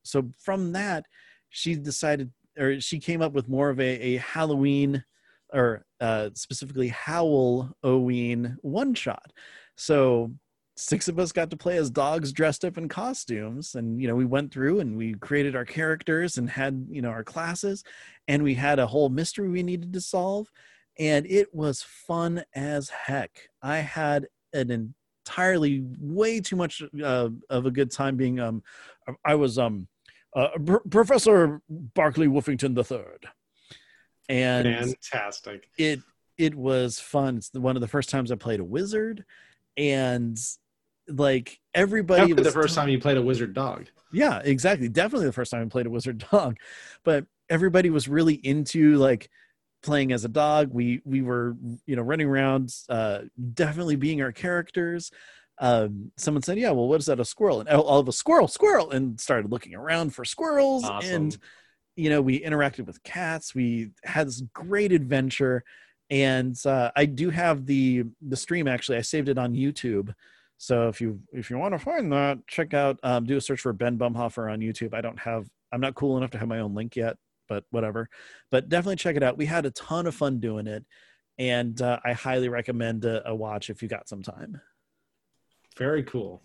So 0.02 0.30
from 0.38 0.72
that 0.72 1.06
she 1.50 1.74
decided 1.74 2.30
or 2.58 2.80
she 2.80 2.98
came 2.98 3.20
up 3.20 3.32
with 3.32 3.48
more 3.48 3.68
of 3.68 3.80
a, 3.80 4.14
a 4.14 4.16
halloween 4.16 5.04
or 5.52 5.84
uh, 6.00 6.30
specifically 6.34 6.88
howl 6.88 7.70
oween 7.82 8.56
one 8.62 8.94
shot. 8.94 9.32
So 9.76 10.32
six 10.76 11.08
of 11.08 11.18
us 11.18 11.32
got 11.32 11.50
to 11.50 11.56
play 11.56 11.76
as 11.78 11.90
dogs 11.90 12.32
dressed 12.32 12.64
up 12.64 12.76
in 12.76 12.88
costumes 12.88 13.74
and 13.74 14.00
you 14.00 14.06
know 14.06 14.14
we 14.14 14.26
went 14.26 14.52
through 14.52 14.80
and 14.80 14.96
we 14.96 15.14
created 15.14 15.56
our 15.56 15.64
characters 15.64 16.36
and 16.36 16.50
had 16.50 16.86
you 16.90 17.00
know 17.00 17.08
our 17.08 17.24
classes 17.24 17.82
and 18.28 18.42
we 18.42 18.54
had 18.54 18.78
a 18.78 18.86
whole 18.86 19.08
mystery 19.08 19.48
we 19.48 19.62
needed 19.62 19.92
to 19.92 20.00
solve 20.00 20.50
and 20.98 21.26
it 21.26 21.52
was 21.54 21.82
fun 21.82 22.44
as 22.54 22.90
heck 22.90 23.48
i 23.62 23.78
had 23.78 24.26
an 24.52 24.70
entirely 25.26 25.82
way 25.98 26.40
too 26.40 26.56
much 26.56 26.82
uh, 27.02 27.28
of 27.48 27.66
a 27.66 27.70
good 27.70 27.90
time 27.90 28.16
being 28.16 28.38
um 28.38 28.62
i 29.24 29.34
was 29.34 29.58
um 29.58 29.88
uh, 30.36 30.48
Pr- 30.64 30.88
Professor 30.90 31.62
Barclay 31.68 32.26
Woofington 32.26 32.74
the 32.74 32.84
Third, 32.84 33.26
and 34.28 34.66
Fantastic. 34.66 35.66
it 35.78 36.00
it 36.36 36.54
was 36.54 37.00
fun. 37.00 37.38
It's 37.38 37.50
one 37.54 37.74
of 37.74 37.80
the 37.80 37.88
first 37.88 38.10
times 38.10 38.30
I 38.30 38.34
played 38.34 38.60
a 38.60 38.64
wizard, 38.64 39.24
and 39.78 40.38
like 41.08 41.60
everybody 41.74 42.20
Definitely 42.20 42.44
was 42.44 42.54
the 42.54 42.60
first 42.60 42.74
time 42.74 42.88
you 42.88 42.98
played 42.98 43.16
a 43.16 43.22
wizard 43.22 43.54
dog. 43.54 43.86
yeah, 44.12 44.40
exactly. 44.44 44.88
Definitely 44.88 45.26
the 45.26 45.32
first 45.32 45.50
time 45.50 45.62
I 45.62 45.66
played 45.66 45.86
a 45.86 45.90
wizard 45.90 46.24
dog, 46.30 46.56
but 47.04 47.26
everybody 47.48 47.90
was 47.90 48.08
really 48.08 48.34
into 48.34 48.96
like 48.96 49.30
playing 49.82 50.12
as 50.12 50.24
a 50.24 50.28
dog. 50.28 50.70
We 50.72 51.00
we 51.04 51.22
were 51.22 51.56
you 51.86 51.96
know 51.96 52.02
running 52.02 52.28
around, 52.28 52.74
uh, 52.88 53.20
definitely 53.54 53.96
being 53.96 54.22
our 54.22 54.32
characters. 54.32 55.10
Um, 55.58 56.12
someone 56.16 56.42
said, 56.42 56.58
"Yeah, 56.58 56.72
well, 56.72 56.88
what 56.88 57.00
is 57.00 57.06
that? 57.06 57.20
A 57.20 57.24
squirrel?" 57.24 57.60
And 57.60 57.68
all 57.68 57.82
all 57.82 58.00
of 58.00 58.08
a 58.08 58.12
squirrel, 58.12 58.48
squirrel, 58.48 58.90
and 58.90 59.18
started 59.18 59.50
looking 59.50 59.74
around 59.74 60.14
for 60.14 60.24
squirrels. 60.24 60.84
Awesome. 60.84 61.14
And 61.14 61.38
you 61.96 62.10
know, 62.10 62.20
we 62.20 62.40
interacted 62.40 62.86
with 62.86 63.02
cats. 63.02 63.54
We 63.54 63.90
had 64.04 64.26
this 64.26 64.42
great 64.52 64.92
adventure, 64.92 65.64
and 66.10 66.54
uh, 66.66 66.90
I 66.94 67.06
do 67.06 67.30
have 67.30 67.64
the 67.64 68.04
the 68.20 68.36
stream. 68.36 68.68
Actually, 68.68 68.98
I 68.98 69.02
saved 69.02 69.28
it 69.28 69.38
on 69.38 69.54
YouTube. 69.54 70.12
So 70.58 70.88
if 70.88 71.00
you 71.00 71.20
if 71.32 71.50
you 71.50 71.58
want 71.58 71.74
to 71.74 71.78
find 71.78 72.12
that, 72.12 72.46
check 72.46 72.72
out 72.74 72.98
um, 73.02 73.24
do 73.24 73.36
a 73.36 73.40
search 73.40 73.60
for 73.60 73.72
Ben 73.72 73.98
Bumhofer 73.98 74.50
on 74.52 74.60
YouTube. 74.60 74.94
I 74.94 75.00
don't 75.00 75.18
have 75.18 75.46
I'm 75.72 75.80
not 75.80 75.94
cool 75.94 76.16
enough 76.16 76.30
to 76.32 76.38
have 76.38 76.48
my 76.48 76.60
own 76.60 76.74
link 76.74 76.96
yet, 76.96 77.16
but 77.48 77.64
whatever. 77.70 78.08
But 78.50 78.68
definitely 78.68 78.96
check 78.96 79.16
it 79.16 79.22
out. 79.22 79.36
We 79.36 79.46
had 79.46 79.66
a 79.66 79.70
ton 79.72 80.06
of 80.06 80.14
fun 80.14 80.40
doing 80.40 80.66
it, 80.66 80.84
and 81.38 81.80
uh, 81.82 81.98
I 82.04 82.12
highly 82.14 82.48
recommend 82.48 83.04
a, 83.04 83.28
a 83.28 83.34
watch 83.34 83.68
if 83.68 83.82
you 83.82 83.88
got 83.88 84.08
some 84.08 84.22
time. 84.22 84.60
Very 85.76 86.02
cool. 86.04 86.42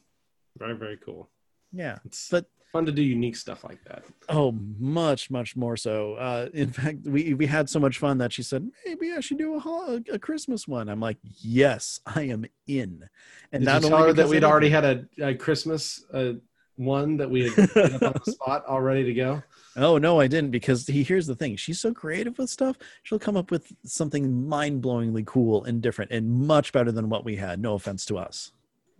Very 0.57 0.75
very 0.75 0.97
cool. 0.97 1.29
Yeah. 1.71 1.99
It's 2.05 2.29
But- 2.29 2.47
fun 2.71 2.85
to 2.85 2.91
do 2.91 3.01
unique 3.01 3.35
stuff 3.35 3.63
like 3.63 3.83
that. 3.85 4.03
Oh, 4.29 4.53
much, 4.79 5.29
much 5.29 5.55
more 5.55 5.77
so. 5.77 6.13
Uh, 6.15 6.49
in 6.53 6.71
fact, 6.71 6.99
we 7.05 7.33
we 7.33 7.45
had 7.45 7.69
so 7.69 7.79
much 7.79 7.97
fun 7.99 8.17
that 8.19 8.33
she 8.33 8.43
said 8.43 8.69
maybe 8.85 9.11
I 9.11 9.19
should 9.19 9.37
do 9.37 9.55
a 9.55 10.01
a 10.11 10.19
Christmas 10.19 10.67
one. 10.67 10.89
I'm 10.89 10.99
like, 10.99 11.17
yes, 11.23 11.99
I 12.05 12.23
am 12.23 12.45
in. 12.67 13.07
And 13.51 13.61
Did 13.61 13.65
not 13.65 13.83
you 13.83 13.89
tell 13.89 13.97
only 13.97 14.09
her 14.09 14.13
that 14.13 14.29
we'd 14.29 14.43
already 14.43 14.69
had 14.69 14.85
a, 14.85 15.05
a 15.21 15.35
Christmas 15.35 16.05
uh, 16.13 16.33
one 16.77 17.17
that 17.17 17.29
we 17.29 17.49
had 17.49 17.69
put 17.73 17.93
up 17.93 18.03
on 18.03 18.21
the 18.25 18.31
spot 18.31 18.65
all 18.65 18.81
ready 18.81 19.03
to 19.03 19.13
go? 19.13 19.43
Oh 19.77 19.97
no, 19.97 20.19
I 20.19 20.27
didn't 20.27 20.51
because 20.51 20.87
he, 20.87 21.03
here's 21.03 21.27
the 21.27 21.35
thing. 21.35 21.55
She's 21.55 21.79
so 21.79 21.93
creative 21.93 22.37
with 22.37 22.49
stuff. 22.49 22.77
She'll 23.03 23.19
come 23.19 23.37
up 23.37 23.51
with 23.51 23.71
something 23.85 24.47
mind-blowingly 24.47 25.25
cool 25.25 25.63
and 25.63 25.81
different 25.81 26.11
and 26.11 26.29
much 26.29 26.73
better 26.73 26.91
than 26.91 27.09
what 27.09 27.23
we 27.23 27.35
had. 27.37 27.61
No 27.61 27.75
offense 27.75 28.05
to 28.07 28.17
us. 28.17 28.51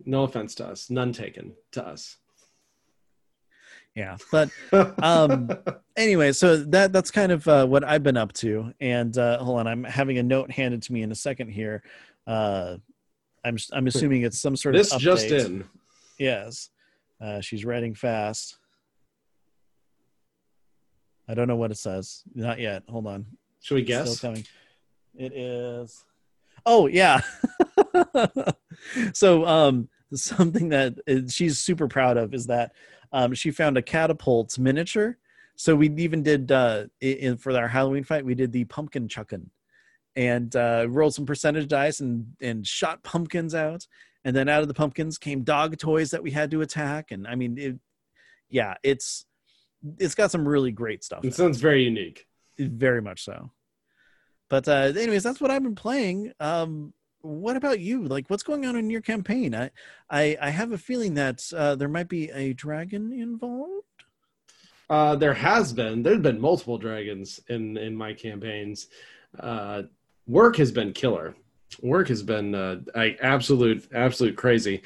No 0.04 0.24
offense 0.24 0.54
to 0.56 0.66
us, 0.66 0.90
none 0.90 1.12
taken 1.12 1.52
to 1.72 1.86
us. 1.86 2.16
Yeah, 3.94 4.16
but 4.32 4.50
Um, 5.02 5.50
anyway, 5.96 6.32
so 6.32 6.56
that 6.56 6.92
that's 6.92 7.10
kind 7.10 7.32
of 7.32 7.46
uh, 7.46 7.66
what 7.66 7.84
I've 7.84 8.02
been 8.02 8.16
up 8.16 8.32
to. 8.34 8.72
And 8.80 9.16
uh, 9.16 9.38
hold 9.38 9.60
on, 9.60 9.66
I'm 9.66 9.84
having 9.84 10.18
a 10.18 10.22
note 10.22 10.50
handed 10.50 10.82
to 10.82 10.92
me 10.92 11.02
in 11.02 11.12
a 11.12 11.14
second 11.14 11.48
here. 11.48 11.82
Uh, 12.26 12.76
I'm 13.44 13.56
I'm 13.72 13.86
assuming 13.86 14.22
it's 14.22 14.40
some 14.40 14.56
sort 14.56 14.74
of 14.74 14.80
this 14.80 14.92
of 14.92 15.00
just 15.00 15.26
in. 15.26 15.64
Yes, 16.18 16.70
uh, 17.20 17.40
she's 17.40 17.64
writing 17.64 17.94
fast. 17.94 18.58
I 21.28 21.34
don't 21.34 21.48
know 21.48 21.56
what 21.56 21.70
it 21.70 21.78
says. 21.78 22.22
Not 22.34 22.58
yet. 22.58 22.82
Hold 22.88 23.06
on. 23.06 23.26
Should 23.60 23.76
we 23.76 23.82
guess? 23.82 24.16
Still 24.16 24.30
coming. 24.30 24.46
It 25.16 25.32
is. 25.32 26.04
Oh 26.64 26.86
yeah. 26.86 27.20
so 29.12 29.44
um, 29.46 29.88
something 30.20 30.68
that 30.70 30.94
is- 31.06 31.32
she's 31.34 31.58
super 31.58 31.88
proud 31.88 32.16
of 32.16 32.34
is 32.34 32.46
that 32.46 32.72
um, 33.12 33.34
she 33.34 33.50
found 33.50 33.76
a 33.76 33.82
catapult 33.82 34.58
miniature. 34.58 35.18
So 35.56 35.76
we 35.76 35.90
even 35.98 36.22
did 36.22 36.50
uh, 36.50 36.86
in 37.00 37.36
for 37.36 37.56
our 37.56 37.68
Halloween 37.68 38.04
fight. 38.04 38.24
We 38.24 38.34
did 38.34 38.52
the 38.52 38.64
pumpkin 38.64 39.06
chucking, 39.06 39.50
and 40.16 40.54
uh, 40.56 40.86
rolled 40.88 41.14
some 41.14 41.26
percentage 41.26 41.68
dice 41.68 42.00
and 42.00 42.26
and 42.40 42.66
shot 42.66 43.02
pumpkins 43.02 43.54
out. 43.54 43.86
And 44.24 44.34
then 44.34 44.48
out 44.48 44.62
of 44.62 44.68
the 44.68 44.74
pumpkins 44.74 45.18
came 45.18 45.42
dog 45.42 45.76
toys 45.78 46.12
that 46.12 46.22
we 46.22 46.30
had 46.30 46.50
to 46.52 46.62
attack. 46.62 47.10
And 47.10 47.26
I 47.26 47.34
mean, 47.34 47.58
it, 47.58 47.78
yeah, 48.48 48.74
it's 48.82 49.26
it's 49.98 50.14
got 50.14 50.30
some 50.30 50.46
really 50.46 50.72
great 50.72 51.04
stuff. 51.04 51.24
It 51.24 51.28
it. 51.28 51.34
sounds 51.34 51.60
very 51.60 51.84
unique. 51.84 52.26
Very 52.58 53.02
much 53.02 53.24
so. 53.24 53.50
But 54.48 54.68
uh, 54.68 54.92
anyways, 54.96 55.22
that's 55.22 55.40
what 55.40 55.50
I've 55.50 55.62
been 55.62 55.74
playing. 55.74 56.32
Um, 56.38 56.92
what 57.22 57.56
about 57.56 57.80
you? 57.80 58.04
Like, 58.04 58.28
what's 58.28 58.42
going 58.42 58.66
on 58.66 58.76
in 58.76 58.90
your 58.90 59.00
campaign? 59.00 59.54
I 59.54 59.70
I, 60.10 60.36
I 60.40 60.50
have 60.50 60.72
a 60.72 60.78
feeling 60.78 61.14
that 61.14 61.42
uh, 61.56 61.74
there 61.74 61.88
might 61.88 62.08
be 62.08 62.30
a 62.30 62.52
dragon 62.52 63.12
involved. 63.12 63.86
Uh, 64.90 65.16
there 65.16 65.34
has 65.34 65.72
been 65.72 66.02
there's 66.02 66.20
been 66.20 66.40
multiple 66.40 66.78
dragons 66.78 67.40
in 67.48 67.76
in 67.76 67.94
my 67.96 68.12
campaigns. 68.12 68.88
Uh, 69.38 69.82
work 70.26 70.56
has 70.56 70.70
been 70.70 70.92
killer. 70.92 71.34
Work 71.80 72.08
has 72.08 72.22
been 72.22 72.54
uh, 72.54 72.80
I, 72.94 73.16
absolute 73.22 73.88
absolute 73.94 74.36
crazy. 74.36 74.82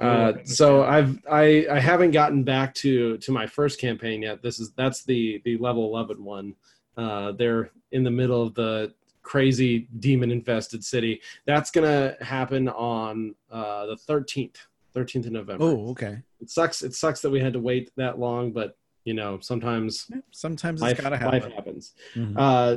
Uh, 0.00 0.32
so 0.44 0.82
I've 0.82 1.18
I 1.30 1.66
I 1.70 1.78
haven't 1.78 2.12
gotten 2.12 2.42
back 2.42 2.74
to 2.76 3.18
to 3.18 3.32
my 3.32 3.46
first 3.46 3.78
campaign 3.78 4.22
yet. 4.22 4.42
This 4.42 4.58
is 4.58 4.72
that's 4.72 5.04
the 5.04 5.42
the 5.44 5.58
level 5.58 5.84
11 5.84 6.24
one. 6.24 6.54
Uh, 6.96 7.32
they're 7.32 7.70
in 7.92 8.02
the 8.02 8.10
middle 8.10 8.42
of 8.42 8.54
the 8.54 8.94
crazy 9.22 9.88
demon 9.98 10.30
infested 10.30 10.84
city. 10.84 11.20
That's 11.46 11.70
gonna 11.70 12.16
happen 12.20 12.68
on 12.68 13.34
uh, 13.50 13.86
the 13.86 13.96
13th 13.96 14.56
13th 14.94 15.26
of 15.26 15.32
November. 15.32 15.64
Oh, 15.64 15.90
okay. 15.90 16.18
It 16.40 16.50
sucks. 16.50 16.82
It 16.82 16.94
sucks 16.94 17.20
that 17.20 17.30
we 17.30 17.38
had 17.40 17.52
to 17.52 17.60
wait 17.60 17.90
that 17.96 18.18
long, 18.18 18.50
but 18.52 18.76
you 19.04 19.14
know 19.14 19.38
sometimes 19.40 20.10
Sometimes 20.32 20.80
it's 20.80 20.82
life, 20.82 21.00
gotta 21.00 21.24
life 21.26 21.42
happen. 21.44 21.52
happens. 21.52 21.94
Mhm. 22.14 22.34
Uh, 22.36 22.76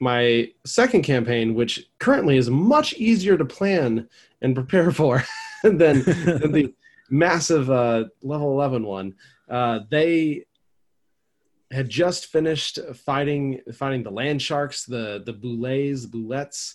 my 0.00 0.50
second 0.66 1.02
campaign, 1.02 1.54
which 1.54 1.88
currently 1.98 2.36
is 2.36 2.50
much 2.50 2.92
easier 2.94 3.38
to 3.38 3.44
plan 3.46 4.06
and 4.42 4.54
prepare 4.54 4.90
for 4.90 5.24
than, 5.62 6.02
than 6.02 6.52
the 6.52 6.74
massive 7.10 7.70
uh, 7.70 8.04
level 8.22 8.52
11 8.52 8.84
one, 8.84 9.14
uh, 9.48 9.80
they 9.90 10.44
had 11.70 11.88
just 11.88 12.26
finished 12.26 12.78
fighting 12.94 13.60
fighting 13.74 14.02
the 14.02 14.10
land 14.10 14.40
sharks, 14.40 14.84
the 14.84 15.22
the 15.24 15.32
boulets, 15.32 16.06
bulettes. 16.06 16.74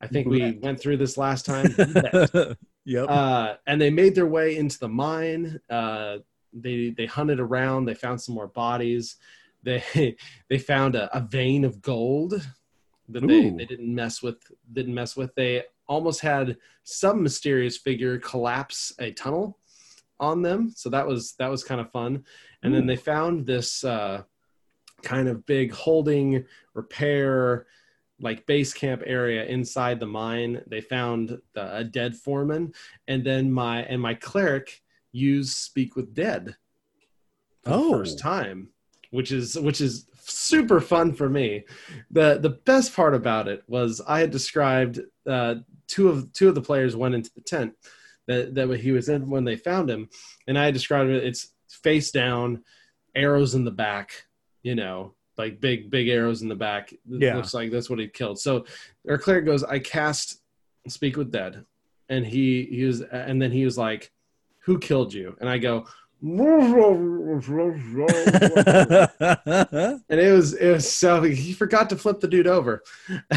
I 0.00 0.06
think 0.08 0.26
we 0.26 0.58
went 0.62 0.80
through 0.80 0.96
this 0.96 1.16
last 1.16 1.46
time. 1.46 1.66
Bulette 1.66 2.56
yep. 2.84 3.06
uh, 3.08 3.54
and 3.66 3.80
they 3.80 3.90
made 3.90 4.14
their 4.14 4.26
way 4.26 4.56
into 4.56 4.78
the 4.78 4.88
mine. 4.88 5.60
Uh, 5.70 6.18
they 6.52 6.90
they 6.90 7.06
hunted 7.06 7.40
around. 7.40 7.84
They 7.84 7.94
found 7.94 8.20
some 8.20 8.34
more 8.34 8.48
bodies. 8.48 9.16
they 9.62 10.16
they 10.48 10.58
found 10.58 10.96
a, 10.96 11.14
a 11.16 11.20
vein 11.20 11.64
of 11.64 11.80
gold 11.82 12.34
that 13.08 13.26
they, 13.26 13.50
they 13.50 13.64
didn't 13.64 13.94
mess 13.94 14.22
with 14.22 14.38
didn't 14.72 14.94
mess 14.94 15.16
with 15.16 15.34
they 15.34 15.62
almost 15.86 16.20
had 16.20 16.56
some 16.84 17.22
mysterious 17.22 17.76
figure 17.76 18.18
collapse 18.18 18.92
a 18.98 19.10
tunnel 19.12 19.58
on 20.20 20.40
them 20.42 20.72
so 20.74 20.88
that 20.88 21.06
was 21.06 21.34
that 21.38 21.50
was 21.50 21.64
kind 21.64 21.80
of 21.80 21.90
fun 21.90 22.24
and 22.62 22.74
then 22.74 22.86
they 22.86 22.96
found 22.96 23.46
this 23.46 23.84
uh, 23.84 24.22
kind 25.02 25.28
of 25.28 25.44
big 25.46 25.72
holding 25.72 26.44
repair 26.74 27.66
like 28.20 28.46
base 28.46 28.72
camp 28.72 29.02
area 29.04 29.44
inside 29.46 29.98
the 29.98 30.06
mine. 30.06 30.62
They 30.68 30.80
found 30.80 31.40
the, 31.54 31.76
a 31.76 31.84
dead 31.84 32.14
foreman 32.14 32.72
and 33.08 33.24
then 33.24 33.50
my 33.50 33.82
and 33.82 34.00
my 34.00 34.14
cleric 34.14 34.82
used 35.10 35.56
speak 35.56 35.96
with 35.96 36.14
dead 36.14 36.56
Oh. 37.64 37.92
first 37.92 38.18
time 38.18 38.70
which 39.10 39.30
is 39.30 39.58
which 39.58 39.80
is 39.80 40.06
super 40.24 40.80
fun 40.80 41.12
for 41.12 41.28
me. 41.28 41.64
The 42.10 42.38
the 42.38 42.50
best 42.50 42.94
part 42.94 43.14
about 43.14 43.46
it 43.46 43.62
was 43.68 44.00
i 44.06 44.20
had 44.20 44.30
described 44.30 45.00
uh, 45.26 45.56
two 45.86 46.08
of 46.08 46.32
two 46.32 46.48
of 46.48 46.54
the 46.54 46.62
players 46.62 46.96
went 46.96 47.14
into 47.14 47.30
the 47.34 47.42
tent 47.42 47.74
that 48.26 48.54
that 48.54 48.80
he 48.80 48.92
was 48.92 49.08
in 49.08 49.28
when 49.30 49.44
they 49.44 49.56
found 49.56 49.90
him 49.90 50.08
and 50.46 50.58
i 50.58 50.70
described 50.70 51.10
it 51.10 51.24
it's 51.24 51.52
face 51.82 52.10
down 52.10 52.62
arrows 53.14 53.54
in 53.54 53.64
the 53.64 53.70
back 53.70 54.24
you 54.62 54.74
know 54.74 55.14
like 55.38 55.60
big 55.60 55.90
big 55.90 56.08
arrows 56.08 56.42
in 56.42 56.48
the 56.48 56.54
back. 56.54 56.92
Yeah. 57.08 57.36
looks 57.36 57.54
like 57.54 57.70
that's 57.70 57.88
what 57.88 57.98
he 57.98 58.08
killed. 58.08 58.38
So 58.38 58.64
our 59.08 59.18
cleric 59.18 59.46
goes 59.46 59.64
i 59.64 59.78
cast 59.78 60.40
speak 60.88 61.16
with 61.16 61.30
dead. 61.30 61.64
And 62.08 62.26
he 62.26 62.66
he 62.70 62.84
was 62.84 63.00
and 63.02 63.40
then 63.40 63.50
he 63.50 63.64
was 63.64 63.78
like 63.78 64.12
who 64.64 64.78
killed 64.78 65.12
you? 65.12 65.36
And 65.40 65.48
i 65.48 65.58
go 65.58 65.86
and 70.08 70.20
it 70.20 70.32
was 70.32 70.54
it 70.54 70.70
was 70.70 70.92
so 70.92 71.22
he 71.22 71.52
forgot 71.52 71.90
to 71.90 71.96
flip 71.96 72.20
the 72.20 72.28
dude 72.28 72.46
over. 72.46 72.82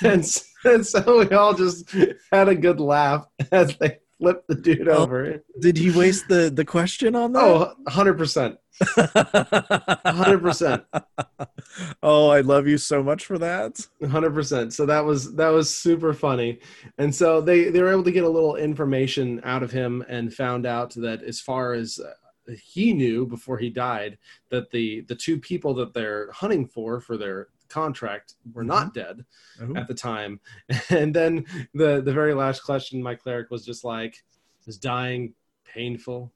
And, 0.00 0.24
and 0.64 0.86
so 0.86 1.18
we 1.18 1.34
all 1.34 1.54
just 1.54 1.92
had 2.30 2.48
a 2.48 2.54
good 2.54 2.78
laugh 2.78 3.26
as 3.50 3.76
they 3.78 3.98
flipped 4.18 4.48
the 4.48 4.54
dude 4.54 4.88
Oh, 4.88 4.98
over 5.04 5.42
Did 5.60 5.78
he 5.78 5.90
waste 5.90 6.28
the 6.28 6.50
the 6.50 6.64
question 6.64 7.14
on 7.14 7.32
that? 7.32 7.42
oh 7.42 7.74
100% 7.88 8.56
100% 8.84 10.84
oh, 12.02 12.28
I 12.28 12.40
love 12.40 12.66
you 12.66 12.78
so 12.78 13.02
much 13.02 13.26
for 13.26 13.38
that. 13.38 13.80
hundred 14.08 14.34
percent. 14.34 14.72
So 14.72 14.86
that 14.86 15.04
was 15.04 15.34
that 15.34 15.48
was 15.48 15.74
super 15.74 16.12
funny, 16.12 16.60
and 16.98 17.14
so 17.14 17.40
they 17.40 17.70
they 17.70 17.82
were 17.82 17.90
able 17.90 18.04
to 18.04 18.12
get 18.12 18.24
a 18.24 18.28
little 18.28 18.56
information 18.56 19.40
out 19.44 19.62
of 19.62 19.70
him 19.70 20.04
and 20.08 20.32
found 20.32 20.66
out 20.66 20.94
that 20.94 21.22
as 21.22 21.40
far 21.40 21.72
as 21.72 21.98
uh, 21.98 22.54
he 22.62 22.92
knew 22.92 23.26
before 23.26 23.58
he 23.58 23.70
died, 23.70 24.18
that 24.50 24.70
the 24.70 25.02
the 25.08 25.14
two 25.14 25.38
people 25.38 25.74
that 25.74 25.92
they're 25.92 26.30
hunting 26.32 26.66
for 26.66 27.00
for 27.00 27.16
their 27.16 27.48
contract 27.68 28.34
were 28.52 28.64
not 28.64 28.94
dead 28.94 29.24
Ooh. 29.62 29.76
at 29.76 29.88
the 29.88 29.94
time. 29.94 30.40
And 30.90 31.14
then 31.14 31.44
the 31.74 32.02
the 32.02 32.12
very 32.12 32.34
last 32.34 32.60
question, 32.62 33.02
my 33.02 33.14
cleric 33.14 33.50
was 33.50 33.64
just 33.64 33.84
like, 33.84 34.22
"Is 34.66 34.78
dying 34.78 35.34
painful?" 35.64 36.32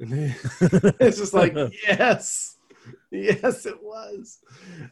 And 0.00 0.12
it's 1.00 1.18
just 1.18 1.34
like 1.34 1.54
yes 1.86 2.56
yes 3.10 3.66
it 3.66 3.82
was 3.82 4.38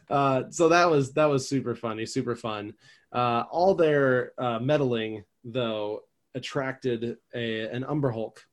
uh, 0.09 0.43
so 0.49 0.69
that 0.69 0.89
was 0.89 1.13
that 1.13 1.25
was 1.25 1.49
super 1.49 1.75
funny 1.75 2.05
super 2.05 2.35
fun 2.35 2.73
uh, 3.11 3.43
all 3.51 3.75
their 3.75 4.31
uh, 4.37 4.59
meddling 4.59 5.23
though 5.43 6.01
attracted 6.35 7.17
a 7.35 7.61
an 7.67 7.83
umber 7.83 8.11
hulk 8.11 8.45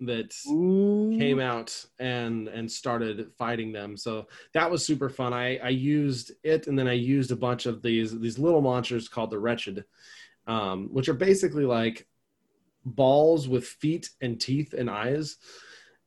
that 0.00 0.32
came 1.18 1.40
out 1.40 1.84
and 1.98 2.48
and 2.48 2.70
started 2.70 3.30
fighting 3.36 3.72
them 3.72 3.96
so 3.96 4.26
that 4.54 4.70
was 4.70 4.84
super 4.84 5.08
fun 5.08 5.32
i 5.32 5.56
i 5.58 5.68
used 5.68 6.32
it 6.44 6.66
and 6.66 6.78
then 6.78 6.86
i 6.88 6.92
used 6.92 7.32
a 7.32 7.36
bunch 7.36 7.66
of 7.66 7.82
these 7.82 8.18
these 8.20 8.38
little 8.38 8.60
monsters 8.60 9.08
called 9.08 9.30
the 9.30 9.38
wretched 9.38 9.84
um, 10.46 10.88
which 10.92 11.08
are 11.08 11.14
basically 11.14 11.64
like 11.64 12.06
balls 12.84 13.48
with 13.48 13.66
feet 13.66 14.08
and 14.22 14.40
teeth 14.40 14.72
and 14.72 14.88
eyes 14.88 15.36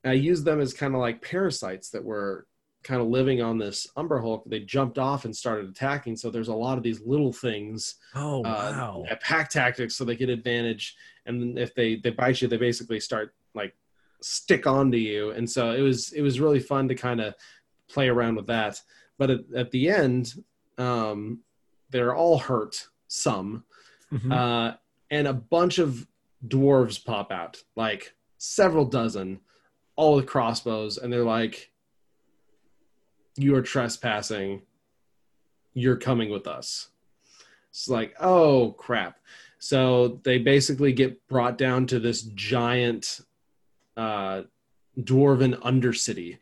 I 0.04 0.14
used 0.14 0.46
them 0.46 0.60
as 0.60 0.74
kind 0.74 0.96
of 0.96 1.00
like 1.02 1.22
parasites 1.22 1.90
that 1.92 2.04
were 2.04 2.48
kind 2.84 3.02
of 3.02 3.08
living 3.08 3.42
on 3.42 3.58
this 3.60 3.86
Umber 3.96 4.20
Hulk. 4.20 4.44
They 4.48 4.62
jumped 4.62 4.98
off 4.98 5.26
and 5.26 5.36
started 5.36 5.70
attacking. 5.70 6.16
So 6.16 6.32
there's 6.32 6.48
a 6.48 6.54
lot 6.56 6.78
of 6.78 6.84
these 6.84 7.02
little 7.06 7.32
things, 7.32 7.96
Oh 8.16 8.40
uh, 8.40 8.74
wow. 8.76 9.06
at 9.10 9.22
pack 9.22 9.50
tactics, 9.50 9.96
so 9.96 10.04
they 10.04 10.16
get 10.16 10.30
advantage. 10.30 10.96
And 11.28 11.60
if 11.60 11.76
they 11.76 11.98
they 11.98 12.10
bite 12.10 12.42
you, 12.42 12.48
they 12.48 12.58
basically 12.58 13.00
start 13.00 13.36
like 13.54 13.74
stick 14.22 14.68
onto 14.68 14.98
you. 14.98 15.32
And 15.32 15.50
so 15.50 15.72
it 15.72 15.82
was 15.82 16.12
it 16.14 16.22
was 16.22 16.40
really 16.40 16.60
fun 16.60 16.88
to 16.88 16.96
kind 16.96 17.20
of 17.22 17.34
play 17.90 18.08
around 18.10 18.36
with 18.36 18.48
that. 18.48 18.80
But 19.18 19.30
at, 19.30 19.40
at 19.56 19.72
the 19.72 19.90
end, 19.90 20.34
um, 20.78 21.40
they're 21.90 22.16
all 22.16 22.40
hurt. 22.40 22.88
Some 23.08 23.66
Mhm. 24.14 24.32
uh, 24.32 24.78
and 25.10 25.28
a 25.28 25.34
bunch 25.34 25.78
of 25.80 26.08
dwarves 26.48 27.04
pop 27.04 27.32
out, 27.32 27.62
like 27.76 28.16
several 28.38 28.86
dozen, 28.86 29.40
all 29.96 30.16
with 30.16 30.26
crossbows, 30.26 30.98
and 30.98 31.12
they're 31.12 31.24
like, 31.26 31.72
"You 33.38 33.56
are 33.56 33.62
trespassing. 33.62 34.62
You're 35.74 35.98
coming 35.98 36.30
with 36.30 36.48
us." 36.48 36.90
It's 37.70 37.88
like, 37.88 38.16
oh 38.20 38.72
crap! 38.78 39.20
So 39.60 40.20
they 40.24 40.38
basically 40.40 40.92
get 40.94 41.26
brought 41.28 41.58
down 41.58 41.86
to 41.88 42.00
this 42.00 42.22
giant 42.24 43.22
uh, 43.98 44.44
dwarven 45.00 45.56
undercity, 45.62 46.38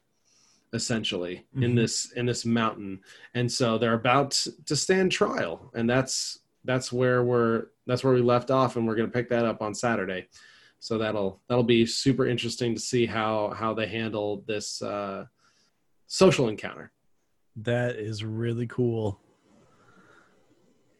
essentially 0.73 1.45
in 1.55 1.71
Mhm. 1.73 1.75
this 1.75 2.11
in 2.13 2.25
this 2.25 2.45
mountain, 2.45 3.01
and 3.33 3.51
so 3.51 3.77
they're 3.77 3.93
about 3.93 4.31
to 4.65 4.75
stand 4.75 5.11
trial, 5.11 5.71
and 5.73 5.89
that's 5.89 6.39
that's 6.65 6.91
where 6.91 7.23
we're 7.23 7.67
that's 7.87 8.03
where 8.03 8.13
we 8.13 8.21
left 8.21 8.51
off 8.51 8.75
and 8.75 8.85
we're 8.85 8.95
going 8.95 9.09
to 9.09 9.13
pick 9.13 9.29
that 9.29 9.45
up 9.45 9.61
on 9.61 9.73
saturday 9.73 10.27
so 10.79 10.97
that'll 10.97 11.41
that'll 11.47 11.63
be 11.63 11.85
super 11.85 12.27
interesting 12.27 12.75
to 12.75 12.81
see 12.81 13.05
how 13.05 13.49
how 13.55 13.73
they 13.73 13.87
handle 13.87 14.43
this 14.45 14.81
uh 14.81 15.25
social 16.05 16.49
encounter 16.49 16.91
that 17.55 17.95
is 17.95 18.23
really 18.23 18.67
cool. 18.67 19.19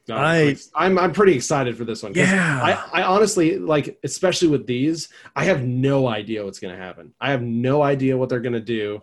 No, 0.10 0.22
I- 0.24 0.56
i'm 0.76 0.98
i'm 1.00 1.12
pretty 1.14 1.34
excited 1.36 1.78
for 1.78 1.86
this 1.86 2.04
one 2.04 2.14
'cause 2.14 2.28
Yeah. 2.30 2.60
I, 2.94 3.02
I 3.02 3.04
honestly 3.04 3.58
like 3.60 3.98
especially 4.04 4.48
with 4.50 4.66
these 4.68 5.10
i 5.36 5.44
have 5.46 5.64
no 5.64 6.08
idea 6.08 6.44
what's 6.44 6.60
going 6.60 6.76
to 6.76 6.82
happen. 6.82 7.14
I 7.22 7.32
have 7.32 7.42
no 7.42 7.82
idea 7.82 8.18
what 8.18 8.30
they're 8.30 8.40
going 8.42 8.54
to 8.54 8.60
do 8.60 9.02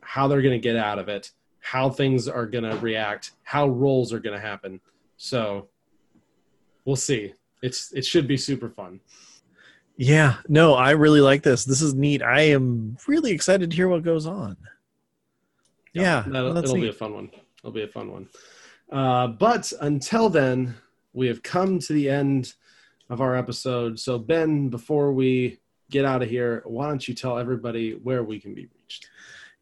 how 0.00 0.28
they're 0.28 0.42
going 0.42 0.52
to 0.60 0.62
get 0.62 0.76
out 0.76 0.98
of 0.98 1.08
it 1.08 1.30
how 1.60 1.88
things 1.90 2.28
are 2.28 2.46
going 2.46 2.64
to 2.64 2.76
react 2.76 3.32
how 3.42 3.66
roles 3.66 4.12
are 4.12 4.20
going 4.20 4.34
to 4.38 4.46
happen. 4.46 4.80
So 5.16 5.68
we'll 6.84 6.96
see. 6.96 7.32
It's 7.62 7.90
it 7.92 8.04
should 8.04 8.28
be 8.28 8.36
super 8.36 8.68
fun. 8.68 9.00
Yeah, 9.96 10.36
no, 10.48 10.74
I 10.74 10.90
really 10.90 11.20
like 11.22 11.42
this. 11.42 11.64
This 11.64 11.80
is 11.80 11.94
neat. 11.94 12.20
I 12.22 12.40
am 12.56 12.98
really 13.06 13.30
excited 13.32 13.70
to 13.70 13.76
hear 13.76 13.88
what 13.88 14.02
goes 14.02 14.26
on. 14.26 14.56
Yeah, 15.94 16.24
that'll, 16.26 16.52
that's 16.52 16.70
it'll 16.70 16.82
be 16.82 16.88
a 16.88 16.92
fun 16.92 17.14
one. 17.14 17.30
It'll 17.60 17.70
be 17.72 17.84
a 17.84 17.88
fun 17.88 18.10
one 18.12 18.28
uh, 18.90 19.28
but 19.28 19.72
until 19.80 20.28
then 20.28 20.74
we 21.12 21.26
have 21.28 21.42
come 21.42 21.78
to 21.78 21.92
the 21.92 22.10
end 22.10 22.54
of 23.10 23.20
our 23.20 23.36
episode. 23.36 23.98
So 23.98 24.18
ben 24.18 24.68
before 24.68 25.12
we 25.12 25.58
get 25.90 26.04
out 26.04 26.22
of 26.22 26.30
here 26.30 26.62
why 26.64 26.88
don't 26.88 27.06
you 27.06 27.14
tell 27.14 27.38
everybody 27.38 27.92
where 27.92 28.24
we 28.24 28.40
can 28.40 28.54
be 28.54 28.68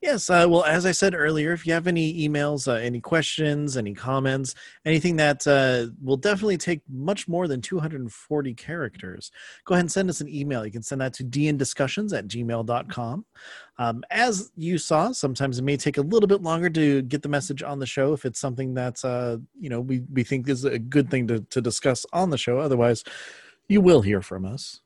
Yes. 0.03 0.29
Uh, 0.29 0.47
well, 0.49 0.65
as 0.65 0.85
I 0.85 0.91
said 0.91 1.15
earlier, 1.15 1.53
if 1.53 1.65
you 1.65 1.73
have 1.73 1.87
any 1.87 2.29
emails, 2.29 2.67
uh, 2.67 2.73
any 2.73 3.01
questions, 3.01 3.77
any 3.77 3.95
comments, 3.95 4.57
anything 4.85 5.15
that 5.17 5.47
uh, 5.47 5.95
will 6.03 6.17
definitely 6.17 6.59
take 6.59 6.81
much 6.91 7.29
more 7.29 7.47
than 7.47 7.61
240 7.61 8.55
characters, 8.55 9.31
go 9.65 9.75
ahead 9.75 9.85
and 9.85 9.93
send 9.93 10.11
us 10.11 10.21
an 10.21 10.29
email. 10.29 10.67
You 10.67 10.73
can 10.73 10.83
send 10.83 11.01
that 11.03 11.13
to 11.15 11.25
dndiscussions 11.25 12.19
at 12.19 12.27
gmail.com. 12.27 13.25
Um, 13.79 14.03
as 14.11 14.51
you 14.57 14.77
saw, 14.77 15.13
sometimes 15.13 15.61
it 15.61 15.63
may 15.63 15.77
take 15.77 15.99
a 15.99 16.03
little 16.03 16.27
bit 16.27 16.43
longer 16.43 16.69
to 16.71 17.03
get 17.03 17.23
the 17.23 17.29
message 17.29 17.63
on 17.63 17.79
the 17.79 17.87
show 17.87 18.13
if 18.13 18.25
it's 18.25 18.41
something 18.41 18.75
that 18.75 19.05
uh, 19.05 19.39
you 19.59 19.71
know 19.71 19.81
we, 19.81 20.03
we 20.13 20.25
think 20.25 20.49
is 20.49 20.65
a 20.65 20.81
good 20.81 21.13
thing 21.13 21.29
to, 21.29 21.41
to 21.51 21.61
discuss 21.61 22.05
on 22.13 22.31
the 22.31 22.39
show. 22.39 22.59
Otherwise, 22.59 23.05
you 23.69 23.81
will 23.81 24.03
hear 24.03 24.21
from 24.21 24.45
us. 24.45 24.82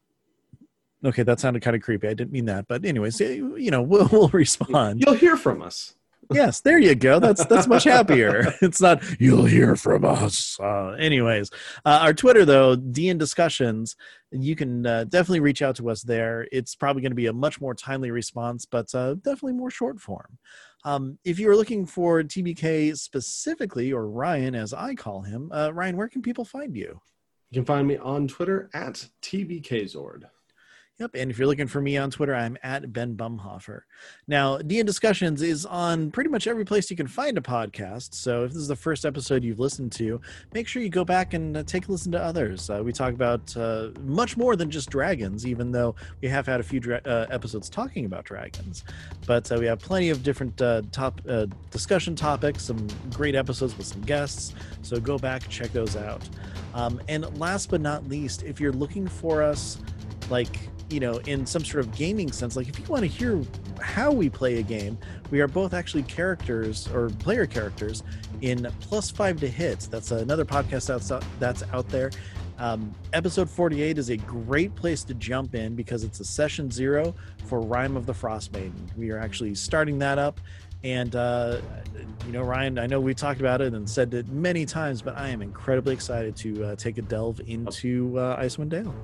Okay, 1.05 1.23
that 1.23 1.41
sounded 1.41 1.63
kind 1.63 1.77
of 1.77 1.83
creepy. 1.83 2.09
I 2.09 2.15
didn't 2.15 2.33
mean 2.33 2.47
that, 2.47 2.67
but 2.69 2.85
anyways, 2.85 3.21
you 3.21 3.71
know, 3.71 3.83
we'll, 3.83 4.09
we'll 4.11 4.29
respond. 4.33 5.03
You'll 5.05 5.15
hear 5.15 5.37
from 5.37 5.63
us. 5.63 5.95
Yes 6.33 6.61
there 6.61 6.79
you 6.79 6.95
go. 6.95 7.21
That's 7.21 7.45
that's 7.47 7.67
much 7.67 7.85
happier. 7.85 8.53
It's 8.63 8.81
not 8.81 9.03
you'll 9.21 9.45
hear 9.45 9.77
from 9.77 10.05
us. 10.05 10.59
Uh, 10.59 10.91
anyways 10.99 11.51
uh, 11.85 12.01
our 12.03 12.15
twitter 12.15 12.45
though 12.45 12.77
dn 12.77 13.19
discussions 13.19 13.97
you 14.33 14.57
can 14.57 14.87
uh, 14.87 15.05
definitely 15.05 15.41
reach 15.41 15.63
out 15.63 15.77
to 15.77 15.91
us 15.91 16.03
there. 16.03 16.49
It's 16.51 16.75
probably 16.75 17.03
going 17.03 17.13
to 17.13 17.17
be 17.17 17.27
a 17.27 17.33
much 17.33 17.61
more 17.61 17.75
timely 17.75 18.11
response 18.11 18.65
but 18.65 18.93
uh, 18.95 19.15
definitely 19.15 19.55
more 19.55 19.71
short 19.71 20.01
form. 20.01 20.39
Um, 20.85 21.19
if 21.25 21.39
you're 21.39 21.57
looking 21.57 21.87
for 21.87 22.23
tbk 22.23 22.97
specifically 22.97 23.93
or 23.93 24.09
ryan 24.09 24.55
as 24.55 24.73
i 24.73 24.95
call 24.95 25.23
him 25.23 25.51
uh, 25.53 25.73
ryan 25.73 25.97
where 25.97 26.09
can 26.09 26.23
people 26.23 26.45
find 26.45 26.77
you? 26.77 27.01
You 27.51 27.61
can 27.61 27.65
find 27.65 27.87
me 27.87 27.99
on 27.99 28.27
twitter 28.29 28.71
at 28.75 29.07
tbkzord 29.23 30.25
Yep. 30.99 31.11
And 31.15 31.31
if 31.31 31.39
you're 31.39 31.47
looking 31.47 31.67
for 31.67 31.83
me 31.83 31.99
on 31.99 32.11
Twitter, 32.11 32.35
I'm 32.35 32.57
at 32.63 32.91
Ben 32.91 33.15
Bumhofer. 33.15 33.81
Now, 34.27 34.57
DN 34.57 34.87
Discussions 34.87 35.43
is 35.43 35.67
on 35.67 36.11
pretty 36.11 36.31
much 36.31 36.47
every 36.47 36.65
place 36.65 36.91
you 36.91 36.97
can 36.97 37.07
find 37.07 37.37
a 37.37 37.43
podcast. 37.43 38.15
So 38.15 38.45
if 38.45 38.53
this 38.53 38.63
is 38.63 38.69
the 38.69 38.77
first 38.77 39.05
episode 39.05 39.45
you've 39.45 39.59
listened 39.59 39.93
to, 39.93 40.23
make 40.55 40.67
sure 40.67 40.83
you 40.83 40.89
go 40.89 41.05
back 41.05 41.35
and 41.35 41.55
uh, 41.55 41.65
take 41.65 41.89
a 41.89 41.93
listen 41.93 42.13
to 42.13 42.23
others. 42.23 42.71
Uh, 42.71 42.81
we 42.83 42.95
talk 42.95 43.13
about 43.13 43.55
uh, 43.59 43.91
much 44.05 44.39
more 44.39 44.57
than 44.57 44.71
just 44.71 44.89
dragons, 44.89 45.47
even 45.47 45.71
though 45.71 45.95
we 46.23 46.29
have 46.29 46.47
had 46.47 46.61
a 46.61 46.63
few 46.63 46.81
dra- 46.81 47.03
uh, 47.05 47.27
episodes 47.29 47.69
talking 47.69 48.07
about 48.07 48.25
dragons. 48.25 48.83
But 49.27 49.53
uh, 49.53 49.57
we 49.59 49.67
have 49.67 49.81
plenty 49.81 50.09
of 50.09 50.23
different 50.23 50.63
uh, 50.63 50.81
top 50.93 51.21
discussion 51.71 52.17
topics, 52.17 52.63
some 52.63 52.87
great 53.11 53.35
episodes 53.35 53.77
with 53.77 53.87
some 53.87 54.01
guests. 54.01 54.55
So 54.81 54.99
go 54.99 55.19
back, 55.19 55.47
check 55.51 55.73
those 55.73 55.95
out. 55.95 56.27
Um, 56.73 57.03
and 57.09 57.39
last 57.39 57.69
but 57.69 57.83
not 57.83 58.09
least, 58.09 58.45
if 58.45 58.61
you're 58.61 58.73
looking 58.73 59.07
for 59.07 59.43
us, 59.43 59.79
like 60.31 60.57
you 60.89 61.01
know, 61.01 61.19
in 61.27 61.45
some 61.47 61.65
sort 61.65 61.85
of 61.85 61.95
gaming 61.97 62.31
sense, 62.31 62.57
like 62.57 62.69
if 62.69 62.79
you 62.79 62.85
want 62.87 63.03
to 63.03 63.09
hear 63.09 63.43
how 63.81 64.13
we 64.13 64.31
play 64.31 64.59
a 64.59 64.63
game, 64.63 64.97
we 65.31 65.41
are 65.41 65.49
both 65.49 65.75
actually 65.75 66.05
characters 66.05 66.89
or 66.93 67.11
player 67.11 67.47
characters 67.47 68.03
in 68.41 68.67
Plus 68.81 69.11
Five 69.11 69.41
to 69.41 69.49
Hit. 69.49 69.89
That's 69.91 70.11
another 70.11 70.45
podcast 70.45 70.87
that's 70.87 71.11
out, 71.11 71.25
that's 71.41 71.63
out 71.73 71.89
there. 71.89 72.11
Um, 72.59 72.95
episode 73.13 73.51
48 73.51 73.99
is 73.99 74.09
a 74.11 74.17
great 74.17 74.75
place 74.75 75.05
to 75.05 75.15
jump 75.15 75.55
in 75.55 75.75
because 75.75 76.05
it's 76.05 76.21
a 76.21 76.25
session 76.25 76.71
zero 76.71 77.15
for 77.45 77.61
Rime 77.61 77.97
of 77.97 78.07
the 78.07 78.15
Frost 78.15 78.53
Maiden. 78.53 78.91
We 78.97 79.11
are 79.11 79.19
actually 79.19 79.55
starting 79.55 79.99
that 79.99 80.19
up. 80.19 80.41
And, 80.85 81.17
uh, 81.17 81.61
you 82.27 82.33
know, 82.33 82.43
Ryan, 82.43 82.79
I 82.79 82.87
know 82.87 83.01
we 83.01 83.13
talked 83.13 83.41
about 83.41 83.61
it 83.61 83.75
and 83.75 83.89
said 83.89 84.15
it 84.15 84.29
many 84.29 84.65
times, 84.65 85.03
but 85.03 85.17
I 85.19 85.29
am 85.29 85.43
incredibly 85.43 85.93
excited 85.93 86.37
to 86.37 86.65
uh, 86.65 86.77
take 86.77 86.99
a 86.99 87.03
delve 87.03 87.41
into 87.47 88.19
uh, 88.19 88.41
Icewind 88.41 88.69
Dale. 88.69 88.95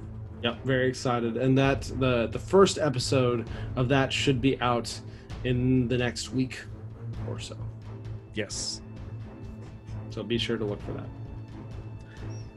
Yep, 0.43 0.65
very 0.65 0.89
excited. 0.89 1.37
And 1.37 1.57
that 1.59 1.83
the 1.99 2.27
the 2.27 2.39
first 2.39 2.79
episode 2.79 3.49
of 3.77 3.89
that 3.89 4.13
should 4.13 4.41
be 4.41 4.61
out 4.61 5.01
in 5.45 5.89
the 5.89 5.99
next 5.99 6.33
week 6.33 6.61
or 7.29 7.39
so. 7.39 7.57
Yes. 8.35 8.81
So 10.11 10.23
be 10.23 10.39
sure 10.39 10.57
to 10.57 10.65
look 10.65 10.83
for 10.83 10.93
that. 10.93 11.07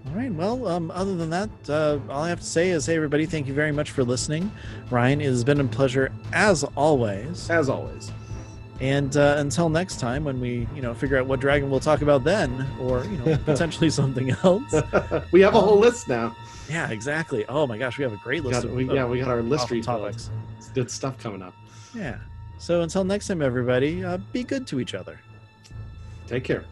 All 0.07 0.14
right. 0.14 0.32
Well, 0.32 0.68
um, 0.68 0.91
other 0.91 1.16
than 1.16 1.30
that, 1.32 1.49
uh, 1.68 1.99
all 2.10 2.24
I 2.24 2.30
have 2.30 2.40
to 2.40 2.45
say 2.45 2.70
is, 2.70 2.86
hey, 2.86 2.95
everybody, 2.95 3.26
thank 3.26 3.48
you 3.48 3.53
very 3.53 3.72
much 3.72 3.91
for 3.91 4.03
listening. 4.03 4.52
Ryan, 4.91 5.20
it 5.22 5.26
has 5.26 5.44
been 5.44 5.60
a 5.60 5.66
pleasure 5.66 6.12
as 6.32 6.64
always. 6.76 7.49
As 7.49 7.70
always. 7.70 8.12
And 8.82 9.16
uh, 9.16 9.36
until 9.38 9.70
next 9.70 9.99
time, 9.99 10.26
when 10.26 10.40
we, 10.40 10.68
you 10.76 10.82
know, 10.82 10.94
figure 10.94 11.18
out 11.18 11.26
what 11.28 11.40
dragon 11.40 11.70
we'll 11.72 11.80
talk 11.80 12.02
about 12.02 12.24
then, 12.24 12.68
or 12.80 13.03
you 13.06 13.18
know, 13.18 13.38
potentially 13.45 13.90
something 13.90 14.32
else. 14.44 14.76
we 15.32 15.41
have 15.41 15.56
a 15.56 15.62
whole 15.62 15.80
list 15.80 16.07
now. 16.07 16.36
Yeah, 16.70 16.90
exactly. 16.90 17.46
Oh 17.48 17.68
my 17.68 17.78
gosh, 17.78 17.98
we 17.98 18.04
have 18.04 18.14
a 18.14 18.18
great 18.18 18.44
list. 18.44 18.62
Got, 18.62 18.70
of, 18.70 18.76
we, 18.76 18.92
yeah, 18.92 19.06
we 19.06 19.20
got 19.20 19.30
our 19.30 19.42
list 19.42 19.68
topics. 19.84 20.30
It's 20.58 20.70
good 20.70 20.90
stuff 20.90 21.18
coming 21.18 21.42
up. 21.42 21.54
Yeah. 21.94 22.18
So 22.58 22.82
until 22.82 23.04
next 23.04 23.28
time, 23.28 23.42
everybody, 23.42 24.04
uh, 24.04 24.18
be 24.34 24.44
good 24.44 24.66
to 24.68 24.80
each 24.80 24.94
other. 24.94 25.20
Take 26.28 26.44
care. 26.44 26.66